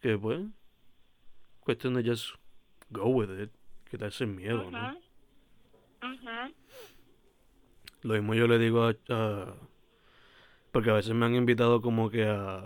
Que 0.00 0.16
pues, 0.16 0.40
cuestión 1.60 1.94
de 1.94 2.08
just 2.08 2.36
go 2.90 3.06
with 3.08 3.30
it, 3.40 3.50
quitarse 3.90 4.24
el 4.24 4.30
miedo, 4.30 4.70
¿no? 4.70 4.78
Lo 8.02 8.14
mismo 8.14 8.34
yo 8.34 8.46
le 8.46 8.58
digo 8.58 8.84
a, 8.84 8.94
a- 9.10 9.54
Porque 10.72 10.90
a 10.90 10.94
veces 10.94 11.14
me 11.14 11.26
han 11.26 11.34
invitado 11.34 11.80
como 11.82 12.10
que 12.10 12.24
a 12.26 12.62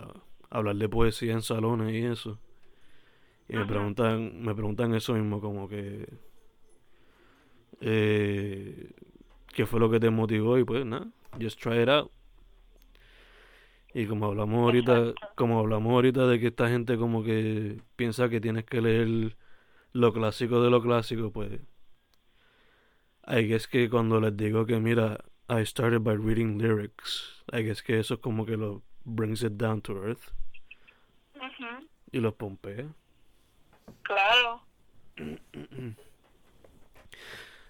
hablar 0.49 0.75
de 0.75 0.87
poesía 0.89 1.33
en 1.33 1.41
salones 1.41 1.93
y 1.93 2.05
eso. 2.05 2.39
Y 3.49 3.53
me 3.53 3.59
preguntan, 3.67 4.41
me 4.41 4.53
preguntan 4.55 4.93
eso 4.95 5.13
mismo, 5.13 5.39
como 5.41 5.67
que... 5.67 6.07
Eh, 7.81 8.91
¿Qué 9.53 9.65
fue 9.65 9.79
lo 9.79 9.89
que 9.89 9.99
te 9.99 10.09
motivó? 10.09 10.57
Y 10.57 10.63
pues 10.63 10.85
nada, 10.85 11.07
just 11.41 11.59
try 11.61 11.81
it 11.81 11.89
out. 11.89 12.11
Y 13.93 14.05
como 14.07 14.25
hablamos 14.25 14.59
ahorita, 14.63 15.13
como 15.35 15.59
hablamos 15.59 15.91
ahorita 15.93 16.27
de 16.27 16.39
que 16.39 16.47
esta 16.47 16.67
gente 16.69 16.97
como 16.97 17.23
que 17.23 17.79
piensa 17.95 18.27
que 18.29 18.41
tienes 18.41 18.65
que 18.65 18.81
leer 18.81 19.37
lo 19.95 20.11
clásico 20.11 20.61
de 20.61 20.69
lo 20.69 20.81
clásico, 20.81 21.31
pues 21.31 21.61
I 23.27 23.47
guess 23.47 23.65
que 23.65 23.89
cuando 23.89 24.19
les 24.19 24.35
digo 24.35 24.65
que 24.65 24.77
mira, 24.79 25.23
I 25.47 25.65
started 25.65 26.01
by 26.01 26.15
reading 26.17 26.57
lyrics, 26.57 27.41
I 27.53 27.63
guess 27.63 27.81
que 27.81 27.97
eso 27.99 28.15
es 28.15 28.19
como 28.19 28.45
que 28.45 28.57
lo 28.57 28.83
brings 29.05 29.41
it 29.41 29.53
down 29.53 29.81
to 29.83 30.03
earth 30.03 30.33
Ujú. 31.35 31.87
y 32.11 32.19
los 32.19 32.33
pompea. 32.33 32.93
claro 34.03 34.61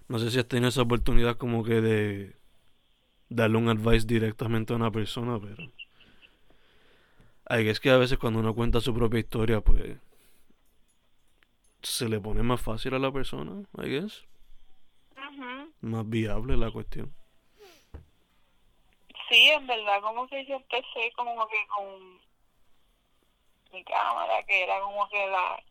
No 0.08 0.20
sé 0.20 0.32
si 0.32 0.40
has 0.40 0.48
tenido 0.48 0.70
esa 0.70 0.82
oportunidad 0.82 1.38
como 1.38 1.64
que 1.64 1.82
de 1.82 2.36
darle 3.30 3.58
un 3.58 3.70
advice 3.70 4.06
directamente 4.08 4.74
a 4.74 4.78
una 4.78 4.92
persona, 4.92 5.40
pero 5.40 5.64
I 7.50 7.64
guess 7.64 7.80
que 7.80 7.92
a 7.92 7.98
veces 7.98 8.18
cuando 8.18 8.40
uno 8.40 8.56
cuenta 8.56 8.82
su 8.82 8.94
propia 8.96 9.20
historia, 9.20 9.62
pues 9.62 9.98
se 11.86 12.10
le 12.10 12.20
pone 12.20 12.44
más 12.44 12.62
fácil 12.62 12.94
a 12.94 13.00
la 13.00 13.12
persona, 13.12 13.64
I 13.78 13.90
guess, 13.90 14.26
más 15.82 16.10
viable 16.10 16.58
la 16.58 16.72
cuestión. 16.72 17.14
Sí, 19.30 19.50
en 19.50 19.66
verdad, 19.68 20.02
como 20.02 20.28
que 20.28 20.46
yo 20.46 20.56
empecé 20.56 21.12
como 21.16 21.48
que 21.48 21.68
con 21.68 22.20
mi 23.72 23.84
cámara, 23.84 24.44
que 24.46 24.64
era 24.64 24.80
como 24.82 25.08
que 25.10 25.28
la 25.28 25.64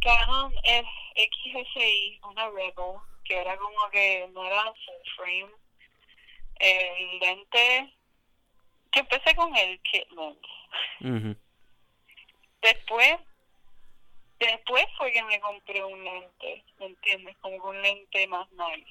Canon 0.00 0.52
XSI, 0.52 2.20
una 2.28 2.48
Rebel, 2.50 2.98
que 3.24 3.36
era 3.36 3.56
como 3.56 3.90
que 3.90 4.28
no 4.32 4.44
era 4.44 4.64
full 4.64 5.10
frame. 5.16 5.52
El 6.56 7.18
lente, 7.18 7.94
yo 8.92 9.00
empecé 9.00 9.34
con 9.34 9.54
el 9.56 9.80
kit 9.80 10.08
lens. 10.10 10.38
Ujú, 11.00 11.36
Después, 12.62 13.16
después 14.38 14.84
fue 14.96 15.12
que 15.12 15.22
me 15.22 15.40
compré 15.40 15.84
un 15.84 16.04
lente, 16.04 16.64
¿me 16.78 16.86
entiendes? 16.86 17.36
Como 17.38 17.56
un 17.56 17.82
lente 17.82 18.26
más 18.28 18.48
nice. 18.52 18.90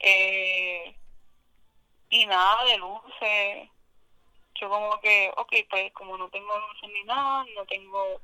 Eh, 0.00 0.94
y 2.10 2.26
nada 2.26 2.64
de 2.64 2.78
luces. 2.78 3.68
yo 4.54 4.68
como 4.68 5.00
que, 5.00 5.30
ok, 5.36 5.52
pues 5.70 5.92
como 5.92 6.16
no 6.16 6.28
tengo 6.30 6.58
luces 6.58 6.90
ni 6.92 7.04
nada, 7.04 7.44
no 7.54 7.64
tengo, 7.66 8.20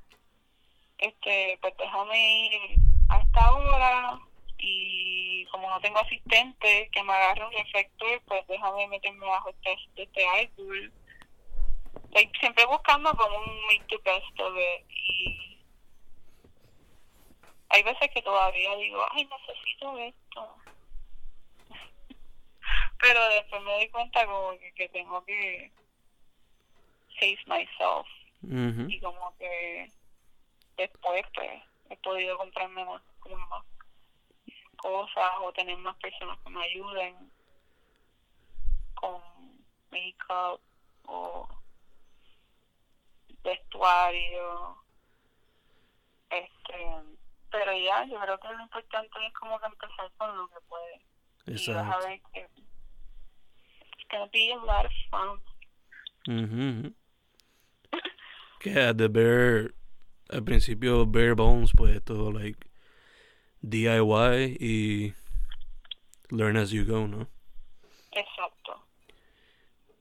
este, 0.98 1.58
pues 1.60 1.76
déjame 1.76 2.46
ir 2.46 2.76
a 3.08 3.18
esta 3.20 3.52
hora 3.52 4.20
y 4.58 5.44
como 5.46 5.68
no 5.68 5.80
tengo 5.80 5.98
asistente 5.98 6.88
que 6.92 7.02
me 7.02 7.12
agarre 7.12 7.46
un 7.46 7.52
reflector, 7.52 8.22
pues 8.26 8.46
déjame 8.46 8.86
meterme 8.88 9.26
bajo 9.26 9.50
este, 9.50 9.76
este 9.96 10.26
árbol. 10.26 10.92
Siempre 12.38 12.66
buscando 12.66 13.10
como 13.14 13.38
un 13.38 13.66
make 13.66 13.84
the 13.88 13.98
best 14.04 14.40
of 14.40 14.54
y 14.88 15.51
hay 17.72 17.82
veces 17.82 18.10
que 18.12 18.20
todavía 18.20 18.76
digo, 18.76 19.02
ay, 19.12 19.24
necesito 19.24 19.98
esto. 19.98 20.56
Pero 23.00 23.28
después 23.30 23.62
me 23.62 23.72
doy 23.72 23.88
cuenta 23.88 24.26
como 24.26 24.58
que, 24.58 24.72
que 24.74 24.88
tengo 24.90 25.24
que 25.24 25.72
face 27.18 27.38
myself 27.46 28.06
y 28.42 29.00
como 29.00 29.36
que 29.38 29.90
después 30.76 31.24
pues 31.34 31.62
he 31.90 31.96
podido 31.98 32.36
comprarme 32.36 32.84
más, 32.84 33.00
como 33.20 33.36
más 33.46 33.64
cosas 34.76 35.30
o 35.40 35.52
tener 35.52 35.76
más 35.78 35.96
personas 35.96 36.38
que 36.40 36.50
me 36.50 36.64
ayuden 36.64 37.32
con 38.94 39.22
make-up 39.90 40.60
o 41.06 41.48
vestuario 43.44 44.76
este 46.30 47.21
pero 47.52 47.72
ya 47.76 48.04
yo 48.06 48.18
creo 48.20 48.38
que 48.40 48.48
lo 48.48 48.60
importante 48.62 49.26
es 49.26 49.32
como 49.34 49.58
que 49.60 49.66
empezar 49.66 50.10
con 50.16 50.36
lo 50.36 50.48
que 50.48 50.56
puede 50.68 50.94
y 51.46 51.52
vas 51.52 51.68
a 51.68 51.80
Exacto. 51.82 52.08
ver 52.08 52.20
que 52.32 52.40
it's 53.98 54.08
gonna 54.10 54.26
be 54.32 54.52
a 54.52 54.56
lot 54.56 54.86
of 54.86 54.92
fun 55.10 55.40
the 58.96 59.08
bare, 59.08 59.74
al 60.30 60.42
principio 60.44 61.04
bare 61.04 61.34
bones, 61.34 61.72
pues 61.76 62.02
todo 62.04 62.30
like 62.32 62.58
DIY 63.62 64.56
y 64.60 65.14
learn 66.30 66.56
as 66.56 66.70
you 66.70 66.84
go, 66.84 67.06
¿no? 67.06 67.28
exacto 68.12 68.80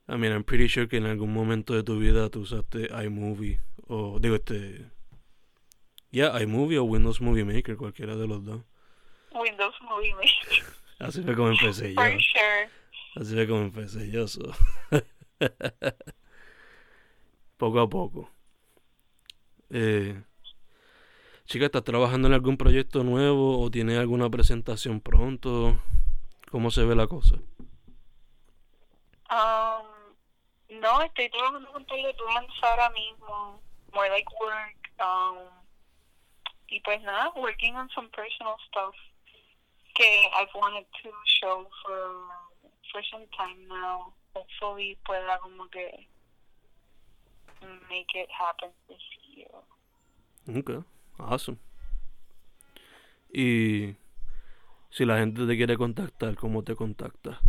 I 0.07 0.17
mean, 0.17 0.33
I'm 0.33 0.43
pretty 0.43 0.67
sure 0.67 0.87
que 0.87 0.97
en 0.97 1.05
algún 1.05 1.33
momento 1.33 1.73
de 1.73 1.83
tu 1.83 1.97
vida 1.97 2.29
tú 2.29 2.41
usaste 2.41 2.89
iMovie 3.05 3.59
o 3.87 4.19
digo 4.19 4.35
este 4.35 4.89
ya 6.11 6.39
iMovie 6.41 6.77
o 6.79 6.83
Windows 6.83 7.21
Movie 7.21 7.45
Maker, 7.45 7.77
cualquiera 7.77 8.15
de 8.15 8.27
los 8.27 8.43
dos. 8.45 8.61
Windows 9.33 9.75
Movie 9.81 10.13
Maker 10.15 10.63
Así 10.99 11.21
fue 11.23 11.35
como 11.35 11.49
empecé 11.49 11.93
yo. 11.93 12.01
for 12.01 12.11
sure 12.21 12.69
Así 13.15 13.33
fue 13.33 13.47
como 13.47 13.61
empecé 13.61 14.11
yo. 14.11 14.27
so. 14.27 14.41
poco 17.57 17.79
a 17.79 17.89
poco. 17.89 18.29
Eh, 19.69 20.21
chica, 21.45 21.65
¿estás 21.65 21.83
trabajando 21.83 22.27
en 22.27 22.33
algún 22.33 22.57
proyecto 22.57 23.03
nuevo 23.03 23.61
o 23.61 23.69
tienes 23.71 23.97
alguna 23.99 24.29
presentación 24.29 24.99
pronto? 25.01 25.79
¿Cómo 26.51 26.71
se 26.71 26.83
ve 26.83 26.95
la 26.95 27.07
cosa? 27.07 27.35
Um, 29.29 29.85
no, 30.79 31.01
estoy 31.03 31.29
trabajando 31.29 31.71
con 31.71 31.85
todo 31.85 31.97
plans 31.97 32.51
ahora 32.63 32.89
mismo. 32.89 33.61
More 33.93 34.09
like 34.09 34.27
work. 34.39 34.91
Um, 34.99 35.60
y 36.71 36.79
pues 36.79 37.01
nada, 37.03 37.31
working 37.35 37.75
on 37.75 37.89
some 37.89 38.07
personal 38.09 38.55
stuff 38.67 38.95
que 39.93 40.29
I've 40.33 40.53
wanted 40.55 40.85
to 41.03 41.09
show 41.25 41.67
for, 41.83 42.15
for 42.91 43.03
some 43.11 43.27
time 43.37 43.67
now. 43.67 44.13
Hopefully 44.33 44.97
pueda 45.05 45.37
como 45.41 45.67
que 45.69 46.07
make 47.89 48.15
it 48.15 48.29
happen 48.31 48.69
this 48.87 49.03
year. 49.35 49.51
Ok, 50.47 50.85
awesome. 51.19 51.57
Y 53.33 53.95
si 54.89 55.03
la 55.05 55.17
gente 55.17 55.45
te 55.45 55.57
quiere 55.57 55.77
contactar, 55.77 56.35
¿cómo 56.37 56.63
te 56.63 56.75
contacta? 56.75 57.41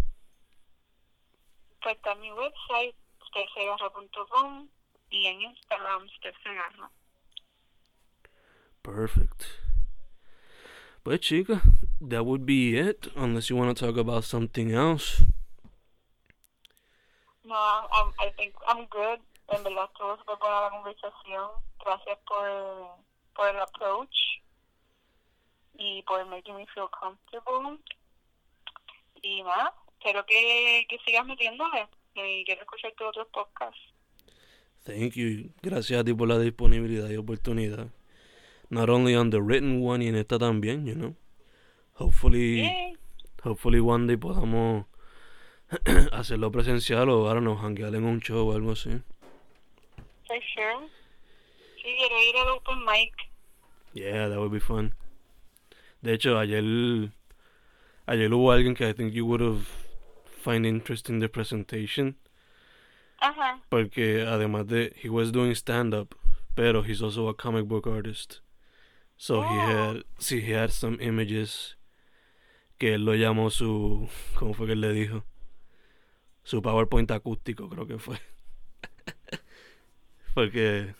Pues 1.80 1.94
está 1.94 2.16
mi 2.16 2.32
website, 2.32 2.96
stefsegarra.com 3.28 4.68
y 5.10 5.26
en 5.26 5.42
Instagram, 5.42 6.08
stefsegarra. 6.18 6.90
Perfect. 8.82 9.46
Pues 11.04 11.20
chica, 11.20 11.62
that 12.00 12.24
would 12.24 12.46
be 12.46 12.76
it, 12.76 13.08
unless 13.16 13.50
you 13.50 13.56
want 13.56 13.76
to 13.76 13.86
talk 13.86 13.96
about 13.96 14.24
something 14.24 14.72
else. 14.72 15.24
No, 17.44 17.54
I'm, 17.54 18.12
I 18.20 18.30
think 18.36 18.54
I'm 18.66 18.86
good. 18.86 19.18
En 19.48 19.64
verdad 19.64 19.88
estuvo 19.92 20.16
súper 20.18 20.36
buena 20.38 20.60
la 20.62 20.70
conversación. 20.70 21.50
Gracias 21.84 22.18
por, 22.26 22.46
por 23.34 23.48
el 23.48 23.60
approach 23.60 24.14
y 25.78 26.02
por 26.02 26.24
making 26.26 26.56
me 26.56 26.66
feel 26.74 26.88
comfortable. 26.90 27.78
Y 29.22 29.42
nada, 29.42 29.74
espero 29.98 30.24
que, 30.26 30.86
que 30.88 30.98
sigas 31.04 31.26
metiéndole 31.26 31.88
y 32.14 32.44
quiero 32.44 32.62
escuchar 32.62 32.92
tus 32.96 33.08
otros 33.08 33.28
podcasts. 33.32 33.80
Thank 34.84 35.14
you. 35.14 35.52
Gracias 35.62 36.00
a 36.00 36.04
ti 36.04 36.14
por 36.14 36.28
la 36.28 36.38
disponibilidad 36.38 37.08
y 37.08 37.16
oportunidad. 37.16 37.88
Not 38.72 38.88
only 38.88 39.14
on 39.14 39.28
the 39.28 39.42
written 39.42 39.82
one 39.82 40.00
y 40.00 40.08
en 40.08 40.14
esta 40.14 40.38
también, 40.38 40.86
you 40.86 40.94
know. 40.94 41.14
Hopefully, 41.92 42.62
Yay. 42.62 42.96
hopefully 43.42 43.80
one 43.80 44.06
day 44.06 44.16
podamos 44.16 44.86
hacerlo 46.10 46.50
presencial 46.50 47.10
o 47.10 47.28
ahora 47.28 47.42
nos 47.42 47.60
hanguear 47.60 47.94
en 47.94 48.04
un 48.04 48.20
show 48.20 48.48
o 48.48 48.54
algo 48.54 48.72
así. 48.72 49.02
For 50.26 50.40
sure. 50.54 50.88
Sí, 51.82 51.94
quiero 51.98 52.16
ir 52.22 52.36
al 52.38 52.48
open 52.48 52.82
mic. 52.86 53.12
Yeah, 53.92 54.28
that 54.28 54.38
would 54.38 54.52
be 54.52 54.58
fun. 54.58 54.94
De 56.00 56.14
hecho, 56.14 56.38
ayer, 56.38 57.10
ayer 58.06 58.30
hubo 58.32 58.52
alguien 58.52 58.74
que 58.74 58.88
I 58.88 58.94
think 58.94 59.12
you 59.12 59.26
would 59.26 59.42
have 59.42 59.68
find 60.24 60.64
interesting 60.64 61.20
the 61.20 61.28
presentation. 61.28 62.16
Ajá. 63.20 63.60
Porque 63.68 64.24
además 64.26 64.66
de, 64.66 64.94
he 64.96 65.10
was 65.10 65.30
doing 65.30 65.54
stand 65.54 65.92
up, 65.92 66.14
pero 66.56 66.80
he's 66.82 67.02
also 67.02 67.28
a 67.28 67.34
comic 67.34 67.66
book 67.66 67.86
artist. 67.86 68.40
So 69.22 69.40
he 69.42 69.56
Oh. 69.56 69.94
had, 69.94 70.04
sí, 70.18 70.40
he 70.42 70.50
had 70.52 70.72
some 70.72 70.98
images 71.00 71.76
que 72.76 72.94
él 72.94 73.04
lo 73.04 73.14
llamó 73.14 73.50
su, 73.50 74.08
¿cómo 74.34 74.52
fue 74.52 74.66
que 74.66 74.72
él 74.72 74.80
le 74.80 74.92
dijo? 74.92 75.22
Su 76.42 76.60
PowerPoint 76.60 77.08
acústico, 77.12 77.68
creo 77.68 77.86
que 77.86 78.00
fue. 78.00 78.18
Porque 80.34 80.96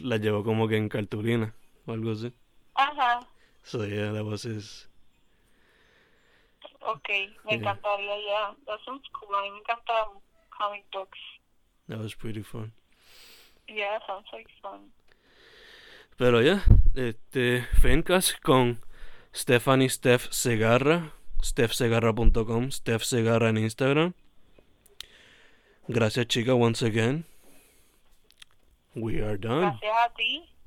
la 0.00 0.16
llevó 0.16 0.42
como 0.42 0.66
que 0.66 0.76
en 0.76 0.88
cartulina 0.88 1.54
o 1.86 1.92
algo 1.92 2.10
así. 2.10 2.32
Ajá. 2.74 3.20
So 3.62 3.86
yeah, 3.86 4.10
that 4.12 4.24
was 4.24 4.44
his. 4.44 4.88
Ok, 6.80 7.08
me 7.44 7.52
Yeah. 7.52 7.58
encantaría 7.58 8.16
ya. 8.26 8.56
That 8.66 8.80
sounds 8.84 9.06
cool. 9.12 9.32
A 9.32 9.42
mí 9.42 9.52
me 9.52 9.58
encantan 9.60 10.20
comic 10.50 10.84
books. 10.92 11.20
That 11.88 12.00
was 12.00 12.16
pretty 12.16 12.42
fun. 12.42 12.72
Yeah, 13.68 14.00
sounds 14.08 14.26
like 14.32 14.50
fun. 14.60 14.90
Pero 16.18 16.40
ya, 16.42 16.60
este, 16.94 17.66
Fencast 17.80 18.40
con 18.40 18.80
Stephanie 19.34 19.88
Steph 19.88 20.28
Segarra, 20.30 21.12
stephsegarra.com, 21.42 22.70
Steph 22.70 23.02
Segarra 23.02 23.48
en 23.48 23.58
Instagram. 23.58 24.14
Gracias 25.88 26.26
chica, 26.28 26.54
once 26.54 26.82
again. 26.82 27.26
We 28.94 29.22
are 29.22 29.36
done. 29.36 29.60
Gracias 29.60 29.92
a 30.06 30.14
ti. 30.14 30.53